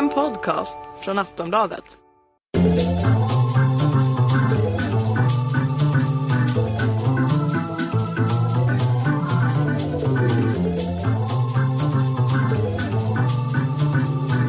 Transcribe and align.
En 0.00 0.08
podcast 0.08 0.78
från 1.04 1.18
Aftonbladet. 1.18 1.84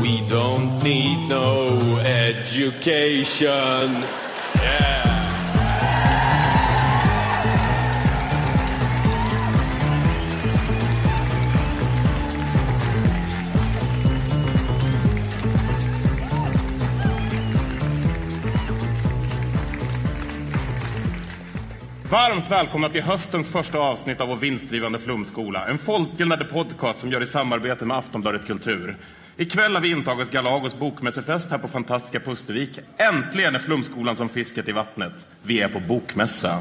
We 0.02 0.22
don't 0.30 0.84
need 0.84 1.30
no 1.30 2.00
education. 2.00 4.04
Varmt 22.12 22.52
välkomna 22.52 22.90
till 22.90 23.02
höstens 23.04 23.52
första 23.52 23.80
avsnitt 23.80 24.22
av 24.22 24.28
vår 24.28 24.36
vinstdrivande 24.36 25.00
flumskola. 25.00 25.68
En 25.68 25.78
folkbildande 25.78 26.46
podcast 26.46 27.00
som 27.00 27.12
gör 27.12 27.24
i 27.24 27.26
samarbete 27.26 27.86
med 27.86 27.98
Aftonbladet 27.98 28.48
Kultur. 28.48 28.98
Ikväll 29.38 29.74
har 29.74 29.82
vi 29.82 29.92
intagit 29.92 30.32
Galagos 30.32 30.80
bokmässefest 30.80 31.52
här 31.52 31.58
på 31.58 31.68
fantastiska 31.68 32.20
Pustervik. 32.20 32.80
Äntligen 32.98 33.56
är 33.56 33.60
flumskolan 33.60 34.16
som 34.16 34.30
fisket 34.30 34.70
i 34.70 34.72
vattnet. 34.72 35.26
Vi 35.44 35.62
är 35.62 35.68
på 35.68 35.80
bokmässa. 35.80 36.60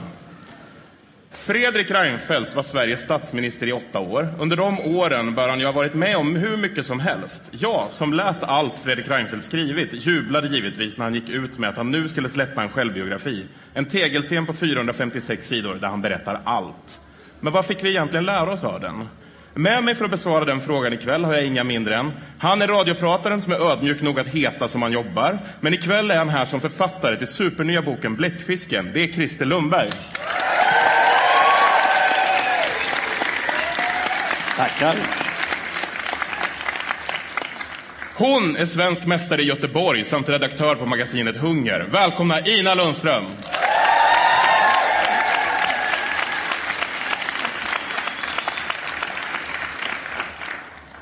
Fredrik 1.33 1.91
Reinfeldt 1.91 2.55
var 2.55 2.63
Sveriges 2.63 3.01
statsminister 3.01 3.67
i 3.67 3.73
åtta 3.73 3.99
år. 3.99 4.35
Under 4.39 4.57
de 4.57 4.81
åren 4.81 5.35
bör 5.35 5.49
han 5.49 5.61
ju 5.61 5.67
ha 5.67 5.73
varit 5.73 5.95
med 5.95 6.17
om 6.17 6.37
hur 6.37 6.57
mycket 6.57 6.87
som 6.87 7.01
helst. 7.01 7.43
Jag, 7.51 7.87
som 7.91 8.15
läst 8.15 8.43
allt 8.43 8.79
Fredrik 8.79 9.09
Reinfeldt 9.09 9.45
skrivit, 9.45 10.07
jublade 10.07 10.49
givetvis 10.49 10.97
när 10.97 11.05
han 11.05 11.15
gick 11.15 11.29
ut 11.29 11.59
med 11.59 11.71
att 11.71 11.77
han 11.77 11.91
nu 11.91 12.09
skulle 12.09 12.29
släppa 12.29 12.63
en 12.63 12.69
självbiografi. 12.69 13.47
En 13.75 13.85
tegelsten 13.85 14.47
på 14.47 14.53
456 14.53 15.49
sidor 15.49 15.75
där 15.75 15.89
han 15.89 16.03
berättar 16.03 16.41
allt. 16.45 17.01
Men 17.41 17.53
vad 17.53 17.67
fick 17.67 17.85
vi 17.85 17.91
egentligen 17.91 18.25
lära 18.25 18.53
oss 18.53 18.65
av 18.65 18.81
den? 18.81 19.09
Med 19.55 19.85
mig 19.85 19.95
för 19.95 20.05
att 20.05 20.11
besvara 20.11 20.45
den 20.45 20.61
frågan 20.61 20.93
ikväll 20.93 21.25
har 21.25 21.35
jag 21.35 21.47
inga 21.47 21.65
mindre 21.65 21.97
än 21.97 22.13
Han 22.39 22.63
är 22.63 22.67
radioprataren 22.67 23.43
som 23.43 23.53
är 23.53 23.71
ödmjuk 23.71 24.03
nog 24.03 24.21
att 24.21 24.27
heta 24.27 24.69
som 24.69 24.83
han 24.83 24.93
jobbar. 24.93 25.39
Men 25.61 25.75
ikväll 25.75 26.11
är 26.11 26.17
han 26.17 26.29
här 26.29 26.45
som 26.45 26.61
författare 26.61 27.17
till 27.17 27.27
supernya 27.27 27.83
boken 27.83 28.17
Bläckfisken. 28.17 28.91
Det 28.95 29.05
är 29.05 29.13
Christer 29.13 29.45
Lundberg. 29.45 29.91
Tackar. 34.61 34.95
Hon 38.15 38.57
är 38.57 38.67
svensk 38.67 39.07
mästare 39.07 39.43
i 39.43 39.45
Göteborg 39.45 40.05
samt 40.05 40.29
redaktör 40.29 40.75
på 40.75 40.87
magasinet 40.87 41.37
Hunger. 41.37 41.87
Välkomna 41.91 42.41
Ina 42.41 42.75
Lundström. 42.75 43.25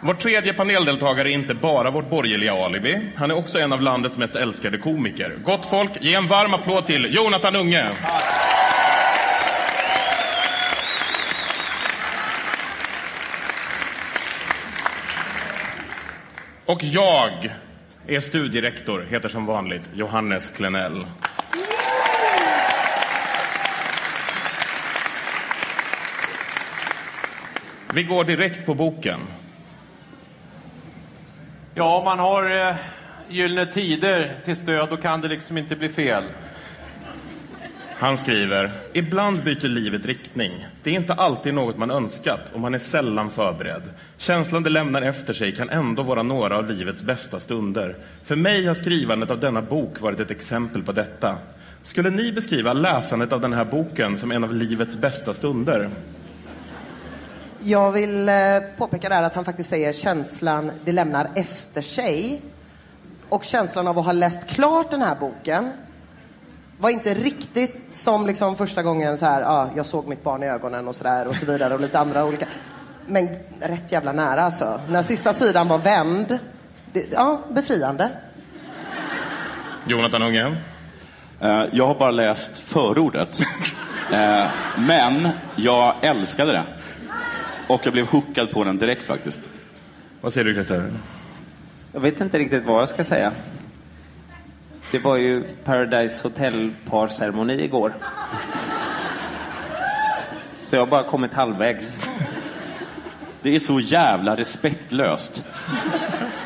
Vår 0.00 0.14
tredje 0.14 0.54
paneldeltagare 0.54 1.30
är 1.30 1.32
inte 1.32 1.54
bara 1.54 1.90
vårt 1.90 2.10
borgerliga 2.10 2.52
alibi. 2.52 3.00
Han 3.16 3.30
är 3.30 3.36
också 3.36 3.58
en 3.58 3.72
av 3.72 3.82
landets 3.82 4.18
mest 4.18 4.36
älskade 4.36 4.78
komiker. 4.78 5.38
Gott 5.44 5.66
folk, 5.66 5.90
ge 6.00 6.14
en 6.14 6.26
varm 6.26 6.54
applåd 6.54 6.86
till 6.86 7.14
Jonathan 7.14 7.56
Unge. 7.56 7.88
Och 16.68 16.84
jag 16.84 17.54
är 18.06 18.20
studierektor, 18.20 19.06
heter 19.10 19.28
som 19.28 19.46
vanligt 19.46 19.90
Johannes 19.94 20.50
Klenell. 20.50 21.06
Vi 27.94 28.02
går 28.02 28.24
direkt 28.24 28.66
på 28.66 28.74
boken. 28.74 29.20
Ja, 31.74 31.98
om 31.98 32.04
man 32.04 32.18
har 32.18 32.68
eh, 32.68 32.76
Gyllene 33.28 33.72
Tider 33.72 34.34
till 34.44 34.56
stöd, 34.56 34.88
då 34.88 34.96
kan 34.96 35.20
det 35.20 35.28
liksom 35.28 35.58
inte 35.58 35.76
bli 35.76 35.88
fel. 35.88 36.24
Han 38.00 38.18
skriver, 38.18 38.70
ibland 38.92 39.42
byter 39.42 39.68
livet 39.68 40.06
riktning. 40.06 40.66
Det 40.82 40.90
är 40.90 40.94
inte 40.94 41.14
alltid 41.14 41.54
något 41.54 41.78
man 41.78 41.90
önskat 41.90 42.52
och 42.54 42.60
man 42.60 42.74
är 42.74 42.78
sällan 42.78 43.30
förberedd. 43.30 43.82
Känslan 44.16 44.62
det 44.62 44.70
lämnar 44.70 45.02
efter 45.02 45.32
sig 45.32 45.52
kan 45.52 45.70
ändå 45.70 46.02
vara 46.02 46.22
några 46.22 46.56
av 46.56 46.70
livets 46.70 47.02
bästa 47.02 47.40
stunder. 47.40 47.96
För 48.24 48.36
mig 48.36 48.66
har 48.66 48.74
skrivandet 48.74 49.30
av 49.30 49.40
denna 49.40 49.62
bok 49.62 50.00
varit 50.00 50.20
ett 50.20 50.30
exempel 50.30 50.82
på 50.82 50.92
detta. 50.92 51.38
Skulle 51.82 52.10
ni 52.10 52.32
beskriva 52.32 52.72
läsandet 52.72 53.32
av 53.32 53.40
den 53.40 53.52
här 53.52 53.64
boken 53.64 54.18
som 54.18 54.32
en 54.32 54.44
av 54.44 54.54
livets 54.54 54.96
bästa 54.96 55.34
stunder? 55.34 55.90
Jag 57.60 57.92
vill 57.92 58.28
eh, 58.28 58.34
påpeka 58.76 59.08
där 59.08 59.22
att 59.22 59.34
han 59.34 59.44
faktiskt 59.44 59.70
säger 59.70 59.92
känslan 59.92 60.70
det 60.84 60.92
lämnar 60.92 61.28
efter 61.34 61.82
sig. 61.82 62.42
Och 63.28 63.44
känslan 63.44 63.88
av 63.88 63.98
att 63.98 64.04
ha 64.04 64.12
läst 64.12 64.48
klart 64.48 64.90
den 64.90 65.02
här 65.02 65.16
boken 65.20 65.70
var 66.78 66.90
inte 66.90 67.14
riktigt 67.14 67.76
som 67.90 68.26
liksom 68.26 68.56
första 68.56 68.82
gången 68.82 69.18
så 69.18 69.26
här, 69.26 69.42
ah, 69.42 69.70
jag 69.76 69.86
såg 69.86 70.06
mitt 70.08 70.24
barn 70.24 70.42
i 70.42 70.46
ögonen 70.46 70.88
och 70.88 70.94
så 70.94 71.04
där 71.04 71.26
och 71.26 71.36
så 71.36 71.46
vidare 71.46 71.74
och 71.74 71.80
lite 71.80 71.98
andra 71.98 72.24
olika. 72.24 72.46
Men 73.06 73.28
rätt 73.60 73.92
jävla 73.92 74.12
nära 74.12 74.42
alltså. 74.42 74.80
När 74.88 75.02
sista 75.02 75.32
sidan 75.32 75.68
var 75.68 75.78
vänd, 75.78 76.38
det, 76.92 77.04
ja, 77.12 77.40
befriande. 77.50 78.10
Jonathan 79.86 80.22
Unge? 80.22 80.56
Eh, 81.40 81.62
Jag 81.72 81.86
har 81.86 81.94
bara 81.94 82.10
läst 82.10 82.58
förordet. 82.58 83.38
Eh, 84.12 84.46
Men 84.78 85.28
jag 85.56 85.94
älskade 86.00 86.52
det. 86.52 86.62
Och 87.66 87.80
jag 87.84 87.92
blev 87.92 88.06
hookad 88.08 88.52
på 88.52 88.64
den 88.64 88.78
direkt 88.78 89.06
faktiskt. 89.06 89.48
Vad 90.20 90.32
säger 90.32 90.44
du 90.44 90.54
Christer? 90.54 90.92
Jag 91.92 92.00
vet 92.00 92.20
inte 92.20 92.38
riktigt 92.38 92.64
vad 92.64 92.80
jag 92.80 92.88
ska 92.88 93.04
säga. 93.04 93.32
Det 94.90 94.98
var 94.98 95.16
ju 95.16 95.44
Paradise 95.64 96.22
Hotel-parceremoni 96.22 97.62
igår. 97.64 97.94
Så 100.52 100.76
jag 100.76 100.80
har 100.80 100.86
bara 100.86 101.02
kommit 101.02 101.34
halvvägs. 101.34 102.00
Det 103.42 103.54
är 103.56 103.60
så 103.60 103.80
jävla 103.80 104.36
respektlöst. 104.36 105.44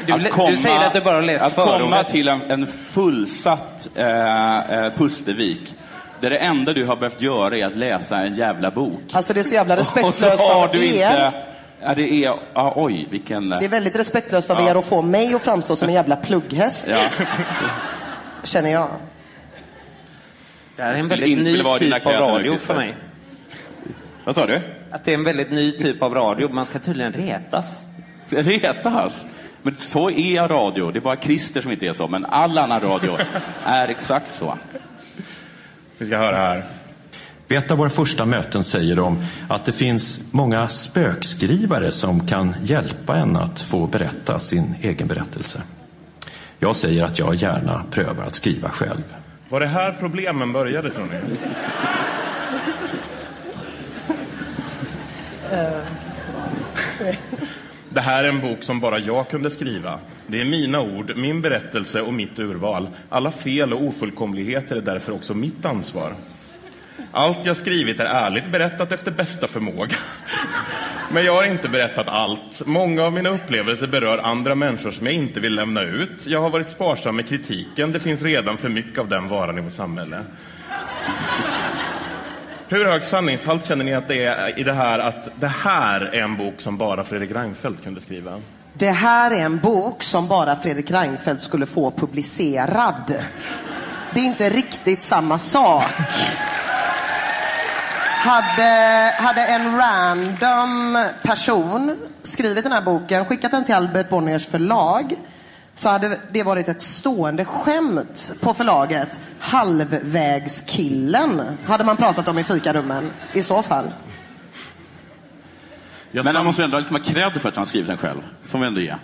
Du, 0.06 0.12
du 0.48 0.56
säger 0.56 0.86
att 0.86 0.92
du 0.92 1.00
bara 1.00 1.14
har 1.14 1.22
läst 1.22 1.44
Att 1.44 1.54
komma 1.54 1.66
förordet. 1.78 2.08
till 2.08 2.28
en, 2.28 2.40
en 2.50 2.66
fullsatt 2.66 3.88
eh, 3.94 4.58
eh, 4.84 4.92
Pustervik. 4.96 5.74
Där 6.20 6.30
det 6.30 6.36
enda 6.36 6.72
du 6.72 6.84
har 6.86 6.96
behövt 6.96 7.20
göra 7.22 7.56
är 7.56 7.66
att 7.66 7.76
läsa 7.76 8.16
en 8.18 8.34
jävla 8.34 8.70
bok. 8.70 9.02
Alltså 9.12 9.32
det 9.34 9.40
är 9.40 9.44
så 9.44 9.54
jävla 9.54 9.76
Och 9.78 9.84
så 9.86 9.94
respektlöst 10.00 10.42
har 10.42 10.62
av 10.64 10.68
du 10.72 10.78
er. 10.86 11.10
inte... 11.10 11.32
Ja, 11.82 11.94
det 11.94 12.24
är... 12.24 12.34
Ja, 12.54 12.72
oj, 12.76 13.06
vilken... 13.10 13.48
Det 13.48 13.64
är 13.64 13.68
väldigt 13.68 13.96
respektlöst 13.96 14.50
av 14.50 14.60
Ja. 14.60 14.70
er 14.70 14.74
att 14.74 14.84
få 14.84 15.02
mig 15.02 15.34
att 15.34 15.42
framstå 15.42 15.76
som 15.76 15.88
en 15.88 15.94
jävla 15.94 16.16
plugghäst, 16.16 16.88
Ja. 16.90 17.04
känner 18.44 18.70
jag. 18.70 18.88
Det 20.76 20.82
här 20.82 20.94
är 20.94 20.98
en 20.98 21.08
väldigt 21.08 21.38
ny 21.38 21.62
typ 21.78 22.06
av 22.06 22.12
radio 22.12 22.56
för 22.58 22.74
mig. 22.74 22.94
Vad 24.24 24.34
sa 24.34 24.46
du? 24.46 24.60
Att 24.90 25.04
det 25.04 25.10
är 25.10 25.14
en 25.14 25.24
väldigt 25.24 25.50
ny 25.50 25.72
typ 25.72 26.02
av 26.02 26.14
radio. 26.14 26.48
Man 26.48 26.66
ska 26.66 26.78
tydligen 26.78 27.12
retas. 27.12 27.82
Retas? 28.28 29.26
Men 29.62 29.76
så 29.76 30.10
är 30.10 30.48
radio. 30.48 30.90
Det 30.90 30.98
är 30.98 31.00
bara 31.00 31.16
Christer 31.16 31.62
som 31.62 31.72
inte 31.72 31.86
är 31.86 31.92
så. 31.92 32.08
Men 32.08 32.24
all 32.24 32.58
annan 32.58 32.80
radio 32.80 33.18
är 33.64 33.88
exakt 33.88 34.34
så. 34.34 34.58
Vi 35.98 36.06
ska 36.06 36.18
höra 36.18 36.36
här. 36.36 36.64
Vid 37.48 37.58
ett 37.58 37.70
av 37.70 37.78
våra 37.78 37.90
första 37.90 38.24
möten 38.24 38.64
säger 38.64 38.96
de 38.96 39.26
att 39.48 39.64
det 39.64 39.72
finns 39.72 40.32
många 40.32 40.68
spökskrivare 40.68 41.92
som 41.92 42.26
kan 42.26 42.54
hjälpa 42.62 43.16
en 43.16 43.36
att 43.36 43.60
få 43.60 43.86
berätta 43.86 44.38
sin 44.38 44.74
egen 44.82 45.08
berättelse. 45.08 45.62
Jag 46.62 46.76
säger 46.76 47.04
att 47.04 47.18
jag 47.18 47.34
gärna 47.34 47.84
prövar 47.90 48.24
att 48.24 48.34
skriva 48.34 48.68
själv. 48.68 49.14
Var 49.48 49.60
det 49.60 49.66
här 49.66 49.92
problemen 49.92 50.52
började 50.52 50.90
tror 50.90 51.04
ni? 51.04 51.18
Det 57.88 58.00
här 58.00 58.24
är 58.24 58.28
en 58.28 58.40
bok 58.40 58.62
som 58.62 58.80
bara 58.80 58.98
jag 58.98 59.28
kunde 59.28 59.50
skriva. 59.50 59.98
Det 60.26 60.40
är 60.40 60.44
mina 60.44 60.80
ord, 60.80 61.12
min 61.16 61.42
berättelse 61.42 62.02
och 62.02 62.14
mitt 62.14 62.38
urval. 62.38 62.88
Alla 63.08 63.30
fel 63.30 63.72
och 63.72 63.82
ofullkomligheter 63.82 64.76
är 64.76 64.80
därför 64.80 65.12
också 65.12 65.34
mitt 65.34 65.64
ansvar. 65.64 66.12
Allt 67.12 67.44
jag 67.44 67.56
skrivit 67.56 68.00
är 68.00 68.04
ärligt 68.04 68.46
berättat 68.46 68.92
efter 68.92 69.10
bästa 69.10 69.48
förmåga. 69.48 69.96
Men 71.10 71.24
jag 71.24 71.34
har 71.34 71.44
inte 71.44 71.68
berättat 71.68 72.08
allt. 72.08 72.66
Många 72.66 73.02
av 73.02 73.12
mina 73.12 73.28
upplevelser 73.28 73.86
berör 73.86 74.18
andra 74.18 74.54
människor 74.54 74.90
som 74.90 75.06
jag 75.06 75.14
inte 75.14 75.40
vill 75.40 75.54
lämna 75.54 75.82
ut. 75.82 76.26
Jag 76.26 76.40
har 76.40 76.50
varit 76.50 76.70
sparsam 76.70 77.16
med 77.16 77.28
kritiken. 77.28 77.92
Det 77.92 78.00
finns 78.00 78.22
redan 78.22 78.56
för 78.56 78.68
mycket 78.68 78.98
av 78.98 79.08
den 79.08 79.28
varan 79.28 79.58
i 79.58 79.60
vårt 79.60 79.72
samhälle. 79.72 80.18
Hur 82.68 82.84
hög 82.84 83.04
sanningshalt 83.04 83.66
känner 83.66 83.84
ni 83.84 83.94
att 83.94 84.08
det 84.08 84.24
är 84.24 84.58
i 84.58 84.62
det 84.62 84.72
här 84.72 84.98
att 84.98 85.28
det 85.40 85.52
här 85.64 86.00
är 86.00 86.22
en 86.22 86.36
bok 86.36 86.54
som 86.60 86.76
bara 86.76 87.04
Fredrik 87.04 87.30
Reinfeldt 87.30 87.84
kunde 87.84 88.00
skriva? 88.00 88.40
Det 88.74 88.90
här 88.90 89.30
är 89.30 89.44
en 89.44 89.58
bok 89.58 90.02
som 90.02 90.28
bara 90.28 90.56
Fredrik 90.56 90.90
Reinfeldt 90.90 91.42
skulle 91.42 91.66
få 91.66 91.90
publicerad. 91.90 93.14
Det 94.14 94.20
är 94.20 94.24
inte 94.24 94.50
riktigt 94.50 95.02
samma 95.02 95.38
sak. 95.38 95.84
Hade, 98.24 99.14
hade 99.18 99.46
en 99.46 99.76
random 99.76 100.98
person 101.22 101.98
skrivit 102.22 102.64
den 102.64 102.72
här 102.72 102.82
boken, 102.82 103.24
skickat 103.24 103.50
den 103.50 103.64
till 103.64 103.74
Albert 103.74 104.08
Bonniers 104.08 104.46
förlag, 104.46 105.14
så 105.74 105.88
hade 105.88 106.18
det 106.32 106.42
varit 106.42 106.68
ett 106.68 106.82
stående 106.82 107.44
skämt 107.44 108.32
på 108.40 108.54
förlaget. 108.54 109.20
Halvvägskillen 109.38 111.42
hade 111.66 111.84
man 111.84 111.96
pratat 111.96 112.28
om 112.28 112.38
i 112.38 112.44
fikarummen 112.44 113.10
i 113.32 113.42
så 113.42 113.62
fall. 113.62 113.90
Jag 116.10 116.24
Men 116.24 116.36
han 116.36 116.44
måste 116.44 116.64
ändå 116.64 116.78
liksom 116.78 116.96
ha 116.96 117.02
cred 117.02 117.32
för 117.32 117.48
att 117.48 117.56
han 117.56 117.66
skrivit 117.66 117.88
den 117.88 117.98
själv. 117.98 118.20
får 118.46 118.58
vi 118.58 118.66
ändå 118.66 118.80
ge. 118.80 118.94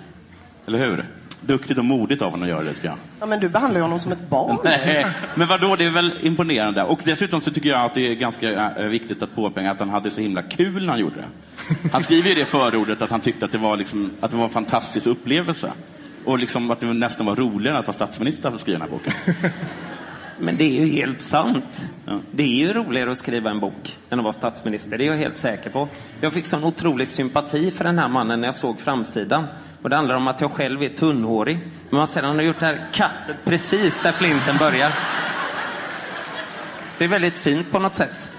Eller 0.66 0.78
hur? 0.78 1.17
Duktigt 1.40 1.78
och 1.78 1.84
modigt 1.84 2.22
av 2.22 2.30
honom 2.30 2.42
att 2.42 2.48
göra 2.48 2.62
det, 2.62 2.72
tycker 2.72 2.88
jag. 2.88 2.96
Ja, 3.20 3.26
men 3.26 3.40
du 3.40 3.48
behandlar 3.48 3.78
ju 3.78 3.82
honom 3.82 4.00
som 4.00 4.12
ett 4.12 4.28
barn. 4.30 4.58
Nej, 4.64 5.06
men 5.34 5.48
vadå, 5.48 5.76
det 5.76 5.84
är 5.84 5.90
väl 5.90 6.12
imponerande. 6.20 6.82
Och 6.82 7.00
dessutom 7.04 7.40
så 7.40 7.50
tycker 7.50 7.68
jag 7.68 7.84
att 7.84 7.94
det 7.94 8.08
är 8.08 8.14
ganska 8.14 8.70
eh, 8.70 8.86
viktigt 8.86 9.22
att 9.22 9.34
påpeka 9.34 9.70
att 9.70 9.78
han 9.78 9.90
hade 9.90 10.10
så 10.10 10.20
himla 10.20 10.42
kul 10.42 10.82
när 10.82 10.92
han 10.92 11.00
gjorde 11.00 11.16
det. 11.16 11.28
Han 11.92 12.02
skriver 12.02 12.28
ju 12.28 12.36
i 12.36 12.38
det 12.38 12.44
förordet 12.44 13.02
att 13.02 13.10
han 13.10 13.20
tyckte 13.20 13.44
att 13.44 13.52
det 13.52 13.58
var, 13.58 13.76
liksom, 13.76 14.10
att 14.20 14.30
det 14.30 14.36
var 14.36 14.44
en 14.44 14.50
fantastisk 14.50 15.06
upplevelse. 15.06 15.72
Och 16.24 16.38
liksom 16.38 16.70
att 16.70 16.80
det 16.80 16.86
nästan 16.86 17.26
var 17.26 17.36
roligare 17.36 17.74
än 17.74 17.80
att 17.80 17.86
vara 17.86 17.94
statsminister 17.96 18.48
att 18.48 18.60
skriva 18.60 18.78
den 18.78 18.88
här 18.88 18.98
boken. 18.98 19.12
Men 20.40 20.56
det 20.56 20.64
är 20.64 20.84
ju 20.84 20.86
helt 20.86 21.20
sant. 21.20 21.86
Det 22.30 22.42
är 22.42 22.46
ju 22.46 22.72
roligare 22.72 23.10
att 23.10 23.18
skriva 23.18 23.50
en 23.50 23.60
bok 23.60 23.98
än 24.10 24.18
att 24.18 24.24
vara 24.24 24.32
statsminister. 24.32 24.98
Det 24.98 25.04
är 25.04 25.06
jag 25.06 25.16
helt 25.16 25.36
säker 25.36 25.70
på. 25.70 25.88
Jag 26.20 26.32
fick 26.32 26.46
sån 26.46 26.64
otrolig 26.64 27.08
sympati 27.08 27.70
för 27.70 27.84
den 27.84 27.98
här 27.98 28.08
mannen 28.08 28.40
när 28.40 28.48
jag 28.48 28.54
såg 28.54 28.80
framsidan. 28.80 29.44
Och 29.82 29.90
det 29.90 29.96
handlar 29.96 30.14
om 30.14 30.28
att 30.28 30.40
jag 30.40 30.52
själv 30.52 30.82
är 30.82 30.88
tunnhårig. 30.88 31.58
Men 31.90 31.98
man 31.98 32.08
ser 32.08 32.20
att 32.20 32.26
han 32.26 32.36
har 32.36 32.42
gjort 32.42 32.60
det 32.60 32.66
här 32.66 32.88
kattet 32.92 33.36
precis 33.44 34.00
där 34.02 34.12
flinten 34.12 34.56
börjar. 34.58 34.92
Det 36.98 37.04
är 37.04 37.08
väldigt 37.08 37.34
fint 37.34 37.70
på 37.70 37.78
något 37.78 37.94
sätt. 37.94 38.32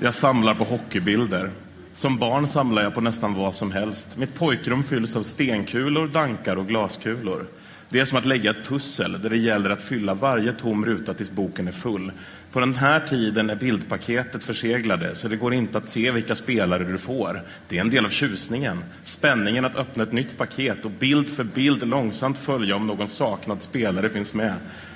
Jag 0.00 0.14
samlar 0.14 0.54
på 0.54 0.64
hockeybilder. 0.64 1.50
Som 1.94 2.18
barn 2.18 2.48
samlar 2.48 2.82
jag 2.82 2.94
på 2.94 3.00
nästan 3.00 3.34
vad 3.34 3.54
som 3.54 3.72
helst. 3.72 4.16
Mitt 4.16 4.34
pojkrum 4.34 4.84
fylls 4.84 5.16
av 5.16 5.22
stenkulor, 5.22 6.06
dankar 6.06 6.56
och 6.56 6.68
glaskulor. 6.68 7.46
Det 7.88 8.00
är 8.00 8.04
som 8.04 8.18
att 8.18 8.24
lägga 8.24 8.50
ett 8.50 8.64
pussel 8.64 9.22
där 9.22 9.30
det 9.30 9.36
gäller 9.36 9.70
att 9.70 9.82
fylla 9.82 10.14
varje 10.14 10.52
tom 10.52 10.86
ruta 10.86 11.14
tills 11.14 11.30
boken 11.30 11.68
är 11.68 11.72
full. 11.72 12.12
På 12.52 12.60
den 12.60 12.74
här 12.74 13.00
tiden 13.00 13.50
är 13.50 13.56
bildpaketet 13.56 14.44
förseglade 14.44 15.14
så 15.14 15.28
det 15.28 15.36
går 15.36 15.54
inte 15.54 15.78
att 15.78 15.88
se 15.88 16.10
vilka 16.10 16.34
spelare 16.34 16.84
du 16.84 16.98
får. 16.98 17.42
Det 17.68 17.76
är 17.76 17.80
en 17.80 17.90
del 17.90 18.04
av 18.04 18.10
tjusningen. 18.10 18.84
Spänningen 19.04 19.64
att 19.64 19.76
öppna 19.76 20.02
ett 20.02 20.12
nytt 20.12 20.38
paket 20.38 20.84
och 20.84 20.90
bild 20.90 21.30
för 21.30 21.44
bild 21.44 21.88
långsamt 21.88 22.38
följa 22.38 22.76
om 22.76 22.86
någon 22.86 23.08
saknad 23.08 23.62
spelare 23.62 24.08
finns 24.08 24.34
med. 24.34 24.54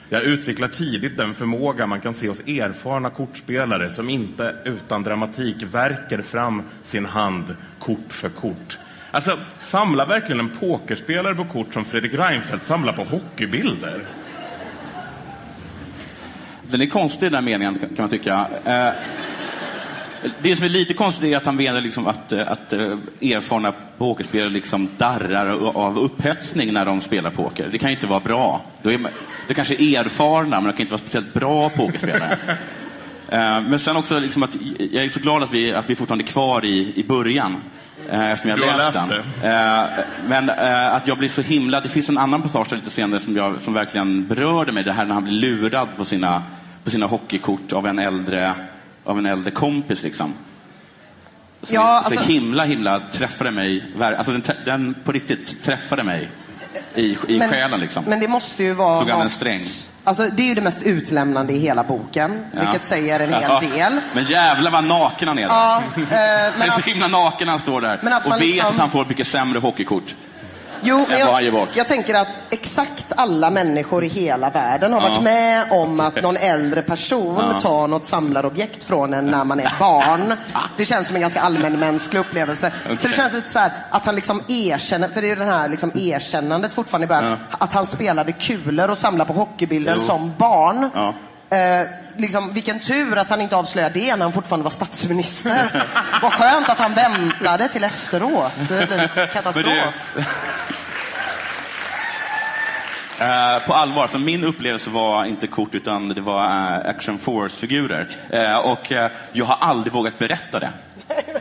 Jag 0.08 0.22
utvecklar 0.22 0.68
tidigt 0.68 1.16
den 1.16 1.34
förmåga 1.34 1.86
man 1.86 2.00
kan 2.00 2.14
se 2.14 2.28
hos 2.28 2.40
erfarna 2.40 3.10
kortspelare 3.10 3.90
som 3.90 4.08
inte 4.08 4.56
utan 4.64 5.02
dramatik 5.02 5.56
verkar 5.62 6.22
fram 6.22 6.62
sin 6.84 7.06
hand 7.06 7.56
kort 7.78 8.12
för 8.12 8.28
kort. 8.28 8.78
Alltså, 9.10 9.38
samlar 9.58 10.06
verkligen 10.06 10.40
en 10.40 10.56
pokerspelare 10.60 11.34
på 11.34 11.44
kort 11.44 11.74
som 11.74 11.84
Fredrik 11.84 12.14
Reinfeldt 12.14 12.64
samlar 12.64 12.92
på 12.92 13.04
hockeybilder? 13.04 14.02
Den 16.72 16.82
är 16.82 16.86
konstig 16.86 17.26
den 17.26 17.34
här 17.34 17.42
meningen 17.42 17.78
kan 17.78 17.88
man 17.98 18.08
tycka. 18.08 18.46
Eh, 18.64 18.88
Det 20.42 20.56
som 20.56 20.64
är 20.64 20.68
lite 20.68 20.94
konstigt 20.94 21.32
är 21.32 21.36
att 21.36 21.44
han 21.44 21.56
menar 21.56 21.80
liksom 21.80 22.06
att, 22.06 22.32
eh, 22.32 22.50
att 22.50 22.72
eh, 22.72 22.80
erfarna 23.20 23.72
pokerspelare 23.98 24.50
liksom 24.50 24.88
darrar 24.96 25.76
av 25.76 25.98
upphetsning 25.98 26.72
när 26.72 26.84
de 26.84 27.00
spelar 27.00 27.30
poker. 27.30 27.68
Det 27.72 27.78
kan 27.78 27.90
ju 27.90 27.94
inte 27.94 28.06
vara 28.06 28.20
bra. 28.20 28.60
Då 28.82 28.92
är 28.92 28.98
man, 28.98 29.10
det 29.48 29.54
kanske 29.54 29.74
är 29.74 30.00
erfarna, 30.00 30.60
men 30.60 30.64
de 30.64 30.72
kan 30.72 30.80
inte 30.80 30.92
vara 30.92 30.98
speciellt 31.00 31.34
bra 31.34 31.68
pokerspelare. 31.68 32.38
Men 33.68 33.78
sen 33.78 33.96
också 33.96 34.18
liksom 34.20 34.42
att 34.42 34.50
jag 34.92 35.04
är 35.04 35.08
så 35.08 35.20
glad 35.20 35.42
att 35.42 35.54
vi, 35.54 35.72
att 35.72 35.90
vi 35.90 35.96
fortfarande 35.96 36.24
är 36.24 36.26
kvar 36.26 36.64
i, 36.64 36.92
i 36.96 37.04
början. 37.04 37.56
Eftersom 38.10 38.50
jag 38.50 38.66
har 38.66 38.78
läst 38.78 38.98
den. 39.08 39.22
Men 40.28 40.50
att 40.90 41.08
jag 41.08 41.18
blir 41.18 41.28
så 41.28 41.42
himla... 41.42 41.80
Det 41.80 41.88
finns 41.88 42.08
en 42.08 42.18
annan 42.18 42.42
passage 42.42 42.72
lite 42.72 42.90
senare 42.90 43.20
som, 43.20 43.36
jag, 43.36 43.62
som 43.62 43.74
verkligen 43.74 44.26
berörde 44.26 44.72
mig. 44.72 44.84
Det 44.84 44.92
här 44.92 45.04
när 45.04 45.14
han 45.14 45.24
blir 45.24 45.34
lurad 45.34 45.88
på 45.96 46.04
sina, 46.04 46.42
på 46.84 46.90
sina 46.90 47.06
hockeykort 47.06 47.72
av 47.72 47.86
en 47.86 47.98
äldre, 47.98 48.54
av 49.04 49.18
en 49.18 49.26
äldre 49.26 49.50
kompis. 49.50 50.02
Liksom. 50.02 50.34
Som 51.62 51.74
Ja, 51.74 52.02
så 52.04 52.14
alltså- 52.14 52.30
himla, 52.32 52.64
himla 52.64 53.00
träffade 53.00 53.50
mig. 53.50 53.84
Alltså 54.00 54.32
den, 54.32 54.42
den 54.64 54.94
på 55.04 55.12
riktigt 55.12 55.64
träffade 55.64 56.02
mig 56.02 56.28
i, 56.94 57.16
i 57.28 57.40
själen. 57.40 57.80
Liksom. 57.80 58.04
men 58.06 58.20
det 58.20 58.28
måste 58.28 58.62
ju 58.64 58.74
vara 58.74 58.98
Slog 59.00 59.10
han 59.10 59.20
en 59.20 59.30
sträng. 59.30 59.62
Alltså, 60.04 60.28
det 60.28 60.42
är 60.42 60.46
ju 60.46 60.54
det 60.54 60.60
mest 60.60 60.82
utlämnande 60.82 61.52
i 61.52 61.58
hela 61.58 61.84
boken, 61.84 62.44
Ja. 62.54 62.60
vilket 62.60 62.84
säger 62.84 63.20
en 63.20 63.32
hel 63.34 63.42
Ja. 63.42 63.60
del. 63.60 64.00
Men 64.14 64.24
jävlar 64.24 64.70
vad 64.70 64.84
naken 64.84 65.28
han 65.28 65.38
är. 65.38 65.42
där. 65.42 65.54
Ja, 65.54 65.82
eh, 65.96 66.02
Han 66.10 66.18
är 66.18 66.52
men 66.58 66.70
så 66.70 66.80
himla 66.80 67.08
naken 67.08 67.48
han 67.48 67.58
står 67.58 67.80
där 67.80 67.98
Men 68.02 68.12
och 68.12 68.32
vet 68.32 68.40
liksom- 68.40 68.66
att 68.68 68.78
han 68.78 68.90
får 68.90 69.04
mycket 69.04 69.26
sämre 69.26 69.58
hockeykort. 69.58 70.14
Jo, 70.82 71.06
men 71.08 71.18
jag, 71.18 71.66
jag 71.74 71.86
tänker 71.86 72.14
att 72.14 72.44
exakt 72.50 73.04
alla 73.16 73.50
människor 73.50 74.04
i 74.04 74.08
hela 74.08 74.50
världen 74.50 74.92
har 74.92 75.00
Ja. 75.02 75.08
varit 75.08 75.22
med 75.22 75.64
om 75.70 76.00
att 76.00 76.22
någon 76.22 76.36
äldre 76.36 76.82
person 76.82 77.44
Ja. 77.52 77.60
tar 77.60 77.86
något 77.88 78.04
samlarobjekt 78.04 78.84
från 78.84 79.14
en 79.14 79.26
när 79.26 79.44
man 79.44 79.60
är 79.60 79.72
barn. 79.78 80.34
Det 80.76 80.84
känns 80.84 81.06
som 81.06 81.16
en 81.16 81.22
ganska 81.22 81.40
allmänmänsklig 81.40 82.20
upplevelse. 82.20 82.70
Så 82.86 82.92
Okej. 82.92 82.98
det 83.10 83.16
känns 83.16 83.32
lite 83.32 83.48
så 83.50 83.58
här 83.58 83.72
att 83.90 84.06
han 84.06 84.14
liksom 84.14 84.42
erkänner, 84.48 85.08
för 85.08 85.20
det 85.20 85.26
är 85.26 85.28
ju 85.28 85.36
det 85.36 85.44
här 85.44 85.68
liksom 85.68 85.90
erkännandet 85.94 86.74
fortfarande 86.74 87.04
i 87.04 87.08
början, 87.08 87.36
att 87.58 87.72
han 87.72 87.86
spelade 87.86 88.32
kulor 88.32 88.90
och 88.90 88.98
samlade 88.98 89.28
på 89.32 89.38
hockeybilder 89.40 89.94
Jo. 89.96 90.02
som 90.02 90.32
barn. 90.38 90.90
Ja. 90.94 91.14
Eh, 91.56 91.86
liksom, 92.16 92.52
vilken 92.52 92.78
tur 92.78 93.18
att 93.18 93.30
han 93.30 93.40
inte 93.40 93.56
avslöjade 93.56 93.94
det 94.00 94.16
när 94.16 94.22
han 94.24 94.32
fortfarande 94.32 94.64
var 94.64 94.70
statsminister. 94.70 95.84
Vad 96.22 96.32
skönt 96.32 96.68
att 96.68 96.78
han 96.78 96.94
väntade 96.94 97.68
till 97.68 97.84
efteråt. 97.84 98.52
Det 98.68 98.86
blir 98.88 99.26
katastrof. 99.26 100.16
Eh, 103.22 103.66
på 103.66 103.74
allvar, 103.74 104.06
så 104.06 104.18
min 104.18 104.44
upplevelse 104.44 104.90
var 104.90 105.24
inte 105.24 105.46
kort 105.46 105.74
utan 105.74 106.08
det 106.08 106.20
var 106.20 106.44
eh, 106.44 106.90
Action 106.90 107.18
Force-figurer. 107.18 108.08
Eh, 108.30 108.56
och 108.56 108.92
eh, 108.92 109.10
jag 109.32 109.44
har 109.44 109.56
aldrig 109.60 109.92
vågat 109.92 110.18
berätta 110.18 110.60
det. 110.60 110.70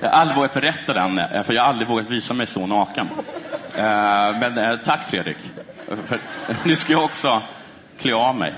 Jag 0.02 0.10
har 0.10 0.20
aldrig 0.20 0.38
vågat 0.38 0.54
berätta 0.54 0.94
den, 0.94 1.20
eh, 1.20 1.44
för 1.44 1.54
jag 1.54 1.62
har 1.62 1.70
aldrig 1.70 1.88
vågat 1.88 2.10
visa 2.10 2.34
mig 2.34 2.48
så 2.48 2.68
naken. 2.68 3.08
Eh, 3.76 3.84
men 4.40 4.80
tack 4.84 5.10
Fredrik. 5.10 5.38
För, 6.06 6.20
nu 6.64 6.76
ska 6.76 6.94
jag 6.94 7.04
också 7.04 7.42
klä 7.98 8.14
av 8.14 8.36
mig. 8.36 8.54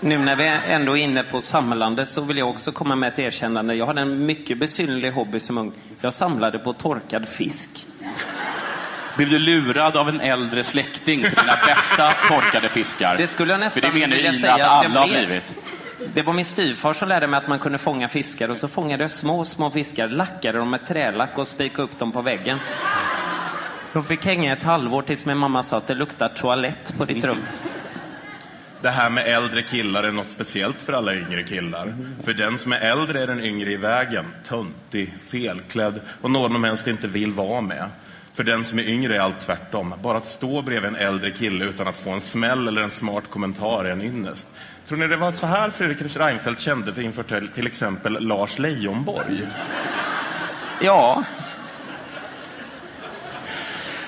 Nu 0.00 0.18
när 0.18 0.36
vi 0.36 0.52
ändå 0.68 0.96
är 0.96 1.02
inne 1.02 1.22
på 1.22 1.40
samlande 1.40 2.06
så 2.06 2.20
vill 2.20 2.38
jag 2.38 2.50
också 2.50 2.72
komma 2.72 2.96
med 2.96 3.12
ett 3.12 3.18
erkännande. 3.18 3.74
Jag 3.74 3.86
hade 3.86 4.00
en 4.00 4.26
mycket 4.26 4.58
besynnerlig 4.58 5.10
hobby 5.10 5.40
som 5.40 5.58
ung. 5.58 5.72
Jag 6.00 6.14
samlade 6.14 6.58
på 6.58 6.72
torkad 6.72 7.28
fisk. 7.28 7.86
Blev 9.16 9.28
du 9.30 9.38
lurad 9.38 9.96
av 9.96 10.08
en 10.08 10.20
äldre 10.20 10.64
släkting 10.64 11.22
på 11.22 11.28
dina 11.40 11.56
bästa 11.66 12.12
torkade 12.28 12.68
fiskar? 12.68 13.16
Det 13.16 13.26
skulle 13.26 13.52
jag 13.52 13.60
nästan 13.60 13.82
För 13.82 13.88
det 13.88 13.94
menar 13.98 14.16
vilja 14.16 14.32
säga 14.32 14.54
att 14.54 14.60
att 14.60 14.68
alla 14.68 14.94
jag 14.94 15.00
har 15.00 15.08
blev. 15.08 15.26
blivit. 15.26 15.54
Det 16.14 16.22
var 16.22 16.32
min 16.32 16.44
styvfar 16.44 16.94
som 16.94 17.08
lärde 17.08 17.26
mig 17.26 17.38
att 17.38 17.48
man 17.48 17.58
kunde 17.58 17.78
fånga 17.78 18.08
fiskar 18.08 18.48
och 18.50 18.56
så 18.56 18.68
fångade 18.68 19.04
jag 19.04 19.10
små, 19.10 19.44
små 19.44 19.70
fiskar, 19.70 20.08
lackade 20.08 20.58
dem 20.58 20.70
med 20.70 20.84
trälack 20.84 21.38
och 21.38 21.48
spikade 21.48 21.82
upp 21.82 21.98
dem 21.98 22.12
på 22.12 22.22
väggen. 22.22 22.58
De 23.92 24.04
fick 24.04 24.24
hänga 24.26 24.52
ett 24.52 24.62
halvår 24.62 25.02
tills 25.02 25.24
min 25.26 25.38
mamma 25.38 25.62
sa 25.62 25.76
att 25.76 25.86
det 25.86 25.94
luktar 25.94 26.28
toalett 26.28 26.94
på 26.98 27.04
ditt 27.04 27.24
rum. 27.24 27.42
Det 28.82 28.90
här 28.90 29.10
med 29.10 29.26
äldre 29.28 29.62
killar 29.62 30.02
är 30.02 30.12
något 30.12 30.30
speciellt 30.30 30.82
för 30.82 30.92
alla 30.92 31.14
yngre 31.14 31.42
killar. 31.42 31.94
För 32.24 32.32
den 32.32 32.58
som 32.58 32.72
är 32.72 32.80
äldre 32.80 33.22
är 33.22 33.26
den 33.26 33.44
yngre 33.44 33.72
i 33.72 33.76
vägen. 33.76 34.24
Töntig, 34.48 35.14
felklädd 35.28 36.00
och 36.20 36.30
någon 36.30 36.52
de 36.52 36.64
helst 36.64 36.86
inte 36.86 37.06
vill 37.06 37.32
vara 37.32 37.60
med. 37.60 37.90
För 38.34 38.44
den 38.44 38.64
som 38.64 38.78
är 38.78 38.82
yngre 38.88 39.16
är 39.16 39.20
allt 39.20 39.40
tvärtom. 39.40 39.94
Bara 40.02 40.16
att 40.18 40.24
stå 40.26 40.62
bredvid 40.62 40.88
en 40.88 40.96
äldre 40.96 41.30
kille 41.30 41.64
utan 41.64 41.88
att 41.88 41.96
få 41.96 42.10
en 42.10 42.20
smäll 42.20 42.68
eller 42.68 42.82
en 42.82 42.90
smart 42.90 43.24
kommentar 43.30 43.84
är 43.84 43.90
en 43.90 44.02
ynnest. 44.02 44.48
Tror 44.88 44.98
ni 44.98 45.06
det 45.06 45.16
var 45.16 45.32
så 45.32 45.46
här 45.46 45.70
Fredrik 45.70 46.16
Reinfeldt 46.16 46.60
kände 46.60 46.92
för 46.92 47.02
inför 47.02 47.48
till- 47.54 47.66
exempel 47.66 48.12
Lars 48.20 48.58
Leijonborg? 48.58 49.42
Ja, 50.82 51.24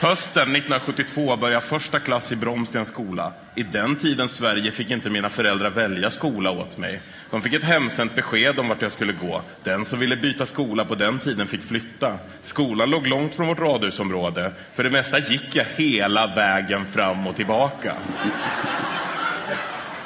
Hösten 0.00 0.42
1972 0.42 1.36
började 1.36 1.66
första 1.66 1.98
klass 2.00 2.32
i 2.32 2.36
Bromstens 2.36 2.88
skola. 2.88 3.32
I 3.54 3.62
den 3.62 3.96
tiden 3.96 4.28
Sverige 4.28 4.70
fick 4.70 4.90
inte 4.90 5.10
mina 5.10 5.28
föräldrar 5.28 5.70
välja 5.70 6.10
skola 6.10 6.50
åt 6.50 6.78
mig. 6.78 7.00
De 7.30 7.42
fick 7.42 7.52
ett 7.52 7.64
hemsänt 7.64 8.14
besked 8.14 8.58
om 8.58 8.68
vart 8.68 8.82
jag 8.82 8.92
skulle 8.92 9.12
gå. 9.12 9.42
Den 9.62 9.84
som 9.84 9.98
ville 9.98 10.16
byta 10.16 10.46
skola 10.46 10.84
på 10.84 10.94
den 10.94 11.18
tiden 11.18 11.46
fick 11.46 11.62
flytta. 11.62 12.18
Skolan 12.42 12.90
låg 12.90 13.06
långt 13.06 13.34
från 13.34 13.46
vårt 13.46 13.58
radhusområde. 13.58 14.52
För 14.74 14.84
det 14.84 14.90
mesta 14.90 15.18
gick 15.18 15.56
jag 15.56 15.64
hela 15.76 16.26
vägen 16.26 16.84
fram 16.84 17.26
och 17.26 17.36
tillbaka. 17.36 17.92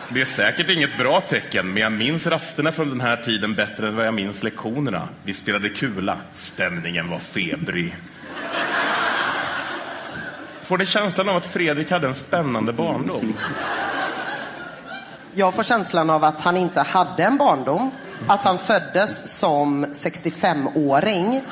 Det 0.09 0.21
är 0.21 0.25
säkert 0.25 0.71
inget 0.71 0.99
bra 0.99 1.21
tecken, 1.21 1.73
men 1.73 1.83
jag 1.83 1.93
minns 1.93 2.27
rasterna 2.27 2.73
från 2.73 2.89
den 2.89 3.01
här 3.01 3.17
tiden 3.17 3.55
bättre 3.55 3.89
än 3.89 3.97
vad 3.97 4.07
jag 4.07 4.15
minns 4.15 4.43
lektionerna. 4.43 5.09
Vi 5.25 5.33
spelade 5.33 5.69
kula. 5.69 6.19
Stämningen 6.33 7.09
var 7.09 7.19
febrig. 7.19 7.97
Får 10.63 10.79
ni 10.79 10.87
känslan 10.87 11.29
av 11.29 11.37
att 11.37 11.47
Fredrik 11.47 11.91
hade 11.91 12.07
en 12.07 12.15
spännande 12.15 12.73
barndom? 12.73 13.35
Jag 15.35 15.55
får 15.55 15.63
känslan 15.63 16.11
av 16.11 16.25
att 16.25 16.41
han 16.41 16.57
inte 16.57 16.81
hade 16.81 17.25
en 17.25 17.37
barndom. 17.37 17.91
Att 18.27 18.45
han 18.45 18.59
föddes 18.59 19.39
som 19.39 19.87
65-åring. 19.87 21.43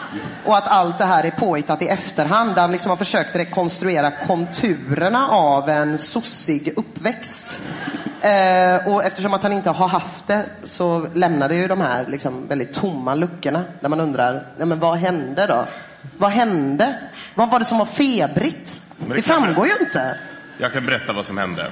Och 0.45 0.57
att 0.57 0.69
allt 0.69 0.99
det 0.99 1.05
här 1.05 1.25
är 1.25 1.31
påhittat 1.31 1.83
i 1.83 1.89
efterhand. 1.89 2.59
Han 2.59 2.73
liksom 2.73 2.91
har 2.91 2.97
försökt 2.97 3.37
rekonstruera 3.37 4.11
konturerna 4.11 5.29
av 5.29 5.69
en 5.69 5.99
sossig 5.99 6.73
uppväxt. 6.77 7.61
Eh, 8.21 8.89
och 8.89 9.05
eftersom 9.05 9.35
att 9.35 9.43
han 9.43 9.53
inte 9.53 9.71
har 9.71 9.89
haft 9.89 10.27
det 10.27 10.45
så 10.65 11.07
lämnar 11.15 11.49
det 11.49 11.55
ju 11.55 11.69
de 11.69 11.81
här 11.81 12.05
liksom 12.09 12.49
väldigt 12.49 12.75
tomma 12.75 13.15
luckorna. 13.15 13.65
Där 13.81 13.89
man 13.89 14.01
undrar, 14.01 14.47
ja, 14.59 14.65
men 14.65 14.79
vad 14.79 14.99
hände 14.99 15.47
då? 15.47 15.65
Vad 16.19 16.31
hände? 16.31 16.99
Vad 17.35 17.51
var 17.51 17.59
det 17.59 17.65
som 17.65 17.79
var 17.79 17.87
febrigt? 17.87 18.81
det 18.97 19.15
Det 19.15 19.23
framgår 19.23 19.67
ju 19.67 19.73
inte. 19.81 20.19
Jag 20.59 20.73
kan 20.73 20.87
berätta 20.87 21.13
vad 21.13 21.27
som 21.27 21.39
hände. 21.39 21.71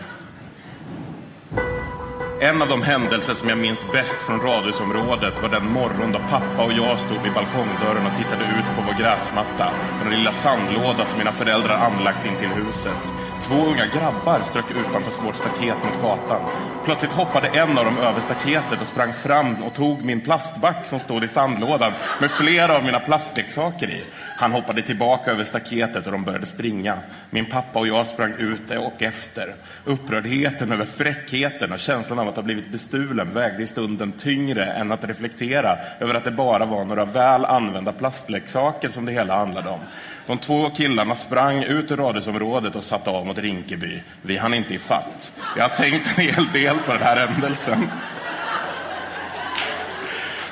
En 2.40 2.62
av 2.62 2.68
de 2.68 2.82
händelser 2.82 3.34
som 3.34 3.48
jag 3.48 3.58
minns 3.58 3.92
bäst 3.92 4.18
från 4.18 4.40
radhusområdet 4.40 5.42
var 5.42 5.48
den 5.48 5.72
morgon 5.72 6.12
då 6.12 6.18
pappa 6.18 6.64
och 6.64 6.72
jag 6.72 7.00
stod 7.00 7.22
vid 7.22 7.32
balkongdörren 7.32 8.06
och 8.06 8.18
tittade 8.18 8.44
ut 8.44 8.76
på 8.76 8.82
vår 8.86 9.02
gräsmatta. 9.02 9.70
Den 10.02 10.12
lilla 10.12 10.32
sandlåda 10.32 11.04
som 11.06 11.18
mina 11.18 11.32
föräldrar 11.32 11.76
anlagt 11.76 12.26
in 12.26 12.36
till 12.36 12.48
huset. 12.48 13.12
Två 13.42 13.54
unga 13.54 13.86
grabbar 13.86 14.40
strök 14.40 14.64
utanför 14.70 15.22
vårt 15.22 15.36
staket 15.36 15.76
mot 15.84 16.02
gatan. 16.02 16.40
Plötsligt 16.84 17.12
hoppade 17.12 17.48
en 17.48 17.78
av 17.78 17.84
dem 17.84 17.98
över 17.98 18.20
staketet 18.20 18.80
och 18.80 18.86
sprang 18.86 19.12
fram 19.12 19.62
och 19.62 19.74
tog 19.74 20.04
min 20.04 20.20
plastback 20.20 20.86
som 20.86 20.98
stod 20.98 21.24
i 21.24 21.28
sandlådan 21.28 21.92
med 22.20 22.30
flera 22.30 22.76
av 22.76 22.84
mina 22.84 23.00
plastleksaker 23.00 23.90
i. 23.90 24.04
Han 24.36 24.52
hoppade 24.52 24.82
tillbaka 24.82 25.30
över 25.30 25.44
staketet 25.44 26.06
och 26.06 26.12
de 26.12 26.24
började 26.24 26.46
springa. 26.46 26.98
Min 27.30 27.46
pappa 27.46 27.78
och 27.78 27.86
jag 27.86 28.06
sprang 28.06 28.32
ut 28.38 28.70
och 28.70 29.02
efter. 29.02 29.54
Upprördheten 29.84 30.72
över 30.72 30.84
fräckheten 30.84 31.72
och 31.72 31.78
känslan 31.78 32.18
av 32.18 32.28
att 32.28 32.36
ha 32.36 32.42
blivit 32.42 32.72
bestulen 32.72 33.34
vägde 33.34 33.62
i 33.62 33.66
stunden 33.66 34.12
tyngre 34.12 34.64
än 34.64 34.92
att 34.92 35.04
reflektera 35.04 35.78
över 36.00 36.14
att 36.14 36.24
det 36.24 36.30
bara 36.30 36.66
var 36.66 36.84
några 36.84 37.04
väl 37.04 37.44
använda 37.44 37.92
plastleksaker 37.92 38.88
som 38.88 39.04
det 39.04 39.12
hela 39.12 39.36
handlade 39.36 39.68
om. 39.68 39.80
De 40.26 40.38
två 40.38 40.70
killarna 40.70 41.14
sprang 41.14 41.62
ut 41.62 41.90
ur 41.90 41.96
radhusområdet 41.96 42.76
och 42.76 42.84
satte 42.84 43.10
av 43.10 43.26
mot 43.26 43.38
Rinkeby. 43.38 44.02
Vi 44.22 44.36
hann 44.36 44.54
inte 44.54 44.74
i 44.74 44.78
fatt. 44.78 45.32
Jag 45.56 45.68
har 45.68 45.76
tänkt 45.76 46.18
en 46.18 46.24
hel 46.24 46.52
del 46.52 46.78
på 46.78 46.92
den 46.92 47.02
här 47.02 47.26
händelsen. 47.26 47.90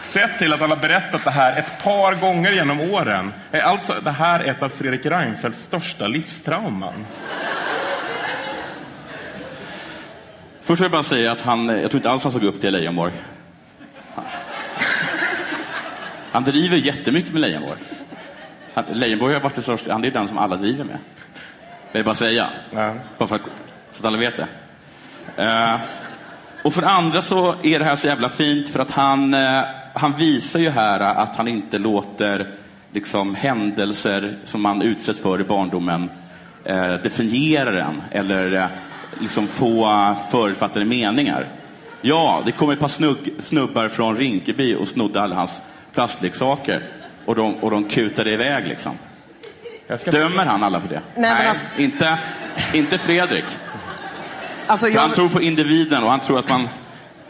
Sett 0.03 0.39
till 0.39 0.53
att 0.53 0.61
han 0.61 0.71
har 0.71 0.77
berättat 0.77 1.25
det 1.25 1.31
här 1.31 1.59
ett 1.59 1.83
par 1.83 2.15
gånger 2.15 2.53
genom 2.53 2.81
åren 2.81 3.33
är 3.51 3.61
alltså 3.61 3.95
det 4.05 4.11
här 4.11 4.41
ett 4.41 4.63
av 4.63 4.69
Fredrik 4.69 5.07
Reinfeldts 5.07 5.63
största 5.63 6.07
livstrauman. 6.07 7.07
Först 10.61 10.81
vill 10.81 10.85
jag 10.85 10.93
bara 10.93 11.03
säga 11.03 11.33
att 11.33 11.41
han, 11.41 11.69
jag 11.69 11.91
tror 11.91 11.97
inte 11.97 12.11
alls 12.11 12.23
han 12.23 12.33
såg 12.33 12.45
upp 12.45 12.61
till 12.61 12.73
Leijonborg. 12.73 13.13
Han 16.33 16.45
driver 16.45 16.77
jättemycket 16.77 17.33
med 17.33 17.41
Leijonborg. 17.41 17.81
Han- 18.75 18.85
Leijonborg 18.93 19.35
har 19.35 19.41
varit 19.41 19.55
det 19.55 19.63
största, 19.63 19.93
han 19.93 20.05
är 20.05 20.11
den 20.11 20.29
som 20.29 20.39
alla 20.39 20.57
driver 20.57 20.85
med. 20.85 20.99
Vill 21.93 21.99
jag 21.99 22.05
bara 22.05 22.15
säga. 22.15 22.47
Ja. 22.71 22.95
Bara 23.19 23.29
för 23.29 23.37
att, 23.37 23.43
så 23.93 23.99
att 24.01 24.05
alla 24.05 24.19
vet 24.19 24.37
det. 24.37 24.47
Eh, 25.43 25.77
och 26.63 26.75
för 26.75 26.83
det 26.83 26.89
andra 26.89 27.23
så 27.23 27.55
är 27.63 27.79
det 27.79 27.85
här 27.85 27.97
så 27.97 28.07
jävla 28.07 28.29
fint 28.29 28.69
för 28.69 28.81
att 28.81 28.91
han, 28.91 29.35
eh, 29.35 29.61
han 29.95 30.13
visar 30.13 30.61
ju 30.61 30.71
här 30.71 31.01
att 31.01 31.37
han 31.37 31.49
inte 31.49 31.79
låter 31.79 32.51
liksom, 32.93 33.35
händelser 33.35 34.37
som 34.45 34.63
man 34.63 34.83
utsätts 34.83 35.21
för 35.21 35.41
i 35.41 35.45
barndomen 35.45 36.11
eh, 36.65 36.93
definiera 36.93 37.85
en 37.85 38.03
eller 38.11 38.53
eh, 38.53 38.67
liksom 39.21 39.47
få 39.47 40.15
förutfattade 40.31 40.85
meningar. 40.85 41.47
Ja, 42.01 42.43
det 42.45 42.53
kom 42.53 42.71
ett 42.71 42.81
par 42.81 42.89
snugg, 42.89 43.35
snubbar 43.39 43.89
från 43.89 44.17
Rinkeby 44.17 44.75
och 44.75 44.89
snodde 44.89 45.23
alla 45.23 45.35
hans 45.35 45.61
plastleksaker 45.95 46.83
och 47.25 47.35
de, 47.35 47.55
och 47.55 47.71
de 47.71 47.85
kutade 47.85 48.31
iväg 48.31 48.69
liksom. 48.69 48.93
Jag 49.87 50.01
ska... 50.01 50.11
Dömer 50.11 50.45
han 50.45 50.63
alla 50.63 50.81
för 50.81 50.89
det? 50.89 51.01
men 51.17 51.47
alltså- 51.49 51.67
inte, 51.77 52.19
inte 52.73 52.99
Fredrik. 52.99 53.45
Alltså, 54.67 54.87
För 54.87 54.99
han 54.99 55.09
jag, 55.09 55.15
tror 55.15 55.29
på 55.29 55.43
individen 55.43 56.03
och 56.03 56.11
han 56.11 56.21
tror 56.21 56.39
att 56.39 56.49
man 56.49 56.69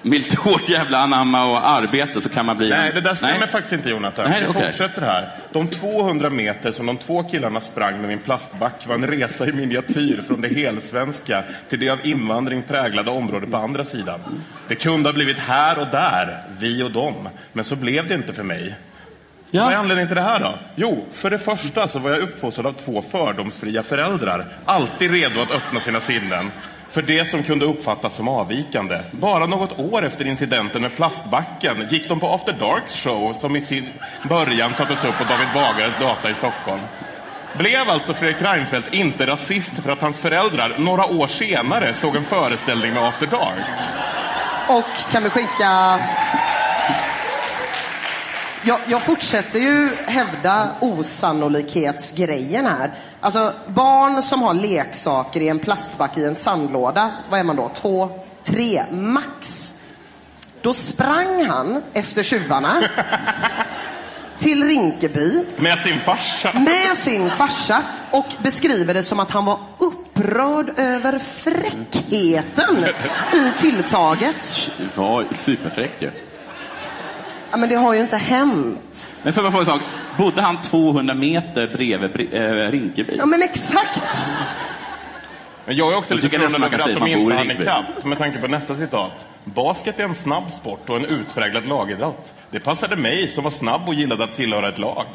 med 0.03 0.19
lite 0.19 0.41
hårt 0.41 0.69
jävla 0.69 0.99
anamma 0.99 1.45
och 1.45 1.69
arbete 1.69 2.21
så 2.21 2.29
kan 2.29 2.47
man 2.47 2.57
bli 2.57 2.71
Nej, 2.71 2.93
det 2.93 3.01
där 3.01 3.15
stämmer 3.15 3.39
Nej. 3.39 3.49
faktiskt 3.49 3.73
inte 3.73 3.91
Jonathan. 3.91 4.31
Nej, 4.31 4.45
Vi 4.47 4.53
fortsätter 4.53 5.03
här. 5.03 5.35
De 5.53 5.69
200 5.69 6.31
meter 6.31 6.73
som 6.73 6.87
de 6.87 6.97
två 6.97 7.23
killarna 7.23 7.61
sprang 7.61 8.01
med 8.01 8.09
min 8.09 8.19
plastback 8.19 8.87
var 8.87 8.95
en 8.95 9.07
resa 9.07 9.47
i 9.47 9.53
miniatyr 9.53 10.23
från 10.27 10.41
det 10.41 10.49
helsvenska 10.49 11.45
till 11.69 11.81
det 11.81 11.91
av 11.91 12.07
invandring 12.07 12.63
präglade 12.63 13.11
området 13.11 13.51
på 13.51 13.57
andra 13.57 13.85
sidan. 13.85 14.21
Det 14.69 14.75
kunde 14.75 15.09
ha 15.09 15.15
blivit 15.15 15.39
här 15.39 15.79
och 15.79 15.87
där, 15.87 16.43
vi 16.59 16.83
och 16.83 16.91
dem. 16.91 17.29
Men 17.53 17.65
så 17.65 17.77
blev 17.77 18.09
det 18.09 18.15
inte 18.15 18.33
för 18.33 18.43
mig. 18.43 18.75
Vad 19.63 19.73
är 19.73 19.77
anledningen 19.77 20.09
till 20.09 20.17
det 20.17 20.23
här 20.23 20.41
då? 20.41 20.59
Jo, 20.75 21.05
för 21.13 21.31
det 21.31 21.39
första 21.39 21.89
så 21.89 21.99
var 21.99 22.11
jag 22.11 22.21
uppfostrad 22.21 22.67
av 22.67 22.73
två 22.73 23.03
fördomsfria 23.03 23.83
föräldrar. 23.83 24.47
Alltid 24.65 25.11
redo 25.11 25.41
att 25.41 25.51
öppna 25.51 25.81
sina 25.81 26.01
sinnen. 26.01 26.51
För 26.91 27.03
det 27.03 27.25
som 27.25 27.43
kunde 27.43 27.65
uppfattas 27.65 28.15
som 28.15 28.29
avvikande. 28.29 29.01
Bara 29.11 29.47
något 29.47 29.79
år 29.79 30.05
efter 30.05 30.25
incidenten 30.27 30.83
med 30.83 30.97
plastbacken 30.97 31.89
gick 31.91 32.09
de 32.09 32.21
på 32.21 32.29
After 32.29 32.53
Darks 32.53 33.03
show 33.03 33.33
som 33.33 33.57
i 33.57 33.61
sin 33.61 33.89
början 34.29 34.75
sattes 34.75 35.05
upp 35.05 35.19
på 35.19 35.25
David 35.25 35.49
Bagares 35.55 35.99
data 36.01 36.31
i 36.31 36.35
Stockholm. 36.35 36.83
Blev 37.59 37.91
alltså 37.91 38.15
Fredrik 38.15 38.43
Reinfeldt 38.43 38.95
inte 38.95 39.27
rasist 39.27 39.73
för 39.83 39.93
att 39.93 40.01
hans 40.01 40.19
föräldrar 40.19 40.75
några 40.79 41.07
år 41.07 41.27
senare 41.27 41.95
såg 41.95 42.17
en 42.17 42.25
föreställning 42.25 42.93
med 42.93 43.03
After 43.03 43.27
Dark? 43.27 43.65
och 44.69 45.13
kan 45.13 45.23
vi 45.23 45.31
skicka... 45.31 45.99
Jag, 48.67 48.81
jag 48.87 49.03
fortsätter 49.03 49.59
ju 49.59 49.89
hävda 50.07 50.69
osannolikhetsgrejen 50.81 52.67
här. 52.67 52.91
Alltså, 53.21 53.53
barn 53.67 54.23
som 54.23 54.43
har 54.43 54.55
leksaker 54.55 55.41
i 55.41 55.49
en 55.49 55.59
plastback 55.59 56.19
i 56.19 56.25
en 56.25 56.35
sandlåda, 56.35 57.11
vad 57.31 57.41
är 57.41 57.45
man 57.45 57.57
då? 57.57 57.71
Två, 57.75 58.09
tre, 58.43 58.83
max. 58.91 59.71
Då 60.63 60.75
sprang 60.75 61.45
han 61.47 61.83
efter 61.93 62.23
tjuvarna 62.23 62.83
till 64.39 64.65
Rinkeby 64.65 65.45
Med 65.57 65.79
sin 65.79 65.99
farsa? 66.01 66.53
med 66.53 66.97
sin 66.97 67.31
farsa 67.31 67.83
och 68.11 68.27
beskriver 68.43 68.95
det 68.95 69.03
som 69.03 69.21
att 69.21 69.31
han 69.31 69.45
var 69.45 69.59
upprörd 69.79 70.79
över 70.79 71.19
fräckheten 71.19 72.85
i 73.33 73.51
tilltaget. 73.61 74.71
Det 74.79 74.97
var 75.01 75.25
superfräckt 75.33 76.03
ju. 76.03 76.07
Ja, 76.07 76.11
men 77.57 77.69
det 77.69 77.75
har 77.75 77.95
ju 77.95 78.01
inte 78.01 78.17
hänt. 78.17 79.13
Men 79.23 79.33
får 79.33 79.45
jag 79.45 79.53
fråga 79.53 79.63
en 79.63 79.67
sak? 79.67 79.81
Bodde 80.19 80.43
han 80.43 80.63
200 80.63 81.15
meter 81.15 81.67
bredvid 81.67 82.11
Bre- 82.11 82.65
eh, 82.67 82.71
Rinkeby? 82.71 83.15
Ja, 83.19 83.27
men 83.27 83.43
exakt. 83.43 84.03
Men 85.67 85.77
jag 85.77 85.93
är 85.93 85.97
också 85.97 86.15
Jag 86.15 86.23
lite 86.23 86.39
förvånad 86.39 86.65
över 86.65 86.79
att 86.79 86.95
de 86.95 87.03
att 87.03 87.09
inte 87.09 87.35
hann 87.35 87.51
ikapp 87.51 88.05
med 88.05 88.19
tanke 88.19 88.39
på 88.39 88.47
nästa 88.49 88.75
citat. 88.77 89.27
Basket 89.45 89.99
är 90.01 90.05
en 90.05 90.15
snabb 90.15 90.51
sport 90.53 90.91
och 90.91 90.97
en 90.97 91.05
utpräglad 91.05 91.67
lagidrott. 91.67 92.33
Det 92.51 92.61
passade 92.61 92.97
mig 92.97 93.29
som 93.29 93.45
var 93.45 93.51
snabb 93.51 93.81
och 93.89 93.95
gillade 93.95 94.25
att 94.25 94.35
tillhöra 94.35 94.69
ett 94.69 94.79
lag. 94.79 95.07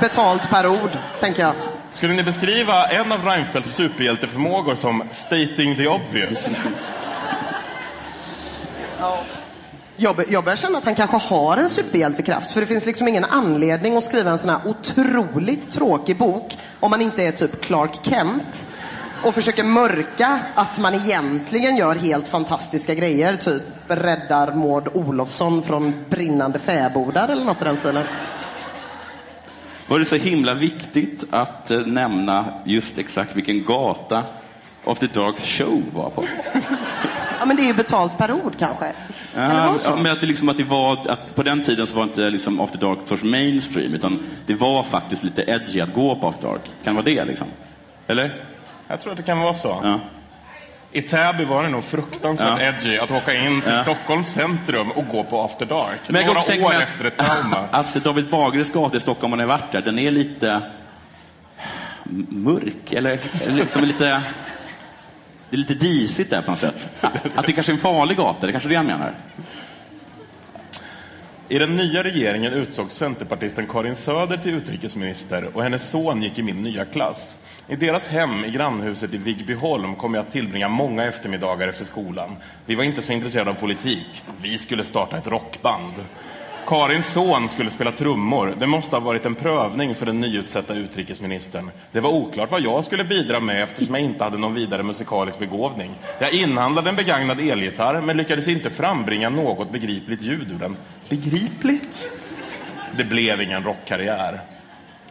Betalt 0.00 0.50
per 0.50 0.66
ord, 0.66 0.90
tänker 1.20 1.42
jag. 1.42 1.52
Skulle 1.92 2.12
ni 2.12 2.22
beskriva 2.22 2.86
en 2.86 3.12
av 3.12 3.24
Reinfeldts 3.24 3.74
superhjälteförmågor 3.74 4.74
som 4.74 5.02
stating 5.10 5.76
the 5.76 5.88
obvious? 5.88 6.60
Jag, 10.02 10.24
jag 10.28 10.44
börjar 10.44 10.56
känna 10.56 10.78
att 10.78 10.84
han 10.84 10.94
kanske 10.94 11.16
har 11.16 11.56
en 11.56 11.68
superhjältekraft. 11.68 12.52
För 12.52 12.60
det 12.60 12.66
finns 12.66 12.86
liksom 12.86 13.08
ingen 13.08 13.24
anledning 13.24 13.96
att 13.96 14.04
skriva 14.04 14.30
en 14.30 14.38
sån 14.38 14.50
här 14.50 14.60
otroligt 14.64 15.70
tråkig 15.70 16.18
bok 16.18 16.56
om 16.80 16.90
man 16.90 17.02
inte 17.02 17.22
är 17.22 17.32
typ 17.32 17.60
Clark 17.60 17.98
Kent 18.02 18.66
och 19.24 19.34
försöker 19.34 19.64
mörka 19.64 20.40
att 20.54 20.78
man 20.80 20.94
egentligen 20.94 21.76
gör 21.76 21.94
helt 21.94 22.28
fantastiska 22.28 22.94
grejer. 22.94 23.36
Typ 23.36 23.62
räddar 23.88 24.54
Maud 24.54 24.88
Olofsson 24.92 25.62
från 25.62 25.94
brinnande 26.08 26.58
fäbodar 26.58 27.28
eller 27.28 27.44
något 27.44 27.60
i 27.60 27.64
den 27.64 27.76
stilen. 27.76 28.04
Var 29.88 29.98
det 29.98 30.04
så 30.04 30.16
himla 30.16 30.54
viktigt 30.54 31.24
att 31.30 31.70
eh, 31.70 31.80
nämna 31.80 32.44
just 32.64 32.98
exakt 32.98 33.36
vilken 33.36 33.64
gata 33.64 34.22
After 34.84 35.06
Darks 35.06 35.44
show 35.44 35.82
var 35.94 36.10
på? 36.10 36.24
Ja, 37.38 37.46
men 37.46 37.56
det 37.56 37.62
är 37.62 37.66
ju 37.66 37.74
betalt 37.74 38.18
per 38.18 38.32
ord 38.32 38.52
kanske. 38.58 38.92
Kan 39.34 39.56
det 39.56 39.62
vara 39.66 39.78
så? 39.78 39.90
Ja, 39.90 39.96
men 40.02 40.12
att 40.12 40.20
det, 40.20 40.26
liksom, 40.26 40.48
att 40.48 40.56
det 40.56 40.64
var, 40.64 41.10
att 41.10 41.34
på 41.34 41.42
den 41.42 41.62
tiden 41.62 41.86
så 41.86 41.96
var 41.96 42.02
inte 42.02 42.30
liksom 42.30 42.60
After 42.60 42.78
Dark 42.78 42.98
sorts 43.04 43.22
mainstream, 43.22 43.94
utan 43.94 44.18
det 44.46 44.54
var 44.54 44.82
faktiskt 44.82 45.22
lite 45.24 45.42
edgy 45.42 45.80
att 45.80 45.94
gå 45.94 46.16
på 46.16 46.28
After 46.28 46.48
Dark. 46.48 46.60
Kan 46.84 46.94
det 46.94 47.02
vara 47.02 47.14
det 47.14 47.24
liksom? 47.24 47.46
Eller? 48.06 48.44
Jag 48.88 49.00
tror 49.00 49.12
att 49.12 49.16
det 49.18 49.24
kan 49.24 49.40
vara 49.40 49.54
så. 49.54 49.80
Ja. 49.82 50.00
I 50.92 51.02
Täby 51.02 51.44
var 51.44 51.62
det 51.62 51.68
nog 51.68 51.84
fruktansvärt 51.84 52.60
Ja. 52.60 52.66
edgy 52.66 52.98
att 52.98 53.10
åka 53.10 53.34
in 53.34 53.60
till 53.62 53.72
Ja. 53.72 53.82
Stockholms 53.82 54.28
centrum 54.32 54.90
och 54.90 55.08
gå 55.08 55.24
på 55.24 55.42
After 55.42 55.66
Dark. 55.66 56.00
Men 56.06 56.16
jag 56.20 56.26
Några 56.26 56.40
tänka 56.40 56.66
år 56.66 56.72
efter 56.82 57.04
ett 57.04 57.16
trauma. 57.18 57.56
att, 57.70 57.94
David 57.94 58.28
Bagares 58.28 58.72
gata 58.72 58.96
i 58.96 59.00
Stockholm, 59.00 59.32
om 59.32 59.38
man 59.38 59.48
har 59.48 59.58
varit 59.58 59.72
där, 59.72 59.82
den 59.82 59.98
är 59.98 60.10
lite... 60.10 60.60
mörk, 62.28 62.92
eller, 62.92 63.20
eller 63.46 63.56
liksom 63.56 63.84
lite... 63.84 64.22
Det 65.52 65.56
är 65.56 65.58
lite 65.58 65.74
disigt 65.74 66.30
där 66.30 66.42
på 66.42 66.50
något 66.50 66.60
sätt. 66.60 66.88
Att 67.34 67.46
det 67.46 67.52
kanske 67.52 67.72
är 67.72 67.74
en 67.74 67.80
farlig 67.80 68.16
gata, 68.16 68.46
det 68.46 68.52
kanske 68.52 68.68
är 68.68 68.70
det 68.70 68.76
han 68.76 68.86
menar. 68.86 69.14
I 71.48 71.58
den 71.58 71.76
nya 71.76 72.02
regeringen 72.02 72.52
utsågs 72.52 72.94
centerpartisten 72.94 73.66
Karin 73.66 73.94
Söder 73.94 74.36
till 74.36 74.54
utrikesminister 74.54 75.56
och 75.56 75.62
hennes 75.62 75.90
son 75.90 76.22
gick 76.22 76.38
i 76.38 76.42
min 76.42 76.62
nya 76.62 76.84
klass. 76.84 77.38
I 77.68 77.76
deras 77.76 78.08
hem 78.08 78.44
i 78.44 78.50
grannhuset 78.50 79.14
i 79.14 79.16
Vigbyholm 79.16 79.94
kom 79.94 80.14
jag 80.14 80.26
att 80.26 80.32
tillbringa 80.32 80.68
många 80.68 81.04
eftermiddagar 81.04 81.68
efter 81.68 81.84
skolan. 81.84 82.36
Vi 82.66 82.74
var 82.74 82.84
inte 82.84 83.02
så 83.02 83.12
intresserade 83.12 83.50
av 83.50 83.54
politik. 83.54 84.22
Vi 84.42 84.58
skulle 84.58 84.84
starta 84.84 85.18
ett 85.18 85.26
rockband. 85.26 85.94
Karins 86.66 87.12
son 87.12 87.48
skulle 87.48 87.70
spela 87.70 87.92
trummor. 87.92 88.54
Det 88.58 88.66
måste 88.66 88.96
ha 88.96 89.00
varit 89.00 89.26
en 89.26 89.34
prövning 89.34 89.94
för 89.94 90.06
den 90.06 90.20
nyutsatta 90.20 90.74
utrikesministern. 90.74 91.70
Det 91.92 92.00
var 92.00 92.10
oklart 92.10 92.50
vad 92.50 92.60
jag 92.60 92.84
skulle 92.84 93.04
bidra 93.04 93.40
med 93.40 93.62
eftersom 93.62 93.94
jag 93.94 94.04
inte 94.04 94.24
hade 94.24 94.38
någon 94.38 94.54
vidare 94.54 94.82
musikalisk 94.82 95.38
begåvning. 95.38 95.90
Jag 96.18 96.32
inhandlade 96.32 96.90
en 96.90 96.96
begagnad 96.96 97.40
elgitarr 97.40 98.00
men 98.00 98.16
lyckades 98.16 98.48
inte 98.48 98.70
frambringa 98.70 99.30
något 99.30 99.72
begripligt 99.72 100.22
ljud 100.22 100.50
ur 100.52 100.58
den. 100.58 100.76
Begripligt? 101.08 102.10
Det 102.96 103.04
blev 103.04 103.42
ingen 103.42 103.64
rockkarriär. 103.64 104.40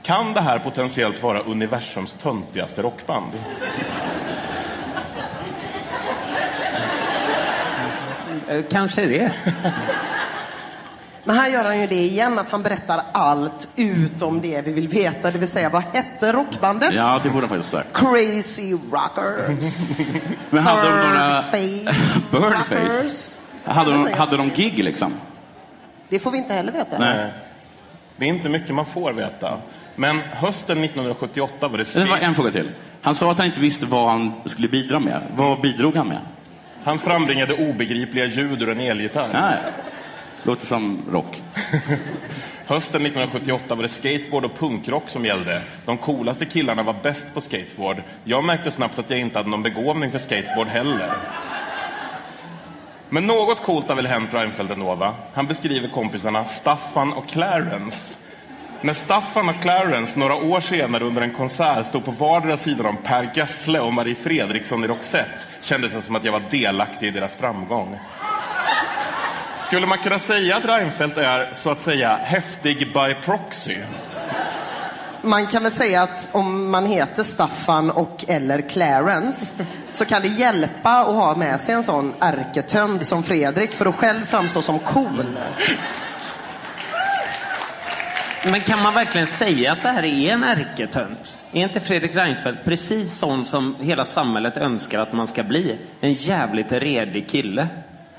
Kan 0.01 0.34
det 0.34 0.41
här 0.41 0.60
potentiellt 0.60 1.24
vara 1.24 1.39
universums 1.39 2.13
töntigaste 2.13 2.81
rockband? 2.81 3.31
Eh, 8.48 8.63
kanske 8.70 9.05
det. 9.05 9.31
Men 11.23 11.35
här 11.35 11.49
gör 11.49 11.63
han 11.63 11.81
ju 11.81 11.87
det 11.87 11.95
igen, 11.95 12.39
att 12.39 12.49
han 12.49 12.63
berättar 12.63 13.01
allt 13.11 13.67
utom 13.75 14.41
det 14.41 14.61
vi 14.61 14.71
vill 14.71 14.87
veta. 14.87 15.31
Det 15.31 15.37
vill 15.37 15.47
säga, 15.47 15.69
vad 15.69 15.83
hette 15.83 16.31
rockbandet? 16.31 16.93
Ja, 16.93 17.19
det 17.23 17.29
borde 17.29 17.47
han 17.47 17.49
faktiskt 17.49 17.71
sagt. 17.71 17.93
Crazy 17.93 18.73
Rockers. 18.91 19.99
Men 20.49 20.63
hade 20.63 20.89
de 20.89 20.95
några... 20.95 21.43
Burnface. 22.31 23.37
Hade 23.65 23.91
de, 23.91 24.13
hade 24.13 24.37
de 24.37 24.49
gig 24.49 24.83
liksom? 24.83 25.13
Det 26.09 26.19
får 26.19 26.31
vi 26.31 26.37
inte 26.37 26.53
heller 26.53 26.71
veta. 26.71 26.97
Nej. 26.99 27.33
Det 28.17 28.25
är 28.25 28.29
inte 28.29 28.49
mycket 28.49 28.75
man 28.75 28.85
får 28.85 29.13
veta. 29.13 29.57
Men 29.95 30.19
hösten 30.19 30.83
1978 30.83 31.67
var 31.67 31.77
det 31.77 31.93
Det 31.93 31.99
var 31.99 32.17
steg... 32.17 32.27
en 32.27 32.35
fråga 32.35 32.51
till. 32.51 32.71
Han 33.01 33.15
sa 33.15 33.31
att 33.31 33.37
han 33.37 33.45
inte 33.45 33.59
visste 33.59 33.85
vad 33.85 34.09
han 34.09 34.33
skulle 34.45 34.67
bidra 34.67 34.99
med. 34.99 35.21
Vad 35.35 35.61
bidrog 35.61 35.95
han 35.95 36.07
med? 36.07 36.19
Han 36.83 36.99
frambringade 36.99 37.53
obegripliga 37.69 38.25
ljud 38.25 38.61
ur 38.61 38.69
en 38.69 38.79
elgitarr. 38.79 39.29
Nej. 39.33 39.57
Låter 40.43 40.65
som 40.65 41.01
rock. 41.12 41.41
Hösten 42.65 43.05
1978 43.05 43.75
var 43.75 43.83
det 43.83 43.89
skateboard 43.89 44.45
och 44.45 44.55
punkrock 44.55 45.10
som 45.10 45.25
gällde. 45.25 45.62
De 45.86 45.98
coolaste 45.98 46.45
killarna 46.45 46.83
var 46.83 46.95
bäst 47.03 47.33
på 47.33 47.41
skateboard. 47.41 48.03
Jag 48.24 48.43
märkte 48.43 48.71
snabbt 48.71 49.00
att 49.00 49.10
jag 49.10 49.19
inte 49.19 49.39
hade 49.39 49.50
någon 49.50 49.63
begåvning 49.63 50.12
för 50.12 50.19
skateboard 50.19 50.67
heller. 50.67 51.12
Men 53.10 53.27
något 53.27 53.62
coolt 53.62 53.89
har 53.89 53.95
väl 53.95 54.07
hänt 54.07 54.33
Reinfeldt 54.33 54.71
ändå, 54.71 54.95
va? 54.95 55.13
Han 55.33 55.48
beskriver 55.48 55.88
kompisarna 55.88 56.45
Staffan 56.45 57.13
och 57.13 57.27
Clarence. 57.27 58.17
När 58.81 58.93
Staffan 58.93 59.50
och 59.50 59.62
Clarence 59.62 60.19
några 60.19 60.36
år 60.36 60.60
senare 60.60 61.03
under 61.03 61.21
en 61.21 61.33
konsert 61.33 61.86
stod 61.86 62.05
på 62.05 62.12
vardera 62.12 62.57
sidan 62.57 62.86
om 62.86 62.98
Per 62.98 63.31
Gessle 63.36 63.79
och 63.79 63.93
Marie 63.93 64.15
Fredriksson 64.15 64.83
i 64.83 64.88
Roxette 64.88 65.45
kändes 65.62 65.91
det 65.91 66.01
som 66.01 66.15
att 66.15 66.24
jag 66.24 66.31
var 66.31 66.43
delaktig 66.50 67.07
i 67.07 67.12
deras 67.12 67.36
framgång. 67.36 67.98
Skulle 69.71 69.87
man 69.87 69.97
kunna 69.97 70.19
säga 70.19 70.57
att 70.57 70.65
Reinfeldt 70.65 71.17
är, 71.17 71.49
så 71.53 71.69
att 71.69 71.81
säga, 71.81 72.17
häftig 72.17 72.77
by 72.77 73.15
proxy? 73.25 73.77
Man 75.21 75.47
kan 75.47 75.63
väl 75.63 75.71
säga 75.71 76.01
att 76.01 76.29
om 76.31 76.71
man 76.71 76.85
heter 76.85 77.23
Staffan 77.23 77.91
och 77.91 78.25
eller 78.27 78.69
Clarence 78.69 79.65
så 79.89 80.05
kan 80.05 80.21
det 80.21 80.27
hjälpa 80.27 80.89
att 80.89 81.15
ha 81.15 81.35
med 81.35 81.61
sig 81.61 81.75
en 81.75 81.83
sån 81.83 82.13
ärketönd 82.19 83.07
som 83.07 83.23
Fredrik 83.23 83.71
för 83.71 83.86
att 83.86 83.95
själv 83.95 84.25
framstå 84.25 84.62
som 84.62 84.79
cool. 84.79 85.25
Men 88.45 88.62
kan 88.62 88.81
man 88.81 88.93
verkligen 88.93 89.27
säga 89.27 89.71
att 89.71 89.81
det 89.81 89.89
här 89.89 90.05
är 90.05 90.34
en 90.34 90.43
ärketönt? 90.43 91.38
Är 91.51 91.63
inte 91.63 91.79
Fredrik 91.79 92.15
Reinfeldt 92.15 92.65
precis 92.65 93.17
sån 93.17 93.45
som 93.45 93.75
hela 93.79 94.05
samhället 94.05 94.57
önskar 94.57 94.99
att 94.99 95.13
man 95.13 95.27
ska 95.27 95.43
bli? 95.43 95.77
En 96.01 96.13
jävligt 96.13 96.71
redig 96.71 97.29
kille. 97.29 97.67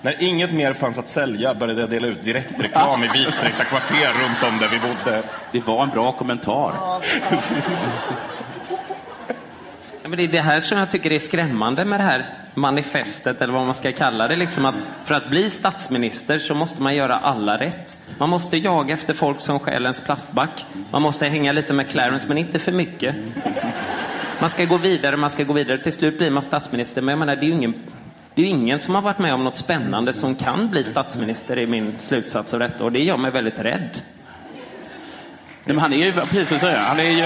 När 0.02 0.22
inget 0.22 0.52
mer 0.52 0.72
fanns 0.72 0.98
att 0.98 1.08
sälja 1.08 1.54
började 1.54 1.80
jag 1.80 1.90
dela 1.90 2.06
ut 2.06 2.24
direktreklam 2.24 3.04
i 3.04 3.08
vidsträckta 3.08 3.64
kvarter 3.64 4.08
runt 4.08 4.52
om 4.52 4.58
där 4.58 4.68
vi 4.68 4.78
bodde. 4.78 5.22
Det 5.52 5.66
var 5.66 5.82
en 5.82 5.88
bra 5.88 6.12
kommentar. 6.12 6.74
Ja, 6.74 7.00
Men 10.02 10.16
det 10.16 10.22
är 10.22 10.28
det 10.28 10.40
här 10.40 10.60
som 10.60 10.78
jag 10.78 10.90
tycker 10.90 11.12
är 11.12 11.18
skrämmande 11.18 11.84
med 11.84 12.00
det 12.00 12.04
här 12.04 12.38
manifestet, 12.54 13.42
eller 13.42 13.52
vad 13.52 13.66
man 13.66 13.74
ska 13.74 13.92
kalla 13.92 14.28
det. 14.28 14.36
Liksom 14.36 14.64
att 14.64 14.74
för 15.04 15.14
att 15.14 15.30
bli 15.30 15.50
statsminister 15.50 16.38
så 16.38 16.54
måste 16.54 16.82
man 16.82 16.94
göra 16.94 17.16
alla 17.16 17.58
rätt. 17.58 17.98
Man 18.18 18.28
måste 18.28 18.56
jaga 18.56 18.94
efter 18.94 19.14
folk 19.14 19.40
som 19.40 19.58
stjäl 19.58 19.82
ens 19.82 20.04
plastback. 20.04 20.66
Man 20.90 21.02
måste 21.02 21.28
hänga 21.28 21.52
lite 21.52 21.72
med 21.72 21.88
Clarence, 21.88 22.28
men 22.28 22.38
inte 22.38 22.58
för 22.58 22.72
mycket. 22.72 23.14
Man 24.40 24.50
ska 24.50 24.64
gå 24.64 24.76
vidare, 24.76 25.16
man 25.16 25.30
ska 25.30 25.44
gå 25.44 25.52
vidare. 25.52 25.78
Till 25.78 25.92
slut 25.92 26.18
blir 26.18 26.30
man 26.30 26.42
statsminister, 26.42 27.02
men 27.02 27.12
jag 27.12 27.18
menar, 27.18 27.36
det 27.36 27.42
är 27.42 27.48
ju 27.48 27.52
ingen, 27.52 27.74
det 28.34 28.42
är 28.42 28.46
ju 28.46 28.52
ingen 28.52 28.80
som 28.80 28.94
har 28.94 29.02
varit 29.02 29.18
med 29.18 29.34
om 29.34 29.44
något 29.44 29.56
spännande 29.56 30.12
som 30.12 30.34
kan 30.34 30.70
bli 30.70 30.84
statsminister, 30.84 31.58
är 31.58 31.66
min 31.66 31.94
slutsats 31.98 32.54
av 32.54 32.60
detta. 32.60 32.84
Och 32.84 32.92
det 32.92 33.02
gör 33.02 33.16
mig 33.16 33.30
väldigt 33.30 33.58
rädd. 33.58 33.90
Nej, 35.64 35.74
men 35.74 35.78
han 35.78 35.92
är 35.92 35.96
ju, 35.96 36.12
precis 36.12 36.48
som 36.48 36.58
säger, 36.58 36.78
han 36.78 37.00
är 37.00 37.10
ju... 37.10 37.24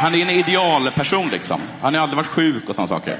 Han 0.00 0.14
är 0.14 0.22
en 0.22 0.30
idealperson 0.30 1.28
liksom. 1.28 1.60
Han 1.80 1.94
har 1.94 2.02
aldrig 2.02 2.16
varit 2.16 2.26
sjuk 2.26 2.68
och 2.68 2.74
sådana 2.74 2.88
saker. 2.88 3.16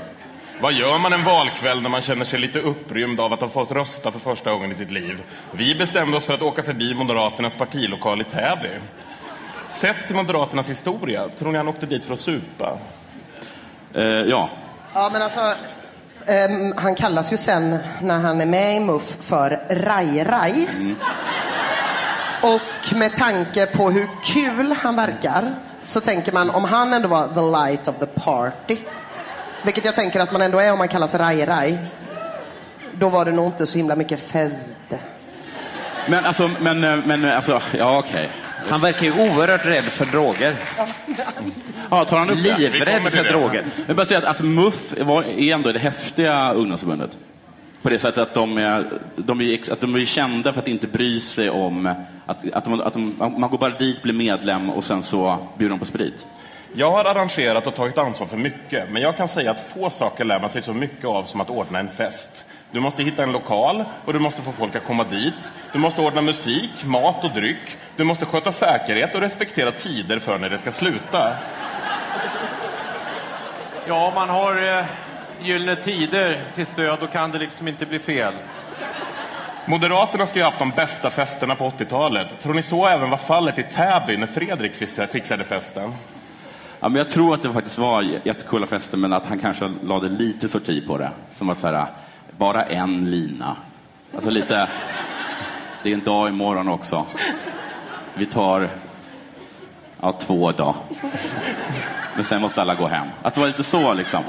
Vad 0.61 0.73
gör 0.73 0.99
man 0.99 1.13
en 1.13 1.25
valkväll 1.25 1.83
när 1.83 1.91
man 1.91 2.03
känner 2.03 2.25
sig 2.25 2.41
lite 2.41 2.61
upprymd 2.61 3.21
av 3.21 3.33
att 3.33 3.41
ha 3.41 3.49
fått 3.49 3.71
rösta 3.71 4.11
för 4.11 4.19
första 4.19 4.53
gången 4.53 4.73
i 4.73 4.75
sitt 4.75 4.91
liv? 4.91 5.23
Vi 5.53 5.75
bestämde 5.75 6.17
oss 6.17 6.27
för 6.27 6.35
att 6.35 6.43
åka 6.43 6.63
förbi 6.63 6.95
Moderaternas 6.95 7.57
partilokal 7.57 8.21
i 8.21 8.25
Täby. 8.25 8.69
Sett 9.71 10.07
till 10.07 10.17
Moderaternas 10.17 10.71
historia, 10.71 11.29
tror 11.39 11.53
ni 11.53 11.59
han 11.59 11.69
åkte 11.69 11.87
dit 11.87 12.05
för 12.05 12.15
att 12.15 12.21
supa? 12.21 12.79
Eh, 13.95 14.05
ja. 14.05 14.51
Ja, 14.95 15.11
men 15.13 15.23
alltså, 15.23 15.55
ehm, 16.27 16.75
han 16.77 16.95
kallas 16.95 17.33
ju 17.33 17.37
sen 17.37 17.79
när 18.01 18.19
han 18.19 18.41
är 18.41 18.47
med 18.47 18.77
i 18.77 18.81
MUF 18.81 19.17
för 19.21 19.61
Rai-Rai. 19.71 20.67
Och 22.43 22.95
med 22.97 23.15
tanke 23.15 23.67
på 23.67 23.91
hur 23.91 24.09
kul 24.25 24.73
han 24.83 24.97
verkar 24.97 25.55
så 25.83 26.01
tänker 26.01 26.33
man 26.33 26.51
om 26.51 26.65
han 26.65 26.93
ändå 26.93 27.09
var 27.09 27.29
the 27.29 27.69
light 27.69 27.89
of 27.89 27.99
the 27.99 28.07
party, 28.07 28.77
vilket 29.63 29.85
jag 29.85 29.95
tänker 29.95 30.21
att 30.21 30.33
man 30.33 30.43
ändå 30.43 30.59
är 30.59 30.73
om 30.73 30.79
man 30.79 30.89
kallas 30.89 31.15
Rai-Rai, 31.15 31.77
då 32.93 33.09
var 33.09 33.25
det 33.25 33.33
nog 33.33 33.47
inte 33.47 33.67
så 33.67 33.79
himla 33.79 33.97
mycket 33.97 34.21
fest. 34.21 34.77
Men 36.09 36.27
alltså, 36.27 36.51
men, 36.61 36.85
eh, 36.85 36.97
men 37.05 37.25
alltså, 37.25 37.61
ja 37.79 37.99
okej. 37.99 38.31
Han 38.69 38.81
verkar 38.81 39.03
ju 39.07 39.13
oerhört 39.13 39.67
rädd 39.67 39.85
för 39.85 40.05
droger. 40.05 40.57
Ja, 41.91 42.05
tar 42.05 42.19
han 42.19 42.31
upp 42.31 42.43
det? 42.43 42.55
Vi 42.59 42.69
Livrädd 42.69 43.13
för 43.13 43.23
det. 43.25 43.31
droger. 43.31 43.65
Jag 43.77 43.87
vill 43.87 43.97
bara 43.97 44.07
säga 44.07 44.19
att, 44.19 44.25
att 44.25 44.41
MUF 44.41 44.95
var, 45.01 45.23
är 45.23 45.55
ändå 45.55 45.73
det 45.73 45.79
häftiga 45.79 46.53
ungdomsförbundet. 46.53 47.19
På 47.83 47.89
det 47.91 47.99
sättet 47.99 48.19
att 48.19 48.35
de 48.35 48.59
är, 48.59 48.91
de 49.17 49.41
är, 49.41 49.55
ex- 49.55 49.69
att 49.71 49.81
de 49.81 49.95
är 49.95 50.05
kända 50.05 50.53
för 50.53 50.61
att 50.61 50.69
inte 50.69 50.87
bry 50.87 51.21
sig 51.21 51.51
om 51.51 51.87
att, 52.27 52.53
att, 52.53 52.65
de, 52.65 52.81
att 52.81 52.93
de, 52.93 53.15
man 53.19 53.51
går 53.51 53.59
bara 53.59 53.71
dit, 53.71 54.03
blir 54.03 54.15
medlem 54.15 54.71
och 54.71 54.85
sen 54.85 55.03
så 55.03 55.37
bjuder 55.59 55.71
de 55.71 55.79
på 55.79 55.85
sprit. 55.85 56.27
Jag 56.75 56.91
har 56.91 57.05
arrangerat 57.05 57.67
och 57.67 57.75
tagit 57.75 57.99
ansvar 57.99 58.27
för 58.27 58.37
mycket, 58.37 58.91
men 58.91 59.03
jag 59.03 59.17
kan 59.17 59.29
säga 59.29 59.51
att 59.51 59.61
få 59.75 59.91
saker 59.91 60.25
lär 60.25 60.41
man 60.41 60.51
sig 60.51 60.63
så 60.63 60.73
mycket 60.75 61.05
av 61.05 61.25
som 61.25 61.41
att 61.41 61.51
ordna 61.51 61.79
en 61.79 61.89
fest. 61.89 62.45
Du 62.73 62.81
måste 62.81 63.03
hitta 63.03 63.23
en 63.23 63.33
lokal 63.33 63.85
och 64.05 64.13
du 64.13 64.19
måste 64.19 64.43
få 64.43 64.53
folk 64.53 64.77
att 64.77 64.85
komma 64.85 65.05
dit. 65.05 65.51
Du 65.73 65.79
måste 65.79 66.01
ordna 66.01 66.21
musik, 66.21 66.71
mat 66.85 67.25
och 67.25 67.31
dryck. 67.31 67.77
Du 67.97 68.05
måste 68.05 68.27
sköta 68.27 68.53
säkerhet 68.53 69.15
och 69.15 69.21
respektera 69.21 69.73
tider 69.73 70.19
för 70.19 70.39
när 70.39 70.51
det 70.51 70.59
ska 70.59 70.73
sluta. 70.73 71.33
Ja, 73.89 74.07
om 74.09 74.15
man 74.15 74.29
har 74.29 74.79
eh, 74.79 74.85
gyllene 75.43 75.77
tider 75.77 76.41
till 76.55 76.67
stöd, 76.67 76.99
då 77.01 77.07
kan 77.07 77.31
det 77.31 77.39
liksom 77.39 77.69
inte 77.69 77.87
bli 77.87 77.99
fel. 77.99 78.33
Moderaterna 79.67 80.27
ska 80.27 80.39
ju 80.39 80.43
ha 80.43 80.49
haft 80.51 80.59
de 80.59 80.71
bästa 80.71 81.11
festerna 81.11 81.55
på 81.55 81.71
80-talet. 81.71 82.41
Tror 82.41 82.55
ni 82.55 82.63
så 82.63 82.87
även 82.87 83.11
var 83.11 83.17
fallet 83.17 83.59
i 83.59 83.63
Täby 83.63 84.17
när 84.17 84.27
Fredrik 84.27 84.75
fix- 84.75 85.01
fixade 85.13 85.45
festen? 85.45 85.95
Ja, 86.81 86.89
men 86.89 86.97
jag 86.97 87.11
tror 87.11 87.35
att 87.35 87.43
det 87.43 87.53
faktiskt 87.53 87.79
var 87.79 88.03
jättekola 88.25 88.67
fester, 88.67 88.97
men 88.97 89.13
att 89.13 89.27
han 89.27 89.39
kanske 89.39 89.71
lade 89.83 90.09
lite 90.09 90.49
sorti 90.49 90.87
på 90.87 90.99
det. 90.99 91.11
Som 91.33 91.51
att 91.51 91.59
så 91.59 91.67
här, 91.67 91.87
bara 92.41 92.63
en 92.63 93.11
lina. 93.11 93.57
Alltså 94.15 94.31
lite, 94.31 94.69
det 95.83 95.91
är 95.91 95.95
en 95.95 96.05
dag 96.05 96.29
imorgon 96.29 96.69
också. 96.69 97.07
Vi 98.15 98.27
tar, 98.27 98.69
ja, 100.01 100.13
två 100.13 100.53
dagar. 100.53 100.75
Men 102.15 102.25
sen 102.25 102.41
måste 102.41 102.63
alla 102.63 102.75
gå 102.75 102.87
hem. 102.87 103.07
Att 103.23 103.35
det 103.35 103.41
var 103.41 103.47
lite 103.47 103.65
så 103.65 103.95
liksom. 103.95 104.23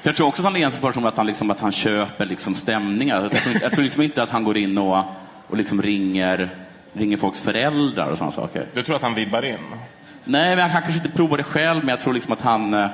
För 0.00 0.08
jag 0.08 0.16
tror 0.16 0.26
också 0.26 0.42
att 0.42 0.46
han 0.46 0.56
är 0.56 0.64
en 0.64 0.70
sån 0.70 0.80
person 0.80 1.06
att 1.06 1.16
han, 1.16 1.26
liksom, 1.26 1.50
att 1.50 1.60
han 1.60 1.72
köper 1.72 2.26
liksom 2.26 2.54
stämningar. 2.54 3.22
Jag 3.22 3.32
tror, 3.32 3.54
jag 3.62 3.72
tror 3.72 3.82
liksom 3.82 4.02
inte 4.02 4.22
att 4.22 4.30
han 4.30 4.44
går 4.44 4.56
in 4.56 4.78
och, 4.78 5.04
och 5.46 5.56
liksom 5.56 5.82
ringer, 5.82 6.48
ringer 6.92 7.16
folks 7.16 7.40
föräldrar 7.40 8.10
och 8.10 8.18
sådana 8.18 8.32
saker. 8.32 8.66
Du 8.74 8.82
tror 8.82 8.96
att 8.96 9.02
han 9.02 9.14
vibbar 9.14 9.44
in? 9.44 9.58
Nej, 10.24 10.56
men 10.56 10.70
han 10.70 10.82
kanske 10.82 11.04
inte 11.04 11.16
provar 11.16 11.36
det 11.36 11.42
själv, 11.42 11.78
men 11.78 11.88
jag 11.88 12.00
tror 12.00 12.14
liksom 12.14 12.32
att 12.32 12.40
han, 12.40 12.74
eh, 12.74 12.86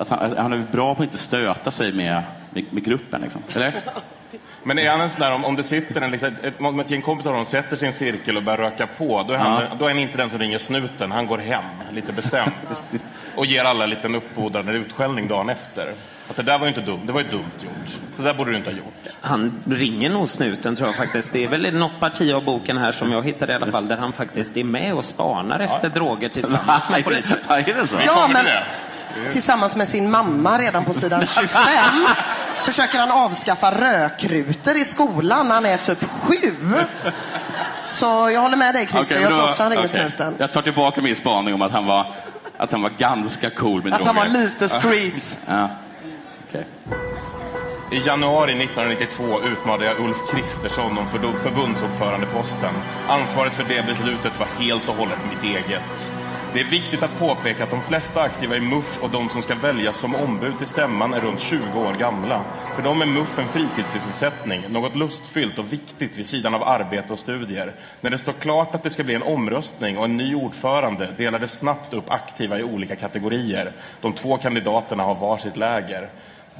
att 0.00 0.08
han, 0.08 0.36
han 0.36 0.52
är 0.52 0.58
bra 0.72 0.94
på 0.94 1.02
att 1.02 1.06
inte 1.06 1.18
stöta 1.18 1.70
sig 1.70 1.92
med, 1.92 2.22
med, 2.50 2.64
med 2.70 2.84
gruppen. 2.84 3.20
Liksom. 3.20 3.42
Eller? 3.54 3.72
Men 4.62 4.78
är 4.78 4.90
han 4.90 5.00
en 5.00 5.10
sån 5.10 5.20
där, 5.20 5.32
om, 5.34 5.44
om 5.44 5.56
det 5.56 5.62
sitter 5.62 6.00
en, 6.00 6.10
liksom, 6.10 6.28
ett, 6.28 6.44
ett, 6.44 6.60
om 6.60 6.80
ett 6.80 6.90
gäng 6.90 7.02
kompisar 7.02 7.32
de 7.32 7.46
sätter 7.46 7.84
en 7.84 7.92
cirkel 7.92 8.36
och 8.36 8.42
börjar 8.42 8.58
röka 8.58 8.86
på, 8.86 9.22
då 9.22 9.34
är, 9.34 9.38
han, 9.38 9.62
Ja. 9.62 9.76
då 9.78 9.84
är 9.84 9.88
han 9.88 9.98
inte 9.98 10.16
den 10.16 10.30
som 10.30 10.38
ringer 10.38 10.58
snuten. 10.58 11.12
Han 11.12 11.26
går 11.26 11.38
hem, 11.38 11.64
lite 11.92 12.12
bestämt. 12.12 12.54
och 13.34 13.46
ger 13.46 13.64
alla 13.64 13.84
en 13.84 13.90
liten 13.90 14.14
uppfordrande 14.14 14.72
utskällning 14.72 15.28
dagen 15.28 15.48
efter. 15.48 15.92
Att 16.30 16.36
det 16.36 16.42
där 16.42 16.58
var 16.58 16.66
ju 16.66 16.68
inte 16.68 16.80
dumt, 16.80 17.00
det 17.06 17.12
var 17.12 17.20
ju 17.20 17.28
dumt 17.28 17.50
gjort. 17.60 17.98
Så 18.16 18.22
där 18.22 18.34
borde 18.34 18.50
du 18.50 18.56
inte 18.56 18.70
ha 18.70 18.76
gjort. 18.76 19.08
Han 19.20 19.62
ringer 19.66 20.10
nog 20.10 20.28
snuten 20.28 20.76
tror 20.76 20.88
jag 20.88 20.96
faktiskt. 20.96 21.32
Det 21.32 21.44
är 21.44 21.48
väl 21.48 21.74
något 21.74 22.00
parti 22.00 22.32
av 22.32 22.44
boken 22.44 22.78
här 22.78 22.92
som 22.92 23.12
jag 23.12 23.24
hittade 23.24 23.52
i 23.52 23.56
alla 23.56 23.66
fall 23.66 23.88
där 23.88 23.96
han 23.96 24.12
faktiskt 24.12 24.56
är 24.56 24.64
med 24.64 24.94
och 24.94 25.04
spanar 25.04 25.60
efter 25.60 25.88
droger 25.88 26.28
tillsammans 26.28 26.90
med 26.90 27.04
polisen. 27.04 27.38
är 27.48 27.62
det 27.62 27.86
så? 27.86 27.96
Vi 27.96 28.04
Ja, 28.06 28.30
men. 28.32 28.46
Tillsammans 29.32 29.76
med 29.76 29.88
sin 29.88 30.10
mamma 30.10 30.58
redan 30.58 30.84
på 30.84 30.94
sidan 30.94 31.26
25 31.40 31.58
försöker 32.64 32.98
han 32.98 33.10
avskaffa 33.10 33.70
rökrutor 33.70 34.76
i 34.76 34.84
skolan 34.84 35.48
när 35.48 35.54
han 35.54 35.66
är 35.66 35.76
typ 35.76 36.04
sju. 36.10 36.54
Så 37.86 38.30
jag 38.30 38.40
håller 38.40 38.56
med 38.56 38.74
dig 38.74 38.86
Christer, 38.86 39.14
Okej, 39.16 39.22
jag 39.22 39.32
tror 39.32 39.48
också 39.48 39.62
han 39.62 39.70
ringer 39.72 39.84
okej. 39.84 40.00
snuten. 40.00 40.34
Jag 40.38 40.52
tar 40.52 40.62
tillbaka 40.62 41.00
min 41.00 41.16
spaning 41.16 41.54
om 41.54 41.62
att 41.62 41.72
han 41.72 41.86
var, 41.86 42.06
att 42.56 42.72
han 42.72 42.82
var 42.82 42.90
ganska 42.90 43.50
cool 43.50 43.82
med 43.84 43.94
Att 43.94 44.06
han 44.06 44.16
var 44.16 44.24
droger. 44.24 44.38
lite 44.38 44.68
street. 44.68 45.36
Ja. 45.48 45.68
Okej. 46.48 46.66
I 47.92 47.98
januari 48.06 48.50
1992 48.64 49.40
utmanade 49.42 49.84
jag 49.84 50.00
Ulf 50.00 50.16
Kristersson 50.30 50.98
om 50.98 51.06
förbundsordförandeposten. 51.42 52.74
Ansvaret 53.08 53.54
för 53.54 53.64
det 53.68 53.86
beslutet 53.86 54.38
var 54.38 54.46
helt 54.64 54.88
och 54.88 54.94
hållet 54.94 55.18
mitt 55.30 55.42
eget. 55.54 56.10
Det 56.52 56.60
är 56.60 56.64
viktigt 56.64 57.02
att 57.02 57.18
påpeka 57.18 57.64
att 57.64 57.70
de 57.70 57.80
flesta 57.80 58.20
aktiva 58.20 58.56
i 58.56 58.60
MUF 58.60 59.02
och 59.02 59.10
de 59.10 59.28
som 59.28 59.42
ska 59.42 59.54
väljas 59.54 59.96
som 59.96 60.14
ombud 60.14 60.58
till 60.58 60.66
stämman 60.66 61.14
är 61.14 61.20
runt 61.20 61.40
20 61.40 61.78
år 61.78 61.94
gamla. 61.98 62.44
För 62.74 62.82
dem 62.82 63.02
är 63.02 63.06
MUF 63.06 63.38
en 63.38 63.48
fritidssysselsättning, 63.48 64.62
något 64.68 64.96
lustfyllt 64.96 65.58
och 65.58 65.72
viktigt 65.72 66.16
vid 66.16 66.26
sidan 66.26 66.54
av 66.54 66.62
arbete 66.62 67.12
och 67.12 67.18
studier. 67.18 67.74
När 68.00 68.10
det 68.10 68.18
står 68.18 68.32
klart 68.32 68.74
att 68.74 68.82
det 68.82 68.90
ska 68.90 69.04
bli 69.04 69.14
en 69.14 69.22
omröstning 69.22 69.98
och 69.98 70.04
en 70.04 70.16
ny 70.16 70.34
ordförande 70.34 71.08
delades 71.16 71.58
snabbt 71.58 71.94
upp 71.94 72.10
aktiva 72.10 72.58
i 72.58 72.62
olika 72.62 72.96
kategorier. 72.96 73.72
De 74.00 74.12
två 74.12 74.36
kandidaterna 74.36 75.02
har 75.02 75.14
varsitt 75.14 75.56
läger. 75.56 76.08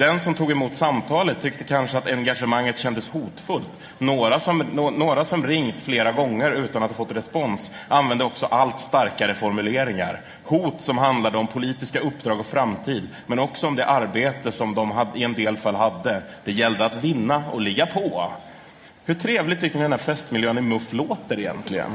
Den 0.00 0.20
som 0.20 0.34
tog 0.34 0.50
emot 0.50 0.74
samtalet 0.74 1.40
tyckte 1.40 1.64
kanske 1.64 1.98
att 1.98 2.06
engagemanget 2.06 2.78
kändes 2.78 3.08
hotfullt. 3.08 3.70
Några 3.98 4.40
som, 4.40 4.58
no, 4.58 4.90
några 4.90 5.24
som 5.24 5.46
ringt 5.46 5.80
flera 5.80 6.12
gånger 6.12 6.50
utan 6.50 6.82
att 6.82 6.90
ha 6.90 6.96
fått 6.96 7.16
respons 7.16 7.70
använde 7.88 8.24
också 8.24 8.46
allt 8.46 8.80
starkare 8.80 9.34
formuleringar. 9.34 10.24
Hot 10.44 10.80
som 10.82 10.98
handlade 10.98 11.38
om 11.38 11.46
politiska 11.46 12.00
uppdrag 12.00 12.40
och 12.40 12.46
framtid, 12.46 13.08
men 13.26 13.38
också 13.38 13.66
om 13.66 13.76
det 13.76 13.86
arbete 13.86 14.52
som 14.52 14.74
de 14.74 14.90
hade, 14.90 15.18
i 15.18 15.24
en 15.24 15.32
del 15.32 15.56
fall 15.56 15.74
hade. 15.74 16.22
Det 16.44 16.52
gällde 16.52 16.84
att 16.84 17.04
vinna 17.04 17.42
och 17.52 17.60
ligga 17.60 17.86
på. 17.86 18.32
Hur 19.04 19.14
trevligt 19.14 19.60
tycker 19.60 19.76
ni 19.76 19.82
den 19.82 19.92
här 19.92 19.98
festmiljön 19.98 20.58
i 20.58 20.60
MUF 20.60 20.92
låter 20.92 21.38
egentligen? 21.38 21.90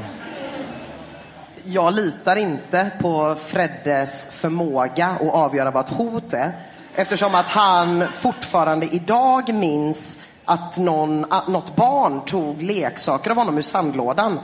Jag 1.64 1.94
litar 1.94 2.36
inte 2.36 2.90
på 3.00 3.34
Freddes 3.34 4.40
förmåga 4.40 5.06
att 5.06 5.34
avgöra 5.34 5.70
vad 5.70 5.84
ett 5.84 5.90
hot 5.90 6.32
är. 6.32 6.52
Eftersom 6.98 7.34
att 7.34 7.48
han 7.48 8.08
fortfarande 8.12 8.86
idag 8.86 9.54
minns 9.54 10.24
att 10.44 10.76
någon, 10.76 11.32
att 11.32 11.48
något 11.48 11.76
barn 11.76 12.20
tog 12.24 12.62
leksaker 12.62 13.30
av 13.30 13.36
honom 13.36 13.58
ur 13.58 13.62
sandlådan. 13.62 14.40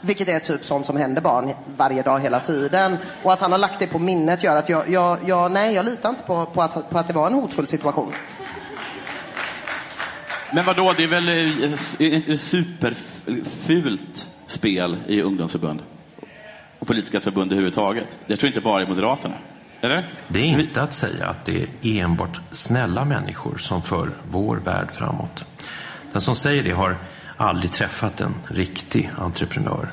Vilket 0.00 0.28
är 0.28 0.38
typ 0.38 0.64
sånt 0.64 0.86
som 0.86 0.96
händer 0.96 1.22
barn 1.22 1.52
varje 1.76 2.02
dag 2.02 2.20
hela 2.20 2.40
tiden. 2.40 2.96
Och 3.22 3.32
att 3.32 3.40
han 3.40 3.52
har 3.52 3.58
lagt 3.58 3.78
det 3.78 3.86
på 3.86 3.98
minnet 3.98 4.42
gör 4.42 4.56
att 4.56 4.68
jag, 4.68 4.88
jag, 4.88 5.18
jag 5.26 5.52
nej, 5.52 5.74
jag 5.74 5.84
litar 5.84 6.08
inte 6.08 6.22
på, 6.22 6.46
på, 6.46 6.62
att, 6.62 6.90
på 6.90 6.98
att 6.98 7.06
det 7.06 7.14
var 7.14 7.26
en 7.26 7.34
hotfull 7.34 7.66
situation. 7.66 8.12
Men 10.52 10.64
vadå, 10.64 10.94
det 10.96 11.04
är 11.04 11.08
väl 11.08 11.28
eh, 11.28 11.34
är 11.34 12.26
det 12.26 12.36
superfult 12.36 14.26
spel 14.46 14.96
i 15.06 15.22
ungdomsförbund? 15.22 15.82
Och 16.78 16.86
politiska 16.86 17.20
förbund 17.20 17.52
överhuvudtaget. 17.52 18.18
Jag 18.26 18.38
tror 18.38 18.46
inte 18.46 18.60
bara 18.60 18.82
i 18.82 18.86
Moderaterna. 18.86 19.34
Eller? 19.84 20.08
Det 20.28 20.40
är 20.40 20.60
inte 20.60 20.82
att 20.82 20.94
säga 20.94 21.26
att 21.26 21.44
det 21.44 21.62
är 21.62 22.02
enbart 22.02 22.40
snälla 22.50 23.04
människor 23.04 23.56
som 23.56 23.82
för 23.82 24.10
vår 24.30 24.56
värld 24.56 24.90
framåt. 24.92 25.44
Den 26.12 26.20
som 26.20 26.36
säger 26.36 26.62
det 26.62 26.70
har 26.70 26.96
aldrig 27.36 27.72
träffat 27.72 28.20
en 28.20 28.34
riktig 28.48 29.10
entreprenör. 29.18 29.88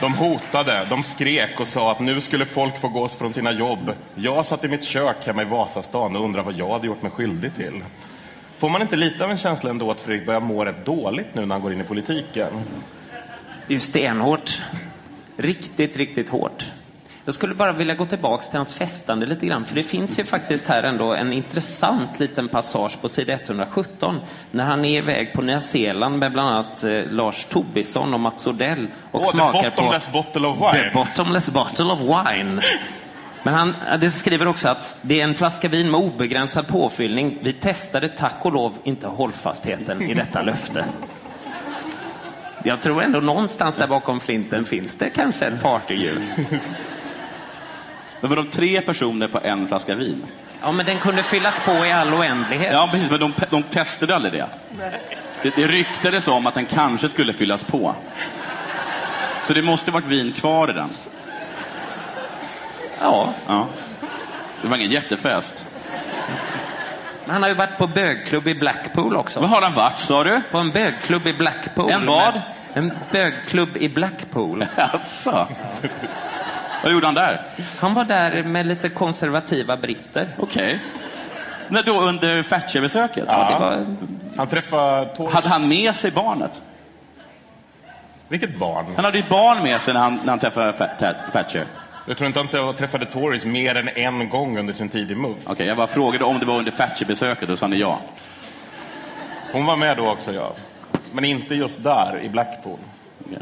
De 0.00 0.14
hotade, 0.14 0.86
de 0.90 1.02
skrek 1.02 1.60
och 1.60 1.66
sa 1.66 1.92
att 1.92 2.00
nu 2.00 2.20
skulle 2.20 2.46
folk 2.46 2.78
få 2.78 2.88
gås 2.88 3.16
från 3.16 3.32
sina 3.32 3.52
jobb. 3.52 3.92
Jag 4.14 4.46
satt 4.46 4.64
i 4.64 4.68
mitt 4.68 4.84
kök 4.84 5.16
hemma 5.26 5.42
i 5.42 5.44
Vasastan 5.44 6.16
och 6.16 6.24
undrade 6.24 6.46
vad 6.46 6.54
jag 6.54 6.70
hade 6.72 6.86
gjort 6.86 7.02
mig 7.02 7.10
skyldig 7.10 7.54
till. 7.54 7.84
Får 8.56 8.68
man 8.68 8.82
inte 8.82 8.96
lite 8.96 9.24
av 9.24 9.30
en 9.30 9.38
känsla 9.38 9.70
ändå 9.70 9.90
att 9.90 10.00
Fredrik 10.00 10.26
börjar 10.26 10.40
må 10.40 10.64
rätt 10.64 10.84
dåligt 10.84 11.34
nu 11.34 11.46
när 11.46 11.54
han 11.54 11.62
går 11.62 11.72
in 11.72 11.80
i 11.80 11.84
politiken? 11.84 12.48
Det 13.70 13.74
är 13.74 13.76
ju 13.76 13.80
stenhårt. 13.80 14.62
Riktigt, 15.36 15.96
riktigt 15.96 16.28
hårt. 16.28 16.64
Jag 17.24 17.34
skulle 17.34 17.54
bara 17.54 17.72
vilja 17.72 17.94
gå 17.94 18.04
tillbaks 18.04 18.48
till 18.48 18.56
hans 18.56 18.74
festande 18.74 19.26
lite 19.26 19.46
grann, 19.46 19.66
för 19.66 19.74
det 19.74 19.82
finns 19.82 20.18
ju 20.18 20.24
faktiskt 20.24 20.66
här 20.66 20.82
ändå 20.82 21.14
en 21.14 21.32
intressant 21.32 22.20
liten 22.20 22.48
passage 22.48 23.00
på 23.00 23.08
sida 23.08 23.32
117 23.32 24.20
när 24.50 24.64
han 24.64 24.84
är 24.84 24.98
iväg 24.98 25.32
på 25.32 25.42
Nya 25.42 25.60
Zeeland 25.60 26.18
med 26.18 26.32
bland 26.32 26.48
annat 26.48 26.84
eh, 26.84 27.02
Lars 27.10 27.44
Tobisson 27.44 28.14
och 28.14 28.20
Mats 28.20 28.46
Odell 28.46 28.86
och 29.10 29.22
the 29.22 29.30
smakar 29.30 29.70
på 29.70 29.98
bottle 30.12 30.46
of 30.46 30.56
wine. 30.56 30.88
The 30.88 30.94
bottomless 30.94 31.50
bottle 31.50 31.84
of 31.84 32.00
wine. 32.00 32.62
Men 33.42 33.54
han 33.54 33.74
det 34.00 34.10
skriver 34.10 34.48
också 34.48 34.68
att 34.68 34.98
det 35.02 35.20
är 35.20 35.24
en 35.24 35.34
flaska 35.34 35.68
vin 35.68 35.90
med 35.90 36.00
obegränsad 36.00 36.68
påfyllning. 36.68 37.38
Vi 37.42 37.52
testade 37.52 38.08
tack 38.08 38.36
och 38.42 38.52
lov 38.52 38.74
inte 38.84 39.06
hållfastheten 39.06 40.02
i 40.02 40.14
detta 40.14 40.42
löfte. 40.42 40.84
Jag 42.62 42.80
tror 42.80 43.02
ändå 43.02 43.20
någonstans 43.20 43.76
där 43.76 43.86
bakom 43.86 44.20
flinten 44.20 44.64
finns 44.64 44.96
det 44.96 45.10
kanske 45.10 45.46
ett 45.46 45.62
partydjur. 45.62 46.22
Men 48.20 48.30
var 48.30 48.36
de 48.36 48.46
tre 48.46 48.80
personer 48.80 49.28
på 49.28 49.40
en 49.42 49.68
flaska 49.68 49.94
vin? 49.94 50.22
Ja, 50.62 50.72
men 50.72 50.86
den 50.86 50.98
kunde 50.98 51.22
fyllas 51.22 51.60
på 51.60 51.72
i 51.86 51.92
all 51.92 52.14
oändlighet. 52.14 52.72
Ja, 52.72 52.88
precis, 52.92 53.10
men 53.10 53.20
de, 53.20 53.32
de 53.50 53.62
testade 53.62 54.14
aldrig 54.14 54.32
det. 54.32 54.46
det. 55.42 55.56
Det 55.56 55.66
ryktades 55.66 56.28
om 56.28 56.46
att 56.46 56.54
den 56.54 56.66
kanske 56.66 57.08
skulle 57.08 57.32
fyllas 57.32 57.64
på. 57.64 57.94
Så 59.42 59.54
det 59.54 59.62
måste 59.62 59.90
varit 59.90 60.06
vin 60.06 60.32
kvar 60.32 60.70
i 60.70 60.72
den. 60.72 60.90
Ja, 63.00 63.34
Ja. 63.46 63.66
Det 64.62 64.68
var 64.68 64.76
ingen 64.76 64.90
jättefest. 64.90 65.66
Men 67.30 67.34
han 67.34 67.42
har 67.42 67.48
ju 67.48 67.54
varit 67.54 67.78
på 67.78 67.86
bögklubb 67.86 68.48
i 68.48 68.54
Blackpool 68.54 69.16
också. 69.16 69.40
Vad 69.40 69.50
har 69.50 69.62
han 69.62 69.74
varit, 69.74 69.98
sa 69.98 70.24
du? 70.24 70.40
På 70.50 70.58
en 70.58 70.70
bögklubb 70.70 71.26
i 71.26 71.32
Blackpool. 71.32 71.90
En 71.90 72.06
vad? 72.06 72.40
En 72.74 72.92
bögklubb 73.12 73.76
i 73.76 73.88
Blackpool. 73.88 74.66
Jaså? 74.76 75.46
Vad 76.82 76.92
gjorde 76.92 77.06
han 77.06 77.14
där? 77.14 77.46
Han 77.78 77.94
var 77.94 78.04
där 78.04 78.42
med 78.42 78.66
lite 78.66 78.88
konservativa 78.88 79.76
britter. 79.76 80.28
Okej. 80.38 80.78
När 81.68 81.82
då 81.82 82.00
under 82.00 82.42
Thatcher-besöket? 82.42 83.24
Ja. 83.28 83.50
Det 83.50 83.64
var... 83.64 83.96
Han 84.36 84.46
träffade 84.46 85.06
Tories... 85.16 85.34
Hade 85.34 85.48
han 85.48 85.68
med 85.68 85.96
sig 85.96 86.10
barnet? 86.10 86.60
Vilket 88.28 88.58
barn? 88.58 88.84
Han 88.96 89.04
hade 89.04 89.18
ett 89.18 89.28
barn 89.28 89.62
med 89.62 89.80
sig 89.80 89.94
när 89.94 90.00
han, 90.00 90.20
när 90.22 90.30
han 90.30 90.38
träffade 90.38 90.72
Fa- 90.72 91.14
Thatcher. 91.32 91.64
Jag 92.06 92.16
tror 92.16 92.26
inte 92.28 92.40
att 92.40 92.52
han 92.52 92.76
träffade 92.76 93.06
Tories 93.06 93.44
mer 93.44 93.74
än 93.74 93.88
en 93.88 94.28
gång 94.28 94.58
under 94.58 94.74
sin 94.74 94.88
tid 94.88 95.10
i 95.10 95.14
MUF. 95.14 95.36
Okej, 95.46 95.66
jag 95.66 95.76
bara 95.76 95.86
frågade 95.86 96.24
om 96.24 96.38
det 96.38 96.46
var 96.46 96.58
under 96.58 96.70
Thatcher-besöket 96.72 97.50
och 97.50 97.58
sa 97.58 97.66
ni 97.66 97.76
ja. 97.78 97.98
Hon 99.52 99.66
var 99.66 99.76
med 99.76 99.96
då 99.96 100.10
också, 100.10 100.32
ja. 100.32 100.52
Men 101.12 101.24
inte 101.24 101.54
just 101.54 101.82
där, 101.84 102.20
i 102.22 102.28
Blackpool. 102.28 102.78
Okej. 103.26 103.38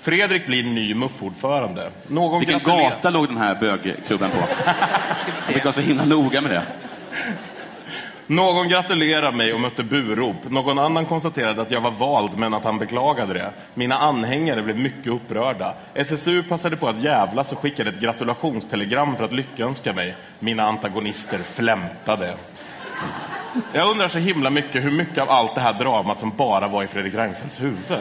Fredrik 0.00 0.46
blir 0.46 0.62
ny 0.62 0.94
MUF-ordförande. 0.94 1.90
Någon 2.06 2.38
Vilken 2.40 2.58
gratulerar- 2.58 2.82
gata 2.90 3.10
låg 3.10 3.28
den 3.28 3.36
här 3.36 3.54
bögklubben 3.54 4.30
på? 4.30 4.36
Jag 5.26 5.54
fick 5.54 5.64
vara 5.64 5.72
så 5.72 5.80
himla 5.80 6.04
noga 6.04 6.40
med 6.40 6.50
det. 6.50 6.62
Någon 8.32 8.68
gratulerade 8.68 9.36
mig 9.36 9.52
och 9.54 9.60
mötte 9.60 9.82
burop. 9.82 10.36
Någon 10.50 10.78
annan 10.78 11.06
konstaterade 11.06 11.62
att 11.62 11.70
jag 11.70 11.80
var 11.80 11.90
vald, 11.90 12.38
men 12.38 12.54
att 12.54 12.64
han 12.64 12.78
beklagade 12.78 13.34
det. 13.34 13.52
Mina 13.74 13.98
anhängare 13.98 14.62
blev 14.62 14.78
mycket 14.78 15.06
upprörda. 15.06 15.74
SSU 15.94 16.42
passade 16.42 16.76
på 16.76 16.88
att 16.88 17.00
jävlas 17.00 17.52
och 17.52 17.58
skickade 17.58 17.90
ett 17.90 18.00
gratulationstelegram 18.00 19.16
för 19.16 19.24
att 19.24 19.32
lyckönska 19.32 19.92
mig. 19.92 20.16
Mina 20.38 20.62
antagonister 20.62 21.38
flämtade. 21.38 22.34
Jag 23.72 23.90
undrar 23.90 24.08
så 24.08 24.18
himla 24.18 24.50
mycket 24.50 24.84
hur 24.84 24.90
mycket 24.90 25.18
av 25.18 25.30
allt 25.30 25.54
det 25.54 25.60
här 25.60 25.72
dramat 25.72 26.20
som 26.20 26.32
bara 26.36 26.68
var 26.68 26.82
i 26.82 26.86
Fredrik 26.86 27.14
Reinfeldts 27.14 27.62
huvud. 27.62 27.98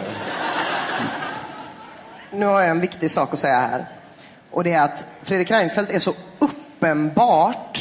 Nu 2.32 2.46
har 2.46 2.62
jag 2.62 2.70
en 2.70 2.82
viktig 2.82 3.12
sak 3.12 3.34
att 3.34 3.40
säga 3.40 3.60
här. 3.60 3.86
Och 4.52 4.64
det 4.64 4.74
är 4.74 4.84
att 4.84 5.06
Fredrik 5.22 5.52
Reinfeldt 5.52 5.92
är 5.92 6.00
så 6.00 6.14
uppenbart 6.40 7.80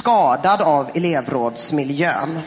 skadad 0.00 0.62
av 0.62 0.90
elevrådsmiljön. 0.94 2.40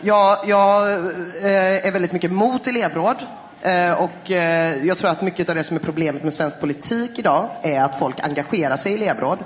Jag, 0.00 0.38
jag 0.46 0.90
eh, 0.90 1.86
är 1.86 1.90
väldigt 1.90 2.12
mycket 2.12 2.32
mot 2.32 2.66
elevråd. 2.66 3.16
Eh, 3.62 3.92
och 3.92 4.30
eh, 4.30 4.86
jag 4.86 4.98
tror 4.98 5.10
att 5.10 5.22
mycket 5.22 5.48
av 5.48 5.54
det 5.54 5.64
som 5.64 5.76
är 5.76 5.80
problemet 5.80 6.24
med 6.24 6.34
svensk 6.34 6.60
politik 6.60 7.18
idag 7.18 7.48
är 7.62 7.80
att 7.82 7.98
folk 7.98 8.20
engagerar 8.20 8.76
sig 8.76 8.92
i 8.92 8.94
elevråd. 8.94 9.38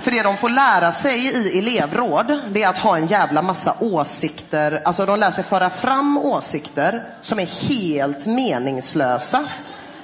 För 0.00 0.10
det 0.10 0.22
de 0.22 0.36
får 0.36 0.48
lära 0.48 0.92
sig 0.92 1.26
i 1.26 1.58
elevråd, 1.58 2.40
det 2.48 2.62
är 2.62 2.68
att 2.68 2.78
ha 2.78 2.96
en 2.96 3.06
jävla 3.06 3.42
massa 3.42 3.74
åsikter. 3.80 4.82
Alltså 4.84 5.06
de 5.06 5.18
lär 5.18 5.30
sig 5.30 5.44
föra 5.44 5.70
fram 5.70 6.18
åsikter 6.18 7.02
som 7.20 7.38
är 7.38 7.68
helt 7.68 8.26
meningslösa. 8.26 9.44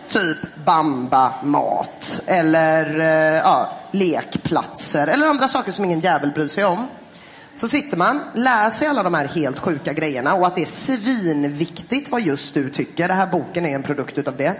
Typ 0.08 0.38
bamba 0.64 1.34
mat 1.42 2.22
eller 2.26 3.00
eh, 3.00 3.36
ja, 3.36 3.72
lekplatser 3.90 5.06
eller 5.06 5.26
andra 5.26 5.48
saker 5.48 5.72
som 5.72 5.84
ingen 5.84 6.00
jävel 6.00 6.30
bryr 6.30 6.46
sig 6.46 6.64
om. 6.64 6.86
Så 7.56 7.68
sitter 7.68 7.96
man, 7.96 8.20
lär 8.34 8.70
sig 8.70 8.88
alla 8.88 9.02
de 9.02 9.14
här 9.14 9.28
helt 9.28 9.58
sjuka 9.58 9.92
grejerna 9.92 10.34
och 10.34 10.46
att 10.46 10.56
det 10.56 10.62
är 10.62 10.66
svinviktigt 10.66 12.10
vad 12.10 12.20
just 12.20 12.54
du 12.54 12.70
tycker. 12.70 13.08
Den 13.08 13.16
här 13.16 13.26
boken 13.26 13.66
är 13.66 13.74
en 13.74 13.82
produkt 13.82 14.18
utav 14.18 14.36
det. 14.36 14.54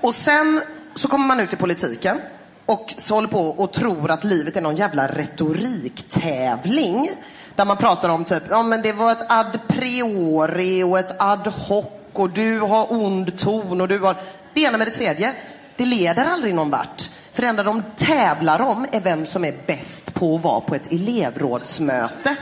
Och 0.00 0.14
sen 0.14 0.62
så 0.94 1.08
kommer 1.08 1.26
man 1.26 1.40
ut 1.40 1.52
i 1.52 1.56
politiken 1.56 2.20
och 2.66 2.94
så 2.96 3.14
håller 3.14 3.28
på 3.28 3.48
och 3.48 3.72
tror 3.72 4.10
att 4.10 4.24
livet 4.24 4.56
är 4.56 4.60
någon 4.60 4.76
jävla 4.76 5.06
retoriktävling. 5.06 7.10
Där 7.56 7.64
man 7.64 7.76
pratar 7.76 8.08
om 8.08 8.24
typ, 8.24 8.42
ja 8.50 8.62
men 8.62 8.82
det 8.82 8.92
var 8.92 9.12
ett 9.12 9.30
ad 9.30 9.58
priori 9.68 10.82
och 10.82 10.98
ett 10.98 11.20
ad 11.20 11.50
hoc 11.50 11.97
och 12.18 12.30
du 12.30 12.60
har 12.60 12.92
ond 12.92 13.38
ton 13.38 13.80
och 13.80 13.88
du 13.88 13.98
har... 13.98 14.16
Det 14.54 14.60
ena 14.60 14.78
med 14.78 14.86
det 14.86 14.92
tredje. 14.92 15.34
Det 15.76 15.84
leder 15.84 16.26
aldrig 16.26 16.54
någon 16.54 16.70
vart. 16.70 17.10
För 17.32 17.42
det 17.42 17.48
enda 17.48 17.62
de 17.62 17.82
tävlar 17.96 18.60
om 18.60 18.86
är 18.92 19.00
vem 19.00 19.26
som 19.26 19.44
är 19.44 19.54
bäst 19.66 20.14
på 20.14 20.36
att 20.36 20.42
vara 20.42 20.60
på 20.60 20.74
ett 20.74 20.92
elevrådsmöte. 20.92 22.36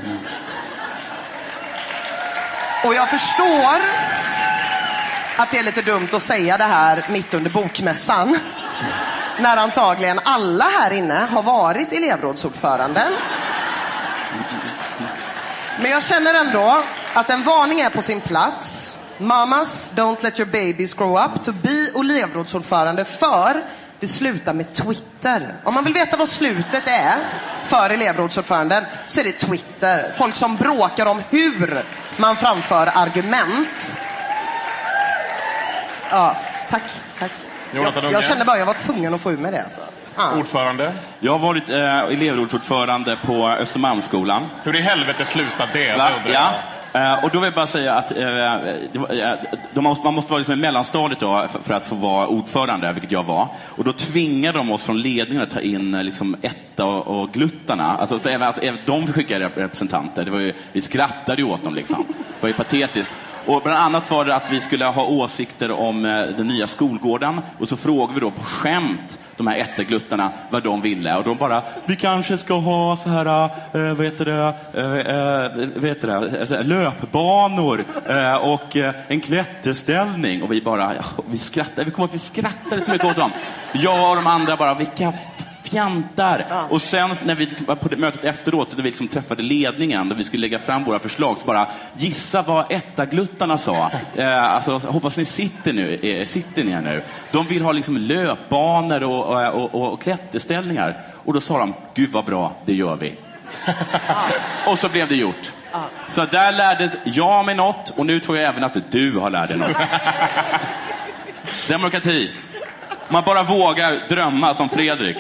Och 2.85 2.95
jag 2.95 3.09
förstår 3.11 3.81
att 5.37 5.51
det 5.51 5.59
är 5.59 5.63
lite 5.63 5.83
dumt 5.83 6.09
att 6.13 6.23
säga 6.23 6.57
det 6.57 6.65
här 6.65 7.05
mitt 7.11 7.35
under 7.35 7.51
bokmässan. 7.51 8.39
När 9.39 9.57
antagligen 9.57 10.21
alla 10.25 10.65
här 10.65 10.91
inne 10.91 11.27
har 11.31 11.43
varit 11.43 11.93
elevrådsordföranden. 11.93 13.13
Men 15.81 15.91
jag 15.91 16.03
känner 16.03 16.35
ändå 16.35 16.83
att 17.15 17.31
en 17.31 17.43
varning 17.43 17.81
är 17.81 17.91
på 17.91 18.03
sin 18.03 18.21
plats. 18.21 18.97
Mamas, 19.19 19.93
don't 19.97 20.23
let 20.23 20.39
your 20.39 20.47
babies 20.47 20.95
grow 20.95 21.17
up 21.17 21.43
to 21.43 21.53
be 21.53 22.01
elevrådsordförande 22.01 23.05
för 23.05 23.63
det 24.01 24.07
slutar 24.07 24.53
med 24.53 24.75
Twitter. 24.75 25.43
Om 25.65 25.75
man 25.75 25.85
vill 25.85 25.95
veta 25.95 26.17
vad 26.17 26.29
slutet 26.29 26.89
är 26.89 27.15
för 27.65 27.91
elevrådsordföranden 27.91 28.85
så 29.07 29.21
är 29.21 29.25
det 29.25 29.33
Twitter. 29.33 30.13
Folk 30.19 30.35
som 30.35 30.57
bråkar 30.57 31.07
om 31.07 31.23
hur 31.31 31.83
man 32.17 32.37
framför 32.37 32.87
argument. 32.95 34.01
Ja, 36.11 36.37
tack. 36.69 36.83
tack. 37.19 37.31
Jag, 37.73 38.13
jag 38.13 38.25
kände 38.25 38.45
bara 38.45 38.59
jag 38.59 38.67
var 38.67 38.75
tvungen 38.75 39.15
att 39.15 39.21
få 39.21 39.33
ur 39.33 39.37
mig 39.37 39.53
det. 39.53 39.63
Alltså. 39.63 39.81
Fan. 40.17 40.39
Ordförande. 40.39 40.93
Jag 41.21 41.33
har 41.33 41.39
varit 41.39 41.69
eh, 41.69 41.99
elevrådsordförande 41.99 43.17
på 43.27 43.49
Östermalmsskolan. 43.49 44.49
Hur 44.63 44.77
i 44.77 44.81
helvete 44.81 45.25
slutar 45.25 45.69
det? 45.73 45.97
Va? 45.97 46.11
Ja. 46.33 46.51
Eh, 46.97 47.25
och 47.25 47.31
då 47.33 47.39
vill 47.39 47.47
jag 47.47 47.55
bara 47.55 47.67
säga 47.67 47.95
att 47.95 48.17
eh, 48.17 48.27
var, 48.95 49.23
eh, 49.75 49.83
måste, 49.83 50.05
man 50.05 50.15
måste 50.15 50.33
vara 50.33 50.39
liksom 50.39 50.55
i 50.55 50.57
mellanstadiet 50.57 51.21
då, 51.21 51.47
för, 51.49 51.59
för 51.59 51.75
att 51.75 51.87
få 51.87 51.95
vara 51.95 52.27
ordförande, 52.27 52.93
vilket 52.93 53.11
jag 53.11 53.25
var. 53.25 53.49
Och 53.65 53.85
då 53.85 53.93
tvingade 53.93 54.59
de 54.59 54.71
oss 54.71 54.85
från 54.85 55.03
ledningen 55.03 55.43
att 55.43 55.51
ta 55.51 55.61
in 55.61 55.95
eh, 55.95 56.05
liksom, 56.05 56.37
etta 56.43 56.85
och, 56.85 57.23
och 57.23 57.33
gluttarna. 57.33 57.97
Alltså, 57.97 58.19
så 58.19 58.29
även, 58.29 58.49
att 58.49 58.59
även 58.65 58.79
de 58.85 59.13
skickade 59.13 59.51
representanter. 59.55 60.25
Det 60.25 60.31
var 60.31 60.39
ju, 60.39 60.53
vi 60.73 60.81
skrattade 60.81 61.43
ju 61.43 61.49
åt 61.49 61.65
dem. 61.65 61.75
Liksom. 61.75 62.05
Det 62.09 62.43
var 62.43 62.49
ju 62.49 62.55
patetiskt. 62.55 63.11
Och 63.47 63.63
bland 63.63 63.79
annat 63.79 64.11
var 64.11 64.25
det 64.25 64.35
att 64.35 64.53
vi 64.53 64.61
skulle 64.61 64.85
ha 64.85 65.05
åsikter 65.05 65.71
om 65.71 66.05
eh, 66.05 66.11
den 66.11 66.49
nya 66.49 66.67
skolgården. 66.67 67.41
Och 67.59 67.69
så 67.69 67.77
frågade 67.77 68.15
vi 68.15 68.21
då 68.21 68.31
på 68.31 68.43
skämt 68.43 69.19
de 69.37 69.47
här 69.47 69.57
ättegluttarna 69.57 70.31
vad 70.51 70.63
de 70.63 70.81
ville. 70.81 71.17
Och 71.17 71.25
de 71.25 71.37
bara, 71.37 71.63
vi 71.87 71.97
kanske 71.97 72.37
ska 72.37 72.55
ha 72.55 72.97
så 72.97 73.09
här, 73.09 73.45
äh, 73.45 73.95
vad 73.95 74.07
heter 74.07 74.25
det, 74.25 74.55
äh, 74.75 75.75
vad 75.75 75.85
heter 75.85 76.09
det, 76.09 76.63
löpbanor 76.63 77.85
äh, 78.09 78.35
och 78.35 78.77
äh, 78.77 78.95
en 79.09 79.21
klätterställning. 79.21 80.43
Och 80.43 80.53
vi 80.53 80.63
bara, 80.63 80.95
ja, 80.95 81.03
vi 81.31 81.39
skrattade, 81.39 81.85
vi 81.85 81.91
kom 81.91 82.05
att 82.05 82.15
vi 82.15 82.19
skrattade 82.19 82.81
så 82.81 82.91
mycket 82.91 83.07
åt 83.07 83.17
dem. 83.17 83.31
Jag 83.73 84.11
och 84.11 84.17
de 84.17 84.27
andra 84.27 84.57
bara, 84.57 84.75
vilka 84.75 85.13
fjantar. 85.69 86.47
Och 86.71 86.83
sen 86.83 87.11
när 87.25 87.35
vi 87.35 87.49
var 87.67 87.77
på 87.77 87.97
mötet 87.97 88.25
efteråt, 88.25 88.77
när 88.77 88.83
vi 88.83 88.89
liksom 88.89 89.09
träffade 89.09 89.43
ledningen, 89.43 90.09
där 90.09 90.17
vi 90.17 90.25
skulle 90.25 90.41
lägga 90.41 90.59
fram 90.59 90.85
våra 90.85 90.99
förslag, 90.99 91.39
så 91.39 91.47
bara 91.47 91.67
gissa 91.97 92.43
vad 92.43 92.73
etta-gluttarna 92.73 93.59
sa. 93.59 93.91
Eh, 94.17 94.55
alltså, 94.55 94.79
hoppas 94.79 95.17
ni 95.17 95.25
sitter, 95.25 95.73
nu, 95.73 95.95
eh, 95.95 96.27
sitter 96.27 96.65
ner 96.65 96.81
nu. 96.81 97.03
De 97.33 97.47
vill 97.47 97.63
ha 97.63 97.73
liksom 97.73 97.97
löpbanor 97.97 99.03
och, 99.03 99.55
och, 99.55 99.75
och, 99.75 99.93
och 99.93 100.03
klätterställningar. 100.03 100.97
Och 101.25 101.35
då 101.35 101.41
sa 101.41 101.59
de, 101.59 101.75
gud 101.95 102.11
vad 102.11 102.25
bra, 102.25 102.57
det 102.65 102.75
gör 102.75 102.97
vi. 102.97 103.15
och 104.67 104.79
så 104.79 104.89
blev 104.89 105.09
det 105.09 105.17
gjort. 105.17 105.53
Så 106.09 106.25
där 106.25 106.53
lärde 106.53 106.91
jag 107.05 107.47
mig 107.47 107.55
något 107.55 107.91
och 107.99 108.07
nu 108.07 108.21
tror 108.21 108.37
jag 108.37 108.49
även 108.49 108.65
att 108.65 108.91
du 108.91 109.19
har 109.19 109.31
lärt 109.31 109.49
dig 109.49 109.59
något. 109.59 109.77
Demokrati. 111.69 112.31
Man 113.09 113.23
bara 113.27 113.43
vågar 113.43 114.09
drömma 114.09 114.55
som 114.55 114.69
Fredrik. 114.69 115.17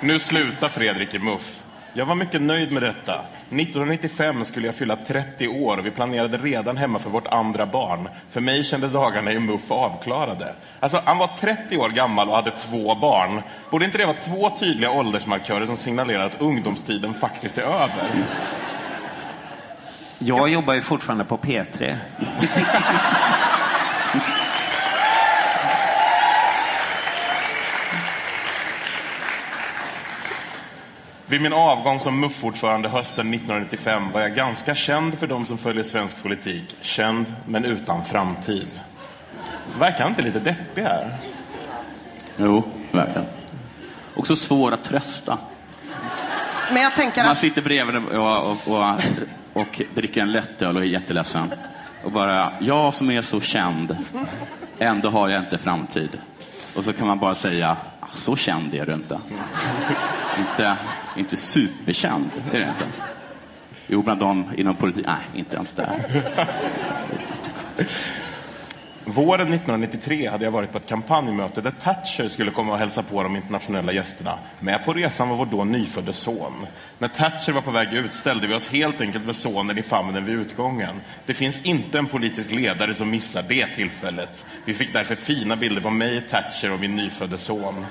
Nu 0.00 0.18
slutar 0.18 0.68
Fredrik 0.68 1.14
i 1.14 1.18
MUF. 1.18 1.62
Jag 1.92 2.06
var 2.06 2.14
mycket 2.14 2.42
nöjd 2.42 2.72
med 2.72 2.82
detta. 2.82 3.14
1995 3.14 4.44
skulle 4.44 4.66
jag 4.66 4.74
fylla 4.74 4.96
30 4.96 5.48
år 5.48 5.78
och 5.78 5.86
vi 5.86 5.90
planerade 5.90 6.38
redan 6.38 6.76
hemma 6.76 6.98
för 6.98 7.10
vårt 7.10 7.26
andra 7.26 7.66
barn. 7.66 8.08
För 8.30 8.40
mig 8.40 8.64
kändes 8.64 8.92
dagarna 8.92 9.32
i 9.32 9.38
MUF 9.38 9.70
avklarade. 9.70 10.54
Alltså, 10.80 11.02
han 11.04 11.18
var 11.18 11.30
30 11.40 11.76
år 11.76 11.88
gammal 11.88 12.28
och 12.28 12.36
hade 12.36 12.50
två 12.50 12.94
barn. 12.94 13.42
Borde 13.70 13.84
inte 13.84 13.98
det 13.98 14.06
vara 14.06 14.16
två 14.16 14.50
tydliga 14.58 14.90
åldersmarkörer 14.90 15.66
som 15.66 15.76
signalerar 15.76 16.26
att 16.26 16.40
ungdomstiden 16.40 17.14
faktiskt 17.14 17.58
är 17.58 17.62
över? 17.62 18.08
Jag 20.18 20.48
jobbar 20.48 20.74
ju 20.74 20.80
fortfarande 20.80 21.24
på 21.24 21.36
P3. 21.36 21.96
Vid 31.32 31.40
min 31.40 31.52
avgång 31.52 32.00
som 32.00 32.20
MUF-ordförande 32.20 32.88
hösten 32.88 33.34
1995 33.34 34.12
var 34.12 34.20
jag 34.20 34.34
ganska 34.34 34.74
känd 34.74 35.18
för 35.18 35.26
de 35.26 35.46
som 35.46 35.58
följer 35.58 35.84
svensk 35.84 36.22
politik. 36.22 36.76
Känd, 36.80 37.34
men 37.46 37.64
utan 37.64 38.04
framtid. 38.04 38.68
Verkar 39.78 40.08
inte 40.08 40.22
lite 40.22 40.38
deppig 40.38 40.82
här? 40.82 41.16
Jo, 42.36 42.62
verkligen. 42.90 43.26
Också 44.14 44.36
svår 44.36 44.72
att 44.72 44.84
trösta. 44.84 45.38
Men 46.72 46.82
jag 46.82 46.94
tänker 46.94 47.22
Man 47.22 47.32
att 47.32 47.38
sitter 47.38 47.62
bredvid 47.62 47.96
och, 47.96 48.50
och, 48.50 48.58
och, 48.66 49.00
och 49.52 49.82
dricker 49.94 50.22
en 50.22 50.32
lättöl 50.32 50.76
och 50.76 50.82
är 50.82 50.86
jätteledsen. 50.86 51.52
Och 52.04 52.12
bara, 52.12 52.52
jag 52.60 52.94
som 52.94 53.10
är 53.10 53.22
så 53.22 53.40
känd, 53.40 53.96
ändå 54.78 55.10
har 55.10 55.28
jag 55.28 55.40
inte 55.42 55.58
framtid. 55.58 56.18
Och 56.76 56.84
så 56.84 56.92
kan 56.92 57.06
man 57.06 57.18
bara 57.18 57.34
säga, 57.34 57.70
"Ah, 57.70 57.91
så 58.12 58.36
känd 58.36 58.74
är 58.74 58.86
du 58.86 58.94
inte. 58.94 59.18
inte, 60.38 60.76
inte 61.16 61.36
superkänd, 61.36 62.30
är 62.52 62.58
du 62.58 62.64
inte. 62.64 62.84
Jo, 63.86 64.02
bland 64.02 64.20
dem 64.20 64.44
inom 64.56 64.74
politik, 64.74 65.06
nej, 65.06 65.16
inte 65.34 65.56
ens 65.56 65.72
där. 65.72 65.88
Våren 69.04 69.52
1993 69.52 70.28
hade 70.28 70.44
jag 70.44 70.52
varit 70.52 70.72
på 70.72 70.78
ett 70.78 70.86
kampanjmöte 70.86 71.60
där 71.60 71.70
Thatcher 71.70 72.28
skulle 72.28 72.50
komma 72.50 72.72
och 72.72 72.78
hälsa 72.78 73.02
på 73.02 73.22
de 73.22 73.36
internationella 73.36 73.92
gästerna. 73.92 74.38
Med 74.60 74.84
på 74.84 74.92
resan 74.92 75.28
var 75.28 75.36
vår 75.36 75.46
då 75.46 75.64
nyfödde 75.64 76.12
son. 76.12 76.66
När 76.98 77.08
Thatcher 77.08 77.52
var 77.52 77.62
på 77.62 77.70
väg 77.70 77.92
ut 77.92 78.14
ställde 78.14 78.46
vi 78.46 78.54
oss 78.54 78.68
helt 78.68 79.00
enkelt 79.00 79.26
med 79.26 79.36
sonen 79.36 79.78
i 79.78 79.82
famnen 79.82 80.24
vid 80.24 80.34
utgången. 80.34 81.00
Det 81.26 81.34
finns 81.34 81.62
inte 81.62 81.98
en 81.98 82.06
politisk 82.06 82.50
ledare 82.50 82.94
som 82.94 83.10
missar 83.10 83.44
det 83.48 83.66
tillfället. 83.66 84.46
Vi 84.64 84.74
fick 84.74 84.92
därför 84.92 85.14
fina 85.14 85.56
bilder 85.56 85.82
på 85.82 85.90
mig, 85.90 86.22
Thatcher 86.30 86.72
och 86.72 86.80
min 86.80 86.96
nyfödde 86.96 87.38
son. 87.38 87.86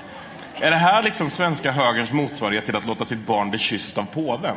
Är 0.60 0.70
det 0.70 0.76
här 0.76 1.02
liksom 1.02 1.30
svenska 1.30 1.72
högerns 1.72 2.12
motsvarighet 2.12 2.64
till 2.64 2.76
att 2.76 2.86
låta 2.86 3.04
sitt 3.04 3.26
barn 3.26 3.50
bli 3.50 3.58
kysst 3.58 3.98
av 3.98 4.04
påven? 4.04 4.56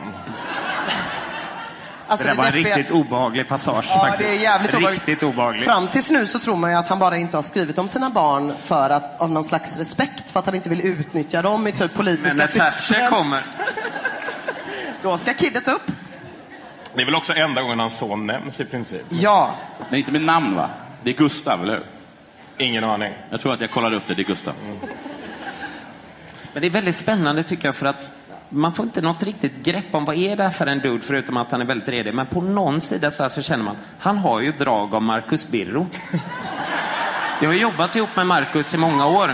Alltså, 2.07 2.27
det 2.27 2.31
där 2.33 2.37
var 2.37 2.45
en 2.45 2.51
riktigt 2.51 2.91
obehaglig 2.91 3.47
passage 3.47 3.85
Ja, 3.89 3.99
faktiskt. 3.99 4.29
det 4.29 4.35
är 4.35 4.41
jävligt 4.41 4.73
Riktigt 4.91 5.23
obehaglig. 5.23 5.63
Fram 5.63 5.87
tills 5.87 6.11
nu 6.11 6.25
så 6.27 6.39
tror 6.39 6.55
man 6.55 6.71
ju 6.71 6.77
att 6.77 6.87
han 6.87 6.99
bara 6.99 7.17
inte 7.17 7.37
har 7.37 7.43
skrivit 7.43 7.77
om 7.77 7.87
sina 7.87 8.09
barn 8.09 8.53
för 8.61 8.89
att, 8.89 9.21
av 9.21 9.31
någon 9.31 9.43
slags 9.43 9.77
respekt, 9.77 10.31
för 10.31 10.39
att 10.39 10.45
han 10.45 10.55
inte 10.55 10.69
vill 10.69 10.81
utnyttja 10.81 11.41
dem 11.41 11.67
i 11.67 11.71
typ 11.71 11.79
Men 11.79 11.89
politiska 11.89 12.37
när 12.37 12.47
Thatcher 12.47 12.71
syften. 12.71 13.09
kommer... 13.09 13.41
Då 15.03 15.17
ska 15.17 15.33
kidet 15.33 15.67
upp. 15.67 15.91
Det 16.95 17.01
är 17.01 17.05
väl 17.05 17.15
också 17.15 17.33
enda 17.33 17.61
gången 17.61 17.79
hans 17.79 17.97
son 17.97 18.27
nämns 18.27 18.59
i 18.59 18.65
princip. 18.65 19.01
Ja. 19.09 19.51
Men 19.89 19.99
inte 19.99 20.11
med 20.11 20.21
namn, 20.21 20.55
va? 20.55 20.69
Det 21.03 21.09
är 21.09 21.13
Gustav, 21.13 21.63
eller 21.63 21.73
hur? 21.73 21.85
Ingen 22.57 22.83
aning. 22.83 23.13
Jag 23.29 23.41
tror 23.41 23.53
att 23.53 23.61
jag 23.61 23.71
kollade 23.71 23.95
upp 23.95 24.03
det, 24.07 24.13
det 24.15 24.21
är 24.21 24.23
Gustav. 24.23 24.53
Men 26.53 26.61
det 26.61 26.67
är 26.67 26.71
väldigt 26.71 26.95
spännande 26.95 27.43
tycker 27.43 27.67
jag 27.67 27.75
för 27.75 27.85
att 27.85 28.09
man 28.55 28.73
får 28.73 28.85
inte 28.85 29.01
något 29.01 29.23
riktigt 29.23 29.63
grepp 29.63 29.85
om 29.95 30.05
vad 30.05 30.15
är 30.15 30.35
det 30.35 30.43
här 30.43 30.49
för 30.49 30.67
en 30.67 30.79
dude 30.79 31.03
förutom 31.03 31.37
att 31.37 31.51
han 31.51 31.61
är 31.61 31.65
väldigt 31.65 31.89
redig. 31.89 32.13
Men 32.13 32.25
på 32.25 32.41
någon 32.41 32.81
sida 32.81 33.11
så, 33.11 33.23
här 33.23 33.29
så 33.29 33.41
känner 33.41 33.63
man, 33.63 33.75
han 33.99 34.17
har 34.17 34.39
ju 34.39 34.51
drag 34.51 34.95
av 34.95 35.01
Marcus 35.01 35.47
Birro. 35.47 35.87
Jag 37.41 37.49
har 37.49 37.53
jobbat 37.53 37.95
ihop 37.95 38.15
med 38.15 38.27
Marcus 38.27 38.73
i 38.73 38.77
många 38.77 39.07
år 39.07 39.31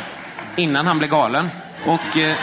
innan 0.55 0.88
han 0.88 0.97
blev 0.97 1.10
galen. 1.10 1.49
Och... 1.86 2.17
Eh, 2.17 2.38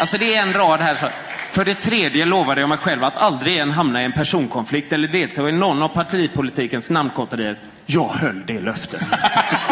alltså 0.00 0.18
det 0.18 0.34
är 0.34 0.42
en 0.42 0.52
rad 0.52 0.80
här. 0.80 0.94
Så. 0.94 1.06
För 1.50 1.64
det 1.64 1.74
tredje 1.74 2.24
lovade 2.24 2.60
jag 2.60 2.68
mig 2.68 2.78
själv 2.78 3.04
att 3.04 3.16
aldrig 3.16 3.54
igen 3.54 3.70
hamna 3.70 4.02
i 4.02 4.04
en 4.04 4.12
personkonflikt 4.12 4.92
eller 4.92 5.08
delta 5.08 5.48
i 5.48 5.52
någon 5.52 5.82
av 5.82 5.88
partipolitikens 5.88 6.90
namnkonterier. 6.90 7.58
Jag 7.86 8.08
höll 8.08 8.46
det 8.46 8.60
löftet. 8.60 9.02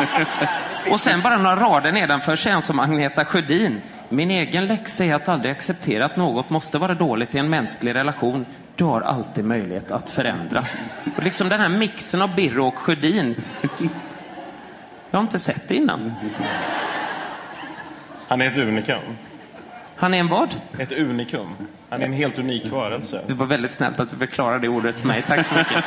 Och 0.91 1.01
sen 1.01 1.21
bara 1.21 1.39
några 1.39 1.57
rader 1.57 1.93
nedanför 1.93 2.37
känns 2.37 2.65
som 2.65 2.81
Agneta 2.81 3.25
Sjödin. 3.25 3.81
Min 4.09 4.31
egen 4.31 4.67
läxa 4.67 5.05
är 5.05 5.15
att 5.15 5.29
aldrig 5.29 5.53
acceptera 5.53 6.05
att 6.05 6.17
något 6.17 6.51
måste 6.51 6.79
vara 6.79 6.95
dåligt 6.95 7.35
i 7.35 7.39
en 7.39 7.51
mänsklig 7.51 7.95
relation. 7.95 8.47
Du 8.77 8.85
har 8.85 9.01
alltid 9.01 9.45
möjlighet 9.45 9.91
att 9.91 10.11
förändra. 10.11 10.65
Och 11.17 11.25
liksom 11.25 11.49
den 11.49 11.61
här 11.61 11.69
mixen 11.69 12.23
av 12.23 12.35
Birro 12.35 12.67
och 12.67 12.79
Sjödin. 12.79 13.35
Jag 15.11 15.19
har 15.19 15.21
inte 15.21 15.39
sett 15.39 15.69
det 15.69 15.75
innan. 15.75 16.15
Han 18.29 18.41
är 18.41 18.51
ett 18.51 18.59
unikum. 18.59 19.01
Han 19.97 20.15
är 20.15 20.19
en 20.19 20.29
vad? 20.29 20.55
Ett 20.79 20.93
unikum. 20.93 21.49
Han 21.89 22.03
är 22.03 22.07
en 22.07 22.13
helt 22.13 22.39
unik 22.39 22.71
varelse. 22.71 23.21
Det 23.27 23.35
var 23.35 23.47
väldigt 23.47 23.71
snällt 23.71 24.01
att 24.01 24.11
du 24.11 24.17
förklarade 24.17 24.59
det 24.59 24.69
ordet 24.69 24.99
för 24.99 25.07
mig. 25.07 25.23
Tack 25.23 25.47
så 25.47 25.55
mycket. 25.55 25.85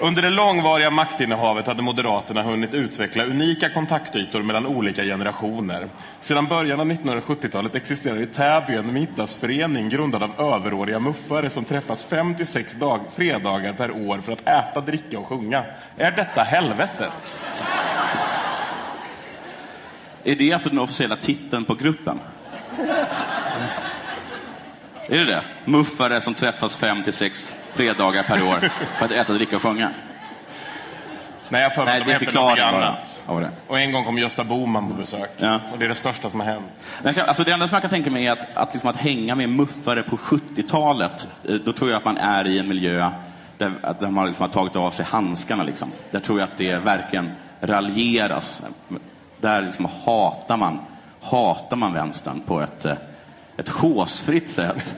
Under 0.00 0.22
det 0.22 0.30
långvariga 0.30 0.90
maktinnehavet 0.90 1.66
hade 1.66 1.82
Moderaterna 1.82 2.42
hunnit 2.42 2.74
utveckla 2.74 3.24
unika 3.24 3.70
kontaktytor 3.70 4.42
mellan 4.42 4.66
olika 4.66 5.02
generationer. 5.04 5.88
Sedan 6.20 6.46
början 6.46 6.80
av 6.80 6.86
1970-talet 6.86 7.74
existerar 7.74 8.22
i 8.22 8.26
Täby 8.26 8.74
en 8.74 8.92
middagsförening 8.92 9.88
grundad 9.88 10.22
av 10.22 10.54
överåriga 10.54 10.98
muffare 10.98 11.50
som 11.50 11.64
träffas 11.64 12.04
fem 12.04 12.34
till 12.34 12.46
sex 12.46 12.74
dag, 12.74 13.00
fredagar 13.16 13.72
per 13.72 13.90
år 13.90 14.18
för 14.18 14.32
att 14.32 14.48
äta, 14.48 14.80
dricka 14.80 15.18
och 15.18 15.26
sjunga. 15.26 15.64
Är 15.96 16.10
detta 16.10 16.42
helvetet? 16.42 17.38
Är 20.24 20.34
det 20.34 20.52
alltså 20.52 20.68
den 20.68 20.78
officiella 20.78 21.16
titeln 21.16 21.64
på 21.64 21.74
gruppen? 21.74 22.20
Är 25.08 25.18
det 25.18 25.24
det? 25.24 25.42
Muffare 25.64 26.20
som 26.20 26.34
träffas 26.34 26.76
fem 26.76 27.02
till 27.02 27.12
sex 27.12 27.54
fredagar 27.72 28.22
per 28.22 28.42
år 28.42 28.70
för 28.98 29.04
att 29.04 29.10
äta, 29.10 29.32
dricka 29.32 29.56
och 29.56 29.62
sjunga? 29.62 29.90
Nej, 31.50 31.62
jag 31.62 31.86
Nej, 31.86 32.04
mig 32.04 32.14
att 32.14 32.20
de 32.20 32.26
något 32.26 32.58
annat. 32.58 33.22
Ja. 33.26 33.42
Och 33.66 33.78
en 33.78 33.92
gång 33.92 34.04
kom 34.04 34.18
Gösta 34.18 34.44
Bohman 34.44 34.88
på 34.88 34.94
besök. 34.94 35.30
Ja. 35.36 35.60
Och 35.72 35.78
det 35.78 35.84
är 35.84 35.88
det 35.88 35.94
största 35.94 36.30
som 36.30 36.40
har 36.40 36.46
hänt. 36.46 37.16
Kan- 37.16 37.28
Alltså 37.28 37.44
det 37.44 37.52
enda 37.52 37.68
som 37.68 37.74
jag 37.76 37.82
kan 37.82 37.90
tänka 37.90 38.10
mig 38.10 38.26
är 38.26 38.32
att, 38.32 38.46
att, 38.54 38.74
liksom 38.74 38.90
att 38.90 38.96
hänga 38.96 39.34
med 39.34 39.48
muffare 39.48 40.02
på 40.02 40.16
70-talet, 40.16 41.28
eh, 41.48 41.54
då 41.54 41.72
tror 41.72 41.90
jag 41.90 41.96
att 41.98 42.04
man 42.04 42.16
är 42.16 42.46
i 42.46 42.58
en 42.58 42.68
miljö 42.68 43.10
där, 43.58 43.72
där 44.00 44.10
man 44.10 44.26
liksom 44.26 44.42
har 44.42 44.48
tagit 44.48 44.76
av 44.76 44.90
sig 44.90 45.04
handskarna. 45.04 45.62
Liksom. 45.64 45.92
Där 46.10 46.20
tror 46.20 46.40
jag 46.40 46.46
att 46.46 46.56
det 46.56 46.74
verkligen 46.76 47.30
raljeras. 47.60 48.62
Där 49.40 49.62
liksom 49.62 49.88
hatar, 50.04 50.56
man, 50.56 50.80
hatar 51.22 51.76
man 51.76 51.92
vänstern 51.92 52.40
på 52.40 52.60
ett, 52.60 52.84
eh, 52.84 52.94
ett 53.56 53.68
håsfritt 53.68 54.50
sätt, 54.50 54.94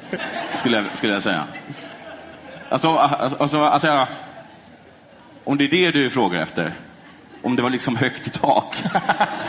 skulle 0.56 0.76
jag, 0.76 0.86
skulle 0.94 1.12
jag 1.12 1.22
säga. 1.22 1.44
Alltså, 2.70 2.88
alltså, 2.98 3.60
alltså, 3.64 3.88
jag- 3.88 4.06
om 5.44 5.58
det 5.58 5.64
är 5.64 5.68
det 5.68 5.90
du 5.90 6.10
frågar 6.10 6.40
efter, 6.40 6.74
om 7.42 7.56
det 7.56 7.62
var 7.62 7.70
liksom 7.70 7.96
högt 7.96 8.26
i 8.26 8.30
tak, 8.30 8.74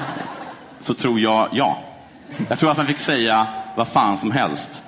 så 0.80 0.94
tror 0.94 1.20
jag 1.20 1.50
ja. 1.52 1.78
Jag 2.50 2.60
tror 2.60 2.72
att 2.72 2.78
man 2.78 2.86
fick 2.88 3.00
säga 3.00 3.48
vad 3.76 3.88
fan 3.88 4.18
som 4.18 4.32
helst 4.32 4.84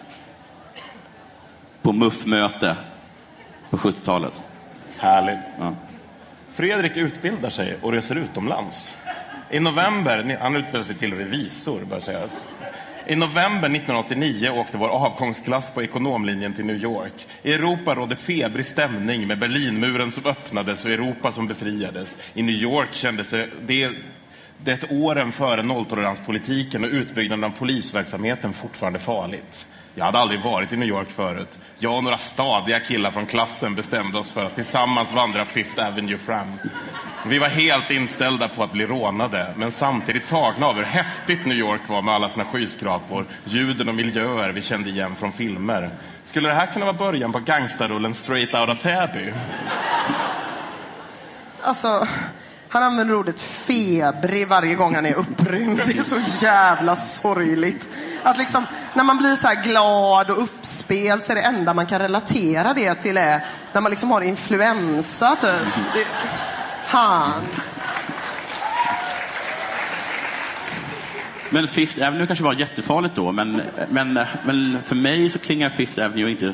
på 1.82 1.92
muffmöte 1.94 2.76
på 3.70 3.78
70-talet. 3.78 4.34
Härligt. 4.98 5.40
Ja. 5.60 5.74
Fredrik 6.54 6.98
utbildar 6.98 7.50
sig 7.50 7.78
och 7.82 7.92
reser 7.92 8.16
utomlands. 8.16 8.98
I 9.50 9.60
november, 9.60 10.38
han 10.42 10.56
utbildade 10.56 10.84
sig 10.86 10.96
till 10.96 11.14
revisor, 11.14 11.80
bör 11.90 12.00
sägas. 12.00 12.46
I 13.08 13.16
november 13.16 13.70
1989 13.70 14.50
åkte 14.50 14.78
vår 14.78 14.90
avgångsklass 14.90 15.72
på 15.72 15.84
ekonomlinjen 15.84 16.54
till 16.54 16.66
New 16.66 16.84
York. 16.84 17.28
I 17.44 17.54
Europa 17.54 17.96
rådde 17.96 18.16
febrig 18.16 18.66
stämning 18.66 19.28
med 19.28 19.40
Berlinmuren 19.40 20.12
som 20.12 20.26
öppnades 20.26 20.86
och 20.86 20.92
Europa 20.92 21.32
som 21.32 21.48
befriades. 21.48 22.18
I 22.34 22.42
New 22.42 22.56
York 22.56 22.94
kändes 22.94 23.30
det, 23.30 23.50
det, 23.66 23.90
det 24.58 24.92
åren 24.92 25.32
före 25.32 25.64
nolltoleranspolitiken 25.64 26.84
och 26.84 26.90
utbyggnaden 26.90 27.44
av 27.44 27.50
polisverksamheten 27.50 28.54
fortfarande 28.54 29.00
farligt. 29.00 29.68
Jag 29.96 30.06
hade 30.06 30.20
aldrig 30.20 30.42
varit 30.42 30.74
i 30.74 30.78
New 30.78 30.90
York 30.90 31.12
förut. 31.12 31.60
Jag 31.80 31.98
och 31.98 32.04
några 32.04 32.18
stadiga 32.18 32.80
killar 32.80 33.12
från 33.12 33.26
klassen 33.26 33.76
bestämde 33.76 34.18
oss 34.18 34.32
för 34.32 34.46
att 34.46 34.56
tillsammans 34.56 35.14
vandra 35.14 35.46
Fifth 35.46 35.88
Avenue 35.88 36.18
fram. 36.18 36.48
Vi 37.26 37.40
var 37.40 37.48
helt 37.48 37.92
inställda 37.92 38.48
på 38.48 38.64
att 38.64 38.72
bli 38.72 38.86
rånade, 38.86 39.54
men 39.56 39.72
samtidigt 39.72 40.28
tagna 40.28 40.66
av 40.66 40.76
hur 40.76 40.84
häftigt 40.84 41.46
New 41.46 41.58
York 41.58 41.82
var 41.88 42.02
med 42.02 42.14
alla 42.14 42.30
sina 42.30 42.46
skyskrapor, 42.46 43.26
ljuden 43.46 43.90
och 43.90 43.96
miljöer 43.96 44.50
vi 44.50 44.62
kände 44.62 44.90
igen 44.90 45.16
från 45.16 45.32
filmer. 45.32 45.90
Skulle 46.26 46.50
det 46.50 46.56
här 46.56 46.66
kunna 46.66 46.86
vara 46.86 46.98
början 46.98 47.32
på 47.32 47.40
gangsterrullen 47.40 48.14
Straight 48.14 48.54
Outta 48.54 48.76
Täby? 48.76 49.34
Alltså, 51.62 52.08
han 52.70 52.84
använder 52.84 53.16
ordet 53.16 53.42
febrig 53.42 54.48
varje 54.48 54.76
gång 54.76 54.96
han 54.96 55.06
är 55.06 55.14
upprymd. 55.14 55.82
Det 55.86 55.98
är 55.98 56.04
så 56.04 56.46
jävla 56.46 56.96
sorgligt. 56.96 57.90
Att 58.24 58.38
liksom, 58.38 58.66
när 58.94 59.04
man 59.04 59.18
blir 59.18 59.36
så 59.36 59.48
här 59.48 59.64
glad 59.64 60.30
och 60.30 60.44
uppspelt 60.44 61.26
så 61.26 61.32
är 61.34 61.36
det 61.36 61.42
enda 61.42 61.74
man 61.74 61.86
kan 61.86 62.00
relatera 62.00 62.74
det 62.74 62.96
till 62.96 63.18
är 63.18 63.46
när 63.74 63.82
man 63.82 63.90
liksom 63.90 64.12
har 64.12 64.22
influensa, 64.22 65.36
typ. 65.36 65.84
Det, 65.94 66.06
fan. 66.94 67.44
Men 71.50 71.68
Fifth 71.68 72.08
Avenue 72.08 72.28
kanske 72.28 72.46
var 72.46 72.54
jättefarligt 72.54 73.16
då, 73.16 73.32
men, 73.32 73.62
men, 73.90 74.20
men 74.46 74.78
för 74.86 74.96
mig 74.96 75.30
så 75.30 75.40
klingar 75.40 75.70
Fifth 75.70 76.06
Avenue 76.06 76.32
inte... 76.32 76.54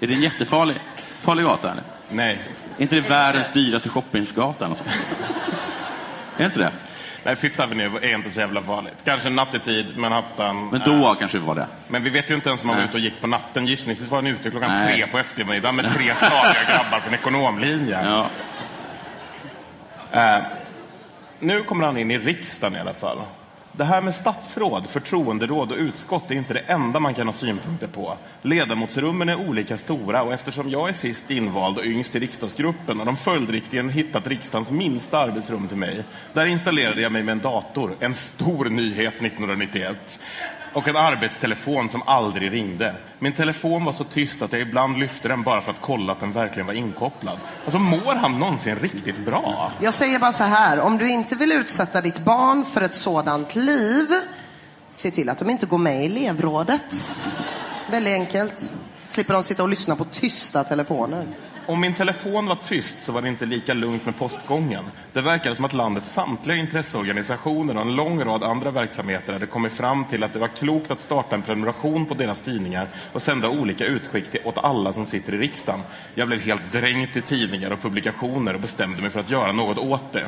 Är 0.00 0.06
det 0.06 0.14
en 0.14 0.20
jättefarlig 0.20 0.76
farlig 1.20 1.44
gata? 1.44 1.70
Eller? 1.70 1.82
Nej. 2.10 2.40
Är 2.78 2.82
inte 2.82 2.94
det 2.96 3.10
världens 3.10 3.52
dyraste 3.52 3.88
shoppingsgata? 3.88 4.64
eller 4.64 4.74
så? 4.74 4.84
Är 6.36 6.44
inte 6.44 6.58
det? 6.58 6.70
Nej, 7.24 7.36
Fifth 7.36 7.60
Avenue 7.60 7.98
är 8.02 8.14
inte 8.14 8.30
så 8.30 8.40
jävla 8.40 8.62
farligt. 8.62 8.94
Kanske 9.04 9.30
nattetid, 9.30 9.86
Manhattan. 9.96 10.68
Men 10.68 10.80
då 10.80 11.14
kanske 11.18 11.38
det 11.38 11.44
var 11.44 11.54
det. 11.54 11.66
Men 11.88 12.02
vi 12.02 12.10
vet 12.10 12.30
ju 12.30 12.34
inte 12.34 12.48
ens 12.48 12.62
om 12.62 12.68
han 12.68 12.78
var 12.78 12.84
ute 12.84 12.94
och 12.94 13.00
gick 13.00 13.20
på 13.20 13.26
natten. 13.26 13.66
Gissningsvis 13.66 14.10
var 14.10 14.18
han 14.18 14.26
ute 14.26 14.50
klockan 14.50 14.70
Nej. 14.70 14.96
tre 14.96 15.06
på 15.06 15.18
eftermiddagen 15.18 15.76
med 15.76 15.90
tre 15.90 16.14
stadiga 16.14 16.64
grabbar 16.68 17.00
från 17.00 17.14
ekonomlinjen. 17.14 18.04
Ja. 18.04 18.30
Eh, 20.14 20.38
nu 21.38 21.62
kommer 21.62 21.86
han 21.86 21.98
in 21.98 22.10
i 22.10 22.18
riksdagen 22.18 22.76
i 22.76 22.80
alla 22.80 22.94
fall. 22.94 23.18
Det 23.76 23.84
här 23.84 24.02
med 24.02 24.14
statsråd, 24.14 24.86
förtroenderåd 24.86 25.72
och 25.72 25.78
utskott 25.78 26.30
är 26.30 26.34
inte 26.34 26.54
det 26.54 26.60
enda 26.60 27.00
man 27.00 27.14
kan 27.14 27.26
ha 27.26 27.34
synpunkter 27.34 27.86
på. 27.86 28.16
Ledamotsrummen 28.42 29.28
är 29.28 29.48
olika 29.48 29.76
stora 29.76 30.22
och 30.22 30.32
eftersom 30.32 30.70
jag 30.70 30.88
är 30.88 30.92
sist 30.92 31.30
invald 31.30 31.78
och 31.78 31.84
yngst 31.84 32.16
i 32.16 32.18
riksdagsgruppen 32.18 32.98
har 32.98 33.06
de 33.06 33.16
följdriktigen 33.16 33.88
hittat 33.88 34.26
riksdagens 34.26 34.70
minsta 34.70 35.18
arbetsrum 35.18 35.68
till 35.68 35.76
mig. 35.76 36.04
Där 36.32 36.46
installerade 36.46 37.00
jag 37.00 37.12
mig 37.12 37.22
med 37.22 37.32
en 37.32 37.38
dator, 37.38 37.96
en 38.00 38.14
stor 38.14 38.64
nyhet 38.64 39.14
1991. 39.14 40.18
Och 40.74 40.88
en 40.88 40.96
arbetstelefon 40.96 41.88
som 41.88 42.02
aldrig 42.06 42.52
ringde. 42.52 42.96
Min 43.18 43.32
telefon 43.32 43.84
var 43.84 43.92
så 43.92 44.04
tyst 44.04 44.42
att 44.42 44.52
jag 44.52 44.60
ibland 44.60 44.98
lyfte 44.98 45.28
den 45.28 45.42
bara 45.42 45.60
för 45.60 45.70
att 45.70 45.80
kolla 45.80 46.12
att 46.12 46.20
den 46.20 46.32
verkligen 46.32 46.66
var 46.66 46.74
inkopplad. 46.74 47.38
Alltså 47.64 47.78
mår 47.78 48.14
han 48.14 48.38
någonsin 48.38 48.76
riktigt 48.76 49.18
bra? 49.18 49.72
Jag 49.80 49.94
säger 49.94 50.18
bara 50.18 50.32
så 50.32 50.44
här, 50.44 50.80
om 50.80 50.98
du 50.98 51.10
inte 51.10 51.36
vill 51.36 51.52
utsätta 51.52 52.00
ditt 52.00 52.18
barn 52.18 52.64
för 52.64 52.80
ett 52.80 52.94
sådant 52.94 53.54
liv, 53.54 54.06
se 54.90 55.10
till 55.10 55.28
att 55.28 55.38
de 55.38 55.50
inte 55.50 55.66
går 55.66 55.78
med 55.78 56.02
i 56.02 56.06
elevrådet. 56.06 57.16
Väldigt 57.90 58.14
enkelt. 58.14 58.72
Slipper 59.04 59.34
de 59.34 59.42
sitta 59.42 59.62
och 59.62 59.68
lyssna 59.68 59.96
på 59.96 60.04
tysta 60.04 60.64
telefoner. 60.64 61.26
Om 61.66 61.80
min 61.80 61.94
telefon 61.94 62.46
var 62.46 62.58
tyst 62.64 63.02
så 63.02 63.12
var 63.12 63.22
det 63.22 63.28
inte 63.28 63.46
lika 63.46 63.74
lugnt 63.74 64.04
med 64.04 64.16
postgången. 64.16 64.84
Det 65.12 65.20
verkade 65.20 65.56
som 65.56 65.64
att 65.64 65.72
landets 65.72 66.12
samtliga 66.12 66.56
intresseorganisationer 66.56 67.76
och 67.76 67.80
en 67.80 67.96
lång 67.96 68.24
rad 68.24 68.42
andra 68.42 68.70
verksamheter 68.70 69.32
hade 69.32 69.46
kommit 69.46 69.72
fram 69.72 70.04
till 70.04 70.22
att 70.22 70.32
det 70.32 70.38
var 70.38 70.48
klokt 70.48 70.90
att 70.90 71.00
starta 71.00 71.34
en 71.34 71.42
prenumeration 71.42 72.06
på 72.06 72.14
deras 72.14 72.40
tidningar 72.40 72.88
och 73.12 73.22
sända 73.22 73.48
olika 73.48 73.84
utskick 73.84 74.30
till, 74.30 74.40
åt 74.44 74.58
alla 74.58 74.92
som 74.92 75.06
sitter 75.06 75.34
i 75.34 75.38
riksdagen. 75.38 75.80
Jag 76.14 76.28
blev 76.28 76.40
helt 76.40 76.72
dränkt 76.72 77.16
i 77.16 77.20
tidningar 77.20 77.70
och 77.70 77.82
publikationer 77.82 78.54
och 78.54 78.60
bestämde 78.60 79.02
mig 79.02 79.10
för 79.10 79.20
att 79.20 79.30
göra 79.30 79.52
något 79.52 79.78
åt 79.78 80.12
det. 80.12 80.26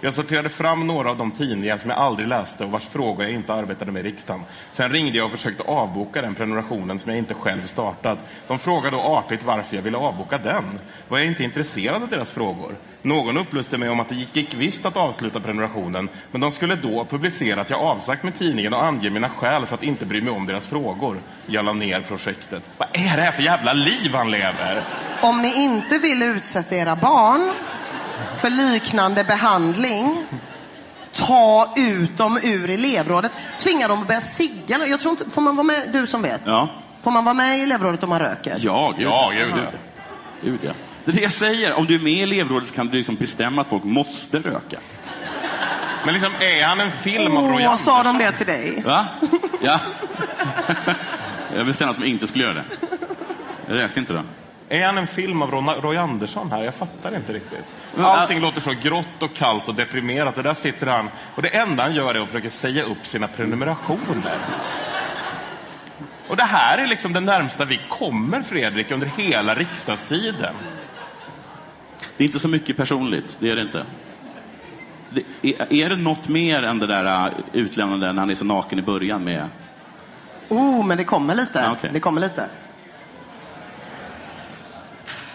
Jag 0.00 0.12
sorterade 0.12 0.48
fram 0.48 0.86
några 0.86 1.10
av 1.10 1.16
de 1.16 1.30
tidningar 1.30 1.78
som 1.78 1.90
jag 1.90 1.98
aldrig 1.98 2.28
läste 2.28 2.64
och 2.64 2.70
vars 2.70 2.86
frågor 2.86 3.24
jag 3.24 3.34
inte 3.34 3.54
arbetade 3.54 3.92
med 3.92 4.06
i 4.06 4.08
riksdagen. 4.08 4.42
Sen 4.72 4.92
ringde 4.92 5.18
jag 5.18 5.24
och 5.24 5.30
försökte 5.30 5.62
avboka 5.62 6.22
den 6.22 6.34
prenumerationen 6.34 6.98
som 6.98 7.10
jag 7.10 7.18
inte 7.18 7.34
själv 7.34 7.66
startat. 7.66 8.18
De 8.46 8.58
frågade 8.58 8.96
då 8.96 9.02
artigt 9.02 9.44
varför 9.44 9.76
jag 9.76 9.82
ville 9.82 9.98
avboka 9.98 10.38
den. 10.38 10.78
Var 11.08 11.18
jag 11.18 11.26
inte 11.26 11.44
intresserad 11.44 12.02
av 12.02 12.08
deras 12.08 12.32
frågor? 12.32 12.76
Någon 13.02 13.38
upplyste 13.38 13.78
mig 13.78 13.88
om 13.88 14.00
att 14.00 14.08
det 14.08 14.14
gick, 14.14 14.36
gick 14.36 14.54
visst 14.54 14.86
att 14.86 14.96
avsluta 14.96 15.40
prenumerationen, 15.40 16.08
men 16.30 16.40
de 16.40 16.50
skulle 16.50 16.76
då 16.76 17.04
publicera 17.04 17.60
att 17.60 17.70
jag 17.70 17.80
avsagt 17.80 18.22
med 18.22 18.38
tidningen 18.38 18.74
och 18.74 18.84
ange 18.84 19.10
mina 19.10 19.28
skäl 19.28 19.66
för 19.66 19.74
att 19.74 19.82
inte 19.82 20.06
bry 20.06 20.22
mig 20.22 20.32
om 20.32 20.46
deras 20.46 20.66
frågor. 20.66 21.20
Jag 21.46 21.64
la 21.64 21.72
ner 21.72 22.00
projektet. 22.00 22.70
Vad 22.76 22.88
är 22.92 23.16
det 23.16 23.22
här 23.22 23.32
för 23.32 23.42
jävla 23.42 23.72
liv 23.72 24.14
han 24.14 24.30
lever? 24.30 24.82
Om 25.20 25.42
ni 25.42 25.64
inte 25.64 25.98
vill 25.98 26.22
utsätta 26.22 26.76
era 26.76 26.96
barn 26.96 27.52
för 28.36 28.50
liknande 28.50 29.24
behandling, 29.24 30.24
ta 31.12 31.72
ut 31.76 32.16
dem 32.16 32.38
ur 32.42 32.70
elevrådet. 32.70 33.32
Tvinga 33.58 33.88
dem 33.88 34.00
att 34.02 34.06
börja 34.06 34.20
cigga. 34.20 34.86
Jag 34.86 35.00
tror 35.00 35.10
inte, 35.10 35.30
får 35.30 35.42
man 35.42 35.56
vara 35.56 35.64
med, 35.64 35.88
du 35.92 36.06
som 36.06 36.22
vet? 36.22 36.40
Ja. 36.44 36.68
Får 37.02 37.10
man 37.10 37.24
vara 37.24 37.34
med 37.34 37.58
i 37.58 37.62
elevrådet 37.62 38.02
om 38.02 38.08
man 38.08 38.18
röker? 38.18 38.56
Ja, 38.58 38.94
gud. 38.98 39.06
Ja, 39.06 39.30
gud, 39.30 39.52
ja. 39.56 39.70
Gud, 40.42 40.58
ja. 40.62 40.72
Det 41.04 41.10
är 41.10 41.14
det 41.16 41.22
jag 41.22 41.32
säger. 41.32 41.74
Om 41.74 41.86
du 41.86 41.94
är 41.94 41.98
med 41.98 42.12
i 42.12 42.20
elevrådet 42.22 42.68
så 42.68 42.74
kan 42.74 42.86
du 42.86 42.96
liksom 42.98 43.14
bestämma 43.14 43.62
att 43.62 43.68
folk 43.68 43.84
måste 43.84 44.38
röka. 44.38 44.78
Men 46.04 46.14
liksom, 46.14 46.32
är 46.40 46.64
han 46.64 46.80
en 46.80 46.90
film 46.90 47.36
av 47.36 47.48
Roy 47.52 47.66
Åh, 47.66 47.76
sa 47.76 48.02
de 48.02 48.08
Andersson? 48.08 48.18
det 48.18 48.32
till 48.32 48.46
dig? 48.46 48.82
Va? 48.86 49.06
Ja. 49.62 49.80
Jag 51.56 51.66
bestämde 51.66 51.90
att 51.90 52.00
de 52.00 52.06
inte 52.06 52.26
skulle 52.26 52.44
göra 52.44 52.54
det. 52.54 52.64
Jag 53.68 53.76
rökte 53.76 54.00
inte 54.00 54.12
då. 54.12 54.20
Är 54.68 54.86
han 54.86 54.98
en 54.98 55.06
film 55.06 55.42
av 55.42 55.50
Ron- 55.50 55.80
Roy 55.82 55.96
Andersson 55.96 56.50
här? 56.52 56.62
Jag 56.62 56.74
fattar 56.74 57.16
inte 57.16 57.32
riktigt. 57.32 57.64
Men, 57.94 58.04
Allting 58.04 58.40
låter 58.40 58.60
så 58.60 58.72
grått 58.82 59.22
och 59.22 59.34
kallt 59.34 59.68
och 59.68 59.74
deprimerat. 59.74 60.36
Och 60.36 60.42
där 60.42 60.54
sitter 60.54 60.86
han. 60.86 61.08
Och 61.34 61.42
det 61.42 61.48
enda 61.48 61.82
han 61.82 61.94
gör 61.94 62.14
är 62.14 62.20
att 62.20 62.28
försöka 62.28 62.50
säga 62.50 62.82
upp 62.82 63.06
sina 63.06 63.26
prenumerationer. 63.26 64.38
Och 66.28 66.36
det 66.36 66.42
här 66.44 66.78
är 66.78 66.86
liksom 66.86 67.12
det 67.12 67.20
närmsta 67.20 67.64
vi 67.64 67.80
kommer, 67.88 68.42
Fredrik, 68.42 68.90
under 68.90 69.06
hela 69.06 69.54
riksdagstiden. 69.54 70.54
Det 72.16 72.24
är 72.24 72.26
inte 72.26 72.38
så 72.38 72.48
mycket 72.48 72.76
personligt, 72.76 73.36
det 73.40 73.50
är 73.50 73.56
det 73.56 73.62
inte. 73.62 73.84
Det, 75.10 75.22
är, 75.42 75.72
är 75.72 75.88
det 75.88 75.96
något 75.96 76.28
mer 76.28 76.62
än 76.62 76.78
det 76.78 76.86
där 76.86 77.28
uh, 77.28 77.34
utlämnande 77.52 78.12
när 78.12 78.20
han 78.20 78.30
är 78.30 78.34
så 78.34 78.44
naken 78.44 78.78
i 78.78 78.82
början 78.82 79.24
med... 79.24 79.48
Oh, 80.48 80.86
men 80.86 80.98
det 80.98 81.04
kommer 81.04 81.34
lite. 81.34 81.58
Ja, 81.58 81.72
okej. 81.72 81.90
Det 81.92 82.00
kommer 82.00 82.20
lite. 82.20 82.48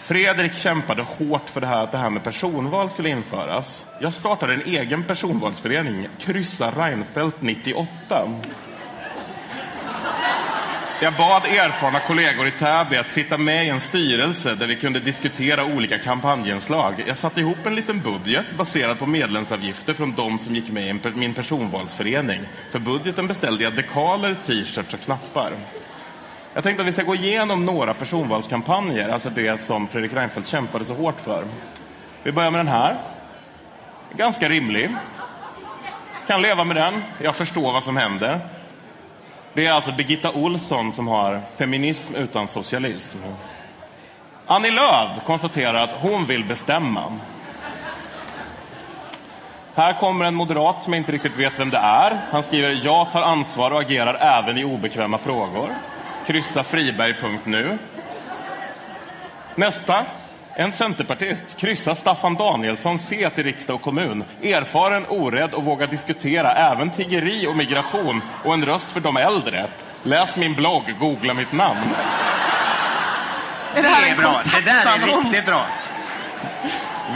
Fredrik 0.05 0.53
kämpade 0.53 1.01
hårt 1.01 1.49
för 1.49 1.61
det 1.61 1.67
här, 1.67 1.83
att 1.83 1.91
det 1.91 1.97
här 1.97 2.09
med 2.09 2.23
personval 2.23 2.89
skulle 2.89 3.09
införas. 3.09 3.85
Jag 3.99 4.13
startade 4.13 4.53
en 4.53 4.61
egen 4.61 5.03
personvalsförening, 5.03 6.07
Kryssa 6.19 6.71
Reinfeldt 6.71 7.41
98. 7.41 7.87
Jag 11.01 11.13
bad 11.13 11.45
erfarna 11.45 11.99
kollegor 11.99 12.47
i 12.47 12.51
Täby 12.51 12.95
att 12.95 13.11
sitta 13.11 13.37
med 13.37 13.65
i 13.65 13.69
en 13.69 13.79
styrelse 13.79 14.55
där 14.55 14.67
vi 14.67 14.75
kunde 14.75 14.99
diskutera 14.99 15.65
olika 15.65 15.99
kampanjenslag. 15.99 17.03
Jag 17.07 17.17
satte 17.17 17.39
ihop 17.39 17.65
en 17.65 17.75
liten 17.75 17.99
budget 17.99 18.57
baserad 18.57 18.99
på 18.99 19.05
medlemsavgifter 19.05 19.93
från 19.93 20.15
de 20.15 20.39
som 20.39 20.55
gick 20.55 20.71
med 20.71 21.05
i 21.05 21.09
min 21.15 21.33
personvalsförening. 21.33 22.41
För 22.71 22.79
budgeten 22.79 23.27
beställde 23.27 23.63
jag 23.63 23.75
dekaler, 23.75 24.35
t-shirts 24.45 24.93
och 24.93 24.99
knappar. 24.99 25.51
Jag 26.53 26.63
tänkte 26.63 26.81
att 26.81 26.87
vi 26.87 26.91
ska 26.91 27.03
gå 27.03 27.15
igenom 27.15 27.65
några 27.65 27.93
personvalskampanjer, 27.93 29.09
alltså 29.09 29.29
det 29.29 29.61
som 29.61 29.87
Fredrik 29.87 30.13
Reinfeldt 30.13 30.49
kämpade 30.49 30.85
så 30.85 30.93
hårt 30.93 31.21
för. 31.21 31.43
Vi 32.23 32.31
börjar 32.31 32.51
med 32.51 32.59
den 32.59 32.67
här. 32.67 32.97
Ganska 34.15 34.49
rimlig. 34.49 34.95
Kan 36.27 36.41
leva 36.41 36.63
med 36.63 36.75
den. 36.75 37.03
Jag 37.21 37.35
förstår 37.35 37.73
vad 37.73 37.83
som 37.83 37.97
händer. 37.97 38.39
Det 39.53 39.67
är 39.67 39.71
alltså 39.71 39.91
Birgitta 39.91 40.31
Olsson 40.31 40.93
som 40.93 41.07
har 41.07 41.41
Feminism 41.57 42.15
utan 42.15 42.47
socialism. 42.47 43.17
Annie 44.45 44.71
Lööf 44.71 45.23
konstaterar 45.25 45.83
att 45.83 45.95
hon 45.99 46.25
vill 46.25 46.45
bestämma. 46.45 47.19
Här 49.75 49.93
kommer 49.99 50.25
en 50.25 50.35
moderat 50.35 50.83
som 50.83 50.93
jag 50.93 50.99
inte 50.99 51.11
riktigt 51.11 51.37
vet 51.37 51.59
vem 51.59 51.69
det 51.69 51.77
är. 51.77 52.21
Han 52.31 52.43
skriver 52.43 52.79
“Jag 52.83 53.11
tar 53.11 53.21
ansvar 53.21 53.71
och 53.71 53.81
agerar 53.81 54.13
även 54.13 54.57
i 54.57 54.63
obekväma 54.63 55.17
frågor”. 55.17 55.69
Kryssa 56.27 56.63
friberg.nu. 56.63 57.77
Nästa. 59.55 60.05
En 60.55 60.71
centerpartist 60.71 61.57
kryssar 61.57 61.95
Staffan 61.95 62.33
Danielsson 62.35 62.99
C 62.99 63.29
till 63.35 63.43
riksdag 63.43 63.75
och 63.75 63.81
kommun. 63.81 64.23
Erfaren, 64.41 65.05
orädd 65.09 65.53
och 65.53 65.63
vågar 65.63 65.87
diskutera 65.87 66.51
även 66.53 66.89
tiggeri 66.89 67.47
och 67.47 67.57
migration 67.57 68.21
och 68.43 68.53
en 68.53 68.65
röst 68.65 68.91
för 68.91 68.99
de 68.99 69.17
äldre. 69.17 69.67
Läs 70.03 70.37
min 70.37 70.53
blogg, 70.53 70.83
googla 70.99 71.33
mitt 71.33 71.51
namn. 71.51 71.79
Är 73.75 73.83
det 73.83 73.89
här 73.89 74.01
Det 74.01 74.07
är 74.07 74.11
en 74.11 74.17
bra. 74.17 74.41
Det 74.55 74.65
där 74.65 74.79
är 74.79 74.83
kontaktannons? 74.83 75.25
riktigt 75.25 75.45
bra. 75.45 75.65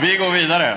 Vi 0.00 0.16
går 0.16 0.30
vidare. 0.30 0.76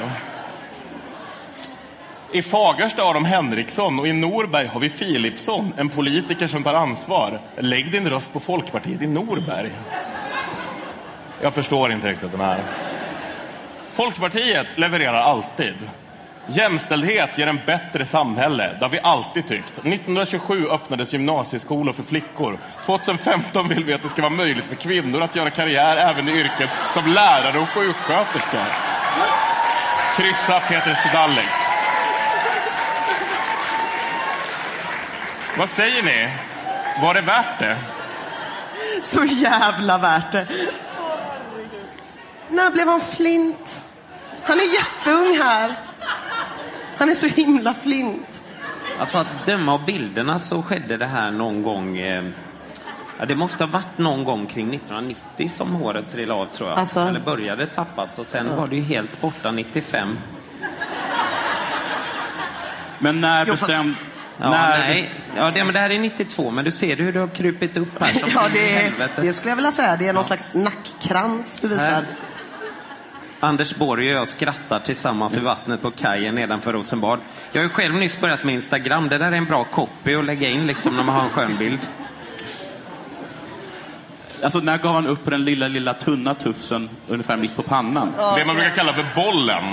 I 2.33 2.41
Fagersta 2.41 3.03
har 3.03 3.13
de 3.13 3.25
Henriksson 3.25 3.99
och 3.99 4.07
i 4.07 4.13
Norberg 4.13 4.67
har 4.67 4.79
vi 4.79 4.89
Philipsson, 4.89 5.73
en 5.77 5.89
politiker 5.89 6.47
som 6.47 6.63
tar 6.63 6.73
ansvar. 6.73 7.39
Lägg 7.57 7.91
din 7.91 8.09
röst 8.09 8.33
på 8.33 8.39
Folkpartiet 8.39 9.01
i 9.01 9.07
Norberg. 9.07 9.71
Jag 11.41 11.53
förstår 11.53 11.91
inte 11.91 12.09
riktigt 12.09 12.31
den 12.31 12.41
här. 12.41 12.59
Folkpartiet 13.91 14.67
levererar 14.75 15.21
alltid. 15.21 15.75
Jämställdhet 16.47 17.37
ger 17.37 17.47
en 17.47 17.59
bättre 17.65 18.05
samhälle, 18.05 18.75
det 18.79 18.85
har 18.85 18.89
vi 18.89 18.99
alltid 18.99 19.47
tyckt. 19.47 19.71
1927 19.71 20.67
öppnades 20.67 21.13
gymnasieskolor 21.13 21.93
för 21.93 22.03
flickor. 22.03 22.57
2015 22.85 23.67
vill 23.67 23.83
vi 23.83 23.93
att 23.93 24.03
det 24.03 24.09
ska 24.09 24.21
vara 24.21 24.33
möjligt 24.33 24.65
för 24.65 24.75
kvinnor 24.75 25.21
att 25.21 25.35
göra 25.35 25.49
karriär 25.49 25.97
även 25.97 26.29
i 26.29 26.31
yrket 26.31 26.69
som 26.93 27.13
lärare 27.13 27.59
och 27.59 27.69
sjuksköterska. 27.69 28.65
Kryssa 30.17 30.59
Peter 30.59 30.93
Sedalek. 30.93 31.60
Vad 35.57 35.69
säger 35.69 36.03
ni? 36.03 36.29
Var 37.01 37.13
det 37.13 37.21
värt 37.21 37.59
det? 37.59 37.77
Så 39.01 39.25
jävla 39.25 39.97
värt 39.97 40.31
det. 40.31 40.47
När 42.49 42.71
blev 42.71 42.87
han 42.87 43.01
flint? 43.01 43.85
Han 44.43 44.59
är 44.59 44.73
jätteung 44.73 45.37
här. 45.37 45.73
Han 46.97 47.09
är 47.09 47.13
så 47.13 47.27
himla 47.27 47.73
flint. 47.73 48.43
Alltså 48.99 49.17
att 49.17 49.45
döma 49.45 49.73
av 49.73 49.85
bilderna 49.85 50.39
så 50.39 50.61
skedde 50.63 50.97
det 50.97 51.05
här 51.05 51.31
någon 51.31 51.63
gång... 51.63 51.97
Eh, 51.97 52.23
ja, 53.19 53.25
det 53.25 53.35
måste 53.35 53.63
ha 53.63 53.71
varit 53.71 53.97
någon 53.97 54.23
gång 54.23 54.47
kring 54.47 54.73
1990 54.73 55.49
som 55.53 55.75
håret 55.75 56.11
trillade 56.11 56.41
av 56.41 56.45
tror 56.45 56.69
jag. 56.69 56.79
Alltså? 56.79 56.99
Eller 56.99 57.19
började 57.19 57.65
tappas 57.65 58.19
och 58.19 58.27
sen 58.27 58.55
var 58.55 58.67
det 58.67 58.75
ju 58.75 58.81
helt 58.81 59.21
borta 59.21 59.51
95. 59.51 60.17
Men 62.99 63.21
när 63.21 63.45
Jo, 63.45 63.53
fast- 63.53 63.67
bestämd... 63.67 63.95
Ja, 64.41 64.49
när 64.49 64.79
nej. 64.79 65.09
Ja, 65.35 65.51
det, 65.51 65.63
men 65.63 65.73
det 65.73 65.79
här 65.79 65.89
är 65.89 65.99
92, 65.99 66.51
men 66.51 66.65
du 66.65 66.71
ser 66.71 66.95
hur 66.95 67.13
det 67.13 67.19
har 67.19 67.27
krupit 67.27 67.77
upp 67.77 67.99
här. 67.99 68.19
Som 68.19 68.29
Ja, 68.35 68.41
det, 68.53 69.21
det 69.21 69.33
skulle 69.33 69.51
jag 69.51 69.55
vilja 69.55 69.71
säga. 69.71 69.97
Det 69.97 70.07
är 70.07 70.13
någon 70.13 70.23
slags 70.23 70.55
nackkrans 70.55 71.59
du 71.59 71.67
visar. 71.67 71.91
Här. 71.91 72.05
Anders 73.39 73.75
Borg 73.75 74.09
och 74.13 74.19
jag 74.19 74.27
skrattar 74.27 74.79
tillsammans 74.79 75.37
i 75.37 75.39
vattnet 75.39 75.81
på 75.81 75.91
kajen 75.91 76.35
nedanför 76.35 76.73
Rosenbad. 76.73 77.19
Jag 77.51 77.61
har 77.61 77.63
ju 77.63 77.69
själv 77.69 77.95
nyss 77.95 78.21
börjat 78.21 78.43
med 78.43 78.55
Instagram. 78.55 79.09
Det 79.09 79.17
där 79.17 79.31
är 79.31 79.35
en 79.35 79.45
bra 79.45 79.63
copy 79.63 80.15
att 80.15 80.25
lägga 80.25 80.49
in 80.49 80.67
liksom 80.67 80.97
när 80.97 81.03
man 81.03 81.15
har 81.15 81.23
en 81.23 81.29
skön 81.29 81.57
bild. 81.59 81.79
Alltså, 84.43 84.59
när 84.59 84.77
gav 84.77 84.95
han 84.95 85.07
upp 85.07 85.23
på 85.23 85.29
den 85.29 85.45
lilla, 85.45 85.67
lilla 85.67 85.93
tunna 85.93 86.33
tufsen 86.33 86.89
ungefär 87.07 87.37
mitt 87.37 87.55
på 87.55 87.63
pannan? 87.63 88.13
Det 88.35 88.45
man 88.45 88.55
brukar 88.55 88.71
kalla 88.71 88.93
för 88.93 89.05
bollen. 89.15 89.63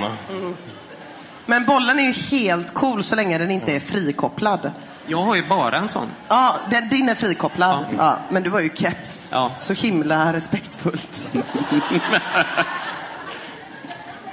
Men 1.48 1.64
bollen 1.64 1.98
är 1.98 2.02
ju 2.02 2.12
helt 2.12 2.74
cool 2.74 3.04
så 3.04 3.16
länge 3.16 3.38
den 3.38 3.50
inte 3.50 3.72
är 3.72 3.80
frikopplad. 3.80 4.70
Jag 5.06 5.18
har 5.18 5.36
ju 5.36 5.42
bara 5.42 5.76
en 5.76 5.88
sån. 5.88 6.08
Ja, 6.28 6.56
den, 6.70 6.88
din 6.88 7.08
är 7.08 7.14
frikopplad. 7.14 7.84
Ja. 7.98 8.18
men 8.30 8.42
du 8.42 8.50
har 8.50 8.60
ju 8.60 8.70
keps. 8.74 9.28
Ja. 9.32 9.52
Så 9.58 9.72
himla 9.72 10.32
respektfullt. 10.32 11.28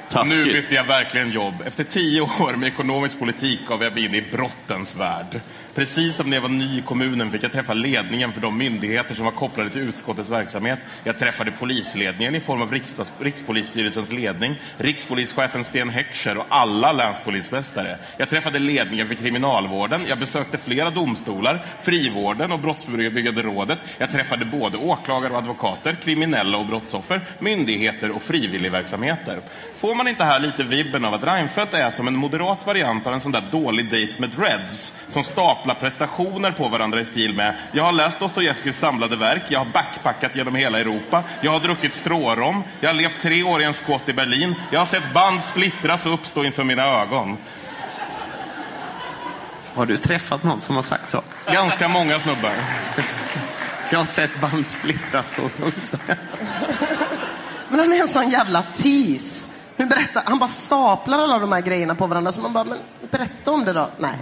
Taskigt. 0.09 0.37
Nu 0.37 0.45
bytte 0.53 0.75
jag 0.75 0.83
verkligen 0.83 1.31
jobb. 1.31 1.53
Efter 1.65 1.83
tio 1.83 2.21
år 2.21 2.55
med 2.55 2.67
ekonomisk 2.67 3.19
politik 3.19 3.59
gav 3.67 3.83
jag 3.83 3.93
mig 3.93 4.05
in 4.05 4.15
i 4.15 4.21
brottens 4.31 4.95
värld. 4.95 5.41
Precis 5.75 6.15
som 6.15 6.29
när 6.29 6.37
jag 6.37 6.41
var 6.41 6.49
ny 6.49 6.79
i 6.79 6.81
kommunen 6.81 7.31
fick 7.31 7.43
jag 7.43 7.51
träffa 7.51 7.73
ledningen 7.73 8.33
för 8.33 8.41
de 8.41 8.57
myndigheter 8.57 9.15
som 9.15 9.25
var 9.25 9.31
kopplade 9.31 9.69
till 9.69 9.81
utskottets 9.81 10.29
verksamhet. 10.29 10.79
Jag 11.03 11.17
träffade 11.17 11.51
polisledningen 11.51 12.35
i 12.35 12.39
form 12.39 12.61
av 12.61 12.71
riksdags, 12.71 13.13
Rikspolisstyrelsens 13.19 14.11
ledning, 14.11 14.55
rikspolischefen 14.77 15.63
Sten 15.63 15.89
Heckscher 15.89 16.37
och 16.37 16.45
alla 16.49 16.91
länspolismästare. 16.91 17.97
Jag 18.17 18.29
träffade 18.29 18.59
ledningen 18.59 19.07
för 19.07 19.15
kriminalvården. 19.15 20.01
Jag 20.07 20.19
besökte 20.19 20.57
flera 20.57 20.89
domstolar, 20.89 21.65
frivården 21.81 22.51
och 22.51 22.59
Brottsförebyggande 22.59 23.41
rådet. 23.41 23.79
Jag 23.97 24.11
träffade 24.11 24.45
både 24.45 24.77
åklagare 24.77 25.33
och 25.33 25.39
advokater, 25.39 25.97
kriminella 26.03 26.57
och 26.57 26.65
brottsoffer, 26.65 27.21
myndigheter 27.39 28.15
och 28.15 28.21
frivilligverksamheter. 28.21 29.39
Får 29.75 29.95
man 29.95 30.07
inte 30.07 30.23
här 30.23 30.39
lite 30.39 30.63
vibben 30.63 31.05
av 31.05 31.13
att 31.13 31.23
Reinfeldt 31.23 31.73
är 31.73 31.91
som 31.91 32.07
en 32.07 32.15
moderat 32.15 32.65
variant 32.65 33.07
av 33.07 33.13
en 33.13 33.21
sån 33.21 33.31
där 33.31 33.43
dålig 33.51 33.89
dejt 33.89 34.21
med 34.21 34.29
dreads 34.29 34.93
som 35.09 35.23
staplar 35.23 35.64
prestationer 35.73 36.51
på 36.51 36.67
varandra 36.67 36.99
i 36.99 37.05
stil 37.05 37.35
med 37.35 37.55
Jag 37.71 37.83
har 37.83 37.91
läst 37.91 38.19
Dostojevskijs 38.19 38.79
samlade 38.79 39.15
verk, 39.15 39.43
jag 39.47 39.59
har 39.59 39.65
backpackat 39.65 40.35
genom 40.35 40.55
hela 40.55 40.79
Europa, 40.79 41.23
jag 41.41 41.51
har 41.51 41.59
druckit 41.59 41.93
strårom, 41.93 42.63
jag 42.79 42.89
har 42.89 42.93
levt 42.93 43.21
tre 43.21 43.43
år 43.43 43.61
i 43.61 43.65
en 43.65 43.73
squat 43.73 44.09
i 44.09 44.13
Berlin, 44.13 44.55
jag 44.71 44.79
har 44.79 44.85
sett 44.85 45.13
band 45.13 45.43
splittras 45.43 46.05
och 46.05 46.13
uppstå 46.13 46.43
inför 46.43 46.63
mina 46.63 46.83
ögon. 46.83 47.37
Har 49.75 49.85
du 49.85 49.97
träffat 49.97 50.43
någon 50.43 50.61
som 50.61 50.75
har 50.75 50.83
sagt 50.83 51.09
så? 51.09 51.21
Ganska 51.51 51.87
många 51.87 52.19
snubbar. 52.19 52.53
Jag 53.91 53.99
har 53.99 54.05
sett 54.05 54.41
band 54.41 54.67
splittras 54.67 55.39
och 55.39 55.67
uppstå. 55.67 55.97
Men 57.69 57.79
han 57.79 57.93
är 57.93 58.01
en 58.01 58.07
sån 58.07 58.29
jävla 58.29 58.61
tease. 58.61 59.55
Nu 59.77 59.85
berättar, 59.85 60.23
han 60.25 60.39
bara 60.39 60.49
staplar 60.49 61.19
alla 61.19 61.39
de 61.39 61.51
här 61.51 61.61
grejerna 61.61 61.95
på 61.95 62.07
varandra. 62.07 62.31
Så 62.31 62.41
man 62.41 62.53
bara, 62.53 62.63
men 62.63 62.77
berätta 63.11 63.51
om 63.51 63.65
det 63.65 63.73
då. 63.73 63.89
Nej. 63.97 64.17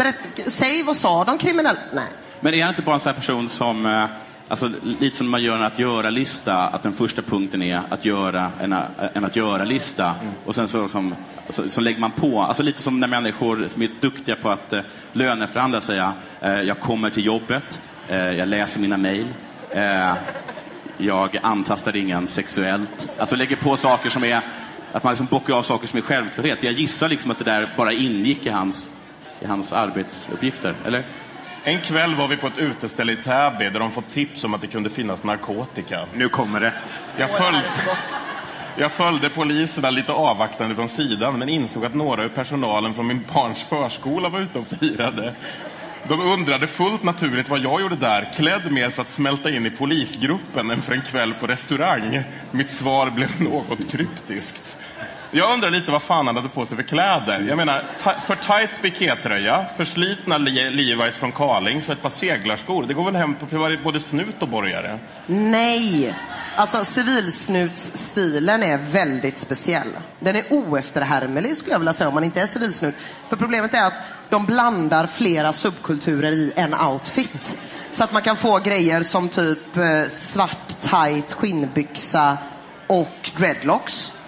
Berätta, 0.00 0.50
säg 0.50 0.82
vad 0.82 0.96
sa 0.96 1.24
de 1.24 1.38
kriminella? 1.38 1.78
Nej. 1.92 2.08
Men 2.40 2.54
är 2.54 2.62
han 2.62 2.72
inte 2.72 2.82
bara 2.82 2.94
en 2.94 3.00
sån 3.00 3.12
här 3.12 3.20
person 3.20 3.48
som, 3.48 3.86
eh, 3.86 4.04
alltså, 4.48 4.70
lite 4.82 5.16
som 5.16 5.28
man 5.30 5.42
gör 5.42 5.56
en 5.56 5.62
att 5.62 5.78
göra-lista, 5.78 6.56
att 6.56 6.82
den 6.82 6.92
första 6.92 7.22
punkten 7.22 7.62
är 7.62 7.82
att 7.90 8.04
göra 8.04 8.52
en, 8.60 8.72
en 9.14 9.24
att 9.24 9.36
göra-lista 9.36 10.14
och 10.44 10.54
sen 10.54 10.68
så, 10.68 10.88
som, 10.88 11.14
alltså, 11.46 11.68
så 11.68 11.80
lägger 11.80 12.00
man 12.00 12.10
på, 12.10 12.42
alltså 12.42 12.62
lite 12.62 12.82
som 12.82 13.00
när 13.00 13.08
människor 13.08 13.68
som 13.68 13.82
är 13.82 13.90
duktiga 14.00 14.36
på 14.36 14.50
att 14.50 14.72
eh, 14.72 14.80
löneförhandla 15.12 15.80
säga, 15.80 16.12
eh, 16.40 16.60
jag 16.62 16.80
kommer 16.80 17.10
till 17.10 17.24
jobbet, 17.26 17.80
eh, 18.08 18.32
jag 18.32 18.48
läser 18.48 18.80
mina 18.80 18.96
mejl, 18.96 19.26
eh, 19.70 20.14
jag 20.98 21.38
antastar 21.42 21.96
ingen 21.96 22.28
sexuellt. 22.28 23.08
Alltså 23.18 23.36
lägger 23.36 23.56
på 23.56 23.76
saker 23.76 24.10
som 24.10 24.24
är, 24.24 24.40
att 24.92 25.04
man 25.04 25.10
liksom 25.10 25.26
bockar 25.26 25.54
av 25.54 25.62
saker 25.62 25.86
som 25.86 25.96
är 25.96 26.02
självklarhet. 26.02 26.62
Jag 26.62 26.72
gissar 26.72 27.08
liksom 27.08 27.30
att 27.30 27.38
det 27.38 27.44
där 27.44 27.68
bara 27.76 27.92
ingick 27.92 28.46
i 28.46 28.48
hans, 28.48 28.90
i 29.40 29.46
hans 29.46 29.72
arbetsuppgifter, 29.72 30.74
eller? 30.86 31.02
En 31.64 31.80
kväll 31.80 32.14
var 32.14 32.28
vi 32.28 32.36
på 32.36 32.46
ett 32.46 32.58
uteställe 32.58 33.12
i 33.12 33.16
Täby 33.16 33.70
där 33.70 33.80
de 33.80 33.90
fått 33.90 34.08
tips 34.08 34.44
om 34.44 34.54
att 34.54 34.60
det 34.60 34.66
kunde 34.66 34.90
finnas 34.90 35.24
narkotika. 35.24 36.06
Nu 36.14 36.28
kommer 36.28 36.60
det. 36.60 36.72
Jag 37.16 37.30
följde, 37.30 37.64
jag 38.76 38.92
följde 38.92 39.30
poliserna 39.30 39.90
lite 39.90 40.12
avvaktande 40.12 40.74
från 40.74 40.88
sidan 40.88 41.38
men 41.38 41.48
insåg 41.48 41.84
att 41.84 41.94
några 41.94 42.24
ur 42.24 42.28
personalen 42.28 42.94
från 42.94 43.06
min 43.06 43.24
barns 43.34 43.62
förskola 43.62 44.28
var 44.28 44.40
ute 44.40 44.58
och 44.58 44.66
firade. 44.66 45.34
De 46.08 46.20
undrade 46.20 46.66
fullt 46.66 47.02
naturligt 47.02 47.48
vad 47.48 47.58
jag 47.58 47.80
gjorde 47.80 47.96
där, 47.96 48.32
klädd 48.34 48.72
mer 48.72 48.90
för 48.90 49.02
att 49.02 49.10
smälta 49.10 49.50
in 49.50 49.66
i 49.66 49.70
polisgruppen 49.70 50.70
än 50.70 50.82
för 50.82 50.92
en 50.92 51.02
kväll 51.02 51.34
på 51.34 51.46
restaurang. 51.46 52.22
Mitt 52.50 52.70
svar 52.70 53.10
blev 53.10 53.42
något 53.42 53.90
kryptiskt. 53.90 54.78
Jag 55.32 55.52
undrar 55.52 55.70
lite 55.70 55.90
vad 55.90 56.02
fan 56.02 56.26
han 56.26 56.36
hade 56.36 56.48
på 56.48 56.66
sig 56.66 56.76
för 56.76 56.82
kläder. 56.84 57.40
Jag 57.48 57.56
menar, 57.56 57.84
för 58.26 58.36
tight 58.36 58.82
pikétröja, 58.82 59.66
förslitna 59.76 60.38
Le- 60.38 60.70
Levi's 60.70 61.10
från 61.10 61.32
Karling, 61.32 61.82
så 61.82 61.92
ett 61.92 62.02
par 62.02 62.10
seglarskor. 62.10 62.86
Det 62.86 62.94
går 62.94 63.04
väl 63.04 63.14
hem 63.16 63.34
på 63.34 63.46
både 63.84 64.00
snut 64.00 64.42
och 64.42 64.48
borgare? 64.48 64.98
Nej! 65.26 66.14
Alltså 66.56 66.84
civilsnutsstilen 66.84 68.62
är 68.62 68.78
väldigt 68.78 69.38
speciell. 69.38 69.88
Den 70.20 70.36
är 70.36 70.44
oefterhärmlig 70.50 71.56
skulle 71.56 71.72
jag 71.74 71.78
vilja 71.78 71.92
säga 71.92 72.08
om 72.08 72.14
man 72.14 72.24
inte 72.24 72.40
är 72.42 72.46
civilsnut. 72.46 72.94
För 73.28 73.36
problemet 73.36 73.74
är 73.74 73.86
att 73.86 73.94
de 74.30 74.46
blandar 74.46 75.06
flera 75.06 75.52
subkulturer 75.52 76.32
i 76.32 76.52
en 76.56 76.74
outfit. 76.74 77.58
Så 77.90 78.04
att 78.04 78.12
man 78.12 78.22
kan 78.22 78.36
få 78.36 78.58
grejer 78.58 79.02
som 79.02 79.28
typ 79.28 79.76
eh, 79.76 80.04
svart 80.08 80.68
tight 80.80 81.32
skinnbyxa 81.32 82.38
och 82.86 83.30
dreadlocks. 83.36 84.19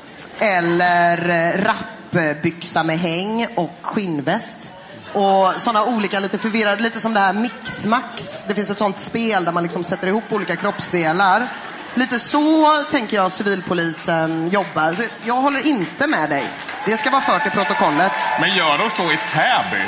Eller 0.42 1.28
eh, 1.28 1.64
rappbyxa 1.64 2.82
med 2.82 2.98
häng 2.98 3.46
och 3.54 3.70
skinnväst. 3.82 4.72
Och 5.12 5.52
sådana 5.56 5.84
olika 5.84 6.20
lite 6.20 6.38
förvirrade, 6.38 6.82
lite 6.82 7.00
som 7.00 7.14
det 7.14 7.20
här 7.20 7.32
Mixmax. 7.32 8.46
Det 8.46 8.54
finns 8.54 8.70
ett 8.70 8.78
sånt 8.78 8.98
spel 8.98 9.44
där 9.44 9.52
man 9.52 9.62
liksom 9.62 9.84
sätter 9.84 10.06
ihop 10.06 10.24
olika 10.30 10.56
kroppsdelar. 10.56 11.48
Lite 11.94 12.18
så 12.18 12.66
tänker 12.90 13.16
jag 13.16 13.32
civilpolisen 13.32 14.48
jobbar. 14.50 14.92
Så 14.92 15.02
jag 15.24 15.34
håller 15.34 15.66
inte 15.66 16.06
med 16.06 16.30
dig. 16.30 16.44
Det 16.86 16.96
ska 16.96 17.10
vara 17.10 17.22
fört 17.22 17.46
i 17.46 17.50
protokollet. 17.50 18.12
Men 18.40 18.54
gör 18.56 18.78
de 18.78 18.90
så 18.90 19.02
i 19.12 19.18
Täby? 19.32 19.84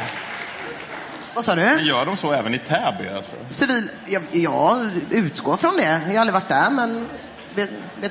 Vad 1.34 1.44
sa 1.44 1.54
Men 1.54 1.76
du? 1.78 1.82
gör 1.84 2.06
de 2.06 2.16
så 2.16 2.32
även 2.32 2.54
i 2.54 2.58
Täby 2.58 3.08
alltså? 3.16 3.32
Civil... 3.48 3.88
Jag, 4.06 4.22
jag 4.30 4.90
utgår 5.10 5.56
från 5.56 5.76
det. 5.76 6.00
Jag 6.06 6.12
har 6.14 6.20
aldrig 6.20 6.34
varit 6.34 6.48
där, 6.48 6.70
men... 6.70 7.08
Vet, 7.54 7.70
vet 8.00 8.10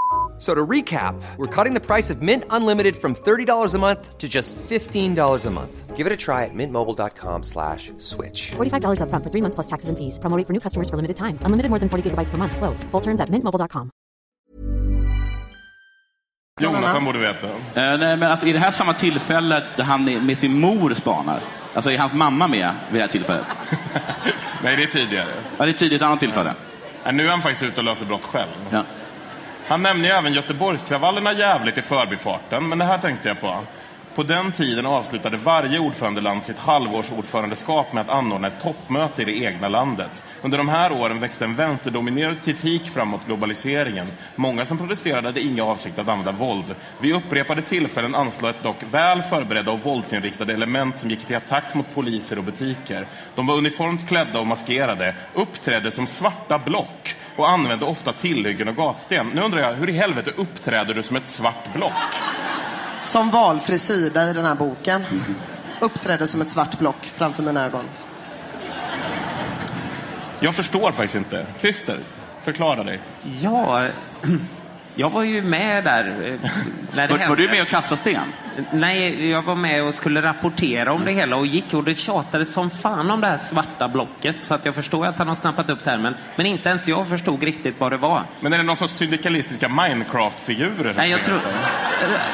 So 0.41 0.55
to 0.55 0.65
recap, 0.65 1.21
we're 1.37 1.45
cutting 1.55 1.75
the 1.75 1.79
price 1.79 2.09
of 2.09 2.23
Mint 2.23 2.45
Unlimited 2.49 2.95
from 2.95 3.13
$30 3.13 3.75
a 3.75 3.77
month 3.77 4.17
to 4.17 4.27
just 4.27 4.55
$15 4.55 5.45
a 5.45 5.51
month. 5.51 5.95
Give 5.95 6.07
it 6.07 6.11
a 6.11 6.17
try 6.17 6.45
at 6.45 6.53
mintmobile.com 6.55 7.43
slash 7.43 7.91
switch. 7.99 8.51
$45 8.57 9.01
upfront 9.01 9.23
for 9.23 9.29
three 9.29 9.41
months 9.41 9.53
plus 9.53 9.67
taxes 9.67 9.89
and 9.89 9.97
fees. 9.99 10.17
Promo 10.17 10.35
rate 10.35 10.47
for 10.47 10.53
new 10.53 10.59
customers 10.59 10.89
for 10.89 10.95
limited 10.95 11.15
time. 11.15 11.37
Unlimited 11.45 11.69
more 11.69 11.77
than 11.77 11.89
40 11.89 12.09
gigabytes 12.09 12.31
per 12.31 12.37
month. 12.37 12.57
Slows. 12.57 12.83
Full 12.89 13.01
terms 13.01 13.21
at 13.21 13.29
mintmobile.com. 13.29 13.91
Jonathan 16.61 17.05
borde 17.05 17.19
veta. 17.19 17.47
Eh, 17.47 17.99
nej, 17.99 18.17
men 18.17 18.23
alltså, 18.23 18.47
är 18.47 18.53
det 18.53 18.59
här 18.59 18.71
samma 18.71 18.93
tillfälle 18.93 19.63
där 19.75 19.83
han 19.83 20.09
är 20.09 20.21
med 20.21 20.37
sin 20.37 20.59
mor 20.59 20.93
spanar? 20.93 21.39
Alltså 21.73 21.91
är 21.91 21.97
hans 21.97 22.13
mamma 22.13 22.47
med 22.47 22.73
vid 22.91 22.99
det 22.99 23.01
här 23.01 23.07
tillfället? 23.11 23.47
Nej, 24.63 24.75
det 24.75 24.83
är 24.83 24.87
tidigare. 24.87 25.33
Ja, 25.57 25.65
det 25.65 25.71
är 25.71 25.73
tidigt 25.73 26.01
annat 26.01 26.19
tillfälle. 26.19 26.53
Nej, 27.03 27.13
nu 27.13 27.25
är 27.25 27.29
han 27.29 27.41
faktiskt 27.41 27.63
ute 27.63 27.77
och 27.77 27.83
löser 27.83 28.05
brott 28.05 28.25
själv. 28.25 28.49
Ja. 28.69 28.83
Han 29.71 29.81
nämner 29.81 30.09
ju 30.09 30.15
även 30.15 30.33
Göteborgskravallerna 30.33 31.33
jävligt 31.33 31.77
i 31.77 31.81
förbifarten, 31.81 32.69
men 32.69 32.77
det 32.77 32.85
här 32.85 32.97
tänkte 32.97 33.27
jag 33.27 33.41
på. 33.41 33.59
På 34.15 34.23
den 34.23 34.51
tiden 34.51 34.85
avslutade 34.85 35.37
varje 35.37 35.79
ordförandeland 35.79 36.45
sitt 36.45 36.57
halvårsordförandeskap 36.57 37.93
med 37.93 38.01
att 38.01 38.09
anordna 38.09 38.47
ett 38.47 38.59
toppmöte 38.61 39.21
i 39.21 39.25
det 39.25 39.43
egna 39.43 39.69
landet. 39.69 40.23
Under 40.41 40.57
de 40.57 40.69
här 40.69 40.91
åren 40.91 41.19
växte 41.19 41.45
en 41.45 41.55
vänsterdominerad 41.55 42.43
kritik 42.43 42.89
fram 42.89 43.07
mot 43.07 43.25
globaliseringen. 43.25 44.07
Många 44.35 44.65
som 44.65 44.77
protesterade 44.77 45.27
hade 45.27 45.41
inga 45.41 45.63
avsikter 45.63 46.01
att 46.01 46.09
använda 46.09 46.31
våld. 46.31 46.75
Vid 46.99 47.15
upprepade 47.15 47.61
tillfällen 47.61 48.15
anslöt 48.15 48.63
dock 48.63 48.83
väl 48.91 49.21
förberedda 49.21 49.71
och 49.71 49.83
våldsinriktade 49.83 50.53
element 50.53 50.99
som 50.99 51.09
gick 51.09 51.25
till 51.25 51.35
attack 51.37 51.73
mot 51.73 51.95
poliser 51.95 52.37
och 52.37 52.43
butiker. 52.43 53.05
De 53.35 53.47
var 53.47 53.55
uniformt 53.55 54.07
klädda 54.07 54.39
och 54.39 54.47
maskerade, 54.47 55.15
uppträdde 55.33 55.91
som 55.91 56.07
svarta 56.07 56.59
block 56.59 57.15
och 57.41 57.49
använde 57.49 57.85
ofta 57.85 58.13
tillhyggen 58.13 58.67
och 58.67 58.75
gatsten. 58.75 59.31
Nu 59.35 59.41
undrar 59.41 59.59
jag, 59.59 59.73
hur 59.73 59.89
i 59.89 59.93
helvete 59.93 60.31
uppträder 60.37 60.93
du 60.93 61.03
som 61.03 61.15
ett 61.15 61.27
svart 61.27 61.73
block? 61.73 61.93
Som 63.01 63.29
valfri 63.29 63.79
sida 63.79 64.29
i 64.29 64.33
den 64.33 64.45
här 64.45 64.55
boken. 64.55 65.05
Uppträdde 65.79 66.27
som 66.27 66.41
ett 66.41 66.49
svart 66.49 66.79
block 66.79 67.03
framför 67.03 67.43
mina 67.43 67.65
ögon. 67.65 67.85
Jag 70.39 70.55
förstår 70.55 70.91
faktiskt 70.91 71.15
inte. 71.15 71.47
Christer, 71.59 71.99
förklara 72.41 72.83
dig. 72.83 72.99
Ja, 73.41 73.87
jag 75.01 75.09
var 75.09 75.23
ju 75.23 75.41
med 75.41 75.83
där 75.83 76.05
eh, 76.43 76.49
när 76.93 77.07
det 77.07 77.13
Var, 77.13 77.19
hände. 77.19 77.29
var 77.29 77.35
du 77.35 77.47
med 77.47 77.61
och 77.61 77.67
kastade 77.67 78.01
sten? 78.01 78.33
Nej, 78.71 79.29
jag 79.29 79.41
var 79.41 79.55
med 79.55 79.83
och 79.83 79.93
skulle 79.95 80.21
rapportera 80.21 80.91
om 80.93 81.05
det 81.05 81.11
hela 81.11 81.35
och 81.35 81.45
gick 81.45 81.73
och 81.73 81.83
det 81.83 81.95
tjatades 81.95 82.53
som 82.53 82.69
fan 82.69 83.11
om 83.11 83.21
det 83.21 83.27
här 83.27 83.37
svarta 83.37 83.87
blocket. 83.87 84.35
Så 84.41 84.53
att 84.53 84.65
jag 84.65 84.75
förstår 84.75 85.05
att 85.05 85.17
han 85.17 85.27
har 85.27 85.35
snappat 85.35 85.69
upp 85.69 85.83
termen. 85.83 86.15
Men 86.35 86.45
inte 86.45 86.69
ens 86.69 86.87
jag 86.87 87.07
förstod 87.07 87.43
riktigt 87.43 87.79
vad 87.79 87.91
det 87.91 87.97
var. 87.97 88.21
Men 88.39 88.53
är 88.53 88.57
det 88.57 88.63
någon 88.63 88.77
sorts 88.77 88.93
syndikalistiska 88.93 89.69
Minecraft-figurer? 89.69 90.93
Nej, 90.97 91.09
jag 91.11 91.23
tror... 91.23 91.39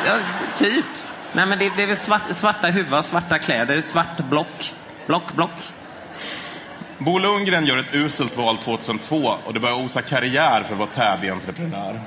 Ja, 0.06 0.14
typ. 0.56 0.86
Nej, 1.34 1.46
men 1.48 1.60
det, 1.60 1.72
det 1.76 1.84
är 1.84 1.88
väl 1.88 1.98
svart, 1.98 2.22
svarta 2.32 2.68
huvuden, 2.68 3.04
svarta 3.04 3.40
kläder, 3.40 3.82
svart 3.82 4.18
block. 4.30 4.74
Block, 5.08 5.34
block. 5.34 5.52
Bo 6.98 7.20
Lundgren 7.20 7.66
gör 7.66 7.78
ett 7.78 7.94
uselt 7.94 8.38
val 8.38 8.58
2002 8.58 9.34
och 9.46 9.54
det 9.54 9.60
börjar 9.60 9.76
osa 9.76 10.02
karriär 10.02 10.64
för 10.64 10.74
att 10.74 10.80
vara 10.80 10.90
Täby-entreprenör. 10.90 12.00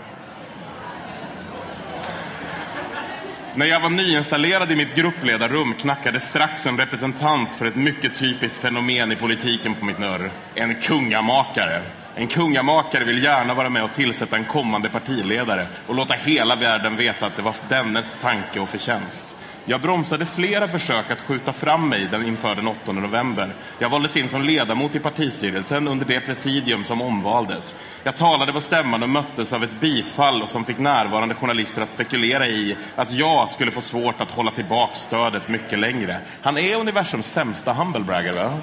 När 3.55 3.67
jag 3.67 3.81
var 3.81 3.91
nyinstallerad 3.91 4.73
i 4.73 4.77
mitt 4.77 4.95
gruppledarrum 4.95 5.75
knackade 5.75 6.21
strax 6.21 6.67
en 6.67 6.79
representant 6.79 7.57
för 7.57 7.67
ett 7.67 7.77
mycket 7.77 8.19
typiskt 8.19 8.59
fenomen 8.59 9.13
i 9.13 9.17
politiken 9.17 9.75
på 9.75 9.85
mitt 9.85 9.99
nörr. 9.99 10.31
En 10.55 10.75
kungamakare. 10.75 11.83
En 12.15 12.27
kungamakare 12.27 13.05
vill 13.05 13.23
gärna 13.23 13.55
vara 13.55 13.71
med 13.71 13.85
och 13.85 13.93
tillsätta 13.93 14.37
en 14.37 14.45
kommande 14.45 14.89
partiledare 14.89 15.67
och 15.87 15.95
låta 15.95 16.15
hela 16.15 16.57
världen 16.57 16.97
veta 16.97 17.27
att 17.27 17.37
det 17.37 17.43
var 17.43 17.55
dennes 17.69 18.17
tanke 18.21 18.61
och 18.61 18.69
förtjänst. 18.69 19.37
Jag 19.65 19.81
bromsade 19.81 20.27
flera 20.27 20.69
försök 20.69 21.11
att 21.11 21.21
skjuta 21.21 21.53
fram 21.53 21.89
mig 21.89 22.09
den 22.11 22.27
inför 22.27 22.55
den 22.55 22.69
8 22.69 22.93
november. 22.93 23.55
Jag 23.79 23.89
valdes 23.89 24.17
in 24.17 24.29
som 24.29 24.43
ledamot 24.43 24.95
i 24.95 24.99
partistyrelsen 24.99 25.89
under 25.89 26.07
det 26.07 26.21
presidium 26.21 26.85
som 26.85 27.03
omvaldes. 27.03 27.75
Jag 28.05 28.17
talade 28.17 28.53
på 28.53 28.61
stämman 28.61 29.03
och 29.03 29.09
möttes 29.09 29.53
av 29.53 29.65
ett 29.65 29.81
bifall 29.81 30.49
som 30.49 30.65
fick 30.65 30.79
närvarande 30.79 31.35
journalister 31.35 31.83
att 31.83 31.91
spekulera 31.91 32.47
i 32.47 32.77
att 32.97 33.13
jag 33.13 33.51
skulle 33.51 33.71
få 33.71 33.81
svårt 33.81 34.21
att 34.21 34.31
hålla 34.31 34.51
tillbaka 34.51 34.95
stödet 34.95 35.49
mycket 35.49 35.79
längre. 35.79 36.21
Han 36.43 36.59
är 36.59 36.77
universums 36.77 37.27
sämsta 37.27 37.73
humblebragger, 37.73 38.33
va? 38.33 38.59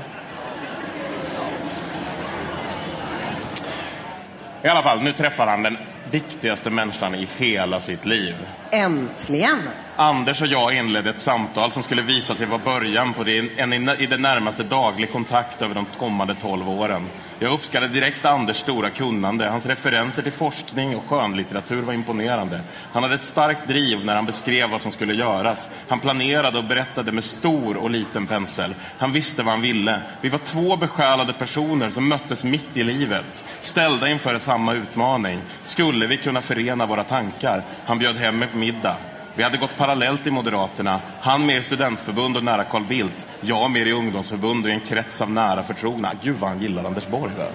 I 4.63 4.67
alla 4.67 4.83
fall, 4.83 5.03
nu 5.03 5.13
träffar 5.13 5.47
han 5.47 5.63
den 5.63 5.77
viktigaste 6.11 6.69
människan 6.69 7.15
i 7.15 7.27
hela 7.37 7.79
sitt 7.79 8.05
liv. 8.05 8.35
Äntligen! 8.71 9.59
Anders 9.99 10.41
och 10.41 10.47
jag 10.47 10.73
inledde 10.73 11.09
ett 11.09 11.19
samtal 11.19 11.71
som 11.71 11.83
skulle 11.83 12.01
visa 12.01 12.35
sig 12.35 12.47
vara 12.47 12.61
början 12.63 13.13
på 13.13 13.23
det, 13.23 13.59
en 13.59 13.73
i 13.73 14.05
det 14.05 14.17
närmaste 14.17 14.63
daglig 14.63 15.11
kontakt 15.11 15.61
över 15.61 15.75
de 15.75 15.85
kommande 15.99 16.35
12 16.41 16.69
åren. 16.69 17.07
Jag 17.39 17.53
uppskattade 17.53 17.93
direkt 17.93 18.25
Anders 18.25 18.57
stora 18.57 18.89
kunnande. 18.89 19.49
Hans 19.49 19.65
referenser 19.65 20.21
till 20.21 20.31
forskning 20.31 20.95
och 20.95 21.03
skönlitteratur 21.09 21.81
var 21.81 21.93
imponerande. 21.93 22.61
Han 22.91 23.03
hade 23.03 23.15
ett 23.15 23.23
starkt 23.23 23.67
driv 23.67 24.05
när 24.05 24.15
han 24.15 24.25
beskrev 24.25 24.69
vad 24.69 24.81
som 24.81 24.91
skulle 24.91 25.13
göras. 25.13 25.69
Han 25.87 25.99
planerade 25.99 26.57
och 26.57 26.65
berättade 26.65 27.11
med 27.11 27.23
stor 27.23 27.77
och 27.77 27.89
liten 27.89 28.27
pensel. 28.27 28.75
Han 28.97 29.11
visste 29.11 29.43
vad 29.43 29.53
han 29.53 29.61
ville. 29.61 30.01
Vi 30.21 30.29
var 30.29 30.39
två 30.39 30.75
besjälade 30.75 31.33
personer 31.33 31.89
som 31.89 32.07
möttes 32.07 32.43
mitt 32.43 32.77
i 32.77 32.83
livet. 32.83 33.45
Ställda 33.61 34.09
inför 34.09 34.39
samma 34.39 34.73
utmaning. 34.73 35.39
Skulle 35.61 36.07
vi 36.07 36.17
kunna 36.17 36.41
förena 36.41 36.85
våra 36.85 37.03
tankar? 37.03 37.63
Han 37.85 37.99
bjöd 37.99 38.17
hem 38.17 38.43
ett 38.43 38.53
middag. 38.53 38.97
Vi 39.37 39.43
hade 39.43 39.57
gått 39.57 39.77
parallellt 39.77 40.27
i 40.27 40.31
Moderaterna. 40.31 40.99
Han 41.21 41.45
med 41.45 41.57
i 41.57 41.63
studentförbund 41.63 42.37
och 42.37 42.43
nära 42.43 42.63
Carl 42.63 42.83
Bildt. 42.83 43.25
Jag 43.41 43.71
med 43.71 43.87
i 43.87 43.91
ungdomsförbund 43.91 44.65
och 44.65 44.69
i 44.69 44.73
en 44.73 44.79
krets 44.79 45.21
av 45.21 45.31
nära 45.31 45.63
förtrogna. 45.63 46.11
Gud 46.23 46.35
vad 46.35 46.49
han 46.49 46.61
gillar 46.61 46.83
Anders 46.83 47.07
Borg. 47.07 47.31
Va? 47.37 47.45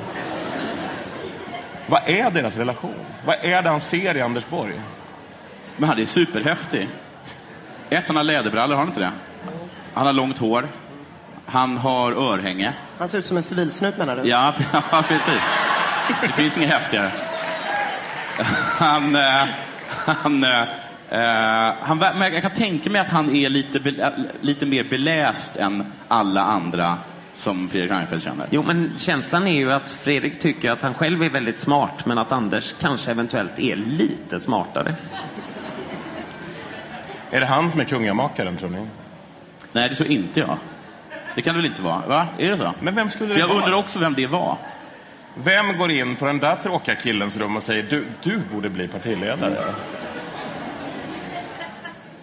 Vad 1.86 2.00
är 2.06 2.30
deras 2.30 2.56
relation? 2.56 2.94
Vad 3.24 3.36
är 3.44 3.62
det 3.62 3.68
han 3.68 3.80
ser 3.80 4.16
i 4.16 4.20
Anders 4.20 4.48
Borg? 4.48 4.72
Men 5.76 5.88
han 5.88 5.98
är 5.98 6.04
superhäftig. 6.04 6.88
Ett, 7.90 8.06
han 8.06 8.16
har 8.16 8.24
läderbrallor, 8.24 8.74
har 8.74 8.80
han 8.80 8.88
inte 8.88 9.00
det? 9.00 9.12
Han 9.94 10.06
har 10.06 10.12
långt 10.12 10.38
hår. 10.38 10.68
Han 11.46 11.78
har 11.78 12.12
örhänge. 12.12 12.72
Han 12.98 13.08
ser 13.08 13.18
ut 13.18 13.26
som 13.26 13.36
en 13.36 13.42
civilsnut 13.42 13.98
menar 13.98 14.16
du? 14.16 14.28
Ja, 14.28 14.54
ja 14.72 15.02
precis. 15.08 15.50
Det 16.20 16.28
finns 16.28 16.56
inget 16.56 16.70
häftigare. 16.70 17.10
Han... 18.78 19.16
Eh, 19.16 19.44
han 20.06 20.44
Eh, 20.44 20.81
han, 21.80 21.98
men 21.98 22.32
jag 22.32 22.42
kan 22.42 22.50
tänka 22.50 22.90
mig 22.90 23.00
att 23.00 23.08
han 23.08 23.36
är 23.36 23.48
lite, 23.48 23.80
be, 23.80 24.12
lite 24.40 24.66
mer 24.66 24.84
beläst 24.84 25.56
än 25.56 25.92
alla 26.08 26.42
andra 26.42 26.98
som 27.34 27.68
Fredrik 27.68 27.90
Reinfeldt 27.90 28.24
känner. 28.24 28.46
Jo, 28.50 28.64
men 28.66 28.92
känslan 28.98 29.46
är 29.46 29.56
ju 29.56 29.72
att 29.72 29.90
Fredrik 29.90 30.38
tycker 30.40 30.70
att 30.70 30.82
han 30.82 30.94
själv 30.94 31.22
är 31.22 31.30
väldigt 31.30 31.58
smart, 31.58 32.06
men 32.06 32.18
att 32.18 32.32
Anders 32.32 32.74
kanske 32.80 33.10
eventuellt 33.10 33.58
är 33.58 33.76
lite 33.76 34.40
smartare. 34.40 34.94
Är 37.30 37.40
det 37.40 37.46
han 37.46 37.70
som 37.70 37.80
är 37.80 37.84
kungamakaren, 37.84 38.56
tror 38.56 38.68
ni? 38.70 38.86
Nej, 39.72 39.88
det 39.88 39.94
tror 39.94 40.08
inte 40.08 40.40
jag. 40.40 40.56
Det 41.34 41.42
kan 41.42 41.54
det 41.54 41.60
väl 41.60 41.70
inte 41.70 41.82
vara? 41.82 42.06
Va? 42.06 42.26
Är 42.38 42.50
det 42.50 42.56
så? 42.56 42.72
Men 42.80 42.94
vem 42.94 43.10
skulle 43.10 43.34
det 43.34 43.40
jag 43.40 43.48
vara? 43.48 43.58
undrar 43.58 43.78
också 43.78 43.98
vem 43.98 44.14
det 44.14 44.26
var. 44.26 44.56
Vem 45.34 45.78
går 45.78 45.90
in 45.90 46.16
på 46.16 46.26
den 46.26 46.38
där 46.38 46.56
tråkiga 46.56 46.94
killens 46.94 47.36
rum 47.36 47.56
och 47.56 47.62
säger 47.62 47.82
du, 47.82 48.04
du 48.22 48.40
borde 48.52 48.70
bli 48.70 48.88
partiledare? 48.88 49.56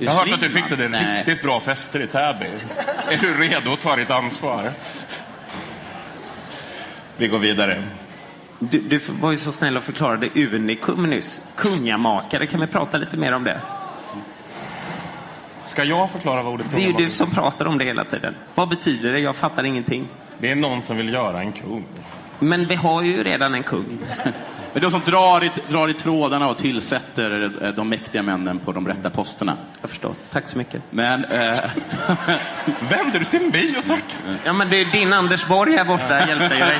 Jag 0.01 0.11
har 0.11 0.25
hört 0.25 0.33
att 0.33 0.39
du 0.39 0.49
fixade 0.49 0.89
Nej. 0.89 1.17
riktigt 1.17 1.41
bra 1.41 1.59
fester 1.59 1.99
i 1.99 2.07
Täby. 2.07 2.45
Är 3.09 3.17
du 3.17 3.33
redo 3.33 3.73
att 3.73 3.81
ta 3.81 3.95
ditt 3.95 4.09
ansvar? 4.09 4.73
Vi 7.17 7.27
går 7.27 7.39
vidare. 7.39 7.83
Du, 8.59 8.79
du 8.79 8.99
var 9.21 9.31
ju 9.31 9.37
så 9.37 9.51
snäll 9.51 9.77
och 9.77 9.83
förklarade 9.83 10.29
unikum 10.35 11.09
nyss. 11.09 11.53
Kungamakare, 11.55 12.47
kan 12.47 12.59
vi 12.59 12.67
prata 12.67 12.97
lite 12.97 13.17
mer 13.17 13.33
om 13.33 13.43
det? 13.43 13.61
Ska 15.65 15.83
jag 15.83 16.11
förklara 16.11 16.43
vad 16.43 16.53
ordet 16.53 16.67
Det 16.75 16.83
är 16.83 16.87
ju 16.87 16.93
du 16.93 17.09
som 17.09 17.31
pratar 17.31 17.65
om 17.65 17.77
det 17.77 17.85
hela 17.85 18.03
tiden. 18.03 18.35
Vad 18.55 18.69
betyder 18.69 19.13
det? 19.13 19.19
Jag 19.19 19.35
fattar 19.35 19.63
ingenting. 19.63 20.07
Det 20.37 20.51
är 20.51 20.55
någon 20.55 20.81
som 20.81 20.97
vill 20.97 21.13
göra 21.13 21.39
en 21.39 21.51
kung. 21.51 21.85
Men 22.39 22.65
vi 22.65 22.75
har 22.75 23.01
ju 23.01 23.23
redan 23.23 23.53
en 23.53 23.63
kung. 23.63 23.99
Men 24.73 24.81
de 24.81 24.91
som 24.91 25.01
drar 25.05 25.43
i, 25.43 25.51
drar 25.67 25.87
i 25.87 25.93
trådarna 25.93 26.49
och 26.49 26.57
tillsätter 26.57 27.51
de 27.75 27.89
mäktiga 27.89 28.23
männen 28.23 28.59
på 28.59 28.71
de 28.71 28.87
rätta 28.87 29.09
posterna. 29.09 29.57
Jag 29.81 29.89
förstår. 29.89 30.13
Tack 30.31 30.47
så 30.47 30.57
mycket. 30.57 30.81
Men... 30.89 31.25
Eh, 31.25 31.39
Vänder 32.89 33.19
du 33.19 33.25
till 33.25 33.51
mig 33.51 33.75
och 33.77 33.85
tack? 33.87 34.03
Ja, 34.43 34.53
men 34.53 34.69
det 34.69 34.77
är 34.77 34.85
din 34.85 35.13
Anders 35.13 35.47
Borg 35.47 35.75
här 35.75 35.85
borta 35.85 36.27
hjälper 36.27 36.55
ju 36.55 36.59
dig. 36.59 36.77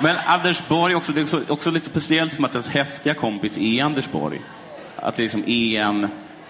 Men 0.00 0.16
Anders 0.26 0.68
Borg, 0.68 0.94
också, 0.94 1.12
det 1.12 1.20
är 1.20 1.24
också, 1.24 1.40
också 1.48 1.70
lite 1.70 1.86
speciellt 1.86 2.34
som 2.34 2.44
att 2.44 2.52
ens 2.52 2.68
häftiga 2.68 3.14
kompis 3.14 3.58
är 3.58 3.84
Anders 3.84 4.10
Borg. 4.10 4.40
Att 4.96 5.16
det 5.16 5.22
liksom 5.22 5.44
är 5.46 5.80
en... 5.80 6.04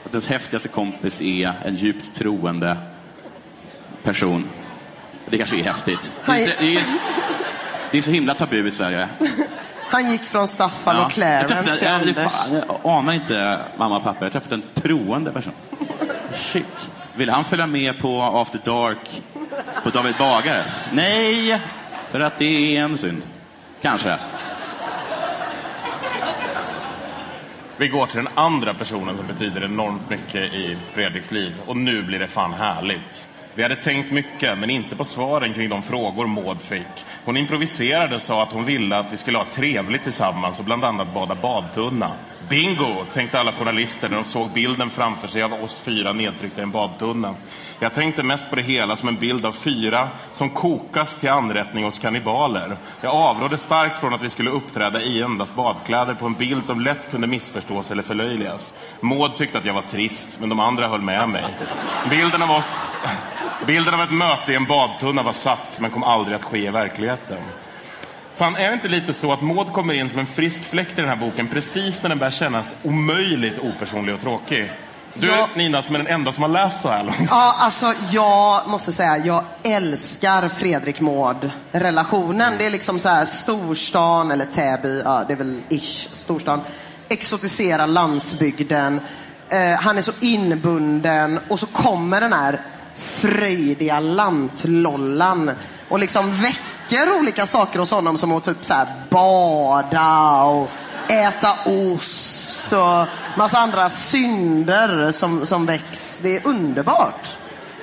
Att 0.04 0.12
ens 0.12 0.28
häftigaste 0.28 0.68
kompis 0.68 1.20
är 1.20 1.52
en 1.64 1.74
djupt 1.74 2.14
troende 2.14 2.76
person. 4.02 4.44
Det 5.26 5.38
kanske 5.38 5.56
är 5.56 5.64
häftigt. 5.64 6.12
Det 6.26 6.32
är, 6.32 6.54
det 6.60 6.76
är, 6.76 6.82
det 7.90 7.98
är 7.98 8.02
så 8.02 8.10
himla 8.10 8.34
tabu 8.34 8.68
i 8.68 8.70
Sverige. 8.70 9.08
Han 9.90 10.10
gick 10.10 10.22
från 10.22 10.48
Staffan 10.48 10.96
och 10.96 11.02
Jag 11.02 11.10
Clarence 11.10 11.48
träffade, 11.54 11.76
till 11.76 11.86
jag, 11.86 11.94
Anders. 11.94 12.16
fan, 12.16 12.62
jag 12.82 12.92
anar 12.92 13.12
inte 13.12 13.58
mamma 13.78 13.96
och 13.96 14.04
pappa. 14.04 14.24
Jag 14.24 14.32
träffade 14.32 14.54
en 14.54 14.62
troende 14.74 15.32
person. 15.32 15.52
Shit. 16.34 16.90
Vill 17.14 17.30
han 17.30 17.44
följa 17.44 17.66
med 17.66 17.98
på 17.98 18.22
After 18.22 18.60
Dark 18.64 19.22
på 19.82 19.90
David 19.90 20.14
Bagares? 20.18 20.84
Nej, 20.92 21.60
för 22.10 22.20
att 22.20 22.38
det 22.38 22.76
är 22.76 22.82
en 22.84 22.98
synd. 22.98 23.22
Kanske. 23.82 24.18
Vi 27.76 27.88
går 27.88 28.06
till 28.06 28.16
den 28.16 28.28
andra 28.34 28.74
personen 28.74 29.16
som 29.16 29.26
betyder 29.26 29.64
enormt 29.64 30.10
mycket 30.10 30.54
i 30.54 30.76
Fredriks 30.92 31.30
liv. 31.30 31.54
Och 31.66 31.76
nu 31.76 32.02
blir 32.02 32.18
det 32.18 32.28
fan 32.28 32.52
härligt. 32.54 33.26
Vi 33.58 33.62
hade 33.62 33.76
tänkt 33.76 34.10
mycket, 34.10 34.58
men 34.58 34.70
inte 34.70 34.96
på 34.96 35.04
svaren 35.04 35.54
kring 35.54 35.68
de 35.68 35.82
frågor 35.82 36.26
Maud 36.26 36.62
fick. 36.62 37.04
Hon 37.24 37.36
improviserade 37.36 38.14
och 38.14 38.22
sa 38.22 38.42
att 38.42 38.52
hon 38.52 38.64
ville 38.64 38.96
att 38.96 39.12
vi 39.12 39.16
skulle 39.16 39.38
ha 39.38 39.46
trevligt 39.52 40.04
tillsammans 40.04 40.58
och 40.58 40.64
bland 40.64 40.84
annat 40.84 41.14
bada 41.14 41.34
badtunna. 41.34 42.10
Bingo, 42.48 43.04
tänkte 43.12 43.40
alla 43.40 43.52
journalister 43.52 44.08
när 44.08 44.16
de 44.16 44.24
såg 44.24 44.50
bilden 44.50 44.90
framför 44.90 45.28
sig 45.28 45.42
av 45.42 45.52
oss 45.52 45.80
fyra 45.80 46.12
nedtryckta 46.12 46.60
i 46.60 46.62
en 46.62 46.70
badtunna. 46.70 47.34
Jag 47.80 47.94
tänkte 47.94 48.22
mest 48.22 48.50
på 48.50 48.56
det 48.56 48.62
hela 48.62 48.96
som 48.96 49.08
en 49.08 49.16
bild 49.16 49.46
av 49.46 49.52
fyra 49.52 50.08
som 50.32 50.50
kokas 50.50 51.18
till 51.18 51.30
anrättning 51.30 51.84
hos 51.84 51.98
kannibaler. 51.98 52.76
Jag 53.00 53.14
avrådde 53.14 53.58
starkt 53.58 53.98
från 53.98 54.14
att 54.14 54.22
vi 54.22 54.30
skulle 54.30 54.50
uppträda 54.50 55.00
i 55.02 55.22
endast 55.22 55.54
badkläder 55.54 56.14
på 56.14 56.26
en 56.26 56.34
bild 56.34 56.66
som 56.66 56.80
lätt 56.80 57.10
kunde 57.10 57.26
missförstås 57.26 57.90
eller 57.90 58.02
förlöjligas. 58.02 58.74
Maud 59.00 59.36
tyckte 59.36 59.58
att 59.58 59.64
jag 59.64 59.74
var 59.74 59.82
trist, 59.82 60.40
men 60.40 60.48
de 60.48 60.60
andra 60.60 60.88
höll 60.88 61.00
med 61.00 61.28
mig. 61.28 61.44
Bilden 62.10 62.42
av 62.42 62.50
oss 62.50 62.88
Bilden 63.66 63.94
av 63.94 64.00
ett 64.00 64.10
möte 64.10 64.52
i 64.52 64.54
en 64.54 64.64
badtunna 64.64 65.22
var 65.22 65.32
satt, 65.32 65.78
men 65.80 65.90
kom 65.90 66.02
aldrig 66.02 66.36
att 66.36 66.44
ske 66.44 66.66
i 66.66 66.70
verkligheten. 66.70 67.38
Fan, 68.34 68.56
är 68.56 68.68
det 68.68 68.74
inte 68.74 68.88
lite 68.88 69.12
så 69.12 69.32
att 69.32 69.42
Maud 69.42 69.72
kommer 69.72 69.94
in 69.94 70.10
som 70.10 70.20
en 70.20 70.26
frisk 70.26 70.64
fläkt 70.64 70.98
i 70.98 71.00
den 71.00 71.08
här 71.08 71.16
boken 71.16 71.48
precis 71.48 72.02
när 72.02 72.08
den 72.08 72.18
börjar 72.18 72.30
kännas 72.30 72.76
omöjligt 72.82 73.58
opersonlig 73.58 74.14
och 74.14 74.20
tråkig? 74.20 74.70
Du, 75.20 75.26
Ja. 75.26 75.48
Nina, 75.54 75.82
som 75.82 75.94
är 75.94 75.98
den 75.98 76.06
enda 76.06 76.32
som 76.32 76.42
har 76.42 76.48
läst 76.50 76.82
så 76.82 76.88
här 76.88 77.04
långt. 77.04 77.16
Ja, 77.30 77.54
alltså 77.58 77.92
jag 78.10 78.68
måste 78.68 78.92
säga, 78.92 79.18
jag 79.18 79.44
älskar 79.62 80.48
Fredrik 80.48 81.00
Maud-relationen. 81.00 82.52
Det 82.58 82.66
är 82.66 82.70
liksom 82.70 82.98
så 82.98 83.08
här 83.08 83.24
storstan, 83.24 84.30
eller 84.30 84.44
Täby, 84.44 85.02
ja 85.04 85.24
det 85.26 85.32
är 85.32 85.36
väl 85.36 85.62
ish, 85.68 86.08
storstan. 86.12 86.60
Exotisera 87.08 87.86
landsbygden. 87.86 89.00
Eh, 89.48 89.80
han 89.80 89.98
är 89.98 90.02
så 90.02 90.12
inbunden 90.20 91.40
och 91.48 91.58
så 91.60 91.66
kommer 91.66 92.20
den 92.20 92.32
här 92.32 92.60
fröjdiga 92.94 94.00
lantlollan 94.00 95.50
och 95.88 95.98
liksom 95.98 96.42
väcker 96.42 97.18
olika 97.18 97.46
saker 97.46 97.78
hos 97.78 97.90
honom 97.90 98.18
som 98.18 98.32
att 98.32 98.44
typ 98.44 98.64
så 98.64 98.74
här 98.74 98.86
bada 99.10 100.42
och 100.42 100.68
äta 101.08 101.54
ost 101.66 102.17
och 102.72 103.06
massa 103.36 103.58
andra 103.58 103.90
synder 103.90 105.12
som, 105.12 105.46
som 105.46 105.66
väcks. 105.66 106.20
Det 106.20 106.36
är 106.36 106.46
underbart. 106.46 107.36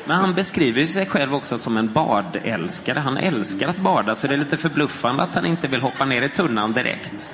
Men 0.05 0.17
han 0.17 0.33
beskriver 0.33 0.81
ju 0.81 0.87
sig 0.87 1.05
själv 1.05 1.35
också 1.35 1.57
som 1.57 1.77
en 1.77 1.93
badälskare. 1.93 2.99
Han 2.99 3.17
älskar 3.17 3.67
att 3.67 3.77
bada, 3.77 4.15
så 4.15 4.27
det 4.27 4.33
är 4.33 4.37
lite 4.37 4.57
förbluffande 4.57 5.23
att 5.23 5.35
han 5.35 5.45
inte 5.45 5.67
vill 5.67 5.81
hoppa 5.81 6.05
ner 6.05 6.21
i 6.21 6.29
tunnan 6.29 6.73
direkt. 6.73 7.33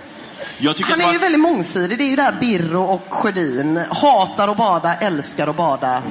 Han 0.64 1.02
är 1.02 1.06
det 1.06 1.12
ju 1.12 1.18
var, 1.18 1.20
väldigt 1.20 1.42
mångsidig. 1.42 1.98
Det 1.98 2.04
är 2.04 2.10
ju 2.10 2.16
det 2.16 2.22
här 2.22 2.36
Birro 2.40 2.84
och 2.84 3.14
Sjödin. 3.14 3.82
Hatar 3.90 4.48
att 4.48 4.58
bada, 4.58 4.94
älskar 4.94 5.48
att 5.48 5.56
bada. 5.56 6.04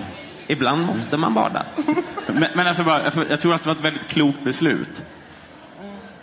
Ibland 0.47 0.87
måste 0.87 1.17
man 1.17 1.35
bada. 1.35 1.63
men, 2.27 2.47
men 2.55 2.67
alltså 2.67 2.83
bara, 2.83 3.03
jag, 3.05 3.13
jag 3.31 3.41
tror 3.41 3.55
att 3.55 3.63
det 3.63 3.69
var 3.69 3.77
ett 3.77 3.85
väldigt 3.85 4.09
klokt 4.09 4.45
beslut. 4.45 5.03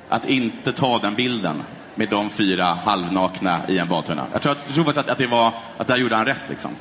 Att 0.09 0.26
inte 0.26 0.74
ta 0.74 0.99
den 0.99 1.15
bilden 1.15 1.63
med 1.98 2.10
de 2.10 2.30
fyra 2.30 2.64
halvnakna 2.64 3.62
i 3.68 3.78
en 3.78 3.88
badtunna. 3.88 4.26
Jag 4.34 4.41
tror, 4.41 4.56
jag 4.66 4.76
tror 4.76 4.84
faktiskt 4.84 5.06
att, 5.06 5.12
att 5.12 5.18
det 5.18 5.28
var, 5.28 5.54
att 5.78 5.88
där 5.88 5.98
gjorde 5.98 6.16
han 6.16 6.26
rätt 6.26 6.50
liksom. 6.50 6.72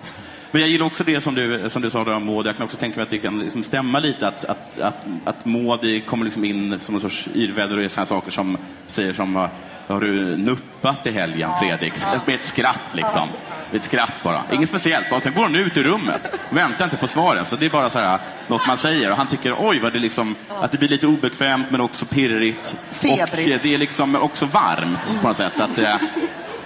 Men 0.50 0.60
jag 0.60 0.70
gillar 0.70 0.86
också 0.86 1.04
det 1.04 1.20
som 1.20 1.34
du, 1.34 1.68
som 1.68 1.82
du 1.82 1.90
sa 1.90 2.16
om 2.16 2.26
Maud. 2.26 2.46
Jag 2.46 2.56
kan 2.56 2.64
också 2.64 2.76
tänka 2.76 2.96
mig 2.96 3.02
att 3.02 3.10
det 3.10 3.18
kan 3.18 3.38
liksom 3.38 3.62
stämma 3.62 3.98
lite 3.98 4.28
att, 4.28 4.44
att, 4.44 4.78
att, 4.78 5.06
att 5.24 5.44
Maud 5.44 6.06
kommer 6.06 6.24
liksom 6.24 6.44
in 6.44 6.80
som 6.80 6.94
någon 6.94 7.02
sorts 7.02 7.28
yrväder 7.34 7.76
och 7.76 7.82
gör 7.82 8.04
saker 8.04 8.30
som 8.30 8.56
säger 8.86 9.12
som 9.12 9.48
har 9.86 10.00
du 10.00 10.36
nuppat 10.36 11.06
i 11.06 11.10
helgen, 11.10 11.50
Fredrik? 11.60 11.92
Med 12.26 12.34
ett 12.34 12.44
skratt 12.44 12.80
liksom. 12.92 13.28
Med 13.70 13.78
ett 13.78 13.84
skratt 13.84 14.22
bara. 14.22 14.42
Inget 14.52 14.68
speciellt. 14.68 15.10
Bara. 15.10 15.20
Sen 15.20 15.34
går 15.34 15.42
hon 15.42 15.56
ut 15.56 15.76
ur 15.76 15.84
rummet. 15.84 16.38
Väntar 16.50 16.84
inte 16.84 16.96
på 16.96 17.06
svaren. 17.06 17.44
Så 17.44 17.56
det 17.56 17.66
är 17.66 17.70
bara 17.70 17.90
så 17.90 17.98
här, 17.98 18.18
något 18.48 18.66
man 18.66 18.76
säger. 18.76 19.10
Och 19.10 19.16
han 19.16 19.26
tycker, 19.26 19.54
oj, 19.58 19.78
vad 19.78 19.92
det 19.92 19.98
liksom, 19.98 20.34
att 20.60 20.72
det 20.72 20.78
blir 20.78 20.88
lite 20.88 21.06
obekvämt 21.06 21.66
men 21.70 21.80
också 21.80 22.06
pirrigt. 22.06 22.76
Febrigt. 22.90 23.54
Och 23.54 23.60
det 23.62 23.74
är 23.74 23.78
liksom 23.78 24.16
också 24.16 24.46
varmt 24.46 25.20
på 25.22 25.28
något 25.28 25.36
sätt. 25.36 25.60
Att, 25.60 25.78
eh, 25.78 25.96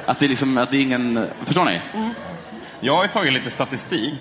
att 0.06 0.18
det 0.18 0.26
är 0.26 0.28
liksom, 0.28 0.58
att 0.58 0.70
det 0.70 0.76
är 0.76 0.82
ingen, 0.82 1.26
förstår 1.44 1.64
ni? 1.64 1.80
Jag 2.80 2.96
har 2.96 3.06
tagit 3.06 3.32
lite 3.32 3.50
statistik. 3.50 4.20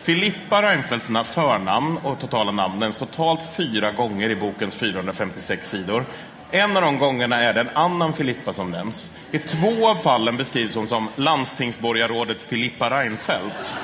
Filippa 0.00 0.62
Reinfeldts 0.62 1.08
na- 1.10 1.24
förnamn 1.24 1.96
och 1.98 2.18
totala 2.20 2.52
namn 2.52 2.78
nämns 2.78 2.96
totalt 2.96 3.40
fyra 3.56 3.92
gånger 3.92 4.30
i 4.30 4.36
bokens 4.36 4.74
456 4.74 5.70
sidor. 5.70 6.04
En 6.50 6.76
av 6.76 6.82
de 6.82 6.98
gångerna 6.98 7.42
är 7.42 7.54
det 7.54 7.60
en 7.60 7.76
annan 7.76 8.12
Filippa 8.12 8.52
som 8.52 8.70
nämns. 8.70 9.10
I 9.30 9.38
två 9.38 9.88
av 9.88 9.94
fallen 9.94 10.36
beskrivs 10.36 10.74
hon 10.74 10.88
som 10.88 11.08
landstingsborgarrådet 11.16 12.42
Filippa 12.42 12.90
Reinfeldt. 12.90 13.74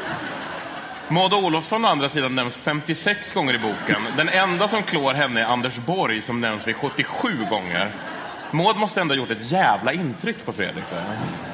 Maud 1.09 1.35
Olofsson 1.35 1.85
å 1.85 1.89
andra 1.89 2.09
sidan 2.09 2.35
nämns 2.35 2.57
56 2.57 3.33
gånger 3.35 3.55
i 3.55 3.59
boken. 3.59 4.03
Den 4.17 4.29
enda 4.29 4.69
som 4.69 4.83
klår 4.83 5.15
henne 5.15 5.41
är 5.41 5.45
Anders 5.45 5.77
Borg 5.77 6.21
som 6.21 6.41
nämns 6.41 6.69
vid 6.69 6.77
77 6.77 7.29
gånger. 7.51 7.91
Maud 8.51 8.77
måste 8.77 9.01
ändå 9.01 9.15
ha 9.15 9.19
gjort 9.19 9.31
ett 9.31 9.51
jävla 9.51 9.93
intryck 9.93 10.45
på 10.45 10.53
Fredrik. 10.53 10.85
Där. 10.91 11.54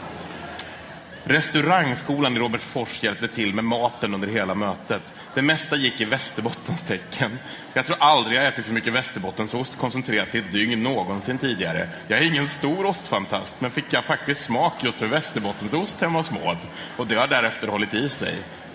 Restaurangskolan 1.24 2.36
i 2.36 2.38
Robertsfors 2.38 3.02
hjälpte 3.02 3.28
till 3.28 3.54
med 3.54 3.64
maten 3.64 4.14
under 4.14 4.28
hela 4.28 4.54
mötet. 4.54 5.14
Det 5.34 5.42
mesta 5.42 5.76
gick 5.76 6.00
i 6.00 6.04
Västerbottens 6.04 6.82
tecken. 6.82 7.38
Jag 7.74 7.86
tror 7.86 7.96
aldrig 8.00 8.38
jag 8.38 8.46
ätit 8.46 8.66
så 8.66 8.72
mycket 8.72 8.92
Västerbottensost 8.92 9.78
koncentrerat 9.78 10.34
i 10.34 10.38
ett 10.38 10.52
dygn 10.52 10.82
någonsin 10.82 11.38
tidigare. 11.38 11.88
Jag 12.08 12.18
är 12.18 12.26
ingen 12.26 12.48
stor 12.48 12.86
ostfantast, 12.86 13.60
men 13.60 13.70
fick 13.70 13.92
jag 13.92 14.04
faktiskt 14.04 14.44
smak 14.44 14.74
just 14.80 14.98
för 14.98 15.06
Västerbottensost 15.06 16.00
hemma 16.00 16.18
hos 16.18 16.30
Maud. 16.30 16.58
Och 16.96 17.06
det 17.06 17.14
har 17.14 17.26
därefter 17.26 17.68
hållit 17.68 17.94
i 17.94 18.08
sig. 18.08 18.34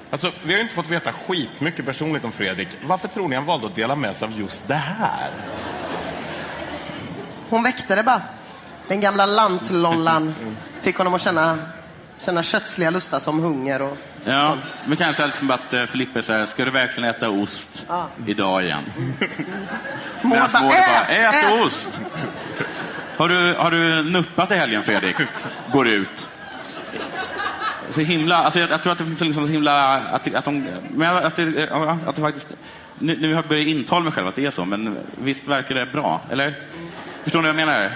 Alltså, 0.09 0.31
vi 0.43 0.53
har 0.53 0.57
ju 0.57 0.63
inte 0.63 0.75
fått 0.75 0.89
veta 0.89 1.13
skitmycket 1.13 1.85
personligt 1.85 2.23
om 2.23 2.31
Fredrik. 2.31 2.67
Varför 2.83 3.07
tror 3.07 3.27
ni 3.27 3.35
han 3.35 3.45
valde 3.45 3.67
att 3.67 3.75
dela 3.75 3.95
med 3.95 4.15
sig 4.15 4.25
av 4.25 4.39
just 4.39 4.67
det 4.67 4.73
här? 4.75 5.31
Hon 7.49 7.63
väckte 7.63 7.95
det 7.95 8.03
bara. 8.03 8.21
Den 8.87 9.01
gamla 9.01 9.25
lantlollan 9.25 10.35
fick 10.81 10.97
honom 10.97 11.13
att 11.13 11.21
känna, 11.21 11.57
känna 12.17 12.43
kötsliga 12.43 12.89
lustar 12.89 13.19
som 13.19 13.39
hunger 13.39 13.81
och 13.81 13.97
Ja, 14.25 14.45
sånt. 14.49 14.75
men 14.85 14.97
kanske 14.97 15.25
liksom 15.25 15.51
att 15.51 15.73
uh, 15.73 15.85
Filippa 15.85 16.21
säger, 16.21 16.45
ska 16.45 16.65
du 16.65 16.71
verkligen 16.71 17.09
äta 17.09 17.29
ost 17.29 17.85
Ja. 17.89 18.07
idag 18.25 18.63
igen? 18.63 18.83
Maud 20.21 20.31
Medan 20.33 20.49
Maud 20.53 20.63
bara, 20.71 21.05
ät, 21.05 21.35
ät 21.35 21.65
ost! 21.65 22.01
Har 23.17 23.29
du, 23.29 23.53
har 23.53 23.71
du 23.71 24.03
nuppat 24.03 24.51
i 24.51 24.55
helgen, 24.55 24.83
Fredrik? 24.83 25.15
Går 25.71 25.87
ut. 25.87 26.27
Så 27.89 28.01
himla, 28.01 28.37
alltså 28.37 28.59
jag, 28.59 28.71
jag 28.71 28.81
tror 28.81 28.91
att 28.91 28.97
det 28.97 29.05
finns 29.05 29.21
liksom 29.21 29.45
så 29.47 29.51
himla, 29.53 29.95
att, 29.97 30.35
att 30.35 30.45
de, 30.45 30.67
men 30.91 31.15
att 31.17 31.35
det, 31.35 31.69
att 32.05 32.15
det 32.15 32.21
faktiskt, 32.21 32.47
nu, 32.99 33.17
nu 33.21 33.27
har 33.27 33.35
jag 33.35 33.47
börjat 33.47 33.67
intala 33.67 34.03
mig 34.03 34.11
själv 34.13 34.27
att 34.27 34.35
det 34.35 34.45
är 34.45 34.51
så, 34.51 34.65
men 34.65 34.97
visst 35.23 35.47
verkar 35.47 35.75
det 35.75 35.85
bra, 35.85 36.21
eller? 36.31 36.59
Förstår 37.23 37.41
ni 37.41 37.51
vad 37.51 37.59
jag 37.61 37.67
menar? 37.67 37.91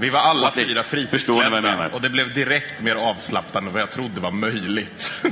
Vi 0.00 0.10
var 0.10 0.20
alla 0.20 0.52
ni 0.56 0.64
fyra 0.64 0.82
fritidsklädda 0.82 1.88
och 1.92 2.00
det 2.00 2.08
blev 2.08 2.34
direkt 2.34 2.82
mer 2.82 2.94
avslappnande 2.94 3.68
än 3.68 3.72
vad 3.72 3.82
jag 3.82 3.90
trodde 3.90 4.20
var 4.20 4.30
möjligt. 4.30 5.24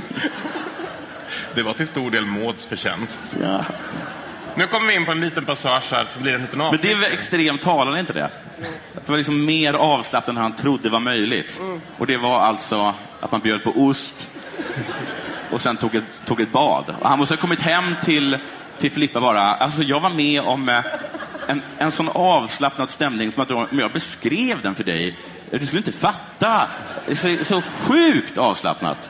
det 1.55 1.63
var 1.63 1.73
till 1.73 1.87
stor 1.87 2.11
del 2.11 2.25
Mauds 2.25 2.65
förtjänst. 2.65 3.21
Ja. 3.41 3.61
Nu 4.55 4.67
kommer 4.67 4.87
vi 4.87 4.95
in 4.95 5.05
på 5.05 5.11
en 5.11 5.19
liten 5.21 5.45
passage 5.45 5.91
här, 5.91 6.07
så 6.13 6.19
blir 6.19 6.31
det 6.31 6.37
en 6.37 6.41
liten 6.41 6.59
Men 6.59 6.71
det 6.71 6.75
är 6.75 6.91
avsnitt. 6.91 6.97
väl 6.97 7.13
extremt 7.13 7.61
talande, 7.61 7.99
inte 7.99 8.13
det? 8.13 8.25
Att 8.95 9.05
det 9.05 9.11
var 9.11 9.17
liksom 9.17 9.45
mer 9.45 9.73
avslappnat 9.73 10.35
än 10.35 10.41
han 10.41 10.55
trodde 10.55 10.89
var 10.89 10.99
möjligt. 10.99 11.61
Och 11.97 12.07
det 12.07 12.17
var 12.17 12.39
alltså 12.39 12.93
att 13.19 13.31
man 13.31 13.41
bjöd 13.41 13.63
på 13.63 13.71
ost 13.75 14.29
och 15.51 15.61
sen 15.61 15.77
tog 15.77 15.95
ett, 15.95 16.03
tog 16.25 16.41
ett 16.41 16.51
bad. 16.51 16.95
Och 17.01 17.09
han 17.09 17.19
måste 17.19 17.35
ha 17.35 17.41
kommit 17.41 17.61
hem 17.61 17.95
till, 18.03 18.37
till 18.79 18.91
Filippa 18.91 19.21
bara, 19.21 19.41
alltså 19.41 19.81
jag 19.83 19.99
var 19.99 20.09
med 20.09 20.41
om 20.41 20.69
eh, 20.69 20.79
en, 21.47 21.61
en 21.77 21.91
sån 21.91 22.09
avslappnad 22.13 22.89
stämning 22.89 23.31
som 23.31 23.43
att 23.43 23.51
om 23.51 23.67
jag 23.71 23.91
beskrev 23.91 24.61
den 24.61 24.75
för 24.75 24.83
dig, 24.83 25.17
du 25.51 25.65
skulle 25.65 25.79
inte 25.79 25.91
fatta. 25.91 26.67
Det 27.05 27.11
är 27.11 27.15
Så, 27.15 27.43
så 27.45 27.61
sjukt 27.61 28.37
avslappnat. 28.37 29.09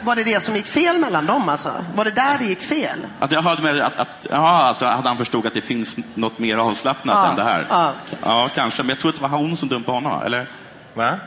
Var 0.00 0.16
det 0.16 0.24
det 0.24 0.40
som 0.42 0.56
gick 0.56 0.66
fel 0.66 0.98
mellan 0.98 1.26
dem 1.26 1.48
alltså? 1.48 1.72
Var 1.94 2.04
det 2.04 2.10
där 2.10 2.38
det 2.38 2.44
gick 2.44 2.62
fel? 2.62 2.98
Att 3.20 3.32
jag 3.32 3.42
hörde 3.42 3.62
med 3.62 3.80
att, 3.80 3.96
att, 3.98 4.26
ja, 4.30 4.68
att, 4.68 4.82
att 4.82 5.04
han 5.06 5.18
förstod 5.18 5.46
att 5.46 5.54
det 5.54 5.60
finns 5.60 5.96
något 6.14 6.38
mer 6.38 6.56
avslappnat 6.56 7.16
Ja, 7.16 7.30
än 7.30 7.36
det 7.36 7.44
här. 7.44 7.66
ja. 7.70 7.92
ja, 8.22 8.48
kanske. 8.54 8.82
Men 8.82 8.88
jag 8.88 8.98
tror 8.98 9.08
att 9.08 9.16
det 9.16 9.22
var 9.22 9.28
hon 9.28 9.56
som 9.56 9.68
dumpade 9.68 9.96
honom, 9.96 10.22
eller? 10.22 10.46
Va? 10.94 11.18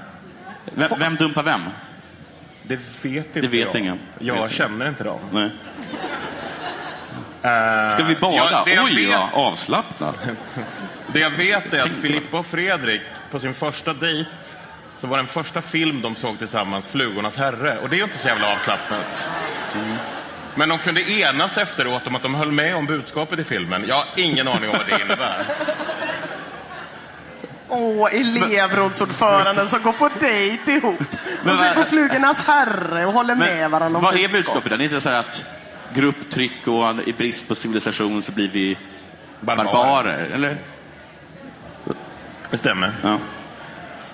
Vem, 0.65 0.89
vem 0.99 1.15
dumpar 1.15 1.43
vem? 1.43 1.61
Det 2.63 2.75
vet 3.01 3.25
inte 3.25 3.41
Det 3.41 3.47
vet 3.47 3.67
jag. 3.73 3.75
ingen. 3.75 3.99
Jag 4.19 4.41
Vet 4.43 4.51
känner 4.51 4.87
inte 4.87 5.03
dem. 5.03 5.19
Nej. 5.31 5.49
Eh, 7.43 7.93
Ska 7.95 8.03
vi 8.03 8.15
bada? 8.15 8.35
ja, 8.51 8.61
det 8.65 8.73
jag 8.73 8.85
Oj, 8.85 9.05
vet- 9.05 9.19
vad 9.33 9.47
avslappnat. 9.47 10.15
Det 11.13 11.19
jag 11.19 11.29
vet 11.29 11.73
är 11.73 11.83
att 11.83 11.95
Filippa 11.95 12.39
och 12.39 12.45
Fredrik 12.45 13.01
på 13.31 13.39
sin 13.39 13.53
första 13.53 13.93
dejt 13.93 14.29
så 14.99 15.07
var 15.07 15.17
den 15.17 15.27
första 15.27 15.61
film 15.61 16.01
de 16.01 16.15
såg 16.15 16.37
tillsammans 16.39 16.87
Flugornas 16.87 17.37
herre. 17.37 17.77
Och 17.77 17.89
det 17.89 17.95
är 17.95 17.97
ju 17.97 18.03
inte 18.03 18.17
så 18.17 18.27
jävla 18.27 18.53
avslappnat. 18.53 19.29
Mm. 19.75 19.95
Men 20.55 20.69
de 20.69 20.77
kunde 20.77 21.11
enas 21.11 21.57
efteråt 21.57 22.07
om 22.07 22.15
att 22.15 22.21
de 22.21 22.35
höll 22.35 22.51
med 22.51 22.75
om 22.75 22.85
budskapet 22.85 23.39
i 23.39 23.43
filmen. 23.43 23.85
Jag 23.87 23.95
har 23.95 24.05
ingen 24.15 24.47
aning 24.47 24.69
om 24.69 24.77
vad 24.77 24.87
det 24.87 25.01
innebär. 25.03 25.39
Åh, 27.69 28.15
elevrådsordföranden 28.15 29.67
som 29.67 29.81
går 29.81 29.91
på 29.93 30.09
dejt 30.19 30.71
ihop. 30.71 30.99
Och 31.43 31.49
ser 31.57 31.73
på 31.73 31.83
Flugornas 31.83 32.47
herre 32.47 33.05
och 33.05 33.13
håller 33.13 33.35
med 33.35 33.71
varandra 33.71 33.97
om 33.97 34.03
vad 34.03 34.13
är 34.13 34.17
budskap. 34.17 34.33
budskapet? 34.63 34.77
Det 34.77 34.83
är 34.83 34.85
inte 34.85 35.01
så 35.01 35.09
här 35.09 35.19
att 35.19 35.43
grupptryck 35.95 36.67
och 36.67 37.07
i 37.07 37.13
brist 37.13 37.47
på 37.47 37.55
civilisation 37.55 38.21
så 38.21 38.31
blir 38.31 38.49
vi 38.49 38.77
Barbarer. 39.41 39.65
barbarer, 39.65 40.29
eller? 40.33 40.57
Det 42.49 42.57
stämmer. 42.57 42.91
Ja. 43.03 43.19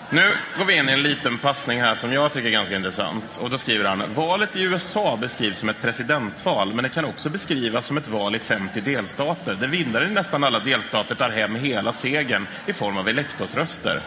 Nu 0.10 0.32
går 0.58 0.66
vi 0.66 0.78
in 0.78 0.90
i 0.90 0.92
en 0.92 1.04
liten 1.04 1.38
passning 1.38 1.82
här 1.82 1.96
som 1.96 2.14
jag 2.14 2.32
tycker 2.34 2.48
är 2.48 2.52
ganska 2.52 2.76
intressant. 2.76 3.40
Och 3.42 3.50
då 3.50 3.58
skriver 3.58 3.86
han, 3.86 4.04
valet 4.14 4.56
i 4.56 4.62
USA 4.64 5.18
beskrivs 5.22 5.60
som 5.60 5.70
ett 5.70 5.82
presidentval, 5.82 6.74
men 6.74 6.84
det 6.84 6.90
kan 6.90 7.06
också 7.06 7.30
beskrivas 7.30 7.86
som 7.86 7.98
ett 7.98 8.08
val 8.08 8.36
i 8.36 8.40
50 8.40 8.82
delstater, 8.82 9.56
där 9.56 9.68
vinnaren 9.68 10.12
i 10.12 10.14
nästan 10.14 10.44
alla 10.44 10.60
delstater 10.60 11.16
tar 11.16 11.30
hem 11.30 11.56
hela 11.56 11.94
segern 11.94 12.48
i 12.66 12.74
form 12.74 12.98
av 12.98 13.10
elektorsröster. 13.10 14.02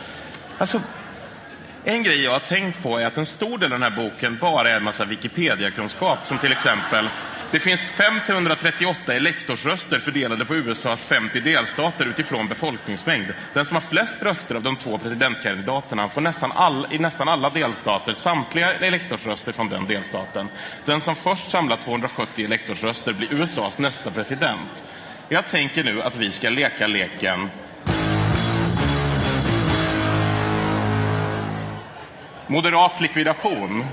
Alltså, 0.58 0.80
en 1.84 2.02
grej 2.02 2.24
jag 2.24 2.32
har 2.32 2.38
tänkt 2.38 2.82
på 2.82 2.98
är 2.98 3.06
att 3.06 3.16
en 3.16 3.26
stor 3.26 3.58
del 3.58 3.72
av 3.72 3.80
den 3.80 3.92
här 3.92 4.04
boken 4.04 4.38
bara 4.40 4.70
är 4.70 4.76
en 4.76 4.84
massa 4.84 5.04
Wikipedia-kunskap, 5.04 6.18
som 6.26 6.38
till 6.38 6.52
exempel 6.52 7.08
det 7.50 7.60
finns 7.60 7.90
538 7.90 9.14
elektorsröster 9.14 9.98
fördelade 9.98 10.44
på 10.44 10.54
USAs 10.54 11.04
50 11.04 11.40
delstater 11.40 12.06
utifrån 12.06 12.48
befolkningsmängd. 12.48 13.32
Den 13.54 13.66
som 13.66 13.74
har 13.74 13.80
flest 13.80 14.22
röster 14.22 14.54
av 14.54 14.62
de 14.62 14.76
två 14.76 14.98
presidentkandidaterna 14.98 16.08
får 16.08 16.20
nästan 16.20 16.52
all, 16.52 16.86
i 16.90 16.98
nästan 16.98 17.28
alla 17.28 17.50
delstater 17.50 18.14
samtliga 18.14 18.74
elektorsröster 18.74 19.52
från 19.52 19.68
den 19.68 19.86
delstaten. 19.86 20.48
Den 20.84 21.00
som 21.00 21.16
först 21.16 21.50
samlar 21.50 21.76
270 21.76 22.44
elektorsröster 22.44 23.12
blir 23.12 23.32
USAs 23.32 23.78
nästa 23.78 24.10
president. 24.10 24.84
Jag 25.28 25.48
tänker 25.48 25.84
nu 25.84 26.02
att 26.02 26.16
vi 26.16 26.30
ska 26.30 26.50
leka 26.50 26.86
leken 26.86 27.50
Moderat 32.50 33.00
likvidation. 33.00 33.84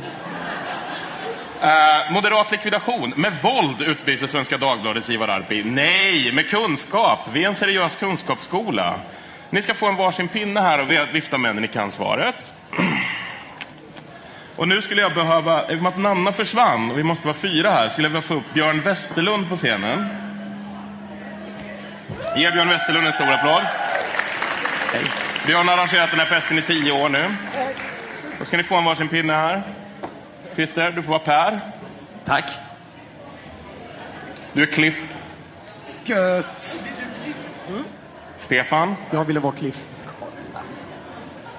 Eh, 1.65 2.11
moderat 2.11 2.51
likvidation. 2.51 3.13
Med 3.15 3.33
våld 3.41 3.81
utbrister 3.81 4.27
Svenska 4.27 4.57
Dagbladets 4.57 5.09
Ivar 5.09 5.27
Arpi. 5.27 5.63
Nej, 5.63 6.31
med 6.31 6.49
kunskap. 6.49 7.19
Vi 7.33 7.43
är 7.43 7.47
en 7.47 7.55
seriös 7.55 7.95
kunskapsskola. 7.95 8.99
Ni 9.49 9.61
ska 9.61 9.73
få 9.73 9.85
en 9.87 9.95
varsin 9.95 10.27
pinne 10.27 10.59
här 10.59 10.79
och 10.79 11.15
vifta 11.15 11.37
med 11.37 11.55
när 11.55 11.61
ni 11.61 11.67
kan 11.67 11.91
svaret. 11.91 12.53
Och 14.55 14.67
nu 14.67 14.81
skulle 14.81 15.01
jag 15.01 15.13
behöva, 15.13 15.71
i 15.71 15.75
och 15.75 15.81
med 15.81 15.89
att 15.89 15.97
Nanna 15.97 16.31
försvann 16.31 16.91
och 16.91 16.97
vi 16.97 17.03
måste 17.03 17.27
vara 17.27 17.37
fyra 17.37 17.71
här, 17.71 17.89
skulle 17.89 18.05
jag 18.05 18.09
vilja 18.09 18.21
få 18.21 18.33
upp 18.33 18.53
Björn 18.53 18.81
Westerlund 18.81 19.49
på 19.49 19.55
scenen. 19.55 20.09
Ge 22.37 22.51
Björn 22.51 22.69
Westerlund 22.69 23.07
en 23.07 23.13
stor 23.13 23.31
applåd. 23.31 23.61
Björn 25.45 25.67
har 25.67 25.77
arrangerat 25.77 26.09
den 26.09 26.19
här 26.19 26.25
festen 26.25 26.57
i 26.57 26.61
tio 26.61 26.91
år 26.91 27.09
nu. 27.09 27.35
Då 28.39 28.45
ska 28.45 28.57
ni 28.57 28.63
få 28.63 28.75
en 28.75 28.83
varsin 28.83 29.07
pinne 29.07 29.33
här. 29.33 29.63
Christer, 30.55 30.91
du 30.91 31.01
får 31.03 31.09
vara 31.09 31.19
Per. 31.19 31.59
Tack. 32.25 32.51
Du 34.53 34.61
är 34.61 34.65
Cliff. 34.65 35.15
Gött. 36.03 36.85
Stefan. 38.35 38.95
Jag 39.11 39.25
ville 39.25 39.39
vara 39.39 39.53
Cliff. 39.53 39.83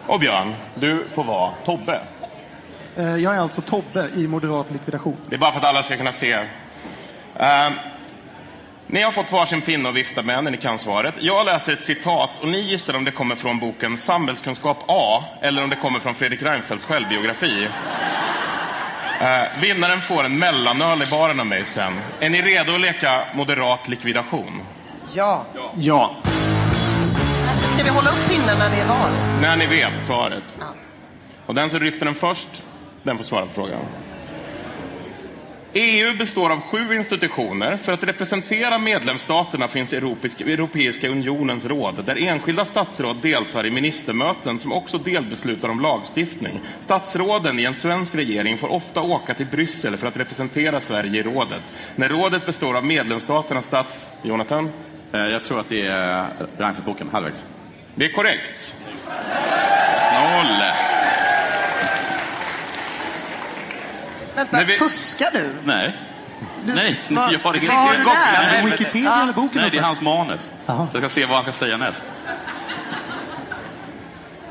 Och 0.06 0.20
Björn, 0.20 0.54
du 0.74 1.04
får 1.08 1.24
vara 1.24 1.52
Tobbe. 1.64 2.00
Eh, 2.96 3.16
Jag 3.16 3.34
är 3.34 3.38
alltså 3.38 3.60
Tobbe 3.60 4.08
i 4.16 4.26
Moderat 4.28 4.70
likvidation. 4.70 5.16
Det 5.28 5.34
är 5.36 5.38
bara 5.38 5.52
för 5.52 5.58
att 5.60 5.64
alla 5.66 5.82
ska 5.82 5.96
kunna 5.96 6.12
se. 6.12 6.38
Ehm, 7.38 7.72
ni 8.86 9.02
har 9.02 9.12
fått 9.12 9.32
varsin 9.32 9.60
pinne 9.60 9.88
att 9.88 9.94
vifta 9.94 10.22
med 10.22 10.44
när 10.44 10.50
ni 10.50 10.56
kan 10.56 10.78
svaret. 10.78 11.14
Jag 11.20 11.46
läser 11.46 11.72
ett 11.72 11.84
citat 11.84 12.30
och 12.40 12.48
ni 12.48 12.60
gissar 12.60 12.96
om 12.96 13.04
det 13.04 13.10
kommer 13.10 13.34
från 13.34 13.58
boken 13.58 13.98
Samhällskunskap 13.98 14.84
A 14.88 15.24
eller 15.40 15.64
om 15.64 15.70
det 15.70 15.76
kommer 15.76 15.98
från 16.00 16.14
Fredrik 16.14 16.42
Reinfeldts 16.42 16.84
självbiografi. 16.84 17.68
Eh, 19.20 19.60
vinnaren 19.60 20.00
får 20.00 20.24
en 20.24 20.38
mellanöl 20.38 21.02
i 21.02 21.06
baren 21.06 21.40
av 21.40 21.46
mig 21.46 21.64
sen. 21.64 21.92
Är 22.20 22.30
ni 22.30 22.42
redo 22.42 22.74
att 22.74 22.80
leka 22.80 23.24
moderat 23.34 23.88
likvidation? 23.88 24.62
Ja. 25.14 25.44
Ja. 25.76 26.16
Ska 27.74 27.84
vi 27.84 27.90
hålla 27.90 28.10
upp 28.10 28.28
pinnen 28.30 28.58
när 28.58 28.70
det 28.70 28.80
är 28.80 28.88
val? 28.88 29.10
När 29.42 29.56
ni 29.56 29.66
vet 29.66 30.06
svaret. 30.06 30.58
Och 31.46 31.54
den 31.54 31.70
som 31.70 31.82
lyfter 31.82 32.04
den 32.06 32.14
först, 32.14 32.64
den 33.02 33.16
får 33.16 33.24
svara 33.24 33.46
på 33.46 33.52
frågan. 33.52 33.80
EU 35.78 36.16
består 36.16 36.50
av 36.52 36.60
sju 36.60 36.94
institutioner. 36.94 37.76
För 37.76 37.92
att 37.92 38.04
representera 38.04 38.78
medlemsstaterna 38.78 39.68
finns 39.68 39.92
Europeiska, 39.92 41.08
unionens 41.08 41.64
råd, 41.64 42.04
där 42.04 42.16
enskilda 42.28 42.64
statsråd 42.64 43.16
deltar 43.22 43.66
i 43.66 43.70
ministermöten 43.70 44.58
som 44.58 44.72
också 44.72 44.98
delbeslutar 44.98 45.68
om 45.68 45.80
lagstiftning. 45.80 46.60
Statsråden 46.80 47.58
i 47.58 47.64
en 47.64 47.74
svensk 47.74 48.14
regering 48.14 48.58
får 48.58 48.72
ofta 48.72 49.00
åka 49.00 49.34
till 49.34 49.46
Bryssel 49.46 49.96
för 49.96 50.06
att 50.06 50.16
representera 50.16 50.80
Sverige 50.80 51.20
i 51.20 51.22
rådet. 51.22 51.62
När 51.96 52.08
rådet 52.08 52.46
består 52.46 52.76
av 52.76 52.84
medlemsstaternas 52.84 53.64
stats... 53.66 54.12
Jonathan? 54.22 54.70
Eh, 55.12 55.20
Jag 55.20 55.44
tror 55.44 55.60
att 55.60 55.68
det 55.68 55.86
är 55.86 56.26
Reinfeldt-boken, 56.58 57.08
halvvägs. 57.12 57.44
Det 57.94 58.04
är 58.04 58.12
korrekt. 58.12 58.76
Noll! 60.14 60.95
Vänta, 64.36 64.64
vi- 64.64 64.74
fuskar 64.74 65.28
du? 65.32 65.50
Nej. 65.64 65.92
Nej, 66.64 66.96
vad- 67.08 67.32
jag 67.32 67.38
har 67.38 67.52
det 67.52 67.66
vad 67.68 67.76
har 67.76 67.94
du 67.96 68.04
där? 68.04 68.62
Wikipedia 68.70 69.22
eller 69.22 69.32
boken? 69.32 69.60
Nej, 69.60 69.70
det 69.70 69.78
är 69.78 69.82
hans 69.82 70.00
manus. 70.00 70.50
Jaha. 70.66 70.86
Så 70.92 70.96
jag 70.96 71.02
ska 71.02 71.08
se 71.20 71.24
vad 71.26 71.34
han 71.34 71.42
ska 71.42 71.52
säga 71.52 71.76
näst. 71.76 72.04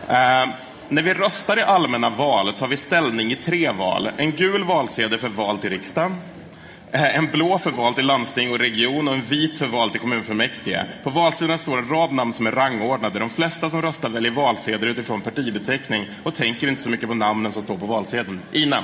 Eh, 0.07 0.47
när 0.89 1.01
vi 1.01 1.13
röstar 1.13 1.59
i 1.59 1.61
allmänna 1.61 2.09
val 2.09 2.53
tar 2.53 2.67
vi 2.67 2.77
ställning 2.77 3.31
i 3.31 3.36
tre 3.36 3.71
val. 3.71 4.09
En 4.17 4.31
gul 4.31 4.63
valsedel 4.63 5.19
för 5.19 5.29
val 5.29 5.57
till 5.57 5.69
riksdagen. 5.69 6.15
eh, 6.91 7.15
En 7.15 7.31
blå 7.31 7.57
för 7.57 7.71
val 7.71 7.93
till 7.93 8.05
landsting 8.05 8.51
och 8.51 8.59
region 8.59 9.07
och 9.07 9.13
en 9.13 9.21
vit 9.21 9.59
för 9.59 9.65
val 9.65 9.89
till 9.91 9.99
kommunfullmäktige. 9.99 10.86
På 11.03 11.09
valsidan 11.09 11.59
står 11.59 11.77
en 11.77 11.89
rad 11.89 12.11
namn 12.11 12.33
som 12.33 12.47
är 12.47 12.51
rangordnade. 12.51 13.19
De 13.19 13.29
flesta 13.29 13.69
som 13.69 13.81
röstar 13.81 14.09
väljer 14.09 14.31
valsedel 14.31 14.89
utifrån 14.89 15.21
partibeteckning 15.21 16.05
och 16.23 16.36
tänker 16.36 16.67
inte 16.67 16.81
så 16.83 16.89
mycket 16.89 17.07
på 17.09 17.15
namnen 17.15 17.51
som 17.51 17.61
står 17.61 17.77
på 17.77 17.86
valsedeln. 17.86 18.41
Ina? 18.51 18.83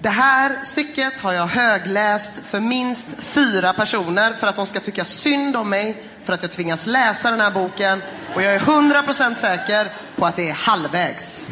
Det 0.00 0.08
här 0.08 0.62
stycket 0.62 1.18
har 1.18 1.32
jag 1.32 1.46
högläst 1.46 2.46
för 2.46 2.60
minst 2.60 3.22
fyra 3.22 3.72
personer 3.72 4.32
för 4.32 4.46
att 4.46 4.56
de 4.56 4.66
ska 4.66 4.80
tycka 4.80 5.04
synd 5.04 5.56
om 5.56 5.70
mig 5.70 6.02
för 6.24 6.32
att 6.32 6.42
jag 6.42 6.52
tvingas 6.52 6.86
läsa 6.86 7.30
den 7.30 7.40
här 7.40 7.50
boken. 7.50 8.02
Och 8.34 8.42
jag 8.42 8.54
är 8.54 8.58
100% 8.58 9.34
säker 9.34 9.86
på 10.16 10.26
att 10.26 10.36
det 10.36 10.48
är 10.50 10.54
halvvägs. 10.54 11.48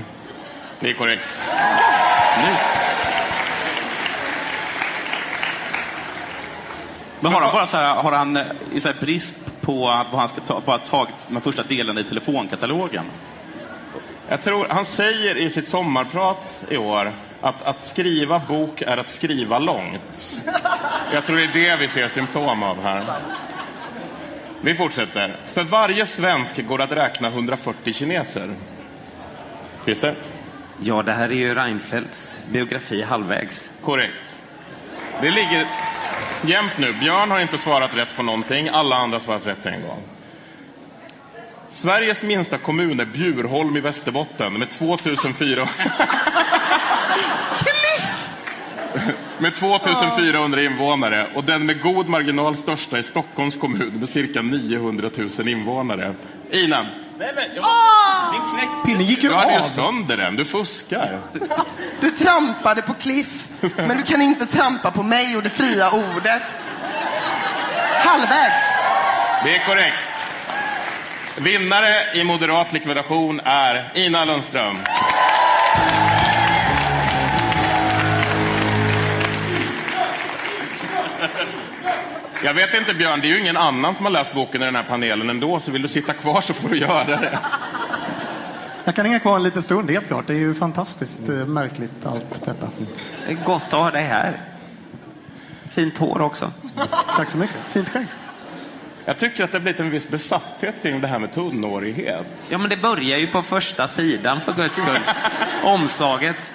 Det 0.80 0.90
är 0.90 0.94
korrekt. 0.94 1.22
Snyggt. 2.34 2.86
Men 7.20 7.32
har 7.32 7.40
han 7.40 7.52
bara 7.52 7.66
så 7.66 7.76
här, 7.76 7.94
har 7.94 8.12
han 8.12 8.36
eh, 8.36 8.44
i 8.72 8.80
så 8.80 8.88
här 8.88 9.00
brist 9.00 9.36
på 9.60 9.76
vad 10.10 10.20
han 10.20 10.28
ska 10.28 10.40
ta, 10.40 10.62
bara 10.66 10.78
tagit 10.78 11.14
de 11.28 11.40
första 11.40 11.62
delarna 11.62 12.00
i 12.00 12.04
telefonkatalogen? 12.04 13.04
Jag 14.28 14.42
tror, 14.42 14.66
han 14.70 14.84
säger 14.84 15.36
i 15.36 15.50
sitt 15.50 15.68
sommarprat 15.68 16.64
i 16.68 16.76
år 16.76 17.12
att 17.46 17.62
att 17.62 17.80
skriva 17.80 18.38
bok 18.38 18.82
är 18.82 18.96
att 18.96 19.10
skriva 19.10 19.58
långt. 19.58 20.42
Jag 21.12 21.24
tror 21.24 21.36
det 21.36 21.42
är 21.42 21.52
det 21.52 21.76
vi 21.76 21.88
ser 21.88 22.08
symptom 22.08 22.62
av 22.62 22.82
här. 22.82 23.04
Vi 24.60 24.74
fortsätter. 24.74 25.36
För 25.46 25.62
varje 25.62 26.06
svensk 26.06 26.66
går 26.66 26.78
det 26.78 26.84
att 26.84 26.92
räkna 26.92 27.28
140 27.28 27.92
kineser. 27.92 28.50
Christer? 29.84 30.14
Ja, 30.80 31.02
det 31.02 31.12
här 31.12 31.28
är 31.28 31.34
ju 31.34 31.54
Reinfeldts 31.54 32.44
biografi 32.52 33.02
halvvägs. 33.02 33.72
Korrekt. 33.84 34.38
Det 35.20 35.30
ligger 35.30 35.66
jämnt 36.42 36.78
nu. 36.78 36.92
Björn 36.92 37.30
har 37.30 37.40
inte 37.40 37.58
svarat 37.58 37.96
rätt 37.96 38.16
på 38.16 38.22
någonting. 38.22 38.68
Alla 38.68 38.96
andra 38.96 39.14
har 39.14 39.20
svarat 39.20 39.46
rätt 39.46 39.66
en 39.66 39.82
gång. 39.82 40.02
Sveriges 41.68 42.22
minsta 42.22 42.58
kommun 42.58 43.00
är 43.00 43.04
Bjurholm 43.04 43.76
i 43.76 43.80
Västerbotten 43.80 44.52
med 44.52 44.70
2004... 44.70 45.68
med 49.38 49.54
2400 49.54 50.62
invånare 50.62 51.26
och 51.34 51.44
den 51.44 51.66
med 51.66 51.82
god 51.82 52.08
marginal 52.08 52.56
största 52.56 52.98
är 52.98 53.02
Stockholms 53.02 53.56
kommun 53.56 53.92
med 54.00 54.08
cirka 54.08 54.42
900 54.42 55.10
000 55.38 55.48
invånare. 55.48 56.14
Ina, 56.50 56.86
Nej, 57.18 57.32
men, 57.34 57.44
jag 57.54 57.64
Din 58.32 58.58
knäck. 58.58 58.68
Pinnen 58.84 59.04
gick 59.04 59.22
ju 59.22 59.28
du 59.28 59.34
hade 59.34 59.52
ju 59.52 59.58
av. 59.58 59.62
sönder 59.62 60.16
den. 60.16 60.36
Du 60.36 60.44
fuskar. 60.44 61.18
Du 62.00 62.10
trampade 62.10 62.82
på 62.82 62.94
Cliff, 62.94 63.48
men 63.76 63.96
du 63.96 64.02
kan 64.02 64.22
inte 64.22 64.46
trampa 64.46 64.90
på 64.90 65.02
mig 65.02 65.36
och 65.36 65.42
det 65.42 65.50
fria 65.50 65.90
ordet. 65.90 66.56
Halvvägs. 68.04 68.82
Det 69.44 69.56
är 69.56 69.64
korrekt. 69.66 69.96
Vinnare 71.38 71.88
i 72.14 72.24
moderat 72.24 72.72
likvidation 72.72 73.40
är 73.44 73.92
Ina 73.94 74.24
Lundström. 74.24 74.76
Jag 82.46 82.54
vet 82.54 82.74
inte 82.74 82.94
Björn, 82.94 83.20
det 83.20 83.26
är 83.26 83.28
ju 83.28 83.40
ingen 83.40 83.56
annan 83.56 83.94
som 83.94 84.06
har 84.06 84.12
läst 84.12 84.34
boken 84.34 84.62
i 84.62 84.64
den 84.64 84.76
här 84.76 84.82
panelen 84.82 85.30
ändå, 85.30 85.60
så 85.60 85.70
vill 85.70 85.82
du 85.82 85.88
sitta 85.88 86.12
kvar 86.12 86.40
så 86.40 86.52
får 86.54 86.68
du 86.68 86.76
göra 86.76 87.04
det. 87.04 87.38
Jag 88.84 88.94
kan 88.94 89.06
hänga 89.06 89.20
kvar 89.20 89.36
en 89.36 89.42
liten 89.42 89.62
stund, 89.62 89.90
helt 89.90 90.06
klart. 90.06 90.26
Det 90.26 90.32
är 90.32 90.38
ju 90.38 90.54
fantastiskt 90.54 91.28
eh, 91.28 91.34
märkligt 91.34 92.06
allt 92.06 92.44
detta. 92.44 92.68
Det 93.26 93.32
är 93.32 93.44
gott 93.44 93.62
att 93.62 93.72
ha 93.72 93.90
dig 93.90 94.04
här. 94.04 94.40
Fint 95.70 95.98
hår 95.98 96.20
också. 96.20 96.50
Tack 97.16 97.30
så 97.30 97.38
mycket. 97.38 97.56
Fint 97.72 97.88
skägg. 97.88 98.06
Jag 99.04 99.18
tycker 99.18 99.44
att 99.44 99.52
det 99.52 99.58
har 99.58 99.62
blivit 99.62 99.80
en 99.80 99.90
viss 99.90 100.08
besatthet 100.08 100.82
kring 100.82 101.00
det 101.00 101.08
här 101.08 101.18
med 101.18 101.32
tunnhårighet. 101.32 102.48
Ja, 102.50 102.58
men 102.58 102.70
det 102.70 102.76
börjar 102.76 103.18
ju 103.18 103.26
på 103.26 103.42
första 103.42 103.88
sidan 103.88 104.40
för 104.40 104.52
guds 104.52 104.78
skull. 104.78 105.00
Omslaget. 105.64 106.52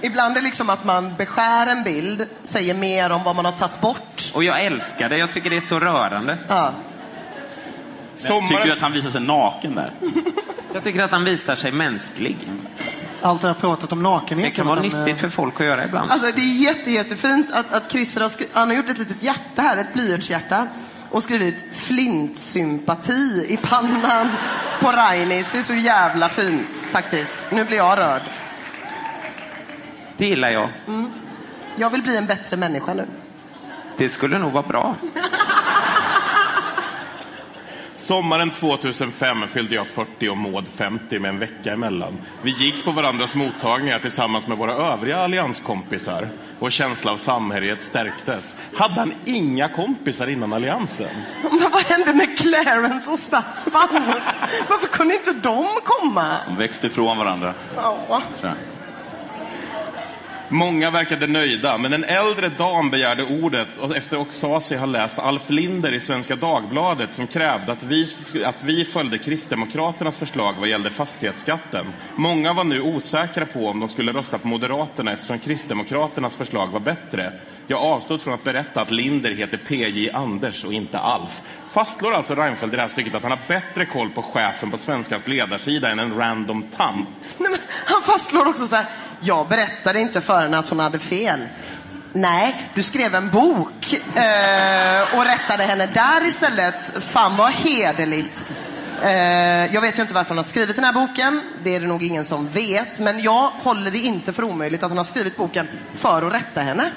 Ibland 0.00 0.36
är 0.36 0.40
det 0.40 0.44
liksom 0.44 0.70
att 0.70 0.84
man 0.84 1.14
beskär 1.18 1.66
en 1.66 1.82
bild, 1.84 2.26
säger 2.42 2.74
mer 2.74 3.10
om 3.12 3.22
vad 3.24 3.36
man 3.36 3.44
har 3.44 3.52
tagit 3.52 3.80
bort. 3.80 4.22
Och 4.34 4.44
jag 4.44 4.64
älskar 4.64 5.08
det. 5.08 5.18
Jag 5.18 5.30
tycker 5.30 5.50
det 5.50 5.56
är 5.56 5.60
så 5.60 5.78
rörande. 5.78 6.38
Ja. 6.48 6.72
Tycker 8.16 8.64
du 8.66 8.72
att 8.72 8.80
han 8.80 8.92
visar 8.92 9.10
sig 9.10 9.20
naken 9.20 9.74
där? 9.74 9.92
Jag 10.72 10.84
tycker 10.84 11.02
att 11.02 11.10
han 11.10 11.24
visar 11.24 11.54
sig 11.54 11.72
mänsklig. 11.72 12.36
Allt 13.22 13.42
jag 13.42 13.50
har 13.50 13.54
pratat 13.54 13.92
om 13.92 14.02
nakenhet. 14.02 14.46
Det 14.50 14.56
kan 14.56 14.66
vara 14.66 14.84
utan, 14.84 15.00
eh, 15.00 15.06
nyttigt 15.06 15.20
för 15.20 15.28
folk 15.28 15.60
att 15.60 15.66
göra 15.66 15.84
ibland. 15.84 16.10
Alltså 16.10 16.26
det 16.34 16.40
är 16.40 16.62
jätte, 16.64 16.90
jättefint 16.90 17.50
att, 17.52 17.72
att 17.72 17.92
Christer 17.92 18.20
har, 18.20 18.28
skri- 18.28 18.48
han 18.52 18.68
har 18.68 18.76
gjort 18.76 18.88
ett 18.90 18.98
litet 18.98 19.22
hjärta 19.22 19.62
här, 19.62 19.76
ett 19.76 19.92
blyertshjärta. 19.94 20.66
Och 21.10 21.22
skrivit 21.22 21.64
flintsympati 21.76 23.46
i 23.48 23.56
pannan 23.56 24.28
på 24.80 24.92
Rainis. 24.92 25.50
Det 25.50 25.58
är 25.58 25.62
så 25.62 25.74
jävla 25.74 26.28
fint 26.28 26.66
faktiskt. 26.90 27.38
Nu 27.50 27.64
blir 27.64 27.76
jag 27.76 27.98
rörd. 27.98 28.22
Det 30.18 30.26
gillar 30.26 30.50
jag. 30.50 30.68
Jag 31.76 31.90
vill 31.90 32.02
bli 32.02 32.16
en 32.16 32.26
bättre 32.26 32.56
människa 32.56 32.94
nu. 32.94 33.06
Det 33.96 34.08
skulle 34.08 34.38
nog 34.38 34.52
vara 34.52 34.66
bra. 34.66 34.94
Sommaren 37.96 38.50
2005 38.50 39.48
fyllde 39.48 39.74
jag 39.74 39.86
40 39.86 40.28
och 40.28 40.36
Maud 40.36 40.64
50 40.68 41.18
med 41.18 41.28
en 41.28 41.38
vecka 41.38 41.72
emellan. 41.72 42.18
Vi 42.42 42.50
gick 42.50 42.84
på 42.84 42.90
varandras 42.90 43.34
mottagningar 43.34 43.98
tillsammans 43.98 44.46
med 44.46 44.58
våra 44.58 44.72
övriga 44.72 45.16
allianskompisar. 45.18 46.28
Vår 46.58 46.70
känsla 46.70 47.12
av 47.12 47.16
samhörighet 47.16 47.82
stärktes. 47.82 48.56
Hade 48.76 48.94
han 48.94 49.14
inga 49.24 49.68
kompisar 49.68 50.26
innan 50.26 50.52
alliansen? 50.52 51.08
Men 51.42 51.70
vad 51.72 51.82
hände 51.82 52.14
med 52.14 52.38
Clarence 52.38 53.10
och 53.10 53.18
Staffan? 53.18 53.88
Varför 54.68 54.88
kunde 54.88 55.14
inte 55.14 55.32
de 55.32 55.66
komma? 55.84 56.36
De 56.48 56.56
växte 56.56 56.86
ifrån 56.86 57.18
varandra. 57.18 57.54
Ja. 57.76 58.22
Många 60.50 60.90
verkade 60.90 61.26
nöjda, 61.26 61.78
men 61.78 61.92
en 61.92 62.04
äldre 62.04 62.48
dam 62.48 62.90
begärde 62.90 63.24
ordet 63.24 63.78
och 63.78 63.96
efter 63.96 64.22
att 64.22 64.32
sa 64.32 64.60
sig 64.60 64.78
ha 64.78 64.86
läst 64.86 65.18
Alf 65.18 65.50
Linder 65.50 65.92
i 65.92 66.00
Svenska 66.00 66.36
Dagbladet 66.36 67.12
som 67.14 67.26
krävde 67.26 67.72
att 67.72 67.82
vi, 67.82 68.06
att 68.44 68.64
vi 68.64 68.84
följde 68.84 69.18
Kristdemokraternas 69.18 70.18
förslag 70.18 70.54
vad 70.58 70.68
gällde 70.68 70.90
fastighetsskatten. 70.90 71.86
Många 72.14 72.52
var 72.52 72.64
nu 72.64 72.80
osäkra 72.80 73.46
på 73.46 73.68
om 73.68 73.80
de 73.80 73.88
skulle 73.88 74.12
rösta 74.12 74.38
på 74.38 74.48
Moderaterna 74.48 75.12
eftersom 75.12 75.38
Kristdemokraternas 75.38 76.36
förslag 76.36 76.66
var 76.66 76.80
bättre. 76.80 77.32
Jag 77.66 77.80
avstod 77.80 78.22
från 78.22 78.34
att 78.34 78.44
berätta 78.44 78.80
att 78.80 78.90
Linder 78.90 79.30
heter 79.30 79.56
PJ 79.56 80.10
Anders 80.10 80.64
och 80.64 80.72
inte 80.72 80.98
Alf. 80.98 81.42
Fastslår 81.70 82.14
alltså 82.14 82.34
Reinfeldt 82.34 82.72
i 82.72 82.76
det 82.76 82.82
här 82.82 82.88
stycket 82.88 83.14
att 83.14 83.22
han 83.22 83.30
har 83.30 83.40
bättre 83.48 83.86
koll 83.86 84.10
på 84.10 84.22
chefen 84.22 84.70
på 84.70 84.78
Svenskans 84.78 85.26
ledarsida 85.26 85.90
än 85.90 85.98
en 85.98 86.16
random 86.16 86.62
tant? 86.62 87.36
Nej, 87.38 87.50
men 87.50 87.60
han 87.84 88.02
fastslår 88.02 88.48
också 88.48 88.66
så 88.66 88.76
här, 88.76 88.86
Jag 89.20 89.48
berättade 89.48 90.00
inte 90.00 90.20
för 90.20 90.40
henne 90.40 90.58
att 90.58 90.68
hon 90.68 90.80
hade 90.80 90.98
fel. 90.98 91.40
Nej, 92.12 92.70
du 92.74 92.82
skrev 92.82 93.14
en 93.14 93.30
bok 93.30 93.92
eh, 94.14 95.18
och 95.18 95.24
rättade 95.24 95.62
henne 95.62 95.86
där 95.86 96.26
istället. 96.26 97.04
Fan 97.04 97.36
vad 97.36 97.50
hederligt. 97.50 98.50
Eh, 99.02 99.74
jag 99.74 99.80
vet 99.80 99.98
ju 99.98 100.02
inte 100.02 100.14
varför 100.14 100.28
han 100.28 100.36
har 100.36 100.44
skrivit 100.44 100.76
den 100.76 100.84
här 100.84 100.92
boken. 100.92 101.42
Det 101.64 101.74
är 101.74 101.80
det 101.80 101.86
nog 101.86 102.02
ingen 102.02 102.24
som 102.24 102.48
vet. 102.48 102.98
Men 102.98 103.20
jag 103.20 103.50
håller 103.50 103.90
det 103.90 103.98
inte 103.98 104.32
för 104.32 104.44
omöjligt 104.44 104.82
att 104.82 104.88
han 104.88 104.98
har 104.98 105.04
skrivit 105.04 105.36
boken 105.36 105.68
för 105.94 106.26
att 106.26 106.34
rätta 106.34 106.60
henne. 106.60 106.90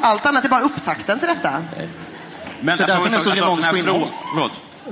Allt 0.00 0.26
annat 0.26 0.44
är 0.44 0.48
bara 0.48 0.60
upptakten 0.60 1.18
till 1.18 1.28
detta. 1.28 1.62
Men 2.64 2.78
Det 2.78 2.84
är 2.84 2.88
därför 2.88 3.04
den 3.04 3.14
är 3.14 3.18
så 3.18 3.30
alltså, 3.30 3.44
renons 3.44 3.66
på 3.66 3.76
här 3.76 3.82
innehåll. 3.82 4.08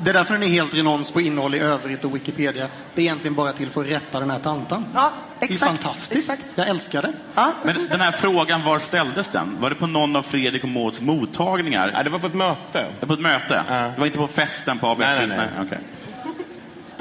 Det 0.00 0.10
är 0.10 0.14
därför 0.14 0.34
den 0.34 0.42
är 0.42 0.48
helt 0.48 0.74
renons 0.74 1.10
på 1.10 1.20
innehåll 1.20 1.54
i 1.54 1.58
övrigt 1.58 2.04
och 2.04 2.14
Wikipedia. 2.14 2.68
Det 2.94 3.00
är 3.00 3.04
egentligen 3.04 3.34
bara 3.34 3.52
till 3.52 3.70
för 3.70 3.80
att 3.80 3.86
rätta 3.86 4.20
den 4.20 4.30
här 4.30 4.38
tantan. 4.38 4.84
Ja, 4.94 5.10
Det 5.38 5.44
är 5.46 5.48
exakt. 5.50 5.82
fantastiskt. 5.82 6.52
Jag 6.54 6.68
älskar 6.68 7.02
det. 7.02 7.12
Ja. 7.34 7.52
Men 7.64 7.88
den 7.90 8.00
här 8.00 8.12
frågan, 8.12 8.62
var 8.62 8.78
ställdes 8.78 9.28
den? 9.28 9.56
Var 9.60 9.68
det 9.70 9.74
på 9.76 9.86
någon 9.86 10.16
av 10.16 10.22
Fredrik 10.22 10.62
och 10.62 10.68
Mauds 10.68 11.00
mottagningar? 11.00 11.90
Nej, 11.94 12.04
det 12.04 12.10
var 12.10 12.18
på 12.18 12.26
ett 12.26 12.34
möte. 12.34 12.58
Det 12.72 12.86
var 13.00 13.06
på 13.06 13.12
ett 13.14 13.20
möte? 13.20 13.62
Det 13.68 13.94
var 13.98 14.06
inte 14.06 14.18
på 14.18 14.28
festen 14.28 14.78
på 14.78 14.86
ABF? 14.88 14.98
Nej, 14.98 15.26
nej, 15.26 15.36
nej. 15.36 15.48
Okej. 15.66 15.78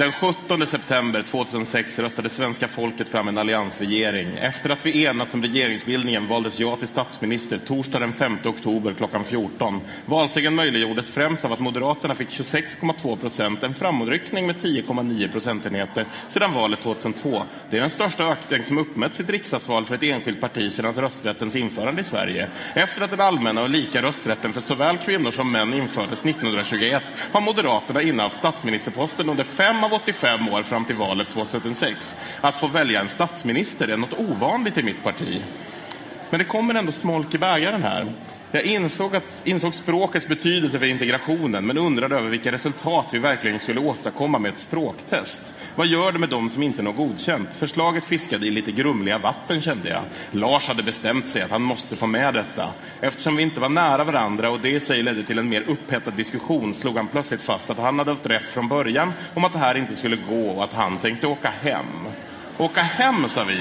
Den 0.02 0.12
17 0.12 0.66
september 0.66 1.22
2006 1.22 1.98
röstade 1.98 2.28
svenska 2.28 2.68
folket 2.68 3.08
fram 3.08 3.28
en 3.28 3.38
alliansregering. 3.38 4.28
Efter 4.38 4.70
att 4.70 4.86
vi 4.86 5.04
enats 5.04 5.34
om 5.34 5.42
regeringsbildningen 5.42 6.26
valdes 6.26 6.60
jag 6.60 6.78
till 6.78 6.88
statsminister 6.88 7.58
torsdag 7.58 7.98
den 7.98 8.12
5 8.12 8.38
oktober 8.44 8.94
klockan 8.94 9.24
14. 9.24 9.80
Valsegern 10.06 10.54
möjliggjordes 10.54 11.10
främst 11.10 11.44
av 11.44 11.52
att 11.52 11.58
Moderaterna 11.58 12.14
fick 12.14 12.28
26,2 12.28 13.16
procent, 13.16 13.62
en 13.62 13.74
framåtryckning 13.74 14.46
med 14.46 14.56
10,9 14.56 15.32
procentenheter 15.32 16.06
sedan 16.28 16.52
valet 16.52 16.80
2002. 16.80 17.42
Det 17.70 17.76
är 17.76 17.80
den 17.80 17.90
största 17.90 18.24
ökning 18.24 18.64
som 18.64 18.78
uppmätts 18.78 19.20
i 19.20 19.22
ett 19.22 19.30
riksdagsval 19.30 19.84
för 19.84 19.94
ett 19.94 20.02
enskilt 20.02 20.40
parti 20.40 20.72
sedan 20.72 20.92
rösträttens 20.92 21.56
införande 21.56 22.00
i 22.00 22.04
Sverige. 22.04 22.48
Efter 22.74 23.02
att 23.02 23.10
den 23.10 23.20
allmänna 23.20 23.62
och 23.62 23.70
lika 23.70 24.02
rösträtten 24.02 24.52
för 24.52 24.60
såväl 24.60 24.98
kvinnor 24.98 25.30
som 25.30 25.52
män 25.52 25.74
infördes 25.74 26.24
1921 26.24 27.02
har 27.32 27.40
Moderaterna 27.40 28.02
innehaft 28.02 28.38
statsministerposten 28.38 29.28
under 29.28 29.44
fem 29.44 29.84
av 29.84 29.91
85 29.92 30.48
år 30.48 30.62
fram 30.62 30.84
till 30.84 30.96
valet 30.96 31.30
2006. 31.30 32.16
Att 32.40 32.56
få 32.56 32.66
välja 32.66 33.00
en 33.00 33.08
statsminister 33.08 33.88
är 33.88 33.96
något 33.96 34.18
ovanligt 34.18 34.78
i 34.78 34.82
mitt 34.82 35.02
parti. 35.02 35.42
Men 36.30 36.38
det 36.38 36.44
kommer 36.44 36.74
ändå 36.74 36.92
smolk 36.92 37.34
i 37.34 37.38
bägaren 37.38 37.82
här. 37.82 38.12
Jag 38.54 38.62
insåg, 38.64 39.16
att, 39.16 39.42
insåg 39.44 39.74
språkets 39.74 40.28
betydelse 40.28 40.78
för 40.78 40.86
integrationen 40.86 41.66
men 41.66 41.78
undrade 41.78 42.16
över 42.16 42.28
vilka 42.28 42.52
resultat 42.52 43.06
vi 43.12 43.18
verkligen 43.18 43.58
skulle 43.58 43.80
åstadkomma 43.80 44.38
med 44.38 44.52
ett 44.52 44.58
språktest. 44.58 45.54
Vad 45.74 45.86
gör 45.86 46.12
det 46.12 46.18
med 46.18 46.28
dem 46.28 46.50
som 46.50 46.62
inte 46.62 46.82
når 46.82 46.92
godkänt? 46.92 47.54
Förslaget 47.54 48.04
fiskade 48.04 48.46
i 48.46 48.50
lite 48.50 48.72
grumliga 48.72 49.18
vatten 49.18 49.60
kände 49.60 49.88
jag. 49.88 50.02
Lars 50.30 50.68
hade 50.68 50.82
bestämt 50.82 51.28
sig 51.28 51.42
att 51.42 51.50
han 51.50 51.62
måste 51.62 51.96
få 51.96 52.06
med 52.06 52.34
detta. 52.34 52.68
Eftersom 53.00 53.36
vi 53.36 53.42
inte 53.42 53.60
var 53.60 53.68
nära 53.68 54.04
varandra 54.04 54.50
och 54.50 54.60
det 54.60 54.70
i 54.70 54.80
sig 54.80 55.02
ledde 55.02 55.22
till 55.22 55.38
en 55.38 55.48
mer 55.48 55.64
upphettad 55.68 56.10
diskussion 56.10 56.74
slog 56.74 56.96
han 56.96 57.08
plötsligt 57.08 57.42
fast 57.42 57.70
att 57.70 57.78
han 57.78 57.98
hade 57.98 58.10
haft 58.10 58.26
rätt 58.26 58.50
från 58.50 58.68
början 58.68 59.12
om 59.34 59.44
att 59.44 59.52
det 59.52 59.58
här 59.58 59.76
inte 59.76 59.96
skulle 59.96 60.16
gå 60.16 60.50
och 60.50 60.64
att 60.64 60.72
han 60.72 60.98
tänkte 60.98 61.26
åka 61.26 61.52
hem. 61.62 61.86
Åka 62.58 62.80
hem, 62.82 63.28
sa 63.28 63.44
vi. 63.44 63.60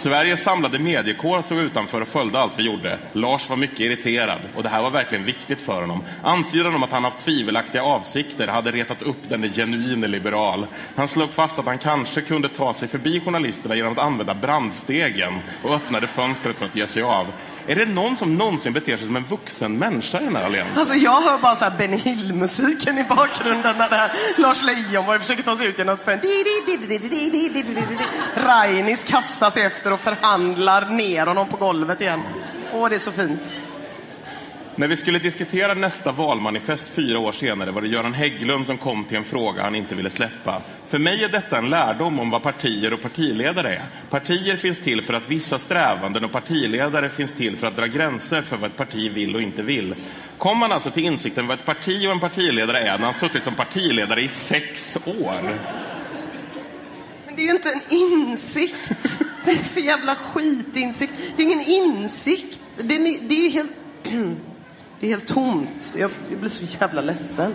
Sveriges 0.00 0.42
samlade 0.42 0.78
mediekår 0.78 1.42
stod 1.42 1.58
utanför 1.58 2.00
och 2.00 2.08
följde 2.08 2.38
allt 2.38 2.58
vi 2.58 2.62
gjorde. 2.62 2.98
Lars 3.12 3.48
var 3.48 3.56
mycket 3.56 3.80
irriterad 3.80 4.40
och 4.56 4.62
det 4.62 4.68
här 4.68 4.82
var 4.82 4.90
verkligen 4.90 5.24
viktigt 5.24 5.62
för 5.62 5.80
honom. 5.80 6.04
Antydan 6.22 6.74
om 6.74 6.82
att 6.82 6.92
han 6.92 7.04
haft 7.04 7.18
tvivelaktiga 7.18 7.82
avsikter 7.82 8.46
hade 8.46 8.70
retat 8.70 9.02
upp 9.02 9.28
den 9.28 9.42
genuine 9.42 10.10
liberal. 10.10 10.66
Han 10.96 11.08
slog 11.08 11.30
fast 11.30 11.58
att 11.58 11.66
han 11.66 11.78
kanske 11.78 12.20
kunde 12.20 12.48
ta 12.48 12.74
sig 12.74 12.88
förbi 12.88 13.20
journalisterna 13.20 13.76
genom 13.76 13.92
att 13.92 13.98
använda 13.98 14.34
brandstegen 14.34 15.34
och 15.62 15.74
öppnade 15.74 16.06
fönstret 16.06 16.58
för 16.58 16.66
att 16.66 16.76
ge 16.76 16.86
sig 16.86 17.02
av. 17.02 17.26
Är 17.66 17.76
det 17.76 17.86
någon 17.86 18.16
som 18.16 18.36
någonsin 18.36 18.72
beter 18.72 18.96
sig 18.96 19.06
som 19.06 19.16
en 19.16 19.24
vuxen 19.24 19.78
människa 19.78 20.20
i 20.20 20.24
den 20.24 20.36
här 20.36 20.44
alliansen? 20.44 20.78
Alltså 20.78 20.94
jag 20.94 21.20
hör 21.20 21.38
bara 21.38 21.56
så 21.56 21.64
här 21.64 21.78
Benny 21.78 21.96
Hill-musiken 21.96 22.98
i 22.98 23.04
bakgrunden 23.04 23.76
när 23.78 23.88
det 23.88 23.96
här 23.96 24.12
Lars 24.36 24.62
Leijonborg 24.64 25.18
försöker 25.20 25.42
ta 25.42 25.56
sig 25.56 25.66
ut 25.66 25.78
genom 25.78 25.94
ett 25.94 26.02
fönster. 26.02 26.28
Rainis 28.46 29.04
kastar 29.04 29.50
sig 29.50 29.62
efter 29.62 29.92
och 29.92 30.00
förhandlar 30.00 30.84
ner 30.84 31.26
honom 31.26 31.48
på 31.48 31.56
golvet 31.56 32.00
igen. 32.00 32.22
Åh, 32.72 32.88
det 32.88 32.94
är 32.94 32.98
så 32.98 33.12
fint. 33.12 33.40
När 34.80 34.88
vi 34.88 34.96
skulle 34.96 35.18
diskutera 35.18 35.74
nästa 35.74 36.12
valmanifest 36.12 36.88
fyra 36.88 37.18
år 37.18 37.32
senare 37.32 37.70
var 37.70 37.82
det 37.82 37.88
Göran 37.88 38.14
Hägglund 38.14 38.66
som 38.66 38.78
kom 38.78 39.04
till 39.04 39.16
en 39.16 39.24
fråga 39.24 39.62
han 39.62 39.74
inte 39.74 39.94
ville 39.94 40.10
släppa. 40.10 40.62
För 40.86 40.98
mig 40.98 41.24
är 41.24 41.28
detta 41.28 41.58
en 41.58 41.70
lärdom 41.70 42.20
om 42.20 42.30
vad 42.30 42.42
partier 42.42 42.92
och 42.92 43.00
partiledare 43.00 43.74
är. 43.74 43.84
Partier 44.10 44.56
finns 44.56 44.80
till 44.80 45.02
för 45.02 45.14
att 45.14 45.28
vissa 45.28 45.58
strävanden 45.58 46.24
och 46.24 46.32
partiledare 46.32 47.08
finns 47.08 47.32
till 47.32 47.56
för 47.56 47.66
att 47.66 47.76
dra 47.76 47.86
gränser 47.86 48.42
för 48.42 48.56
vad 48.56 48.70
ett 48.70 48.76
parti 48.76 49.12
vill 49.12 49.34
och 49.34 49.42
inte 49.42 49.62
vill. 49.62 49.94
Kom 50.38 50.58
man 50.58 50.72
alltså 50.72 50.90
till 50.90 51.04
insikten 51.04 51.46
vad 51.46 51.58
ett 51.58 51.66
parti 51.66 52.06
och 52.06 52.12
en 52.12 52.20
partiledare 52.20 52.78
är 52.78 52.98
när 52.98 53.04
han 53.04 53.14
suttit 53.14 53.42
som 53.42 53.54
partiledare 53.54 54.22
i 54.22 54.28
sex 54.28 54.98
år? 55.06 55.58
Men 57.26 57.36
det 57.36 57.42
är 57.42 57.46
ju 57.46 57.52
inte 57.52 57.72
en 57.72 57.96
insikt. 57.96 58.92
Vad 59.44 59.54
är 59.54 59.58
det 59.58 59.64
för 59.64 59.80
jävla 59.80 60.14
skitinsikt? 60.14 61.12
Det 61.36 61.42
är 61.42 61.46
ingen 61.46 61.68
insikt. 61.68 62.60
Det 62.76 62.94
är, 62.94 63.28
det 63.28 63.46
är 63.46 63.50
helt... 63.50 63.70
Det 65.00 65.06
är 65.06 65.10
helt 65.10 65.26
tomt. 65.26 65.94
Jag, 65.98 66.10
jag 66.30 66.38
blir 66.38 66.50
så 66.50 66.76
jävla 66.80 67.00
ledsen. 67.00 67.54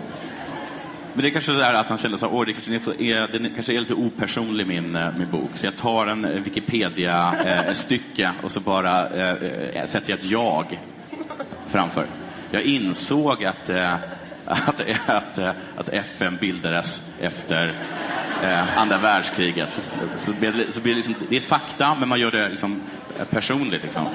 Men 1.12 1.22
det 1.22 1.28
är 1.28 1.30
kanske 1.30 1.52
det 1.52 1.58
där 1.58 1.74
att 1.74 1.86
han 1.88 1.98
kände 1.98 2.18
så 2.18 2.26
här, 2.26 2.34
"Åh, 2.34 2.46
det 2.46 2.52
kanske, 2.52 2.80
så 2.80 3.02
är, 3.02 3.28
den 3.32 3.50
kanske 3.54 3.72
är 3.74 3.80
lite 3.80 3.94
opersonlig 3.94 4.66
min, 4.66 4.96
eh, 4.96 5.08
min 5.18 5.30
bok. 5.30 5.50
Så 5.54 5.66
jag 5.66 5.76
tar 5.76 6.06
en 6.06 6.24
eh, 6.24 6.40
Wikipedia-stycke 6.42 8.22
eh, 8.22 8.44
och 8.44 8.52
så 8.52 8.60
bara 8.60 9.08
eh, 9.08 9.86
sätter 9.86 10.10
jag 10.10 10.18
ett 10.18 10.24
jag 10.24 10.80
framför. 11.68 12.06
Jag 12.50 12.62
insåg 12.62 13.44
att, 13.44 13.68
eh, 13.68 13.94
att, 14.44 14.84
att, 15.06 15.38
att 15.76 15.88
FN 15.88 16.38
bildades 16.40 17.02
efter 17.20 17.72
eh, 18.42 18.78
andra 18.78 18.98
världskriget. 18.98 19.90
Så, 20.16 20.32
blir 20.32 20.52
det, 20.52 20.72
så 20.72 20.80
blir 20.80 20.92
det, 20.92 20.96
liksom, 20.96 21.14
det 21.28 21.36
är 21.36 21.40
fakta, 21.40 21.94
men 21.94 22.08
man 22.08 22.20
gör 22.20 22.30
det 22.30 22.48
liksom 22.48 22.80
personligt. 23.30 23.82
Liksom. 23.82 24.06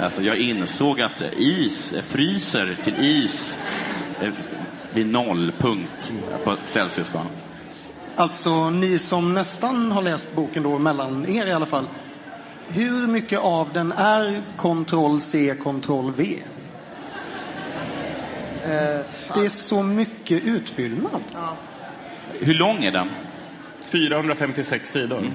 Alltså, 0.00 0.22
jag 0.22 0.36
insåg 0.36 1.00
att 1.00 1.22
is 1.36 1.94
fryser 2.02 2.76
till 2.84 2.94
is 2.98 3.58
eh, 4.20 4.28
vid 4.94 5.06
nollpunkt 5.06 6.12
på 6.44 6.54
Celsiusskalan. 6.64 7.26
Alltså, 8.16 8.70
ni 8.70 8.98
som 8.98 9.34
nästan 9.34 9.92
har 9.92 10.02
läst 10.02 10.34
boken 10.34 10.62
då, 10.62 10.78
mellan 10.78 11.28
er 11.28 11.46
i 11.46 11.52
alla 11.52 11.66
fall. 11.66 11.86
Hur 12.68 13.06
mycket 13.06 13.38
av 13.38 13.72
den 13.72 13.92
är 13.92 14.42
Ctrl 14.58 15.18
C, 15.18 15.54
Ctrl 15.60 16.10
V? 16.16 16.38
Det 19.34 19.44
är 19.44 19.48
så 19.48 19.82
mycket 19.82 20.42
utfyllnad. 20.42 21.22
Hur 22.40 22.54
lång 22.54 22.84
är 22.84 22.92
den? 22.92 23.10
456 23.82 24.90
sidor. 24.90 25.30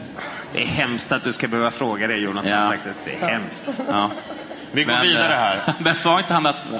Det 0.53 0.61
är 0.61 0.65
hemskt 0.65 1.11
att 1.11 1.23
du 1.23 1.33
ska 1.33 1.47
behöva 1.47 1.71
fråga 1.71 2.07
det 2.07 2.17
Jonathan. 2.17 2.51
Ja. 2.51 2.67
Faktiskt. 2.69 3.01
Det 3.05 3.11
är 3.11 3.29
hemskt. 3.29 3.65
Ja. 3.89 4.11
Vi 4.75 4.83
går 4.83 4.93
Men, 4.93 5.01
vidare 5.01 5.33
eh, 5.33 5.39
här. 5.39 5.73
Men 5.79 5.95
sa 5.95 6.19
inte 6.19 6.33
han 6.33 6.45
att 6.45 6.73
eh, 6.73 6.79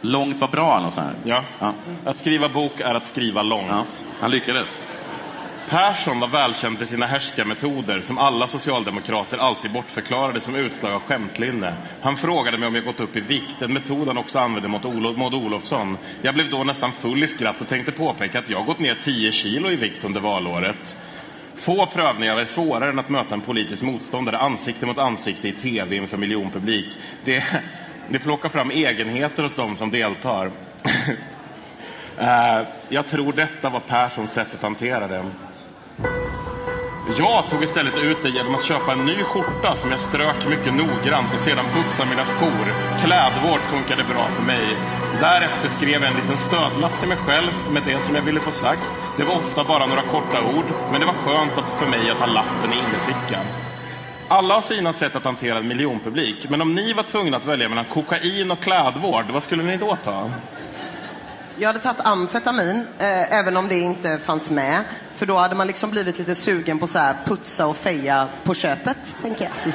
långt 0.00 0.40
var 0.40 0.48
bra? 0.48 0.76
Eller 0.78 0.90
här? 1.02 1.14
Ja. 1.24 1.44
Ja. 1.58 1.72
Att 2.04 2.18
skriva 2.18 2.48
bok 2.48 2.80
är 2.80 2.94
att 2.94 3.06
skriva 3.06 3.42
långt. 3.42 3.66
ja. 3.70 3.84
Han 4.20 4.30
lyckades. 4.30 4.78
Persson 5.68 6.20
var 6.20 6.28
välkänd 6.28 6.78
för 6.78 6.84
sina 6.84 7.06
härskarmetoder 7.06 8.00
som 8.00 8.18
alla 8.18 8.48
socialdemokrater 8.48 9.38
alltid 9.38 9.72
bortförklarade 9.72 10.40
som 10.40 10.54
utslag 10.54 10.92
av 10.92 11.00
skämtlinne. 11.00 11.74
Han 12.02 12.16
frågade 12.16 12.58
mig 12.58 12.66
om 12.68 12.74
jag 12.74 12.84
gått 12.84 13.00
upp 13.00 13.16
i 13.16 13.20
vikt, 13.20 13.62
en 13.62 13.72
metod 13.72 14.08
han 14.08 14.18
också 14.18 14.38
använde 14.38 14.68
mot 14.68 14.84
Maud 15.16 15.34
Olofsson. 15.34 15.98
Jag 16.22 16.34
blev 16.34 16.50
då 16.50 16.64
nästan 16.64 16.92
full 16.92 17.22
i 17.24 17.26
skratt 17.26 17.60
och 17.60 17.68
tänkte 17.68 17.92
påpeka 17.92 18.38
att 18.38 18.50
jag 18.50 18.66
gått 18.66 18.78
ner 18.78 18.96
10 19.02 19.32
kilo 19.32 19.70
i 19.70 19.76
vikt 19.76 20.04
under 20.04 20.20
valåret. 20.20 20.96
Få 21.54 21.86
prövningar 21.86 22.36
är 22.36 22.44
svårare 22.44 22.90
än 22.90 22.98
att 22.98 23.08
möta 23.08 23.34
en 23.34 23.40
politisk 23.40 23.82
motståndare 23.82 24.38
ansikte 24.38 24.86
mot 24.86 24.98
ansikte 24.98 25.48
i 25.48 25.52
tv 25.52 25.96
inför 25.96 26.16
miljonpublik. 26.16 26.86
Det, 27.24 27.44
det 28.08 28.18
plockar 28.18 28.48
fram 28.48 28.70
egenheter 28.70 29.42
hos 29.42 29.54
de 29.54 29.76
som 29.76 29.90
deltar. 29.90 30.50
Eh, 32.18 32.62
jag 32.88 33.06
tror 33.06 33.32
detta 33.32 33.68
var 33.68 33.80
Perssons 33.80 34.32
sätt 34.32 34.54
att 34.54 34.62
hantera 34.62 35.08
det. 35.08 35.24
Jag 37.18 37.48
tog 37.50 37.62
istället 37.62 37.98
ut 37.98 38.22
det 38.22 38.28
genom 38.28 38.54
att 38.54 38.64
köpa 38.64 38.92
en 38.92 39.04
ny 39.04 39.22
skjorta 39.22 39.76
som 39.76 39.90
jag 39.90 40.00
strök 40.00 40.48
mycket 40.48 40.74
noggrant 40.74 41.34
och 41.34 41.40
sedan 41.40 41.64
putsa 41.72 42.04
mina 42.04 42.24
skor. 42.24 42.66
Klädvård 43.00 43.60
funkade 43.60 44.04
bra 44.04 44.28
för 44.28 44.42
mig. 44.42 44.76
Därefter 45.20 45.68
skrev 45.68 46.02
jag 46.02 46.10
en 46.10 46.16
liten 46.16 46.36
stödlapp 46.36 46.98
till 47.00 47.08
mig 47.08 47.16
själv 47.16 47.50
med 47.72 47.82
det 47.86 48.00
som 48.00 48.14
jag 48.14 48.22
ville 48.22 48.40
få 48.40 48.50
sagt. 48.50 48.90
Det 49.16 49.24
var 49.24 49.34
ofta 49.34 49.64
bara 49.64 49.86
några 49.86 50.02
korta 50.02 50.42
ord, 50.56 50.64
men 50.90 51.00
det 51.00 51.06
var 51.06 51.14
skönt 51.14 51.58
att 51.58 51.70
för 51.70 51.86
mig 51.86 52.10
att 52.10 52.18
ha 52.18 52.26
lappen 52.26 52.72
i 52.72 52.76
innerfickan. 52.76 53.44
Alla 54.28 54.54
har 54.54 54.60
sina 54.60 54.92
sätt 54.92 55.16
att 55.16 55.24
hantera 55.24 55.58
en 55.58 55.68
miljonpublik, 55.68 56.48
men 56.48 56.62
om 56.62 56.74
ni 56.74 56.92
var 56.92 57.02
tvungna 57.02 57.36
att 57.36 57.46
välja 57.46 57.68
mellan 57.68 57.84
kokain 57.84 58.50
och 58.50 58.60
klädvård, 58.60 59.24
vad 59.32 59.42
skulle 59.42 59.62
ni 59.62 59.76
då 59.76 59.96
ta? 60.04 60.30
Jag 61.56 61.66
hade 61.66 61.78
tagit 61.78 62.00
amfetamin, 62.00 62.86
eh, 62.98 63.32
även 63.32 63.56
om 63.56 63.68
det 63.68 63.78
inte 63.78 64.18
fanns 64.18 64.50
med. 64.50 64.84
För 65.12 65.26
då 65.26 65.36
hade 65.36 65.54
man 65.54 65.66
liksom 65.66 65.90
blivit 65.90 66.18
lite 66.18 66.34
sugen 66.34 66.78
på 66.78 66.86
så 66.86 66.98
här 66.98 67.14
putsa 67.24 67.66
och 67.66 67.76
feja 67.76 68.28
på 68.44 68.54
köpet, 68.54 69.16
tänker 69.22 69.44
jag. 69.44 69.72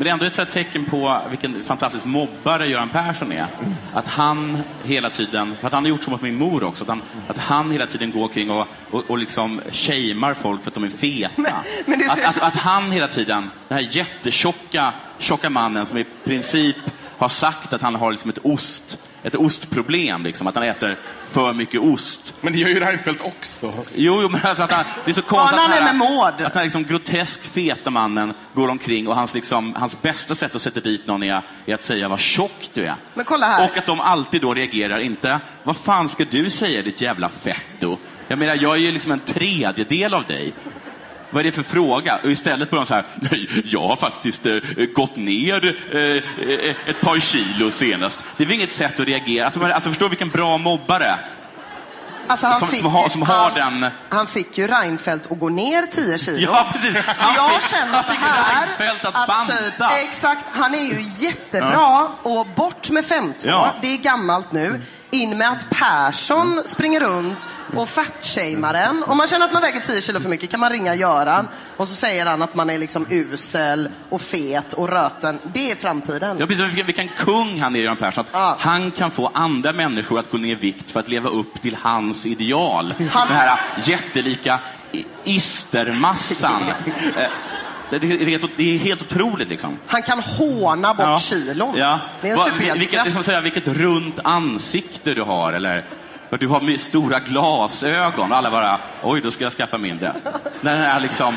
Men 0.00 0.04
det 0.04 0.10
är 0.10 0.12
ändå 0.12 0.24
ett 0.24 0.36
här 0.36 0.44
tecken 0.44 0.84
på 0.84 1.20
vilken 1.30 1.64
fantastisk 1.64 2.04
mobbare 2.04 2.68
Göran 2.68 2.88
Persson 2.88 3.32
är. 3.32 3.46
Att 3.94 4.08
han 4.08 4.62
hela 4.84 5.10
tiden, 5.10 5.56
för 5.60 5.66
att 5.66 5.72
han 5.72 5.84
har 5.84 5.88
gjort 5.88 6.02
så 6.02 6.10
mot 6.10 6.22
min 6.22 6.36
mor 6.36 6.64
också, 6.64 6.84
att 6.84 6.88
han, 6.88 7.02
att 7.28 7.38
han 7.38 7.70
hela 7.70 7.86
tiden 7.86 8.10
går 8.10 8.28
kring 8.28 8.50
och, 8.50 8.66
och, 8.90 9.10
och 9.10 9.18
liksom 9.18 9.60
shamear 9.70 10.34
folk 10.34 10.62
för 10.62 10.70
att 10.70 10.74
de 10.74 10.84
är 10.84 10.88
feta. 10.88 11.42
men 11.86 11.98
det 11.98 12.04
är 12.04 12.10
att, 12.10 12.36
att, 12.36 12.42
att 12.42 12.56
han 12.56 12.92
hela 12.92 13.08
tiden, 13.08 13.50
den 13.68 13.78
här 13.78 13.88
jättetjocka 13.90 14.92
tjocka 15.18 15.50
mannen 15.50 15.86
som 15.86 15.98
i 15.98 16.04
princip 16.24 16.76
har 17.18 17.28
sagt 17.28 17.72
att 17.72 17.82
han 17.82 17.94
har 17.94 18.10
liksom 18.10 18.30
ett 18.30 18.38
ost, 18.42 18.98
ett 19.22 19.34
ostproblem, 19.34 20.24
liksom, 20.24 20.46
att 20.46 20.54
han 20.54 20.64
äter 20.64 20.96
för 21.30 21.52
mycket 21.52 21.80
ost. 21.80 22.34
Men 22.40 22.52
det 22.52 22.58
gör 22.58 22.68
ju 22.68 22.80
Reinfeldt 22.80 23.20
också. 23.20 23.72
Jo, 23.94 24.22
jo 24.22 24.28
men 24.28 24.40
alltså 24.44 24.62
att 24.62 24.72
han, 24.72 24.84
det 25.04 25.10
är 25.10 25.14
så 25.14 25.22
konstigt 25.22 25.58
att, 25.58 25.70
han 25.70 25.84
med 25.84 25.96
Maud. 25.96 26.28
att 26.28 26.38
den 26.38 26.50
här 26.54 26.64
liksom 26.64 26.84
groteskt 26.84 27.46
feta 27.46 27.90
mannen 27.90 28.34
går 28.54 28.68
omkring 28.68 29.08
och 29.08 29.14
hans, 29.14 29.34
liksom, 29.34 29.74
hans 29.74 30.02
bästa 30.02 30.34
sätt 30.34 30.54
att 30.56 30.62
sätta 30.62 30.80
dit 30.80 31.06
någon 31.06 31.22
är, 31.22 31.42
är 31.66 31.74
att 31.74 31.82
säga 31.82 32.08
vad 32.08 32.20
tjock 32.20 32.70
du 32.74 32.84
är. 32.84 32.94
Men 33.14 33.24
kolla 33.24 33.46
här. 33.46 33.64
Och 33.64 33.78
att 33.78 33.86
de 33.86 34.00
alltid 34.00 34.40
då 34.40 34.54
reagerar 34.54 34.98
inte, 34.98 35.40
vad 35.64 35.76
fan 35.76 36.08
ska 36.08 36.24
du 36.30 36.50
säga 36.50 36.82
ditt 36.82 37.00
jävla 37.00 37.28
fetto? 37.28 37.98
Jag 38.28 38.38
menar, 38.38 38.58
jag 38.60 38.76
är 38.76 38.80
ju 38.80 38.92
liksom 38.92 39.12
en 39.12 39.20
tredjedel 39.20 40.14
av 40.14 40.24
dig. 40.24 40.52
Vad 41.30 41.40
är 41.40 41.44
det 41.44 41.52
för 41.52 41.62
fråga? 41.62 42.18
Och 42.24 42.30
istället 42.30 42.70
börjar 42.70 42.84
de 42.84 42.86
så 42.88 42.94
här, 42.94 43.04
nej, 43.30 43.48
jag 43.64 43.88
har 43.88 43.96
faktiskt 43.96 44.46
eh, 44.46 44.56
gått 44.94 45.16
ner 45.16 45.76
eh, 45.92 46.00
eh, 46.00 46.74
ett 46.86 47.00
par 47.00 47.18
kilo 47.20 47.70
senast. 47.70 48.24
Det 48.36 48.42
är 48.42 48.46
väl 48.46 48.56
inget 48.56 48.72
sätt 48.72 49.00
att 49.00 49.06
reagera. 49.06 49.44
Alltså, 49.44 49.60
man- 49.60 49.72
alltså 49.72 49.88
förstå 49.88 50.08
vilken 50.08 50.28
bra 50.28 50.58
mobbare. 50.58 51.14
Alltså, 52.26 52.46
han 52.46 52.58
Som- 52.58 52.68
fick, 52.68 52.80
som 52.80 52.90
har- 52.92 53.08
som 53.08 53.22
har 53.22 53.50
han, 53.60 53.80
den- 53.80 53.90
Han 54.08 54.26
fick 54.26 54.58
ju 54.58 54.66
Reinfeldt 54.66 55.32
att 55.32 55.38
gå 55.38 55.48
ner 55.48 55.86
10 55.86 56.18
kilo. 56.18 56.38
Ja, 56.52 56.66
precis. 56.72 56.92
Så 56.94 57.24
Han 57.26 57.34
jag 57.34 57.62
fick- 57.62 57.70
känner 57.70 58.02
så 58.02 58.12
här. 58.12 58.66
Reinfeldt 58.66 59.04
att 59.04 59.26
banta. 59.28 59.52
Typ, 59.56 59.74
exakt, 60.08 60.44
han 60.52 60.74
är 60.74 60.82
ju 60.84 61.02
jättebra 61.18 62.08
och 62.22 62.46
bort 62.46 62.90
med 62.90 63.04
52. 63.04 63.48
Ja. 63.48 63.66
Det 63.82 63.86
är 63.94 63.96
gammalt 63.98 64.52
nu. 64.52 64.80
In 65.12 65.38
med 65.38 65.48
att 65.52 65.66
Persson 65.70 66.62
springer 66.64 67.00
runt 67.00 67.48
och 67.76 67.88
fatshamear 67.88 68.74
en. 68.74 69.02
Om 69.06 69.16
man 69.16 69.26
känner 69.26 69.46
att 69.46 69.52
man 69.52 69.62
väger 69.62 69.80
10 69.80 70.00
kilo 70.00 70.20
för 70.20 70.28
mycket 70.28 70.50
kan 70.50 70.60
man 70.60 70.70
ringa 70.70 70.94
Göran 70.94 71.48
och 71.76 71.88
så 71.88 71.94
säger 71.94 72.26
han 72.26 72.42
att 72.42 72.54
man 72.54 72.70
är 72.70 72.78
liksom 72.78 73.06
usel 73.10 73.88
och 74.08 74.20
fet 74.20 74.72
och 74.72 74.88
röten. 74.88 75.38
Det 75.54 75.70
är 75.70 75.74
framtiden. 75.76 76.36
Ja, 76.40 76.46
precis, 76.46 76.64
vilken, 76.64 76.86
vilken 76.86 77.08
kung 77.08 77.60
han 77.60 77.76
är, 77.76 77.80
Göran 77.80 77.96
Persson. 77.96 78.24
Att 78.32 78.60
Han 78.60 78.90
kan 78.90 79.10
få 79.10 79.30
andra 79.34 79.72
människor 79.72 80.18
att 80.18 80.30
gå 80.30 80.38
ner 80.38 80.52
i 80.52 80.54
vikt 80.54 80.90
för 80.90 81.00
att 81.00 81.08
leva 81.08 81.28
upp 81.30 81.62
till 81.62 81.76
hans 81.82 82.26
ideal. 82.26 82.94
Han- 83.12 83.28
Den 83.28 83.36
här 83.36 83.60
jättelika 83.84 84.58
istermassan. 85.24 86.62
Det, 87.90 87.98
det, 87.98 88.06
det, 88.16 88.22
är 88.24 88.26
helt, 88.38 88.50
det 88.56 88.74
är 88.74 88.78
helt 88.78 89.02
otroligt 89.02 89.48
liksom. 89.48 89.78
Han 89.86 90.02
kan 90.02 90.20
håna 90.20 90.94
bort 90.94 91.06
Ja. 91.06 91.18
kilon. 91.18 91.74
Ja. 91.76 91.98
Det 92.20 92.28
är 92.28 92.32
en 92.32 92.38
Va- 92.38 92.44
superhjältekraft. 92.44 92.80
vilket, 92.80 93.04
liksom 93.04 93.22
säga, 93.22 93.40
vilket 93.40 93.68
runt 93.68 94.18
ansikte 94.24 95.14
du 95.14 95.22
har. 95.22 95.52
Eller 95.52 95.84
du 96.38 96.48
har 96.48 96.78
stora 96.78 97.18
glasögon. 97.18 98.30
Och 98.32 98.38
alla 98.38 98.50
bara, 98.50 98.78
oj, 99.02 99.20
då 99.20 99.30
ska 99.30 99.44
jag 99.44 99.52
skaffa 99.52 99.78
mindre. 99.78 100.12
Den 100.60 100.80
är 100.80 101.00
liksom, 101.00 101.34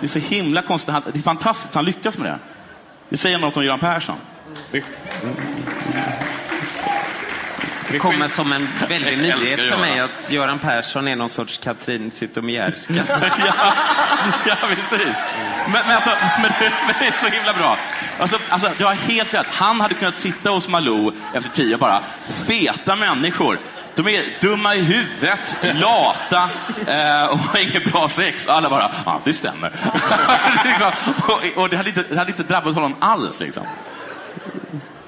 det 0.00 0.06
är 0.06 0.08
så 0.08 0.18
himla 0.18 0.62
konstigt. 0.62 0.90
Han- 0.92 1.02
Det 1.12 1.18
är 1.20 1.22
fantastiskt 1.22 1.74
han 1.74 1.84
lyckas 1.84 2.18
med 2.18 2.30
det. 2.32 2.38
Det 3.08 3.16
säger 3.16 3.38
något 3.38 3.56
om 3.56 3.64
Göran 3.64 3.78
Persson. 3.78 4.16
Det 4.72 4.82
kommer 7.98 8.28
som 8.28 8.52
en 8.52 8.68
väldig 8.88 9.18
nyhet 9.18 9.60
för 9.60 9.78
mig 9.78 10.00
att 10.00 10.30
Göran 10.30 10.58
Persson 10.58 11.08
är 11.08 11.16
någon 11.16 11.30
sorts 11.30 11.58
Katrin 11.58 12.10
Zytomierska. 12.10 12.94
ja, 13.18 13.72
ja, 14.46 14.56
precis. 14.68 15.16
Men, 15.64 15.82
men, 15.86 15.94
alltså, 15.94 16.10
men, 16.42 16.50
det, 16.60 16.72
men 16.86 16.94
det 16.98 17.06
är 17.06 17.24
så 17.24 17.36
himla 17.36 17.52
bra. 17.52 17.76
Alltså, 18.18 18.38
alltså, 18.48 18.70
du 18.78 18.84
har 18.84 18.94
helt 18.94 19.34
rätt. 19.34 19.46
Han 19.50 19.80
hade 19.80 19.94
kunnat 19.94 20.16
sitta 20.16 20.50
hos 20.50 20.68
Malou 20.68 21.12
efter 21.34 21.50
tio 21.50 21.76
bara, 21.76 22.02
feta 22.46 22.96
människor. 22.96 23.58
De 23.94 24.08
är 24.08 24.24
dumma 24.40 24.74
i 24.74 24.82
huvudet, 24.82 25.56
lata 25.74 26.50
eh, 26.86 27.24
och 27.24 27.38
har 27.38 27.58
inget 27.62 27.92
bra 27.92 28.08
sex. 28.08 28.46
Och 28.46 28.54
alla 28.54 28.70
bara, 28.70 28.90
ja 29.04 29.20
det 29.24 29.32
stämmer. 29.32 29.70
liksom, 30.64 30.92
och 31.28 31.62
och 31.62 31.68
det, 31.68 31.76
hade 31.76 31.88
inte, 31.88 32.04
det 32.08 32.18
hade 32.18 32.30
inte 32.30 32.42
drabbat 32.42 32.74
honom 32.74 32.96
alls. 33.00 33.40
Liksom. 33.40 33.66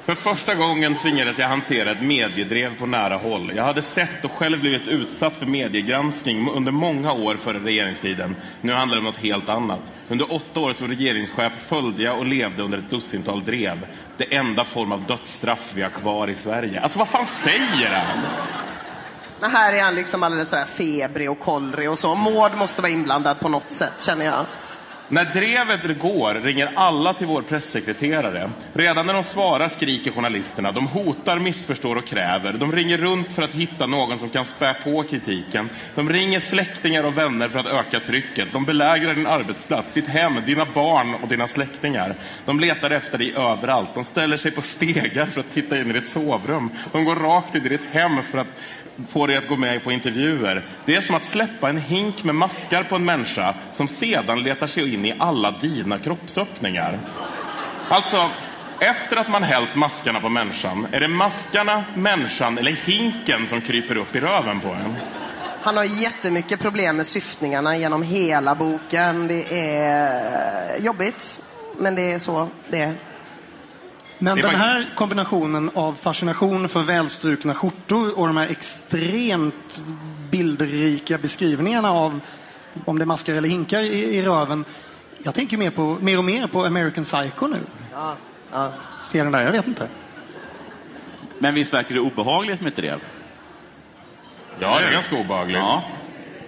För 0.05 0.15
första 0.15 0.55
gången 0.55 0.95
tvingades 0.95 1.39
jag 1.39 1.49
hantera 1.49 1.91
ett 1.91 2.03
mediedrev 2.03 2.79
på 2.79 2.87
nära 2.87 3.17
håll. 3.17 3.53
Jag 3.57 3.65
hade 3.65 3.83
sett 3.83 4.25
och 4.25 4.33
själv 4.33 4.61
blivit 4.61 4.89
utsatt 4.89 5.37
för 5.37 5.47
mediegranskning 5.47 6.51
under 6.51 6.73
många 6.73 7.13
år 7.13 7.37
före 7.37 7.59
regeringstiden. 7.59 8.37
Nu 8.61 8.73
handlar 8.73 8.97
det 8.97 8.99
om 8.99 9.05
något 9.05 9.17
helt 9.17 9.49
annat. 9.49 9.93
Under 10.09 10.33
åtta 10.33 10.61
år 10.61 10.73
som 10.73 10.89
regeringschef 10.89 11.53
följde 11.69 12.03
jag 12.03 12.19
och 12.19 12.27
levde 12.27 12.63
under 12.63 12.79
ett 12.79 12.91
dussintal 12.91 13.45
drev. 13.45 13.87
Det 14.17 14.35
enda 14.35 14.65
form 14.65 14.93
av 14.93 15.07
dödsstraff 15.07 15.73
vi 15.75 15.83
har 15.83 15.91
kvar 15.91 16.29
i 16.31 16.35
Sverige. 16.35 16.81
Alltså 16.81 16.99
vad 16.99 17.09
fan 17.09 17.27
säger 17.27 17.91
han? 17.91 18.19
Men 19.41 19.51
här 19.51 19.73
är 19.73 19.83
han 19.83 19.95
liksom 19.95 20.23
alldeles 20.23 20.49
sådär 20.49 20.65
febrig 20.65 21.31
och 21.31 21.41
kollrig 21.41 21.91
och 21.91 21.99
så. 21.99 22.15
Maud 22.15 22.53
måste 22.57 22.83
vara 22.83 22.93
inblandad 22.93 23.41
på 23.41 23.49
något 23.49 23.71
sätt, 23.71 23.95
känner 23.99 24.25
jag. 24.25 24.47
När 25.13 25.25
drevet 25.25 25.99
går 25.99 26.35
ringer 26.35 26.71
alla 26.75 27.15
till 27.15 27.27
vår 27.27 27.43
pressekreterare. 27.43 28.51
Redan 28.73 29.07
när 29.07 29.15
de 29.15 29.25
svarar 29.25 29.69
skriker 29.69 30.11
journalisterna. 30.11 30.73
De 30.73 30.87
hotar, 30.87 31.39
missförstår 31.39 31.97
och 31.97 32.07
kräver. 32.07 32.53
De 32.53 32.73
ringer 32.73 32.99
runt 32.99 33.33
för 33.33 33.43
att 33.43 33.53
hitta 33.53 33.87
någon 33.87 34.19
som 34.19 34.29
kan 34.29 34.45
spä 34.45 34.75
på 34.85 35.03
kritiken. 35.03 35.71
De 35.95 36.11
ringer 36.11 36.41
släktingar 36.41 37.05
och 37.05 37.19
vänner 37.19 37.49
för 37.49 37.59
att 37.59 37.67
öka 37.67 38.01
trycket. 38.01 38.53
De 38.53 38.65
belägrar 38.65 39.15
din 39.15 39.27
arbetsplats, 39.27 39.93
ditt 39.93 40.09
hem, 40.09 40.33
dina 40.47 40.67
barn 40.75 41.15
och 41.15 41.29
dina 41.29 41.49
släktingar. 41.49 42.15
De 42.45 42.61
letar 42.61 42.91
efter 42.91 43.19
dig 43.19 43.35
överallt. 43.37 43.95
De 43.95 44.05
ställer 44.05 44.37
sig 44.37 44.51
på 44.51 44.63
stegar 44.63 45.27
för 45.27 45.41
att 45.41 45.51
titta 45.51 45.81
in 45.81 45.91
i 45.91 45.93
ditt 45.93 46.09
sovrum. 46.09 46.71
De 46.93 47.05
går 47.05 47.17
rakt 47.17 47.55
in 47.55 47.67
i 47.67 47.69
ditt 47.69 47.87
hem 47.93 48.23
för 48.23 48.39
att 48.39 48.61
få 49.09 49.27
dig 49.27 49.37
att 49.37 49.49
gå 49.49 49.57
med 49.57 49.85
på 49.85 49.93
intervjuer. 49.93 50.65
Det 50.87 50.95
är 50.97 51.01
som 51.01 51.15
att 51.15 51.25
släppa 51.25 51.69
en 51.69 51.79
hink 51.79 52.25
med 52.25 52.35
maskar 52.35 52.83
på 52.83 52.95
en 52.95 53.05
människa 53.05 53.55
som 53.73 53.89
sedan 53.89 54.43
letar 54.43 54.67
sig 54.67 54.95
in 54.95 55.05
i 55.05 55.15
alla 55.19 55.51
dina 55.51 55.99
kroppsöppningar. 55.99 56.99
Alltså, 57.89 58.31
efter 58.81 59.17
att 59.17 59.29
man 59.29 59.43
hällt 59.43 59.75
maskarna 59.75 60.21
på 60.21 60.29
människan, 60.29 60.87
är 60.93 61.01
det 61.01 61.09
maskarna, 61.09 61.85
människan 61.95 62.59
eller 62.59 62.73
hinken 62.73 63.47
som 63.47 63.61
kryper 63.61 63.97
upp 63.97 64.17
i 64.17 64.21
röven 64.21 64.61
på 64.61 64.69
en? 64.69 64.97
Han 65.63 65.77
har 65.77 65.85
jättemycket 65.85 66.61
problem 66.61 66.97
med 66.97 67.07
syftningarna 67.07 67.77
genom 67.77 68.03
hela 68.03 68.55
boken. 68.55 69.29
Det 69.29 69.69
är 69.69 70.79
jobbigt, 70.81 71.43
men 71.79 71.95
det 71.95 72.13
är 72.13 72.19
så 72.19 72.49
det 72.71 72.81
är. 72.81 73.12
Men 74.23 74.37
Det 74.37 74.43
den 74.43 74.51
faktiskt- 74.51 74.65
här 74.67 74.89
kombinationen 74.95 75.71
av 75.75 75.97
fascination 76.03 76.69
för 76.69 76.83
välstrukna 76.83 77.55
skjortor 77.55 78.19
och 78.19 78.27
de 78.27 78.37
här 78.37 78.49
extremt 78.49 79.85
bildrika 80.31 81.19
beskrivningarna 81.19 81.91
av 81.91 82.21
om 82.85 82.99
det 82.99 83.05
är 83.05 83.07
maskar 83.07 83.35
eller 83.35 83.49
hinkar 83.49 83.81
i, 83.81 84.17
i 84.17 84.23
röven. 84.23 84.65
Jag 85.25 85.35
tänker 85.35 85.57
mer, 85.57 85.71
på, 85.71 85.97
mer 86.01 86.19
och 86.19 86.25
mer 86.25 86.47
på 86.47 86.65
American 86.65 87.05
Psycho 87.05 87.47
nu. 87.47 87.61
Ja, 87.93 88.17
ja. 88.53 88.73
Ser 89.01 89.23
den 89.25 89.33
där? 89.33 89.45
Jag 89.45 89.53
vet 89.53 89.67
inte. 89.67 89.89
Men 91.39 91.55
visst 91.55 91.75
verkar 91.75 91.95
det 91.95 92.01
obehagligt 92.01 92.61
med 92.61 92.73
drev? 92.73 93.01
Ja, 94.59 94.79
det 94.79 94.87
är 94.87 94.93
ganska 94.93 95.17
obehagligt. 95.17 95.57
Ja. 95.57 95.83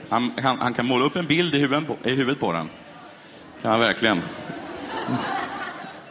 Han, 0.09 0.33
han, 0.43 0.59
han 0.61 0.75
kan 0.75 0.87
måla 0.87 1.05
upp 1.05 1.17
en 1.17 1.27
bild 1.27 1.55
i 1.55 1.59
huvudet 1.59 1.87
på, 1.87 1.97
i 2.05 2.15
huvudet 2.15 2.41
på 2.41 2.53
den. 2.53 2.69
Kan 3.63 3.71
han 3.71 3.81
verkligen. 3.81 4.23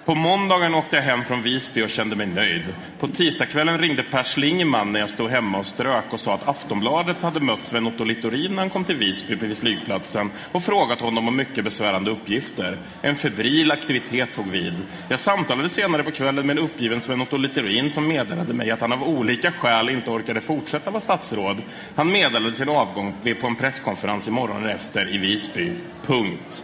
På 0.06 0.16
måndagen 0.16 0.76
åkte 0.76 0.96
jag 0.96 1.04
hem 1.04 1.24
från 1.24 1.42
Visby 1.42 1.82
och 1.82 1.90
kände 1.90 2.16
mig 2.16 2.28
nöjd. 2.28 2.76
På 3.00 3.08
tisdagskvällen 3.08 3.78
ringde 3.78 4.04
Per 4.04 4.24
Schlingman 4.24 4.92
när 4.92 5.00
jag 5.00 5.10
stod 5.10 5.30
hemma 5.30 5.58
och 5.58 5.66
strök 5.66 6.14
och 6.14 6.20
sa 6.20 6.34
att 6.34 6.48
Aftonbladet 6.48 7.22
hade 7.22 7.40
mött 7.40 7.64
Sven-Otto 7.64 8.04
Littorin 8.04 8.52
när 8.52 8.60
han 8.60 8.70
kom 8.70 8.84
till 8.84 8.96
Visby 8.96 9.36
vid 9.36 9.58
flygplatsen 9.58 10.32
och 10.52 10.64
frågat 10.64 11.02
honom 11.02 11.28
om 11.28 11.36
mycket 11.36 11.64
besvärande 11.64 12.12
uppgifter. 12.12 12.78
En 13.02 13.16
febril 13.16 13.72
aktivitet 13.72 14.34
tog 14.36 14.48
vid. 14.48 14.74
Jag 15.10 15.20
samtalade 15.20 15.70
senare 15.70 16.04
på 16.04 16.12
kvällen 16.12 16.48
med 16.48 16.58
en 16.58 16.64
uppgiven 16.64 17.02
Sven-Otto 17.02 17.38
Littorin 17.38 17.92
som 17.92 18.08
meddelade 18.08 18.54
mig 18.54 18.72
att 18.72 18.82
han 18.82 18.94
av 18.94 19.04
olika 19.04 19.52
skäl 19.52 19.90
inte 19.90 20.12
orkade 20.12 20.42
fortsätta 20.42 20.92
vara 20.92 21.02
statsråd. 21.02 21.62
Han 21.96 22.12
meddelade 22.12 22.56
sin 22.56 22.70
avgång 22.70 23.16
på 23.42 23.48
en 23.48 23.56
presskonferens 23.56 24.28
i 24.28 24.32
morgonen 24.32 24.70
efter 24.70 25.16
i 25.16 25.18
Visby. 25.18 25.72
Punkt. 26.06 26.64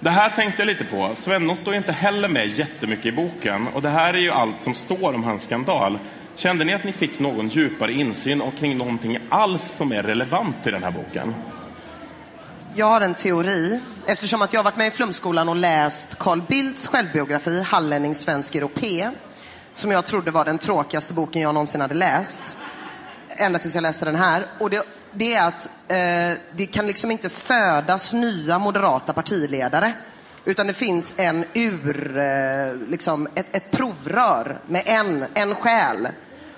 Det 0.00 0.10
här 0.10 0.30
tänkte 0.30 0.62
jag 0.62 0.66
lite 0.66 0.84
på. 0.84 1.12
Sven-Otto 1.14 1.70
är 1.70 1.74
inte 1.74 1.92
heller 1.92 2.28
med 2.28 2.58
jättemycket 2.58 3.06
i 3.06 3.12
boken. 3.12 3.68
Och 3.68 3.82
det 3.82 3.88
här 3.88 4.14
är 4.14 4.18
ju 4.18 4.30
allt 4.30 4.62
som 4.62 4.74
står 4.74 5.14
om 5.14 5.24
hans 5.24 5.42
skandal. 5.42 5.98
Kände 6.36 6.64
ni 6.64 6.74
att 6.74 6.84
ni 6.84 6.92
fick 6.92 7.18
någon 7.18 7.48
djupare 7.48 7.92
insyn 7.92 8.40
och 8.40 8.56
kring 8.56 8.78
någonting 8.78 9.18
alls 9.28 9.74
som 9.76 9.92
är 9.92 10.02
relevant 10.02 10.66
i 10.66 10.70
den 10.70 10.82
här 10.82 10.90
boken? 10.90 11.34
Jag 12.74 12.86
har 12.86 13.00
en 13.00 13.14
teori 13.14 13.80
Eftersom 14.06 14.42
att 14.42 14.52
jag 14.52 14.58
har 14.58 14.64
varit 14.64 14.76
med 14.76 14.86
i 14.86 14.90
Flumskolan 14.90 15.48
och 15.48 15.56
läst 15.56 16.18
Carl 16.18 16.42
Bildts 16.48 16.88
självbiografi 16.88 17.62
Hallänning 17.62 18.14
svensk 18.14 18.54
europé. 18.54 19.10
Som 19.74 19.90
jag 19.90 20.06
trodde 20.06 20.30
var 20.30 20.44
den 20.44 20.58
tråkigaste 20.58 21.12
boken 21.12 21.42
jag 21.42 21.54
någonsin 21.54 21.80
hade 21.80 21.94
läst. 21.94 22.58
Ända 23.28 23.58
tills 23.58 23.74
jag 23.74 23.82
läste 23.82 24.04
den 24.04 24.14
här. 24.14 24.46
Och 24.58 24.70
det, 24.70 24.82
det 25.12 25.34
är 25.34 25.48
att 25.48 25.66
eh, 25.66 26.38
det 26.56 26.66
kan 26.72 26.86
liksom 26.86 27.10
inte 27.10 27.28
födas 27.28 28.12
nya 28.12 28.58
moderata 28.58 29.12
partiledare. 29.12 29.92
Utan 30.44 30.66
det 30.66 30.72
finns 30.72 31.14
en 31.16 31.44
ur, 31.54 32.18
eh, 32.18 32.88
liksom 32.88 33.28
ett, 33.34 33.56
ett 33.56 33.70
provrör 33.70 34.60
med 34.66 34.82
en, 34.86 35.24
en 35.34 35.54
själ. 35.54 36.08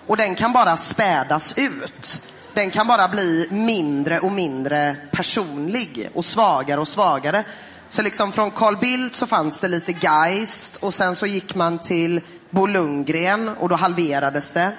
Och 0.06 0.16
den 0.16 0.34
kan 0.34 0.52
bara 0.52 0.76
spädas 0.76 1.58
ut. 1.58 2.28
Den 2.54 2.70
kan 2.70 2.86
bara 2.86 3.08
bli 3.08 3.48
mindre 3.50 4.20
och 4.20 4.32
mindre 4.32 4.96
personlig 5.12 6.10
och 6.14 6.24
svagare 6.24 6.80
och 6.80 6.88
svagare. 6.88 7.44
Så 7.88 8.02
liksom 8.02 8.32
från 8.32 8.50
Carl 8.50 8.76
Bildt 8.76 9.16
så 9.16 9.26
fanns 9.26 9.60
det 9.60 9.68
lite 9.68 9.92
Geist 9.92 10.76
och 10.76 10.94
sen 10.94 11.16
så 11.16 11.26
gick 11.26 11.54
man 11.54 11.78
till 11.78 12.20
Bo 12.50 12.66
Lundgren 12.66 13.48
och 13.48 13.68
då 13.68 13.74
halverades 13.74 14.52
det. 14.52 14.72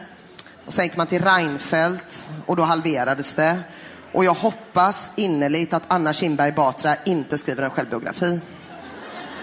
Och 0.66 0.74
sen 0.74 0.86
gick 0.86 0.98
man 0.98 1.08
till 1.08 1.24
Reinfeldt 1.24 2.30
och 2.46 2.56
då 2.56 2.64
halverades 2.64 3.34
det. 3.34 3.60
Och 4.12 4.26
jag 4.26 4.34
hoppas 4.34 5.12
innerligt 5.16 5.74
att 5.74 5.84
Anna 5.88 6.14
Kinberg 6.14 6.52
Batra 6.52 6.96
inte 7.06 7.38
skriver 7.38 7.64
en 7.64 7.70
självbiografi. 7.70 8.40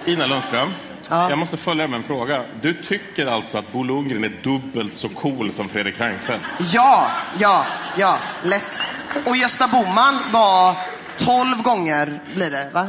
Ina 0.06 0.26
Lundström, 0.26 0.70
jag 1.08 1.38
måste 1.38 1.56
följa 1.56 1.86
med 1.86 1.96
en 1.96 2.02
fråga. 2.02 2.44
Du 2.62 2.82
tycker 2.82 3.26
alltså 3.26 3.58
att 3.58 3.72
Bo 3.72 3.82
Lundgren 3.82 4.24
är 4.24 4.40
dubbelt 4.42 4.94
så 4.94 5.08
cool 5.08 5.52
som 5.52 5.68
Fredrik 5.68 6.00
Reinfeldt? 6.00 6.44
Ja, 6.72 7.06
ja, 7.38 7.64
ja, 7.96 8.18
lätt. 8.42 8.80
Och 9.26 9.36
Gösta 9.36 9.68
Bohman 9.68 10.18
var 10.32 10.76
12 11.18 11.62
gånger, 11.62 12.20
blir 12.34 12.50
det, 12.50 12.70
va? 12.74 12.88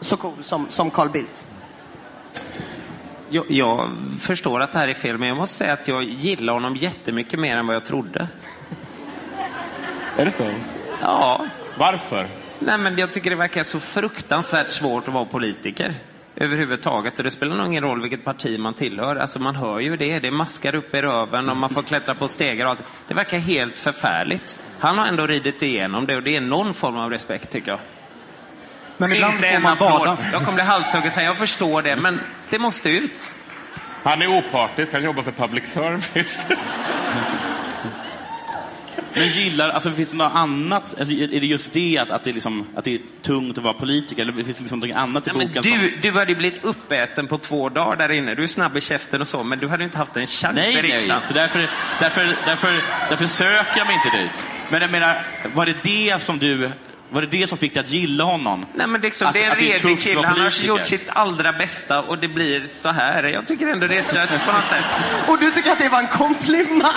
Så 0.00 0.16
cool 0.16 0.44
som, 0.44 0.66
som 0.70 0.90
Carl 0.90 1.08
Bildt. 1.08 1.46
Jag, 3.30 3.50
jag 3.50 3.90
förstår 4.20 4.60
att 4.60 4.72
det 4.72 4.78
här 4.78 4.88
är 4.88 4.94
fel, 4.94 5.18
men 5.18 5.28
jag 5.28 5.36
måste 5.36 5.56
säga 5.56 5.72
att 5.72 5.88
jag 5.88 6.04
gillar 6.04 6.52
honom 6.52 6.76
jättemycket 6.76 7.38
mer 7.38 7.56
än 7.56 7.66
vad 7.66 7.76
jag 7.76 7.84
trodde. 7.84 8.28
Är 10.16 10.24
det 10.24 10.30
så? 10.30 10.50
Ja. 11.02 11.46
Varför? 11.78 12.26
Nej, 12.58 12.78
men 12.78 12.98
jag 12.98 13.12
tycker 13.12 13.30
det 13.30 13.36
verkar 13.36 13.64
så 13.64 13.80
fruktansvärt 13.80 14.70
svårt 14.70 15.08
att 15.08 15.14
vara 15.14 15.24
politiker 15.24 15.94
överhuvudtaget. 16.36 17.18
Och 17.18 17.24
det 17.24 17.30
spelar 17.30 17.56
nog 17.56 17.66
ingen 17.66 17.84
roll 17.84 18.00
vilket 18.00 18.24
parti 18.24 18.58
man 18.60 18.74
tillhör. 18.74 19.16
Alltså 19.16 19.38
man 19.38 19.56
hör 19.56 19.80
ju 19.80 19.96
det. 19.96 20.18
Det 20.18 20.26
är 20.26 20.32
maskar 20.32 20.74
upp 20.74 20.94
i 20.94 21.02
röven 21.02 21.48
och 21.48 21.56
man 21.56 21.70
får 21.70 21.82
klättra 21.82 22.14
på 22.14 22.28
stegar 22.28 22.64
och 22.64 22.70
allt. 22.70 22.82
Det 23.08 23.14
verkar 23.14 23.38
helt 23.38 23.78
förfärligt. 23.78 24.58
Han 24.78 24.98
har 24.98 25.06
ändå 25.06 25.26
ridit 25.26 25.62
igenom 25.62 26.06
det 26.06 26.16
och 26.16 26.22
det 26.22 26.36
är 26.36 26.40
någon 26.40 26.74
form 26.74 26.96
av 26.96 27.10
respekt 27.10 27.50
tycker 27.50 27.70
jag. 27.70 27.80
Men 28.96 29.12
ibland 29.12 29.34
får 29.34 29.46
en 29.46 29.62
man 29.62 29.72
applåd. 29.72 29.90
bada. 29.90 30.18
Jag 30.32 30.40
kommer 30.40 30.54
bli 30.54 30.64
halshuggen 30.64 31.10
sen, 31.10 31.24
jag 31.24 31.36
förstår 31.36 31.82
det, 31.82 31.96
men 31.96 32.20
det 32.50 32.58
måste 32.58 32.90
ut. 32.90 33.34
Han 34.02 34.22
är 34.22 34.38
opartisk, 34.38 34.92
han 34.92 35.04
jobbar 35.04 35.22
för 35.22 35.32
public 35.32 35.66
service. 35.66 36.46
Men 39.16 39.28
gillar, 39.28 39.68
alltså 39.68 39.90
finns 39.90 40.10
det 40.10 40.16
något 40.16 40.32
annat? 40.34 40.94
Alltså, 40.98 41.14
är 41.14 41.40
det 41.40 41.46
just 41.46 41.72
det 41.72 41.98
att, 41.98 42.10
att, 42.10 42.24
det 42.24 42.30
är 42.30 42.34
liksom, 42.34 42.66
att 42.74 42.84
det 42.84 42.94
är 42.94 43.00
tungt 43.22 43.58
att 43.58 43.64
vara 43.64 43.74
politiker? 43.74 44.22
Eller 44.22 44.32
finns 44.32 44.46
det 44.46 44.62
liksom 44.62 44.78
något 44.78 44.90
annat 44.96 45.28
i 45.28 45.30
boken? 45.30 45.62
som... 45.62 45.72
du, 45.72 45.92
du 46.02 46.10
hade 46.10 46.32
ju 46.32 46.36
blivit 46.36 46.64
uppäten 46.64 47.26
på 47.26 47.38
två 47.38 47.68
dagar 47.68 47.96
där 47.96 48.14
inne. 48.14 48.34
Du 48.34 48.42
är 48.42 48.46
snabb 48.46 48.76
i 48.76 48.80
käften 48.80 49.20
och 49.20 49.28
så, 49.28 49.44
men 49.44 49.58
du 49.58 49.68
hade 49.68 49.84
inte 49.84 49.98
haft 49.98 50.16
en 50.16 50.26
chans 50.26 50.54
Nej, 50.54 50.72
i 50.72 50.74
nej, 50.74 50.82
riksdagen. 50.82 51.22
så 51.22 51.34
därför, 51.34 51.68
därför, 52.00 52.36
därför, 52.46 52.72
därför 53.08 53.26
söker 53.26 53.78
jag 53.78 53.86
mig 53.86 53.96
inte 54.04 54.18
dit. 54.18 54.44
Men 54.68 54.82
jag 54.82 54.90
menar, 54.90 55.16
var 55.54 55.66
det 55.66 55.76
det 55.82 56.22
som 56.22 56.38
du... 56.38 56.70
Var 57.10 57.20
det 57.22 57.26
det 57.26 57.46
som 57.46 57.58
fick 57.58 57.74
dig 57.74 57.80
att 57.80 57.90
gilla 57.90 58.24
honom? 58.24 58.66
Nej, 58.74 58.86
men 58.86 59.00
liksom, 59.00 59.28
Att- 59.28 59.34
det 59.34 59.44
är 59.44 59.50
en 59.50 59.56
redig 59.56 60.00
kille. 60.00 60.26
Han 60.26 60.40
har 60.40 60.64
gjort 60.64 60.86
sitt 60.86 61.08
allra 61.08 61.52
bästa 61.52 62.02
och 62.02 62.18
det 62.18 62.28
blir 62.28 62.66
så 62.66 62.88
här. 62.88 63.22
Jag 63.24 63.46
tycker 63.46 63.66
ändå 63.68 63.86
det 63.86 63.98
är 63.98 64.02
sött 64.02 64.46
på 64.46 64.52
något 64.52 64.66
sätt. 64.66 64.84
Och 65.28 65.38
du 65.38 65.50
tycker 65.50 65.70
att 65.72 65.78
det 65.78 65.88
var 65.88 65.98
en 65.98 66.06
komplimang? 66.06 66.92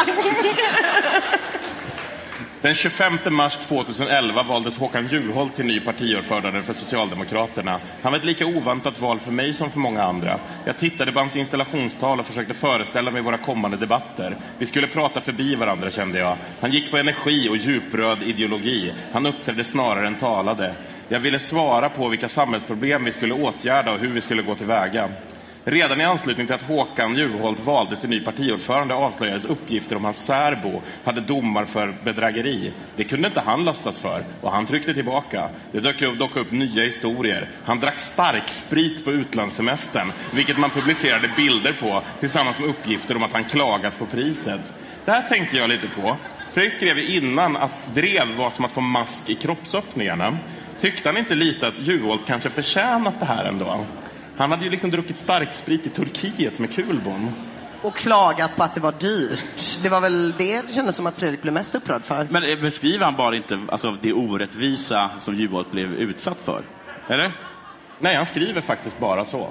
Den 2.61 2.75
25 2.75 3.13
mars 3.29 3.57
2011 3.57 4.43
valdes 4.43 4.77
Håkan 4.77 5.07
Juholt 5.07 5.55
till 5.55 5.65
ny 5.65 5.79
partiordförande 5.79 6.63
för 6.63 6.73
Socialdemokraterna. 6.73 7.79
Han 8.01 8.11
var 8.11 8.19
ett 8.19 8.25
lika 8.25 8.45
oväntat 8.45 9.01
val 9.01 9.19
för 9.19 9.31
mig 9.31 9.53
som 9.53 9.71
för 9.71 9.79
många 9.79 10.03
andra. 10.03 10.39
Jag 10.65 10.77
tittade 10.77 11.11
på 11.11 11.19
hans 11.19 11.35
installationstal 11.35 12.19
och 12.19 12.25
försökte 12.25 12.53
föreställa 12.53 13.11
mig 13.11 13.21
våra 13.21 13.37
kommande 13.37 13.77
debatter. 13.77 14.37
Vi 14.57 14.65
skulle 14.65 14.87
prata 14.87 15.21
förbi 15.21 15.55
varandra 15.55 15.91
kände 15.91 16.19
jag. 16.19 16.37
Han 16.59 16.71
gick 16.71 16.91
på 16.91 16.97
energi 16.97 17.49
och 17.49 17.57
djupröd 17.57 18.23
ideologi. 18.23 18.93
Han 19.13 19.25
uppträdde 19.25 19.63
snarare 19.63 20.07
än 20.07 20.15
talade. 20.15 20.73
Jag 21.09 21.19
ville 21.19 21.39
svara 21.39 21.89
på 21.89 22.07
vilka 22.07 22.29
samhällsproblem 22.29 23.05
vi 23.05 23.11
skulle 23.11 23.33
åtgärda 23.33 23.91
och 23.91 23.99
hur 23.99 24.09
vi 24.09 24.21
skulle 24.21 24.41
gå 24.41 24.55
tillväga. 24.55 25.09
Redan 25.65 26.01
i 26.01 26.03
anslutning 26.03 26.45
till 26.45 26.55
att 26.55 26.63
Håkan 26.63 27.15
Juholt 27.15 27.59
valdes 27.59 27.99
till 27.99 28.09
ny 28.09 28.19
partiordförande 28.19 28.93
avslöjades 28.93 29.45
uppgifter 29.45 29.95
om 29.95 30.05
hans 30.05 30.25
särbo 30.25 30.81
hade 31.03 31.21
domar 31.21 31.65
för 31.65 31.95
bedrägeri. 32.03 32.73
Det 32.95 33.03
kunde 33.03 33.27
inte 33.27 33.39
han 33.39 33.65
lastas 33.65 33.99
för 33.99 34.23
och 34.41 34.51
han 34.51 34.65
tryckte 34.65 34.93
tillbaka. 34.93 35.49
Det 35.71 35.79
dök 35.79 36.17
dock 36.19 36.35
upp 36.35 36.51
nya 36.51 36.83
historier. 36.83 37.49
Han 37.63 37.79
drack 37.79 37.99
starksprit 37.99 39.05
på 39.05 39.11
utlandssemestern, 39.11 40.11
vilket 40.31 40.57
man 40.57 40.69
publicerade 40.69 41.29
bilder 41.37 41.73
på 41.73 42.01
tillsammans 42.19 42.59
med 42.59 42.69
uppgifter 42.69 43.15
om 43.15 43.23
att 43.23 43.33
han 43.33 43.43
klagat 43.43 43.99
på 43.99 44.05
priset. 44.05 44.73
Det 45.05 45.11
här 45.11 45.21
tänkte 45.21 45.57
jag 45.57 45.69
lite 45.69 45.87
på. 45.87 46.17
Fredrik 46.51 46.73
skrev 46.73 46.97
ju 46.97 47.17
innan 47.17 47.57
att 47.57 47.95
drev 47.95 48.35
var 48.37 48.49
som 48.49 48.65
att 48.65 48.71
få 48.71 48.81
mask 48.81 49.29
i 49.29 49.35
kroppsöppningarna. 49.35 50.37
Tyckte 50.79 51.09
han 51.09 51.17
inte 51.17 51.35
lite 51.35 51.67
att 51.67 51.79
Juholt 51.79 52.27
kanske 52.27 52.49
förtjänat 52.49 53.19
det 53.19 53.25
här 53.25 53.45
ändå? 53.45 53.85
Han 54.39 54.51
hade 54.51 54.63
ju 54.63 54.69
liksom 54.69 54.89
druckit 54.91 55.17
starksprit 55.17 55.85
i 55.85 55.89
Turkiet 55.89 56.59
med 56.59 56.73
Kulbon. 56.75 57.31
Och 57.81 57.95
klagat 57.95 58.55
på 58.55 58.63
att 58.63 58.73
det 58.73 58.79
var 58.81 58.91
dyrt. 58.91 59.43
Det 59.83 59.89
var 59.89 60.01
väl 60.01 60.33
det 60.37 60.61
det 60.61 60.73
kändes 60.73 60.95
som 60.95 61.07
att 61.07 61.17
Fredrik 61.17 61.41
blev 61.41 61.53
mest 61.53 61.75
upprörd 61.75 62.03
för. 62.03 62.27
Men 62.29 62.43
eh, 62.43 62.59
beskriver 62.59 63.05
han 63.05 63.15
bara 63.15 63.35
inte 63.35 63.59
alltså, 63.69 63.95
det 64.01 64.13
orättvisa 64.13 65.09
som 65.19 65.35
Juholt 65.35 65.71
blev 65.71 65.93
utsatt 65.93 66.37
för? 66.41 66.63
Eller? 67.09 67.31
Nej, 67.99 68.15
han 68.15 68.25
skriver 68.25 68.61
faktiskt 68.61 68.99
bara 68.99 69.25
så. 69.25 69.49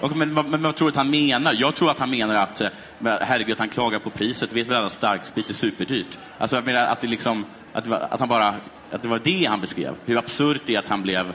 Och, 0.00 0.16
men, 0.16 0.34
vad- 0.34 0.46
men 0.48 0.62
vad 0.62 0.74
tror 0.74 0.88
du 0.88 0.90
att 0.90 0.96
han 0.96 1.10
menar? 1.10 1.54
Jag 1.58 1.74
tror 1.74 1.90
att 1.90 1.98
han 1.98 2.10
menar 2.10 2.34
att, 2.34 2.60
eh, 2.60 2.68
men 2.98 3.18
herregud, 3.20 3.52
att 3.52 3.58
han 3.58 3.68
klagar 3.68 3.98
på 3.98 4.10
priset. 4.10 4.52
Vet 4.52 4.66
väl 4.66 4.76
alla 4.76 4.88
starksprit 4.90 5.48
är 5.50 5.54
superdyrt? 5.54 6.18
Alltså, 6.38 6.56
jag 6.56 6.64
menar 6.64 6.86
att 6.86 7.00
det 7.00 7.06
liksom, 7.06 7.44
att, 7.72 7.84
det 7.84 7.90
var, 7.90 8.00
att 8.10 8.20
han 8.20 8.28
bara, 8.28 8.54
att 8.92 9.02
det 9.02 9.08
var 9.08 9.20
det 9.24 9.44
han 9.44 9.60
beskrev. 9.60 9.94
Hur 10.04 10.18
absurt 10.18 10.62
det 10.66 10.74
är 10.74 10.78
att 10.78 10.88
han 10.88 11.02
blev 11.02 11.32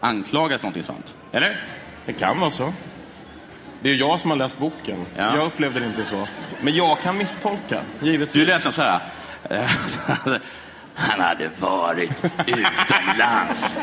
anklagad 0.00 0.60
för 0.60 0.66
någonting 0.66 0.82
sånt. 0.82 1.14
Eller? 1.32 1.64
Det 2.06 2.12
kan 2.12 2.40
vara 2.40 2.50
så. 2.50 2.72
Det 3.82 3.88
är 3.88 3.92
ju 3.92 3.98
jag 3.98 4.20
som 4.20 4.30
har 4.30 4.38
läst 4.38 4.58
boken. 4.58 5.06
Ja. 5.16 5.36
Jag 5.36 5.46
upplevde 5.46 5.80
det 5.80 5.86
inte 5.86 6.04
så. 6.04 6.28
Men 6.60 6.74
jag 6.74 7.00
kan 7.00 7.18
misstolka, 7.18 7.80
givetvis. 8.02 8.32
Du 8.32 8.46
läste 8.46 8.72
så 8.72 8.82
här. 8.82 9.00
Han 10.94 11.20
hade 11.20 11.48
varit 11.58 12.24
utomlands, 12.46 13.78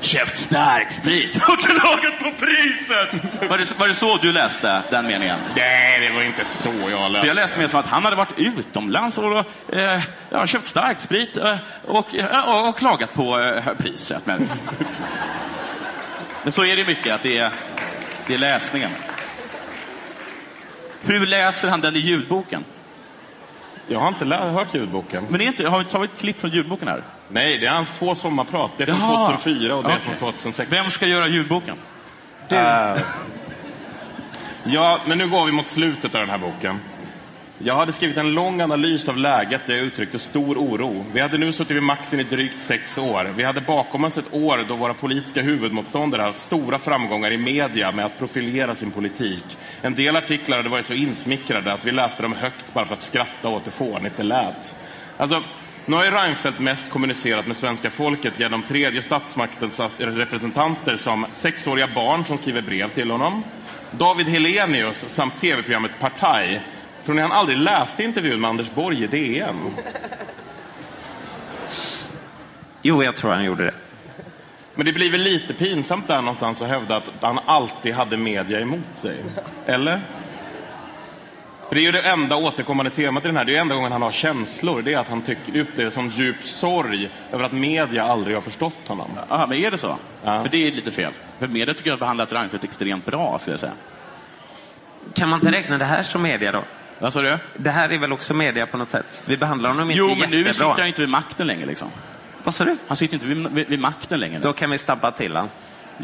köpt 0.00 0.38
starksprit 0.38 1.36
och 1.48 1.58
klagat 1.58 2.18
på 2.18 2.30
priset. 2.44 3.40
Var 3.50 3.58
det, 3.58 3.78
var 3.78 3.88
det 3.88 3.94
så 3.94 4.16
du 4.16 4.32
läste 4.32 4.82
den 4.90 5.06
meningen? 5.06 5.38
Nej, 5.56 6.00
det 6.08 6.14
var 6.14 6.22
inte 6.22 6.44
så 6.44 6.68
jag 6.68 6.90
För 6.90 7.08
läste. 7.08 7.26
jag 7.26 7.34
läste 7.36 7.58
mer 7.60 7.68
som 7.68 7.80
att 7.80 7.86
han 7.86 8.04
hade 8.04 8.16
varit 8.16 8.38
utomlands 8.38 9.18
och 9.18 9.44
eh, 9.74 10.02
ja, 10.30 10.46
köpt 10.46 10.66
starksprit 10.66 11.36
eh, 11.36 11.56
och, 11.84 12.14
eh, 12.14 12.66
och 12.68 12.78
klagat 12.78 13.14
på 13.14 13.40
eh, 13.40 13.62
priset. 13.78 14.26
Men, 14.26 14.48
men 16.42 16.52
så 16.52 16.64
är 16.64 16.76
det 16.76 16.86
mycket, 16.86 17.14
att 17.14 17.22
det 17.22 17.38
är, 17.38 17.50
det 18.26 18.34
är 18.34 18.38
läsningen. 18.38 18.90
Hur 21.00 21.26
läser 21.26 21.68
han 21.68 21.80
den 21.80 21.96
i 21.96 21.98
ljudboken? 21.98 22.64
Jag 23.88 24.00
har 24.00 24.08
inte 24.08 24.24
hört 24.24 24.74
ljudboken. 24.74 25.26
Men 25.28 25.40
är 25.40 25.44
inte, 25.44 25.68
har 25.68 25.78
vi 25.78 25.84
tagit 25.84 26.12
ett 26.12 26.18
klipp 26.18 26.40
från 26.40 26.50
ljudboken 26.50 26.88
här? 26.88 27.02
Nej, 27.28 27.58
det 27.58 27.66
är 27.66 27.70
hans 27.70 27.90
två 27.90 28.14
sommarprat. 28.14 28.70
Det 28.76 28.82
är 28.82 28.86
från 28.86 29.00
Jaha. 29.00 29.26
2004 29.26 29.74
och 29.74 29.82
det 29.82 29.88
är 29.88 29.92
Okej. 29.92 30.00
från 30.00 30.16
2006. 30.16 30.72
Vem 30.72 30.90
ska 30.90 31.06
göra 31.06 31.28
ljudboken? 31.28 31.76
Eh, 32.48 32.96
ja, 34.64 34.98
men 35.06 35.18
nu 35.18 35.28
går 35.28 35.46
vi 35.46 35.52
mot 35.52 35.66
slutet 35.66 36.14
av 36.14 36.20
den 36.20 36.30
här 36.30 36.38
boken. 36.38 36.80
Jag 37.60 37.76
hade 37.76 37.92
skrivit 37.92 38.16
en 38.16 38.34
lång 38.34 38.60
analys 38.60 39.08
av 39.08 39.16
läget 39.16 39.66
där 39.66 39.74
jag 39.74 39.84
uttryckte 39.84 40.18
stor 40.18 40.56
oro. 40.58 41.04
Vi 41.12 41.20
hade 41.20 41.38
nu 41.38 41.52
suttit 41.52 41.76
vid 41.76 41.82
makten 41.82 42.20
i 42.20 42.22
drygt 42.22 42.60
sex 42.60 42.98
år. 42.98 43.32
Vi 43.36 43.44
hade 43.44 43.60
bakom 43.60 44.04
oss 44.04 44.18
ett 44.18 44.34
år 44.34 44.64
då 44.68 44.74
våra 44.74 44.94
politiska 44.94 45.42
huvudmotståndare 45.42 46.22
haft 46.22 46.38
stora 46.38 46.78
framgångar 46.78 47.30
i 47.30 47.36
media 47.36 47.92
med 47.92 48.04
att 48.04 48.18
profilera 48.18 48.74
sin 48.74 48.90
politik. 48.90 49.58
En 49.82 49.94
del 49.94 50.16
artiklar 50.16 50.56
hade 50.56 50.68
varit 50.68 50.86
så 50.86 50.94
insmickrade 50.94 51.72
att 51.72 51.84
vi 51.84 51.92
läste 51.92 52.22
dem 52.22 52.32
högt 52.32 52.74
bara 52.74 52.84
för 52.84 52.94
att 52.94 53.02
skratta 53.02 53.48
åt 53.48 53.66
hur 53.66 53.70
fånigt 53.70 54.16
det 54.16 54.22
lät. 54.22 54.74
Alltså, 55.16 55.42
nu 55.86 55.96
har 55.96 56.04
ju 56.04 56.10
Reinfeldt 56.10 56.58
mest 56.58 56.90
kommunicerat 56.90 57.46
med 57.46 57.56
svenska 57.56 57.90
folket 57.90 58.40
genom 58.40 58.62
tredje 58.62 59.02
statsmaktens 59.02 59.80
representanter 59.98 60.96
som 60.96 61.26
sexåriga 61.32 61.88
barn 61.94 62.24
som 62.24 62.38
skriver 62.38 62.62
brev 62.62 62.88
till 62.88 63.10
honom, 63.10 63.42
David 63.90 64.26
Helenius 64.26 65.04
samt 65.08 65.40
tv-programmet 65.40 65.98
Partaj. 66.00 66.62
Tror 67.08 67.14
ni 67.14 67.22
han 67.22 67.32
aldrig 67.32 67.58
läste 67.58 68.04
intervjun 68.04 68.40
med 68.40 68.50
Anders 68.50 68.70
Borg 68.70 69.04
i 69.04 69.06
DN? 69.06 69.56
Jo, 72.82 73.04
jag 73.04 73.16
tror 73.16 73.30
han 73.30 73.44
gjorde 73.44 73.64
det. 73.64 73.74
Men 74.74 74.86
det 74.86 74.92
blir 74.92 75.10
väl 75.10 75.20
lite 75.20 75.54
pinsamt 75.54 76.08
där 76.08 76.20
någonstans 76.20 76.62
att 76.62 76.68
hävda 76.68 76.96
att 76.96 77.04
han 77.20 77.38
alltid 77.46 77.94
hade 77.94 78.16
media 78.16 78.60
emot 78.60 78.94
sig? 78.94 79.16
Eller? 79.66 80.00
För 81.68 81.74
det 81.74 81.80
är 81.80 81.82
ju 81.82 81.92
det 81.92 82.02
enda 82.02 82.36
återkommande 82.36 82.90
temat 82.90 83.24
i 83.24 83.28
den 83.28 83.36
här. 83.36 83.44
Det 83.44 83.56
är 83.56 83.60
enda 83.60 83.74
gången 83.74 83.92
han 83.92 84.02
har 84.02 84.12
känslor. 84.12 84.82
Det 84.82 84.94
är 84.94 84.98
att 84.98 85.08
han 85.08 85.22
tycker, 85.22 85.60
upplever 85.60 85.90
som 85.90 86.08
djup 86.08 86.44
sorg 86.44 87.10
över 87.32 87.44
att 87.44 87.52
media 87.52 88.04
aldrig 88.04 88.36
har 88.36 88.42
förstått 88.42 88.88
honom. 88.88 89.10
Ja, 89.28 89.46
men 89.48 89.58
är 89.58 89.70
det 89.70 89.78
så? 89.78 89.96
För 90.22 90.48
det 90.48 90.68
är 90.68 90.72
lite 90.72 90.90
fel. 90.90 91.12
För 91.38 91.46
media 91.46 91.74
tycker 91.74 91.90
jag 91.90 91.96
har 91.96 92.00
behandlat 92.00 92.32
Reinfeldt 92.32 92.64
extremt 92.64 93.06
bra, 93.06 93.38
skulle 93.38 93.52
jag 93.52 93.60
säga. 93.60 93.72
Kan 95.14 95.28
man 95.28 95.40
inte 95.40 95.52
räkna 95.52 95.78
det 95.78 95.84
här 95.84 96.02
som 96.02 96.22
media 96.22 96.52
då? 96.52 96.62
Vad 96.98 97.12
sa 97.12 97.22
du? 97.22 97.38
Det 97.56 97.70
här 97.70 97.92
är 97.92 97.98
väl 97.98 98.12
också 98.12 98.34
media 98.34 98.66
på 98.66 98.76
något 98.76 98.90
sätt? 98.90 99.22
Vi 99.24 99.36
behandlar 99.36 99.70
honom 99.70 99.90
inte 99.90 99.98
Jo, 99.98 100.14
men 100.18 100.30
nu 100.30 100.36
jättebra. 100.36 100.52
sitter 100.52 100.82
han 100.82 100.86
inte 100.86 101.00
vid 101.00 101.08
makten 101.10 101.46
längre. 101.46 101.66
Liksom. 101.66 101.88
Vad 102.44 102.54
sa 102.54 102.64
du? 102.64 102.76
Han 102.86 102.96
sitter 102.96 103.14
inte 103.14 103.26
vid, 103.26 103.48
vid, 103.48 103.68
vid 103.68 103.80
makten 103.80 104.20
längre. 104.20 104.38
Då 104.38 104.52
kan 104.52 104.70
vi 104.70 104.78
stabba 104.78 105.10
till 105.10 105.36
han. 105.36 105.48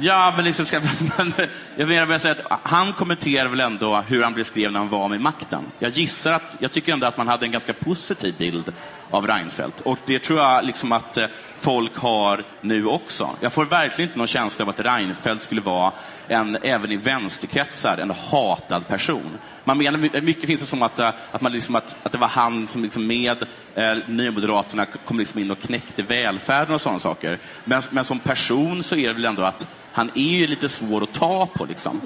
Ja, 0.01 0.33
men 0.37 0.45
liksom 0.45 0.66
ska, 0.66 0.81
men, 1.19 1.33
jag 1.77 1.89
menar 1.89 2.07
bara 2.07 2.19
säga 2.19 2.35
att 2.49 2.61
han 2.62 2.93
kommenterar 2.93 3.49
väl 3.49 3.61
ändå 3.61 4.05
hur 4.09 4.23
han 4.23 4.35
beskrev 4.35 4.73
när 4.73 4.79
han 4.79 4.89
var 4.89 5.09
med 5.09 5.21
makten. 5.21 5.65
Jag 5.79 5.91
gissar 5.91 6.33
att, 6.33 6.57
jag 6.59 6.73
tycker 6.73 6.93
ändå 6.93 7.07
att 7.07 7.16
man 7.16 7.29
hade 7.29 7.47
en 7.47 7.53
ganska 7.53 7.73
positiv 7.73 8.35
bild 8.39 8.73
av 9.11 9.27
Reinfeldt. 9.27 9.81
Och 9.81 9.99
det 10.07 10.19
tror 10.19 10.39
jag 10.39 10.65
liksom 10.65 10.93
att 10.93 11.16
eh, 11.16 11.27
folk 11.59 11.97
har 11.97 12.45
nu 12.61 12.87
också. 12.87 13.31
Jag 13.41 13.53
får 13.53 13.65
verkligen 13.65 14.09
inte 14.09 14.19
någon 14.19 14.27
känsla 14.27 14.65
av 14.65 14.69
att 14.69 14.81
Reinfeldt 14.81 15.45
skulle 15.45 15.61
vara, 15.61 15.93
en, 16.29 16.59
även 16.63 16.93
i 16.93 16.97
vänsterkretsar, 16.97 17.99
en 17.99 18.11
hatad 18.11 18.89
person. 18.89 19.39
Man 19.65 19.79
menar, 19.79 20.21
mycket 20.21 20.47
finns 20.47 20.61
det 20.61 20.67
som 20.67 20.83
att, 20.83 20.99
eh, 20.99 21.11
att, 21.31 21.41
man 21.41 21.53
liksom, 21.53 21.75
att, 21.75 21.97
att 22.03 22.13
det 22.13 22.19
var 22.19 22.29
han 22.29 22.67
som 22.67 22.83
liksom 22.83 23.07
med 23.07 23.45
eh, 23.75 23.97
Nymoderaterna 24.07 24.87
kom 24.87 25.19
liksom 25.19 25.41
in 25.41 25.51
och 25.51 25.59
knäckte 25.59 26.03
välfärden 26.03 26.75
och 26.75 26.81
sådana 26.81 27.01
saker. 27.01 27.39
Men, 27.65 27.83
men 27.91 28.05
som 28.05 28.19
person 28.19 28.83
så 28.83 28.97
är 28.97 29.09
det 29.09 29.15
väl 29.15 29.25
ändå 29.25 29.43
att 29.43 29.69
han 29.95 30.11
är 30.15 30.39
ju 30.39 30.47
lite 30.47 30.69
svår 30.69 31.03
att 31.03 31.12
ta 31.12 31.47
på. 31.47 31.65
Liksom. 31.65 32.01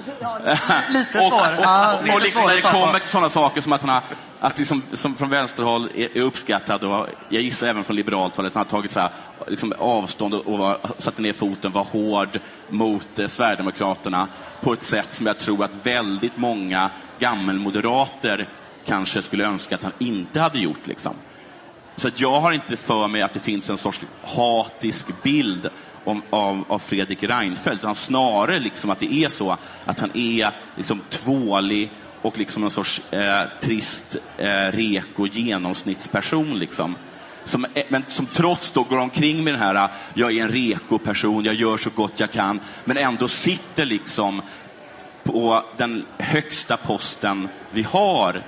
Lite 0.89 1.19
och, 1.19 1.27
svår. 1.27 1.39
Och, 1.57 1.97
och, 1.97 2.03
lite 2.03 2.15
och 2.15 2.21
liksom 2.21 2.45
när 2.47 2.55
det 2.55 2.61
kommer 2.61 2.99
till 2.99 3.09
sådana 3.09 3.29
saker 3.29 3.61
som 3.61 3.73
att 3.73 3.81
han 3.81 3.89
har, 3.89 4.01
att 4.39 4.57
liksom, 4.57 4.83
som 4.93 5.15
från 5.15 5.29
vänsterhåll 5.29 5.89
är, 5.95 6.17
är 6.17 6.21
uppskattad 6.21 6.83
och 6.83 7.07
jag 7.29 7.41
gissar 7.41 7.67
även 7.67 7.83
från 7.83 7.95
liberalt 7.95 8.35
håll 8.35 8.45
att 8.45 8.53
han 8.53 8.65
har 8.65 8.69
tagit 8.69 8.91
så 8.91 8.99
här, 8.99 9.09
liksom 9.47 9.73
avstånd 9.79 10.33
och, 10.33 10.47
och 10.47 10.57
var, 10.57 10.77
satte 10.97 11.21
ner 11.21 11.33
foten, 11.33 11.71
var 11.71 11.83
hård 11.83 12.39
mot 12.69 13.19
eh, 13.19 13.27
Sverigedemokraterna 13.27 14.27
på 14.61 14.73
ett 14.73 14.83
sätt 14.83 15.13
som 15.13 15.25
jag 15.25 15.37
tror 15.37 15.63
att 15.63 15.85
väldigt 15.85 16.37
många 16.37 16.89
gammelmoderater 17.19 18.47
kanske 18.85 19.21
skulle 19.21 19.45
önska 19.45 19.75
att 19.75 19.83
han 19.83 19.93
inte 19.99 20.39
hade 20.39 20.59
gjort. 20.59 20.87
Liksom. 20.87 21.13
Så 21.95 22.07
att 22.07 22.19
jag 22.19 22.41
har 22.41 22.51
inte 22.51 22.77
för 22.77 23.07
mig 23.07 23.21
att 23.21 23.33
det 23.33 23.39
finns 23.39 23.69
en 23.69 23.77
sorts 23.77 24.01
hatisk 24.23 25.23
bild 25.23 25.69
om, 26.03 26.21
av, 26.29 26.63
av 26.67 26.79
Fredrik 26.79 27.23
Reinfeldt, 27.23 27.83
utan 27.83 27.95
snarare 27.95 28.59
liksom 28.59 28.89
att 28.89 28.99
det 28.99 29.13
är 29.13 29.29
så 29.29 29.57
att 29.85 29.99
han 29.99 30.11
är 30.13 30.51
liksom 30.75 31.01
tvålig 31.09 31.91
och 32.21 32.37
liksom 32.37 32.63
en 32.63 32.69
sorts 32.69 33.01
eh, 33.11 33.41
trist, 33.61 34.17
eh, 34.37 34.71
reko 34.71 35.27
genomsnittsperson. 35.27 36.59
Liksom. 36.59 36.95
Som, 37.43 37.65
eh, 37.73 37.83
men 37.89 38.03
som 38.07 38.25
trots 38.25 38.71
då 38.71 38.83
går 38.83 38.97
omkring 38.97 39.43
med 39.43 39.53
den 39.53 39.61
här, 39.61 39.75
eh, 39.75 39.89
jag 40.13 40.37
är 40.37 40.43
en 40.43 40.49
reko-person, 40.49 41.43
jag 41.43 41.55
gör 41.55 41.77
så 41.77 41.89
gott 41.89 42.19
jag 42.19 42.31
kan, 42.31 42.59
men 42.85 42.97
ändå 42.97 43.27
sitter 43.27 43.85
liksom 43.85 44.41
på 45.23 45.63
den 45.77 46.05
högsta 46.17 46.77
posten 46.77 47.49
vi 47.71 47.83
har 47.83 48.43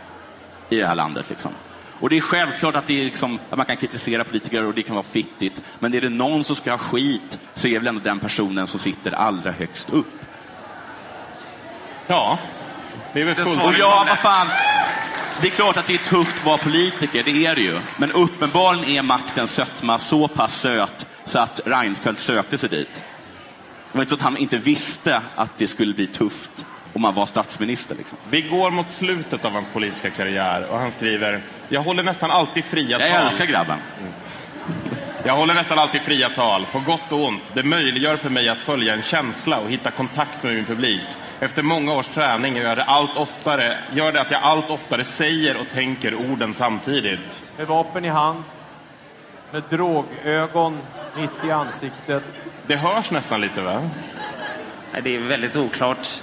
i 0.69 0.78
det 0.78 0.88
här 0.88 0.95
landet. 0.95 1.26
Liksom. 1.30 1.52
Och 2.02 2.10
det 2.10 2.18
är 2.18 2.22
självklart 2.22 2.76
att, 2.76 2.88
det 2.88 2.99
är 2.99 3.03
liksom, 3.03 3.40
att 3.49 3.57
man 3.57 3.65
kan 3.65 3.78
kritisera 3.78 4.23
politiker 4.23 4.65
och 4.65 4.73
det 4.73 4.84
kan 4.84 4.95
vara 4.95 5.03
fittigt, 5.03 5.61
men 5.80 5.94
är 5.94 6.02
det 6.02 6.10
någon 6.10 6.44
som 6.44 6.56
ska 6.56 6.72
ha 6.72 6.78
skit 6.78 7.40
så 7.56 7.68
är 7.68 7.72
det 7.72 7.80
väl 7.80 7.88
ändå 7.88 8.02
den 8.03 8.19
personen 8.19 8.68
som 8.68 8.80
sitter 8.80 9.11
allra 9.11 9.52
högst 9.52 9.90
upp. 9.90 10.19
Ja, 12.07 12.40
det 13.14 13.22
är 13.22 13.26
väl 13.26 13.36
fullt 13.36 13.78
ja, 13.80 14.06
vad 14.10 14.19
fan. 14.19 14.48
Det 15.41 15.48
är 15.48 15.52
klart 15.52 15.78
att 15.78 15.88
det 15.88 15.94
är 15.94 15.98
tufft 15.98 16.38
att 16.38 16.45
vara 16.45 16.57
politiker, 16.57 17.23
det 17.26 17.45
är 17.45 17.56
det 17.56 17.61
ju. 17.61 17.80
Men 17.98 18.11
uppenbarligen 18.11 18.90
är 18.90 19.02
maktens 19.02 19.53
sötma 19.53 19.99
så 19.99 20.28
pass 20.28 20.61
söt 20.61 21.07
så 21.26 21.40
att 21.40 21.61
Reinfeldt 21.65 22.19
sökte 22.19 22.57
sig 22.57 22.69
dit. 22.69 23.03
Det 23.91 23.98
var 23.98 24.02
inte 24.02 24.10
så 24.10 24.15
att 24.15 24.22
han 24.22 24.38
inte 24.38 24.57
visste 24.57 25.22
att 25.36 25.57
det 25.57 25.68
skulle 25.68 25.94
bli 25.94 26.07
tufft 26.07 26.65
om 26.93 27.01
man 27.01 27.13
var 27.13 27.26
statsminister. 27.26 27.95
Liksom. 27.95 28.18
Vi 28.30 28.41
går 28.41 28.72
mot 28.72 28.88
slutet 28.88 29.45
av 29.45 29.51
hans 29.51 29.68
politiska 29.73 30.09
karriär 30.09 30.65
och 30.69 30.80
han 30.80 30.91
skriver 30.91 31.43
Jag 31.69 31.81
håller 31.81 32.03
nästan 32.03 32.31
alltid 32.31 32.65
fria 32.65 32.99
Jag 32.99 33.11
tal. 33.11 33.26
älskar 33.26 33.45
grabben. 33.45 33.77
Jag 35.23 35.35
håller 35.35 35.53
nästan 35.53 35.80
alltid 35.80 36.01
fria 36.01 36.30
tal, 36.30 36.65
på 36.72 36.80
gott 36.80 37.11
och 37.11 37.23
ont. 37.26 37.51
Det 37.53 37.63
möjliggör 37.63 38.15
för 38.15 38.30
mig 38.30 38.49
att 38.49 38.59
följa 38.59 38.93
en 38.93 39.01
känsla 39.01 39.57
och 39.59 39.69
hitta 39.69 39.91
kontakt 39.91 40.43
med 40.43 40.55
min 40.55 40.65
publik. 40.65 41.01
Efter 41.39 41.63
många 41.63 41.93
års 41.93 42.07
träning 42.07 42.55
gör 42.57 42.76
det, 42.76 42.84
allt 42.84 43.18
oftare, 43.18 43.77
gör 43.93 44.11
det 44.11 44.22
att 44.22 44.31
jag 44.31 44.43
allt 44.43 44.69
oftare 44.69 45.03
säger 45.03 45.57
och 45.57 45.69
tänker 45.69 46.15
orden 46.15 46.53
samtidigt. 46.53 47.43
Med 47.57 47.68
vapen 47.68 48.05
i 48.05 48.09
hand, 48.09 48.43
med 49.51 49.63
drogögon 49.69 50.80
mitt 51.18 51.45
i 51.47 51.51
ansiktet. 51.51 52.23
Det 52.68 52.76
hörs 52.76 53.11
nästan 53.11 53.41
lite 53.41 53.61
va? 53.61 53.89
Nej, 54.91 55.01
det 55.01 55.15
är 55.15 55.19
väldigt 55.19 55.55
oklart. 55.55 56.22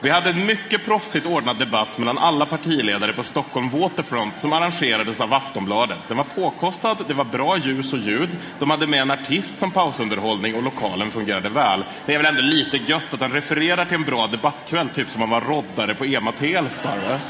Vi 0.00 0.10
hade 0.10 0.30
en 0.30 0.46
mycket 0.46 0.84
proffsigt 0.84 1.26
ordnad 1.26 1.58
debatt 1.58 1.98
mellan 1.98 2.18
alla 2.18 2.46
partiledare 2.46 3.12
på 3.12 3.22
Stockholm 3.22 3.70
Waterfront 3.70 4.38
som 4.38 4.52
arrangerades 4.52 5.20
av 5.20 5.34
Aftonbladet. 5.34 5.98
Den 6.08 6.16
var 6.16 6.24
påkostad, 6.24 6.96
det 7.08 7.14
var 7.14 7.24
bra 7.24 7.58
ljus 7.58 7.92
och 7.92 7.98
ljud, 7.98 8.28
de 8.58 8.70
hade 8.70 8.86
med 8.86 9.00
en 9.00 9.10
artist 9.10 9.58
som 9.58 9.70
pausunderhållning 9.70 10.54
och 10.54 10.62
lokalen 10.62 11.10
fungerade 11.10 11.48
väl. 11.48 11.84
Det 12.06 12.14
är 12.14 12.18
väl 12.18 12.26
ändå 12.26 12.40
lite 12.40 12.76
gött 12.76 13.14
att 13.14 13.20
den 13.20 13.32
refererar 13.32 13.84
till 13.84 13.94
en 13.94 14.04
bra 14.04 14.26
debattkväll, 14.26 14.88
typ 14.88 15.10
som 15.10 15.22
om 15.22 15.30
man 15.30 15.42
var 15.42 15.48
roddare 15.48 15.94
på 15.94 16.06
Ema 16.06 16.32
Telstar. 16.32 16.96
va? 16.96 17.20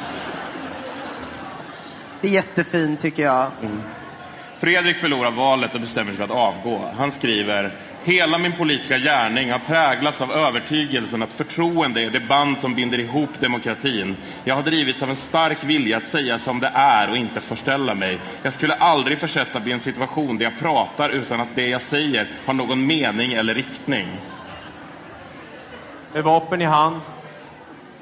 Det 2.20 2.28
är 2.28 2.32
jättefint 2.32 3.00
tycker 3.00 3.22
jag. 3.22 3.50
Fredrik 4.58 4.96
förlorar 4.96 5.30
valet 5.30 5.74
och 5.74 5.80
bestämmer 5.80 6.10
sig 6.10 6.16
för 6.16 6.24
att 6.24 6.30
avgå. 6.30 6.90
Han 6.96 7.12
skriver 7.12 7.72
Hela 8.04 8.38
min 8.38 8.52
politiska 8.52 8.98
gärning 8.98 9.50
har 9.50 9.58
präglats 9.58 10.20
av 10.20 10.32
övertygelsen 10.32 11.22
att 11.22 11.34
förtroende 11.34 12.02
är 12.02 12.10
det 12.10 12.20
band 12.20 12.58
som 12.60 12.74
binder 12.74 13.00
ihop 13.00 13.40
demokratin. 13.40 14.16
Jag 14.44 14.54
har 14.54 14.62
drivits 14.62 15.02
av 15.02 15.10
en 15.10 15.16
stark 15.16 15.64
vilja 15.64 15.96
att 15.96 16.06
säga 16.06 16.38
som 16.38 16.60
det 16.60 16.70
är 16.74 17.10
och 17.10 17.16
inte 17.16 17.40
förställa 17.40 17.94
mig. 17.94 18.18
Jag 18.42 18.54
skulle 18.54 18.74
aldrig 18.74 19.18
försätta 19.18 19.60
mig 19.60 19.68
i 19.68 19.72
en 19.72 19.80
situation 19.80 20.38
där 20.38 20.44
jag 20.44 20.58
pratar 20.58 21.10
utan 21.10 21.40
att 21.40 21.48
det 21.54 21.68
jag 21.68 21.82
säger 21.82 22.28
har 22.46 22.54
någon 22.54 22.86
mening 22.86 23.32
eller 23.32 23.54
riktning. 23.54 24.06
Med 26.12 26.24
vapen 26.24 26.62
i 26.62 26.64
hand, 26.64 27.00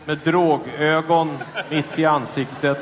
med 0.05 0.19
drogögon 0.19 1.39
mitt 1.71 1.99
i 1.99 2.05
ansiktet. 2.05 2.79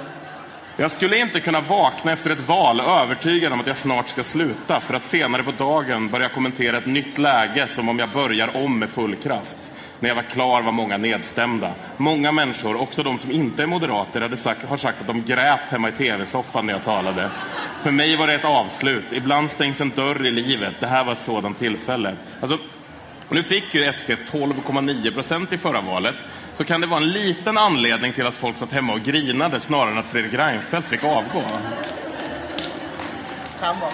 Jag 0.77 0.91
skulle 0.91 1.19
inte 1.19 1.41
kunna 1.41 1.61
vakna 1.61 2.13
efter 2.13 2.31
ett 2.31 2.49
val 2.49 2.81
övertygad 2.81 3.53
om 3.53 3.61
att 3.61 3.67
jag 3.67 3.77
snart 3.77 4.09
ska 4.09 4.25
sluta 4.25 4.81
för 4.81 4.95
att 4.95 5.05
senare 5.05 5.43
på 5.43 5.53
dagen 5.53 6.09
börja 6.09 6.29
kommentera 6.29 6.79
ett 6.79 6.87
nytt 6.87 7.19
läge 7.19 7.69
som 7.69 7.89
om 7.89 7.99
jag 7.99 8.11
börjar 8.11 8.57
om 8.57 8.79
med 8.79 8.91
full 8.91 9.17
kraft. 9.17 9.71
När 10.01 10.09
jag 10.09 10.17
var 10.17 10.23
klar 10.23 10.63
var 10.63 10.73
många 10.73 10.97
nedstämda. 10.97 11.73
Många 11.97 12.33
människor, 12.33 12.81
också 12.81 13.03
de 13.03 13.19
som 13.19 13.31
inte 13.31 13.63
är 13.63 13.67
moderater, 13.67 14.21
hade 14.21 14.37
sagt, 14.37 14.65
har 14.65 14.77
sagt 14.77 15.01
att 15.01 15.07
de 15.07 15.25
grät 15.25 15.71
hemma 15.71 15.89
i 15.89 15.93
tv-soffan 15.93 16.67
när 16.67 16.73
jag 16.73 16.85
talade. 16.85 17.31
För 17.83 17.91
mig 17.91 18.17
var 18.17 18.27
det 18.27 18.35
ett 18.35 18.45
avslut. 18.45 19.13
Ibland 19.13 19.51
stängs 19.51 19.81
en 19.81 19.91
dörr 19.91 20.27
i 20.27 20.31
livet. 20.31 20.75
Det 20.81 20.87
här 20.87 21.05
var 21.05 21.13
ett 21.13 21.23
sådant 21.23 21.59
tillfälle. 21.59 22.17
Alltså, 22.41 22.59
nu 23.29 23.43
fick 23.43 23.75
ju 23.75 23.93
SD 23.93 24.11
12,9 24.11 25.15
procent 25.15 25.53
i 25.53 25.59
förra 25.59 25.81
valet. 25.81 26.17
Så 26.55 26.65
kan 26.65 26.81
det 26.81 26.87
vara 26.87 27.01
en 27.01 27.13
liten 27.13 27.59
anledning 27.59 28.13
till 28.13 28.27
att 28.27 28.35
folk 28.35 28.59
satt 28.59 28.73
hemma 28.73 28.93
och 28.93 29.01
grinade 29.01 29.61
snarare 29.61 29.91
än 29.91 29.99
att 29.99 30.09
Fredrik 30.09 30.35
Reinfeldt 30.35 30.89
fick 30.89 31.05
avgå. 31.05 31.43
Kan 33.61 33.81
vara. 33.81 33.93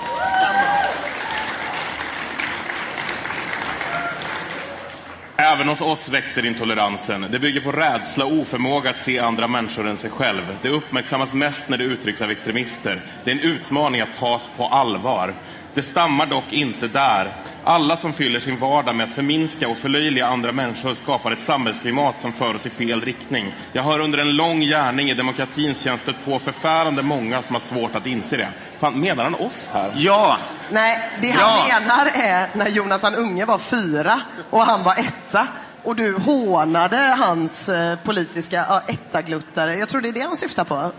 Även 5.37 5.69
hos 5.69 5.81
oss 5.81 6.09
växer 6.09 6.47
intoleransen. 6.47 7.27
Det 7.31 7.39
bygger 7.39 7.61
på 7.61 7.73
rädsla 7.73 8.25
och 8.25 8.33
oförmåga 8.33 8.91
att 8.91 8.99
se 8.99 9.19
andra 9.19 9.49
människor 9.49 9.89
än 9.89 9.97
sig 9.97 10.11
själv. 10.11 10.57
Det 10.63 10.69
uppmärksammas 10.69 11.35
mest 11.35 11.69
när 11.69 11.79
det 11.79 11.85
uttrycks 11.85 12.23
av 12.23 12.31
extremister. 12.31 13.01
Det 13.25 13.31
är 13.31 13.35
en 13.35 13.41
utmaning 13.41 14.01
att 14.01 14.15
tas 14.19 14.51
på 14.57 14.67
allvar. 14.67 15.35
Det 15.75 15.83
stammar 15.83 16.27
dock 16.27 16.53
inte 16.53 16.89
där. 16.89 17.33
Alla 17.65 17.97
som 17.97 18.13
fyller 18.13 18.41
sin 18.41 18.59
vardag 18.59 18.95
med 18.95 19.07
att 19.07 19.13
förminska 19.13 19.69
och 19.69 19.77
förlöjliga 19.79 20.27
andra 20.27 20.53
människor 20.53 20.95
skapar 20.95 21.33
ett 21.33 21.41
samhällsklimat 21.41 22.21
som 22.21 22.33
för 22.33 22.55
oss 22.55 22.67
i 22.67 22.71
fel 22.71 23.01
riktning. 23.01 23.55
Jag 23.73 23.83
har 23.83 23.99
under 23.99 24.19
en 24.19 24.37
lång 24.37 24.61
gärning 24.61 25.11
i 25.11 25.15
demokratins 25.15 25.81
tjänst 25.81 26.03
stött 26.03 26.25
på 26.25 26.39
förfärande 26.39 27.03
många 27.03 27.43
som 27.43 27.55
har 27.55 27.61
svårt 27.61 27.95
att 27.97 28.07
inse 28.07 28.37
det. 28.37 28.49
Fan, 28.79 29.01
menar 29.01 29.25
han 29.25 29.35
oss 29.35 29.69
här? 29.73 29.93
Ja! 29.97 30.37
Nej, 30.71 30.99
det 31.21 31.31
han 31.31 31.59
Ja. 31.69 31.79
menar 31.81 32.07
är 32.15 32.49
när 32.55 32.69
Jonathan 32.69 33.15
Unge 33.15 33.45
var 33.45 33.59
fyra 33.59 34.21
och 34.51 34.61
han 34.61 34.83
var 34.83 34.95
etta. 34.99 35.47
Och 35.85 35.97
du 35.97 36.17
hånade 36.19 36.97
hans 37.19 37.69
eh, 37.69 37.99
politiska 38.05 38.57
ja, 38.69 38.83
ettagluttare. 38.89 39.75
Jag 39.75 39.89
tror 39.89 40.01
det 40.01 40.09
är 40.09 40.13
det 40.13 40.21
han 40.21 40.37
syftar 40.37 40.65
på. 40.65 40.93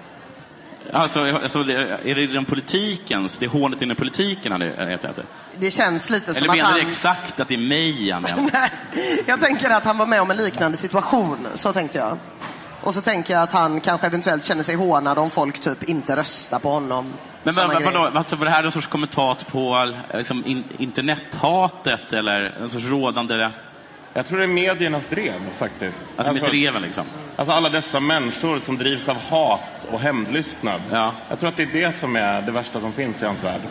Alltså, 0.94 1.36
alltså, 1.44 1.60
är 1.60 2.16
det 2.16 2.28
den 2.28 2.46
politikens, 2.46 3.38
det 3.38 3.46
är 3.46 3.50
hånet 3.50 3.82
inom 3.82 3.96
politiken 3.96 4.52
han 4.52 4.62
är 4.62 4.96
ute 4.96 5.08
efter? 5.08 5.26
Det 5.58 5.72
känns 5.72 6.10
lite 6.10 6.32
Eller 6.32 6.40
som 6.40 6.50
att 6.50 6.56
menar 6.56 6.70
han... 6.70 6.80
du 6.80 6.88
exakt 6.88 7.40
att 7.40 7.48
det 7.48 7.54
är 7.54 7.58
mig 7.58 8.12
han 8.12 8.22
menar? 8.22 8.50
Nej, 8.54 8.72
jag 9.26 9.40
tänker 9.40 9.70
att 9.70 9.84
han 9.84 9.98
var 9.98 10.06
med 10.06 10.22
om 10.22 10.32
en 10.32 10.38
liknande 10.38 10.78
situation. 10.78 11.48
Så 11.54 11.74
tänkte 11.74 11.98
jag. 11.98 12.18
Och 12.82 12.94
så 12.94 13.02
tänker 13.02 13.34
jag 13.34 13.44
att 13.44 13.52
han 13.52 13.82
kanske 13.82 14.08
eventuellt 14.08 14.46
känner 14.46 14.64
sig 14.64 14.76
hånad 14.76 15.20
om 15.20 15.30
folk 15.30 15.60
typ 15.60 15.84
inte 15.84 16.16
röstar 16.16 16.60
på 16.60 16.70
honom. 16.70 17.14
Men 17.44 17.54
vad, 17.54 17.84
vadå, 17.84 18.12
alltså, 18.14 18.36
var 18.36 18.46
det 18.46 18.52
här 18.52 18.64
en 18.64 18.72
sorts 18.72 18.88
kommentat 18.88 19.48
på 19.48 19.94
liksom, 20.14 20.46
in, 20.46 20.64
internethatet 20.78 22.14
eller 22.14 22.42
en 22.62 22.70
sorts 22.70 22.86
rådande... 22.86 23.50
Jag 24.14 24.26
tror 24.26 24.38
det 24.38 24.44
är 24.44 24.48
mediernas 24.48 25.06
drev 25.06 25.34
faktiskt. 25.58 26.02
Att 26.16 26.26
de 26.26 26.46
är 26.46 26.50
dreven 26.50 26.82
liksom? 26.82 27.06
Alltså 27.36 27.54
alla 27.54 27.70
dessa 27.70 28.00
människor 28.00 28.60
som 28.60 28.78
drivs 28.78 29.10
av 29.10 29.18
hat 29.30 29.88
och 29.92 30.00
hämndlystnad. 30.00 30.82
Ja. 30.92 31.14
Jag 31.30 31.40
tror 31.40 31.50
att 31.50 31.58
det 31.58 31.64
är 31.64 31.74
det 31.74 31.96
som 31.96 32.16
är 32.16 32.42
det 32.42 32.52
värsta 32.52 32.82
som 32.82 32.94
finns 32.94 33.22
i 33.22 33.26
hans 33.26 33.44
värld. 33.44 33.62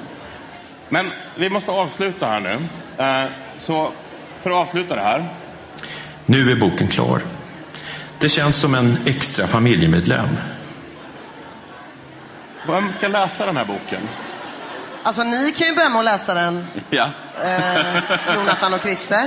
Men 0.89 1.11
vi 1.37 1.51
måste 1.51 1.71
avsluta 1.71 2.27
här 2.27 2.41
nu. 2.41 2.59
Eh, 3.05 3.25
Så 3.57 3.93
för 4.41 4.51
att 4.51 4.57
avsluta 4.57 4.97
det 4.97 5.03
här. 5.03 5.29
Nu 6.27 6.51
är 6.51 6.57
boken 6.57 6.89
klar. 6.89 7.21
Det 8.19 8.29
känns 8.29 8.57
som 8.57 8.75
en 8.75 8.97
extra 9.07 9.47
familjemedlem. 9.47 10.29
Vem 12.67 12.93
ska 12.93 13.09
läsa 13.09 13.47
den 13.47 13.57
här 13.57 13.65
boken? 13.65 14.01
Alltså 15.03 15.23
ni 15.23 15.53
kan 15.53 15.67
ju 15.69 15.75
börja 15.75 15.89
med 15.89 15.99
att 15.99 16.05
läsa 16.05 16.35
den, 16.35 16.67
Ja. 16.91 17.09
eh, 17.45 18.35
Jonathan 18.35 18.75
och 18.75 18.81
Christer. 18.81 19.23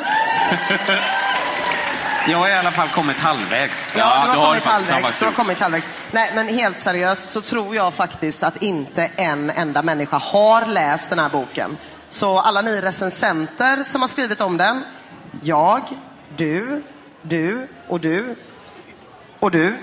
Jag 2.27 2.37
har 2.37 2.49
i 2.49 2.53
alla 2.53 2.71
fall 2.71 2.89
kommit 2.89 3.17
halvvägs. 3.17 3.93
Ja, 3.97 4.23
du 4.25 4.31
det 4.31 4.37
har, 4.37 4.45
har 4.45 4.55
du 4.55 4.61
kommit 4.61 4.63
halvvägs. 4.91 5.19
Du 5.19 5.25
har 5.25 5.31
kommit 5.31 5.59
halvvägs. 5.59 5.89
Nej, 6.11 6.31
men 6.35 6.47
helt 6.47 6.79
seriöst 6.79 7.29
så 7.29 7.41
tror 7.41 7.75
jag 7.75 7.93
faktiskt 7.93 8.43
att 8.43 8.63
inte 8.63 9.09
en 9.15 9.49
enda 9.49 9.81
människa 9.81 10.17
har 10.17 10.65
läst 10.65 11.09
den 11.09 11.19
här 11.19 11.29
boken. 11.29 11.77
Så 12.09 12.39
alla 12.39 12.61
ni 12.61 12.81
recensenter 12.81 13.83
som 13.83 14.01
har 14.01 14.07
skrivit 14.07 14.41
om 14.41 14.57
den, 14.57 14.83
jag, 15.41 15.81
du, 16.37 16.83
du 17.21 17.67
och 17.87 17.99
du 17.99 18.35
och 19.39 19.51
du. 19.51 19.77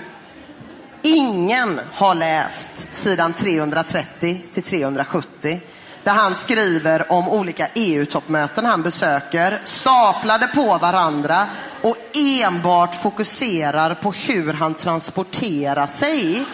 Ingen 1.01 1.81
har 1.93 2.15
läst 2.15 2.87
sidan 2.95 3.33
330 3.33 4.41
till 4.53 4.63
370 4.63 5.59
där 6.03 6.11
han 6.13 6.35
skriver 6.35 7.11
om 7.11 7.29
olika 7.29 7.67
EU-toppmöten 7.73 8.65
han 8.65 8.81
besöker, 8.83 9.59
staplade 9.63 10.47
på 10.47 10.77
varandra 10.77 11.47
och 11.81 11.97
enbart 12.15 12.95
fokuserar 12.95 13.93
på 13.95 14.11
hur 14.11 14.53
han 14.53 14.73
transporterar 14.73 15.87
sig. 15.87 16.45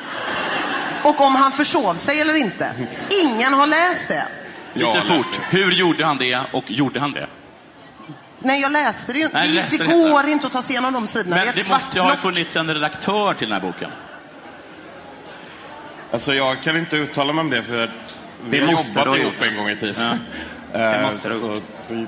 Och 1.04 1.22
om 1.22 1.36
han 1.36 1.52
försov 1.52 1.94
sig 1.94 2.22
eller 2.22 2.34
inte. 2.36 2.72
Ingen 3.24 3.54
har 3.54 3.68
läst 3.68 4.08
det. 4.08 4.24
Lite 4.74 5.02
fort. 5.02 5.40
Hur 5.50 5.72
gjorde 5.72 6.06
han 6.06 6.18
det 6.18 6.40
och 6.54 6.72
gjorde 6.72 7.00
han 7.00 7.12
det? 7.12 7.28
Nej, 8.40 8.62
jag 8.62 8.72
läste 8.72 9.14
det 9.14 9.20
ju 9.20 9.26
inte. 9.26 9.38
Nej, 9.38 9.48
Det, 9.48 9.54
läste 9.56 9.78
det 9.78 9.84
inte. 9.84 10.10
går 10.10 10.28
inte 10.28 10.48
att 10.48 10.54
ta 10.54 10.62
sig 10.62 10.74
igenom 10.74 10.94
de 10.94 11.08
sidorna. 11.08 11.36
Men 11.36 11.46
det 11.46 11.50
är 11.50 11.50
ett 11.50 11.56
det 11.56 11.64
svart 11.64 11.82
måste 11.82 11.98
ju 11.98 12.04
ha 12.04 12.16
funnits 12.16 12.56
en 12.56 12.74
redaktör 12.74 13.34
till 13.34 13.50
den 13.50 13.62
här 13.62 13.68
boken. 13.68 13.92
Alltså 16.12 16.34
jag 16.34 16.64
kan 16.64 16.78
inte 16.78 16.96
uttala 16.96 17.34
mig 17.34 17.42
om 17.42 17.50
det 17.50 17.64
för 17.64 17.92
vi 18.44 18.60
Det 18.60 18.66
har 18.66 18.72
måste 18.74 19.00
jobbat 19.00 19.20
ihop 19.20 19.34
en 19.52 19.58
gång 19.58 19.70
i 19.70 19.76
tiden. 19.76 19.96
Det 20.00 20.18
Eh, 20.74 21.02
måste 21.02 21.30
ha 21.30 21.36
så- 21.40 21.62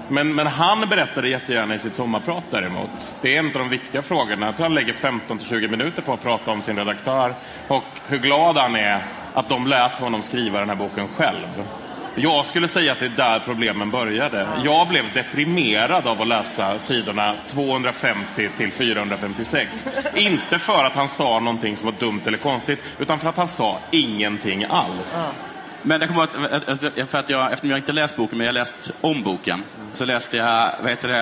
men, 0.10 0.35
men 0.35 0.47
han 0.47 0.89
berättade 0.89 1.30
jättegärna 1.30 1.76
i 1.76 1.80
sitt 1.80 1.95
sommarprat 1.95 2.43
däremot. 2.51 3.15
Det 3.22 3.35
är 3.35 3.39
en 3.39 3.45
av 3.45 3.51
de 3.53 3.69
viktiga 3.69 4.01
frågorna. 4.01 4.45
Jag 4.45 4.56
tror 4.56 4.64
han 4.65 4.73
lägger 4.76 4.93
15-20 4.93 5.68
minuter 5.68 6.01
på 6.01 6.14
att 6.14 6.23
prata 6.23 6.51
om 6.51 6.61
sin 6.61 6.77
redaktör 6.77 7.34
och 7.68 7.84
hur 8.07 8.18
glad 8.18 8.57
han 8.57 8.76
är 8.76 8.99
att 9.34 9.49
de 9.49 9.68
lät 9.68 9.99
honom 9.99 10.22
skriva 10.22 10.60
den 10.60 10.69
här 10.69 10.76
boken 10.76 11.07
själv. 11.18 11.47
Jag 12.15 12.45
skulle 12.45 12.68
säga 12.68 12.91
att 12.91 12.99
det 12.99 13.06
är 13.06 13.10
där 13.10 13.39
problemen 13.39 13.91
började. 13.91 14.47
Jag 14.64 14.88
blev 14.88 15.03
deprimerad 15.14 16.07
av 16.07 16.22
att 16.22 16.27
läsa 16.27 16.80
sidorna 16.80 17.35
250 17.47 18.49
till 18.57 18.72
456. 18.72 19.85
Inte 20.15 20.60
för 20.60 20.84
att 20.84 20.95
han 20.95 21.07
sa 21.10 21.39
någonting 21.39 21.77
som 21.77 21.85
var 21.85 21.93
dumt 21.99 22.22
eller 22.26 22.38
konstigt, 22.38 22.80
utan 22.99 23.19
för 23.19 23.30
att 23.30 23.38
han 23.38 23.47
sa 23.47 23.80
ingenting 23.91 24.65
alls. 24.69 25.31
Men 25.84 26.01
jag 26.01 26.10
kommer 26.10 26.22
ihåg 26.22 26.61
att, 27.03 27.10
för 27.10 27.18
att 27.18 27.30
jag, 27.30 27.45
eftersom 27.45 27.69
jag 27.69 27.80
inte 27.80 27.91
läst 27.91 28.15
boken, 28.15 28.38
men 28.38 28.47
jag 28.47 28.53
har 28.53 28.60
läst 28.60 28.91
om 29.01 29.23
boken, 29.23 29.64
så 29.93 30.06
läste 30.06 30.38
jag, 30.38 30.72
vad 30.81 30.89
heter 30.89 31.07
det, 31.07 31.18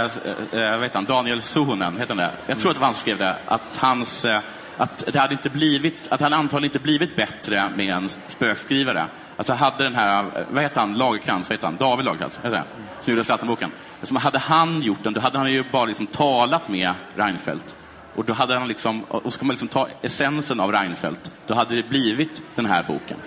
eh, 0.54 0.64
eh, 0.64 0.72
vad 0.72 0.84
heter 0.84 0.96
han, 0.96 1.06
Daniel 1.06 1.42
Suhonen, 1.42 1.98
heter 1.98 2.16
han 2.16 2.18
det? 2.18 2.32
Jag 2.48 2.60
tror 2.60 2.72
att 2.72 2.76
det 2.76 2.82
var 2.82 2.88
han 2.88 2.94
som 2.94 3.02
skrev 3.02 3.18
det, 3.18 3.36
att 3.46 3.78
hans, 3.78 4.26
eh, 4.26 4.40
att 4.78 5.04
det 5.14 5.20
hade 5.20 5.34
inte 5.34 5.50
blivit, 5.50 6.08
att 6.12 6.22
han 6.22 6.34
antagligen 6.34 6.74
inte 6.74 6.84
blivit 6.84 7.16
bättre 7.16 7.70
med 7.76 7.96
en 7.96 8.10
spökskrivare. 8.10 9.06
Alltså 9.38 9.54
hade 9.54 9.84
den 9.84 9.96
här, 9.96 10.46
vad 10.50 10.64
heter 10.64 10.80
han, 10.80 10.94
Lagerkrans, 10.94 11.50
vad 11.50 11.56
heter 11.56 11.68
han, 11.68 11.78
David 11.78 12.06
Lagerkrans, 12.06 12.40
heter 12.44 12.58
han? 12.58 12.68
Som 13.02 13.14
gjorde 13.14 13.24
Zlatan-boken. 13.24 13.72
Alltså, 14.00 14.18
hade 14.18 14.40
han 14.40 14.82
gjort 14.82 15.04
den, 15.04 15.14
då 15.14 15.22
hade 15.22 15.38
han 15.38 15.52
ju 15.52 15.64
bara 15.72 15.86
liksom 15.86 16.08
talat 16.08 16.70
med 16.70 16.94
Reinfeldt. 17.16 17.76
Och 18.16 18.26
då 18.26 18.34
hade 18.34 18.58
han 18.58 18.68
liksom, 18.68 19.04
och 19.04 19.34
ska 19.34 19.46
man 19.46 19.54
liksom 19.54 19.68
ta 19.68 19.88
essensen 20.02 20.60
av 20.60 20.72
Reinfeldt, 20.72 21.32
då 21.48 21.54
hade 21.54 21.76
det 21.76 21.90
blivit 21.90 22.44
den 22.56 22.66
här 22.66 22.84
boken. 22.84 23.18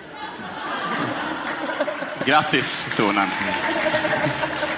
Grattis, 2.25 2.95
sonen. 2.97 3.29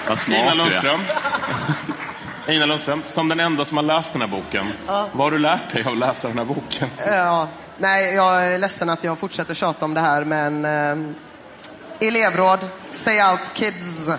Vad 0.07 0.19
smart 0.19 0.37
Ina 0.37 0.45
du 0.45 0.51
är. 0.51 0.55
Lundström. 0.55 0.99
Ina 2.47 2.65
Lundström, 2.65 3.03
som 3.07 3.29
den 3.29 3.39
enda 3.39 3.65
som 3.65 3.77
har 3.77 3.83
läst 3.83 4.11
den 4.13 4.21
här 4.21 4.27
boken. 4.27 4.65
Vad 4.87 5.17
har 5.17 5.31
du 5.31 5.39
lärt 5.39 5.73
dig 5.73 5.83
av 5.83 5.91
att 5.91 5.97
läsa 5.97 6.27
den 6.27 6.37
här 6.37 6.45
boken? 6.45 6.87
Ja, 7.07 7.47
nej, 7.77 8.13
jag 8.15 8.45
är 8.45 8.57
ledsen 8.57 8.89
att 8.89 9.03
jag 9.03 9.19
fortsätter 9.19 9.53
tjata 9.53 9.85
om 9.85 9.93
det 9.93 10.01
här, 10.01 10.23
men 10.23 10.65
eh, 10.65 12.07
elevråd, 12.07 12.59
stay 12.91 13.23
out 13.31 13.41
kids. 13.53 14.09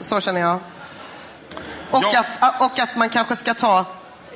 Så 0.00 0.20
känner 0.20 0.40
jag. 0.40 0.58
Och, 1.90 2.02
Ja. 2.12 2.24
att, 2.40 2.60
och 2.60 2.78
att 2.78 2.96
man 2.96 3.08
kanske 3.08 3.36
ska 3.36 3.54
ta... 3.54 3.84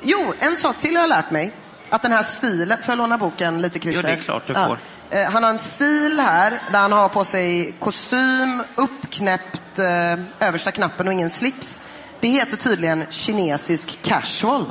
Jo, 0.01 0.33
en 0.39 0.55
sak 0.57 0.77
till 0.77 0.95
har 0.95 1.03
jag 1.03 1.09
lärt 1.09 1.31
mig. 1.31 1.51
Att 1.89 2.01
den 2.01 2.11
här 2.11 2.23
stilen... 2.23 2.77
Får 2.77 2.91
jag 2.91 2.97
låna 2.97 3.17
boken 3.17 3.61
lite, 3.61 3.79
Christer? 3.79 4.01
Jo, 4.03 4.07
det 4.07 4.13
är 4.13 4.21
klart 4.21 4.43
du 4.47 4.53
får. 4.53 4.61
Eh, 4.71 4.77
Eh, 5.11 5.31
han 5.31 5.43
har 5.43 5.49
en 5.49 5.59
stil 5.59 6.19
här 6.19 6.61
där 6.71 6.79
han 6.79 6.91
har 6.91 7.09
på 7.09 7.23
sig 7.23 7.75
kostym, 7.79 8.63
uppknäppt 8.75 9.79
eh, 9.79 10.47
översta 10.47 10.71
knappen 10.71 11.07
och 11.07 11.13
ingen 11.13 11.29
slips. 11.29 11.81
Det 12.19 12.27
heter 12.27 12.57
tydligen 12.57 13.05
kinesisk 13.09 13.99
casual. 14.01 14.65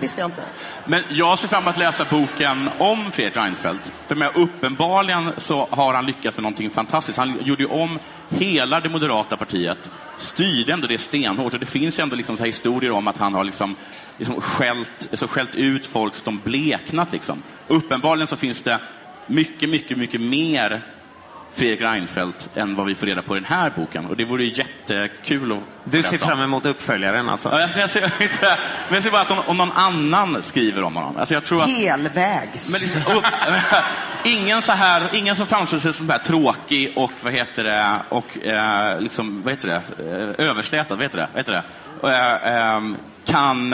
Visste 0.00 0.20
jag 0.20 0.28
inte. 0.28 0.42
Men 0.84 1.02
jag 1.08 1.38
ser 1.38 1.48
fram 1.48 1.62
emot 1.62 1.74
att 1.74 1.78
läsa 1.78 2.06
boken 2.10 2.70
om 2.78 3.10
Fredrik 3.12 3.36
Reinfeldt. 3.36 3.92
För 4.06 4.14
med 4.14 4.30
uppenbarligen 4.34 5.32
så 5.36 5.68
har 5.70 5.94
han 5.94 6.06
lyckats 6.06 6.36
med 6.36 6.42
någonting 6.42 6.70
fantastiskt. 6.70 7.18
Han 7.18 7.38
gjorde 7.44 7.62
ju 7.62 7.68
om 7.68 7.98
hela 8.28 8.80
det 8.80 8.88
moderata 8.88 9.36
partiet, 9.36 9.90
styrde 10.16 10.72
ändå 10.72 10.86
det 10.86 10.98
stenhårt. 10.98 11.54
Och 11.54 11.60
det 11.60 11.66
finns 11.66 11.98
ju 11.98 12.02
ändå 12.02 12.16
liksom 12.16 12.36
så 12.36 12.42
här 12.42 12.46
historier 12.46 12.90
om 12.90 13.08
att 13.08 13.18
han 13.18 13.34
har 13.34 13.44
liksom, 13.44 13.76
liksom 14.18 14.40
skällt, 14.40 15.08
alltså 15.10 15.26
skällt 15.26 15.54
ut 15.54 15.86
folk 15.86 16.14
så 16.14 16.20
att 16.20 16.24
de 16.24 16.40
bleknat. 16.44 17.12
Liksom. 17.12 17.42
Uppenbarligen 17.68 18.26
så 18.26 18.36
finns 18.36 18.62
det 18.62 18.78
mycket, 19.26 19.68
mycket, 19.68 19.98
mycket 19.98 20.20
mer 20.20 20.82
Fredrik 21.54 21.80
Reinfeldt 21.80 22.48
än 22.54 22.74
vad 22.74 22.86
vi 22.86 22.94
får 22.94 23.06
reda 23.06 23.22
på 23.22 23.36
i 23.36 23.40
den 23.40 23.48
här 23.48 23.72
boken. 23.76 24.06
Och 24.06 24.16
det 24.16 24.24
vore 24.24 24.44
jättekul 24.44 25.52
att 25.52 25.58
Du 25.84 26.02
ser 26.02 26.18
fram 26.18 26.40
emot 26.40 26.66
uppföljaren 26.66 27.28
alltså? 27.28 27.48
Ja, 27.52 27.60
jag, 27.60 27.70
jag, 27.76 27.90
ser, 27.90 28.04
inte, 28.22 28.58
men 28.88 28.94
jag 28.94 29.02
ser 29.02 29.10
bara 29.10 29.22
att 29.22 29.30
om, 29.30 29.38
om 29.46 29.56
någon 29.56 29.72
annan 29.72 30.42
skriver 30.42 30.82
om 30.82 30.96
honom. 30.96 31.16
Alltså 31.16 31.34
jag 31.34 31.44
tror 31.44 31.62
att, 31.62 31.70
Helvägs. 31.70 32.72
men 32.72 32.80
liksom, 32.80 33.16
upp, 33.16 33.24
ingen, 34.24 34.62
så 34.62 34.72
här, 34.72 35.02
ingen 35.12 35.36
som 35.36 35.46
framställer 35.46 35.80
sig 35.80 35.92
som 35.92 36.10
här 36.10 36.18
tråkig 36.18 36.92
och 36.96 37.12
vad 37.22 37.32
heter 37.32 37.64
det, 37.64 37.96
och 38.08 38.46
eh, 38.46 39.00
liksom, 39.00 39.42
vad 39.42 39.52
heter 39.52 39.68
det, 39.68 39.82
eh, 40.38 40.48
överslätad, 40.48 40.98
vad 40.98 41.02
heter 41.02 41.18
det, 41.18 41.28
vad 41.32 41.40
heter 41.40 41.52
det? 41.52 41.62
Och, 42.00 42.10
eh, 42.10 42.58
ehm, 42.58 42.96
kan 43.24 43.72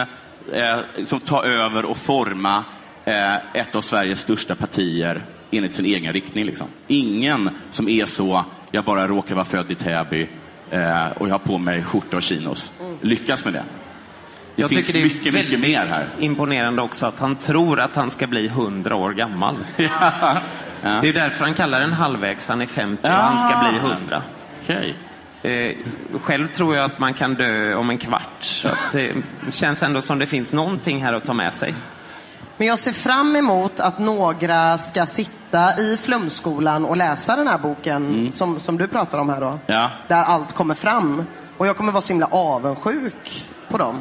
eh, 0.53 0.77
liksom, 0.97 1.21
ta 1.21 1.45
över 1.45 1.85
och 1.85 1.97
forma 1.97 2.65
eh, 3.05 3.35
ett 3.35 3.75
av 3.75 3.81
Sveriges 3.81 4.21
största 4.21 4.55
partier 4.55 5.25
enligt 5.51 5.75
sin 5.75 5.85
egen 5.85 6.13
riktning. 6.13 6.45
Liksom. 6.45 6.67
Ingen 6.87 7.51
som 7.71 7.89
är 7.89 8.05
så, 8.05 8.45
jag 8.71 8.85
bara 8.85 9.09
råkar 9.09 9.35
vara 9.35 9.45
född 9.45 9.71
i 9.71 9.75
Täby 9.75 10.29
eh, 10.71 11.11
och 11.19 11.29
jag 11.29 11.35
har 11.35 11.39
på 11.39 11.59
mig 11.59 11.83
skjorta 11.83 12.17
och 12.17 12.23
chinos, 12.23 12.73
lyckas 13.01 13.45
med 13.45 13.55
det. 13.55 13.65
Det 14.57 14.63
Jag 14.63 14.71
finns 14.71 14.87
tycker 14.87 14.99
det 14.99 15.05
är 15.05 15.05
mycket, 15.05 15.35
mycket 15.35 15.35
väldigt 15.35 15.61
mer 15.61 15.87
här. 15.87 16.07
imponerande 16.21 16.83
också 16.83 17.07
att 17.07 17.19
han 17.19 17.37
tror 17.37 17.81
att 17.81 17.97
han 17.97 18.11
ska 18.11 18.27
bli 18.27 18.47
100 18.47 18.97
år 18.97 19.13
gammal. 19.13 19.57
Det 20.83 21.09
är 21.09 21.13
därför 21.13 21.45
han 21.45 21.55
kallar 21.55 21.81
den 21.81 21.93
halvvägs. 21.93 22.49
Han 22.49 22.61
är 22.61 22.67
50 22.67 23.03
och 23.07 23.13
han 23.13 23.39
ska 23.39 23.69
bli 23.71 23.79
100. 23.79 24.23
Okej. 24.63 24.95
Eh, 25.43 25.77
själv 26.21 26.49
tror 26.49 26.77
jag 26.77 26.85
att 26.85 26.99
man 26.99 27.15
kan 27.15 27.35
dö 27.35 27.75
om 27.75 27.91
en 27.91 27.99
kvart. 27.99 28.37
Så 28.41 28.69
att, 28.69 28.95
eh, 28.95 29.03
det 29.47 29.53
känns 29.53 29.83
ändå 29.83 30.01
som 30.03 30.19
det 30.19 30.27
finns 30.27 30.53
någonting 30.53 31.03
här 31.05 31.13
att 31.13 31.25
ta 31.25 31.33
med 31.33 31.55
sig. 31.55 31.75
Men 32.61 32.67
jag 32.67 32.79
ser 32.79 32.93
fram 32.93 33.37
emot 33.37 33.81
att 33.81 33.99
några 33.99 34.79
ska 34.79 35.07
sitta 35.07 35.79
i 35.81 35.97
flumskolan 35.97 36.85
och 36.85 36.97
läsa 36.97 37.37
den 37.37 37.49
här 37.49 37.59
boken 37.59 38.33
som, 38.33 38.61
som 38.61 38.79
du 38.79 38.87
pratar 38.87 39.19
om 39.19 39.29
här 39.29 39.41
då. 39.41 39.59
Ja. 39.67 39.91
Där 40.09 40.23
allt 40.23 40.53
kommer 40.53 40.75
fram. 40.75 41.25
Och 41.59 41.67
jag 41.67 41.77
kommer 41.77 41.93
vara 41.93 42.01
så 42.01 42.13
himla 42.13 42.27
avundsjuk 42.27 43.45
på 43.71 43.79
dem. 43.79 43.97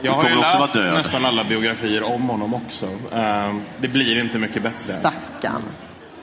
Jag 0.00 0.12
har 0.12 0.28
ju 0.28 0.34
läst 0.36 0.74
nästan 0.74 1.24
alla 1.24 1.44
biografier 1.44 2.02
om 2.02 2.22
honom 2.28 2.54
också. 2.54 2.86
Eh, 3.12 3.54
Det 3.80 3.88
blir 3.88 4.20
inte 4.20 4.38
mycket 4.38 4.62
bättre. 4.62 4.70
Stackarn. 4.70 5.62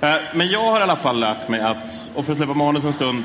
Eh, 0.01 0.15
Men 0.33 0.47
jag 0.49 0.63
har 0.71 0.79
i 0.79 0.83
alla 0.83 0.95
fall 0.95 1.19
lärt 1.19 1.49
mig 1.49 1.61
att, 1.61 2.09
och 2.15 2.25
för 2.25 2.31
att 2.31 2.37
släppa 2.37 2.53
manus 2.53 2.83
en 2.83 2.93
stund, 2.93 3.23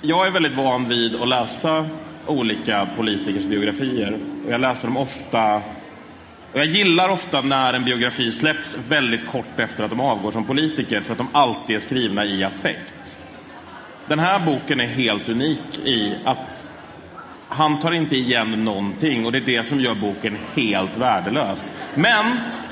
jag 0.00 0.26
är 0.26 0.30
väldigt 0.30 0.54
van 0.54 0.88
vid 0.88 1.22
att 1.22 1.28
läsa 1.28 1.86
olika 2.26 2.88
politikers 2.96 3.44
biografier. 3.44 4.18
Och 4.46 4.52
jag 4.52 4.60
läser 4.60 4.88
dem 4.88 4.96
ofta, 4.96 5.60
och 6.52 6.58
jag 6.58 6.66
gillar 6.66 7.08
ofta 7.08 7.40
när 7.40 7.72
en 7.72 7.84
biografi 7.84 8.32
släpps 8.32 8.76
väldigt 8.88 9.26
kort 9.26 9.58
efter 9.58 9.84
att 9.84 9.90
de 9.90 10.00
avgår 10.00 10.30
som 10.30 10.44
politiker, 10.44 11.00
för 11.00 11.12
att 11.12 11.18
de 11.18 11.28
alltid 11.32 11.76
är 11.76 11.80
skrivna 11.80 12.24
i 12.24 12.44
affekt. 12.44 13.16
Den 14.08 14.18
här 14.18 14.40
boken 14.46 14.80
är 14.80 14.86
helt 14.86 15.28
unik 15.28 15.78
i 15.84 16.16
att 16.24 16.66
han 17.48 17.80
tar 17.80 17.92
inte 17.92 18.16
igen 18.16 18.64
någonting 18.64 19.26
och 19.26 19.32
det 19.32 19.38
är 19.38 19.46
det 19.46 19.66
som 19.66 19.80
gör 19.80 19.94
boken 19.94 20.38
helt 20.56 20.96
värdelös. 20.96 21.72
Men 21.94 22.26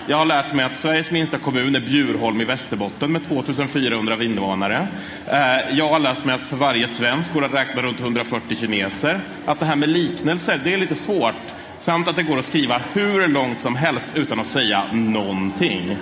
jag 0.07 0.17
har 0.17 0.25
lärt 0.25 0.53
mig 0.53 0.65
att 0.65 0.77
Sveriges 0.77 1.11
minsta 1.11 1.39
kommun 1.39 1.77
är 1.77 1.81
Bjurholm 1.81 2.41
i 2.41 2.45
Västerbotten 2.45 3.13
med 3.13 3.25
2400 3.25 4.25
invånare. 4.25 4.89
Eh, 5.27 5.77
jag 5.77 5.89
har 5.89 5.99
lärt 5.99 6.25
mig 6.25 6.35
att 6.35 6.49
för 6.49 6.57
varje 6.57 6.89
svensk 6.89 7.33
går 7.33 7.41
det 7.41 7.47
att 7.47 7.55
räkna 7.55 7.83
runt 7.83 8.01
140 8.01 8.57
kineser. 8.57 9.21
Att 9.47 9.61
det 9.61 9.67
här 9.67 9.77
med 9.77 9.89
liknelser, 9.89 10.61
det 10.65 10.75
är 10.75 10.79
lite 10.79 10.95
svårt. 10.95 11.35
Samt 11.81 12.09
att 12.09 12.17
det 12.17 12.23
går 12.23 12.39
att 12.39 12.45
skriva 12.45 12.81
hur 12.93 13.29
långt 13.29 13.61
som 13.61 13.77
helst 13.77 14.09
utan 14.15 14.41
att 14.41 14.47
säga 14.47 14.85
någonting. 14.93 15.97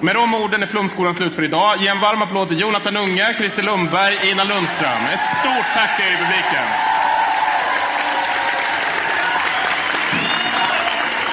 Med 0.00 0.14
de 0.14 0.34
orden 0.34 0.62
är 0.62 0.66
Flumskolan 0.66 1.14
slut 1.14 1.34
för 1.34 1.42
idag. 1.42 1.78
Ge 1.80 1.88
en 1.88 2.00
varm 2.00 2.22
applåd 2.22 2.48
till 2.48 2.60
Jonathan 2.60 2.96
Unge, 2.96 3.34
Christer 3.38 3.62
Lundberg, 3.62 4.30
Ina 4.30 4.44
Lundström. 4.44 5.02
Ett 5.14 5.26
stort 5.40 5.68
tack 5.74 5.96
till 5.96 6.06
er 6.06 6.12
i 6.12 6.16
publiken. 6.16 6.66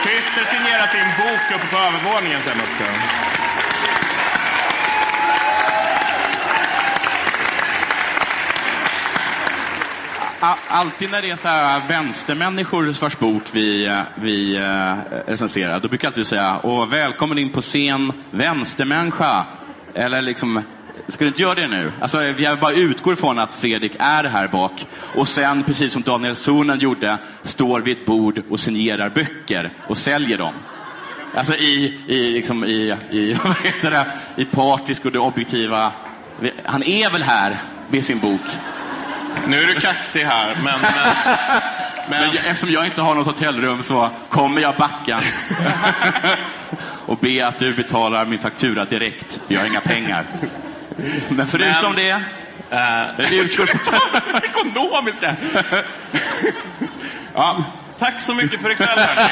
Christer 0.04 0.46
signerar 0.54 0.88
sin 0.88 1.10
bok 1.20 1.44
uppe 1.56 1.68
på 1.76 1.78
övervåningen 1.78 2.42
sen 2.46 2.60
också. 2.68 2.84
Alltid 10.68 11.12
när 11.12 11.22
det 11.22 11.30
är 11.30 11.36
så 11.36 11.48
här 11.48 11.82
vänstermänniskor 11.88 13.02
vars 13.02 13.20
bok 13.20 13.44
vi, 13.52 13.86
eh, 13.86 14.00
vi 14.16 14.56
eh, 14.58 14.96
recenserar, 15.28 15.80
då 15.80 15.88
brukar 15.88 16.06
jag 16.06 16.10
alltid 16.10 16.28
säga 16.28 16.60
Åh, 16.64 16.88
välkommen 16.88 17.38
in 17.38 17.50
på 17.50 17.62
scen, 17.62 18.14
vänstermänniska. 18.32 19.46
Eller 19.94 20.22
liksom, 20.22 20.62
ska 21.08 21.24
du 21.24 21.28
inte 21.28 21.42
göra 21.42 21.56
det 21.56 21.68
nu? 21.68 21.92
Alltså, 22.02 22.24
jag 22.24 22.60
bara 22.60 22.74
utgår 22.74 23.14
ifrån 23.14 23.40
att 23.40 23.56
Fredrik 23.56 23.92
är 24.00 24.24
här 24.24 24.48
bak 24.48 24.88
och 25.16 25.28
sen, 25.28 25.64
precis 25.64 25.94
som 25.94 26.02
Daniel 26.02 26.36
Suhonen 26.36 26.80
gjorde, 26.80 27.18
står 27.44 27.82
vid 27.82 27.98
ett 27.98 28.06
bord 28.06 28.42
och 28.50 28.60
signerar 28.60 29.10
böcker 29.10 29.74
och 29.88 29.98
säljer 29.98 30.38
dem. 30.38 30.54
Alltså 31.36 31.56
i, 31.56 32.00
i, 32.08 32.34
liksom 32.34 32.64
i, 32.64 32.96
i, 33.10 33.34
vad 33.44 33.56
heter 33.58 33.92
det, 33.92 34.06
i 34.36 34.46
partisk 34.46 35.06
och 35.06 35.12
det 35.12 35.20
objektiva. 35.20 35.92
Han 36.64 36.84
är 36.84 37.10
väl 37.10 37.24
här 37.24 37.58
med 37.90 38.06
sin 38.06 38.20
bok. 38.20 38.42
Nu 39.48 39.64
är 39.64 39.68
du 39.68 39.80
kaxig 39.80 40.24
här, 40.24 40.56
men... 40.64 40.80
men, 40.82 40.92
Men 42.10 42.22
jag, 42.22 42.36
eftersom 42.36 42.70
jag 42.72 42.86
inte 42.86 43.02
har 43.02 43.16
något 43.16 43.28
hotellrum 43.28 43.84
så 43.84 44.10
kommer 44.30 44.62
jag 44.62 44.76
backa 44.76 45.20
och 47.06 47.18
be 47.18 47.48
att 47.48 47.60
du 47.60 47.74
betalar 47.74 48.26
min 48.26 48.40
faktura 48.40 48.86
direkt, 48.86 49.40
för 49.48 49.54
jag 49.54 49.62
har 49.62 49.68
inga 49.68 49.80
pengar. 49.80 50.26
Men 51.30 51.48
förutom 51.48 51.94
Men- 51.94 52.06
det, 52.06 52.22
Eh, 52.74 53.06
Ekonomiska! 54.44 55.36
ja, 57.34 57.64
tack 57.98 58.22
så 58.22 58.34
mycket 58.34 58.62
för 58.62 58.72
ikväll, 58.72 59.00
hörni. 59.00 59.30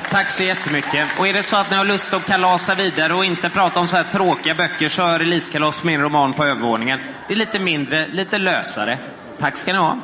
Tack 0.10 0.30
så 0.30 0.42
jättemycket. 0.42 1.08
Och 1.18 1.28
är 1.28 1.32
det 1.32 1.42
så 1.42 1.56
att 1.56 1.70
ni 1.70 1.76
har 1.76 1.84
lust 1.84 2.14
att 2.14 2.26
kalasa 2.26 2.74
vidare 2.74 3.14
och 3.14 3.24
inte 3.24 3.48
prata 3.48 3.80
om 3.80 3.88
så 3.88 3.96
här 3.96 4.04
tråkiga 4.04 4.54
böcker 4.54 4.88
så 4.88 5.02
har 5.02 5.18
Releasekalas 5.18 5.84
min 5.84 6.00
roman 6.00 6.32
på 6.32 6.44
övervåningen. 6.44 7.00
Det 7.28 7.34
är 7.34 7.38
lite 7.38 7.58
mindre, 7.58 8.08
lite 8.08 8.38
lösare. 8.38 8.98
Tack 9.38 9.56
ska 9.56 9.72
ni 9.72 9.78
ha. 9.78 9.98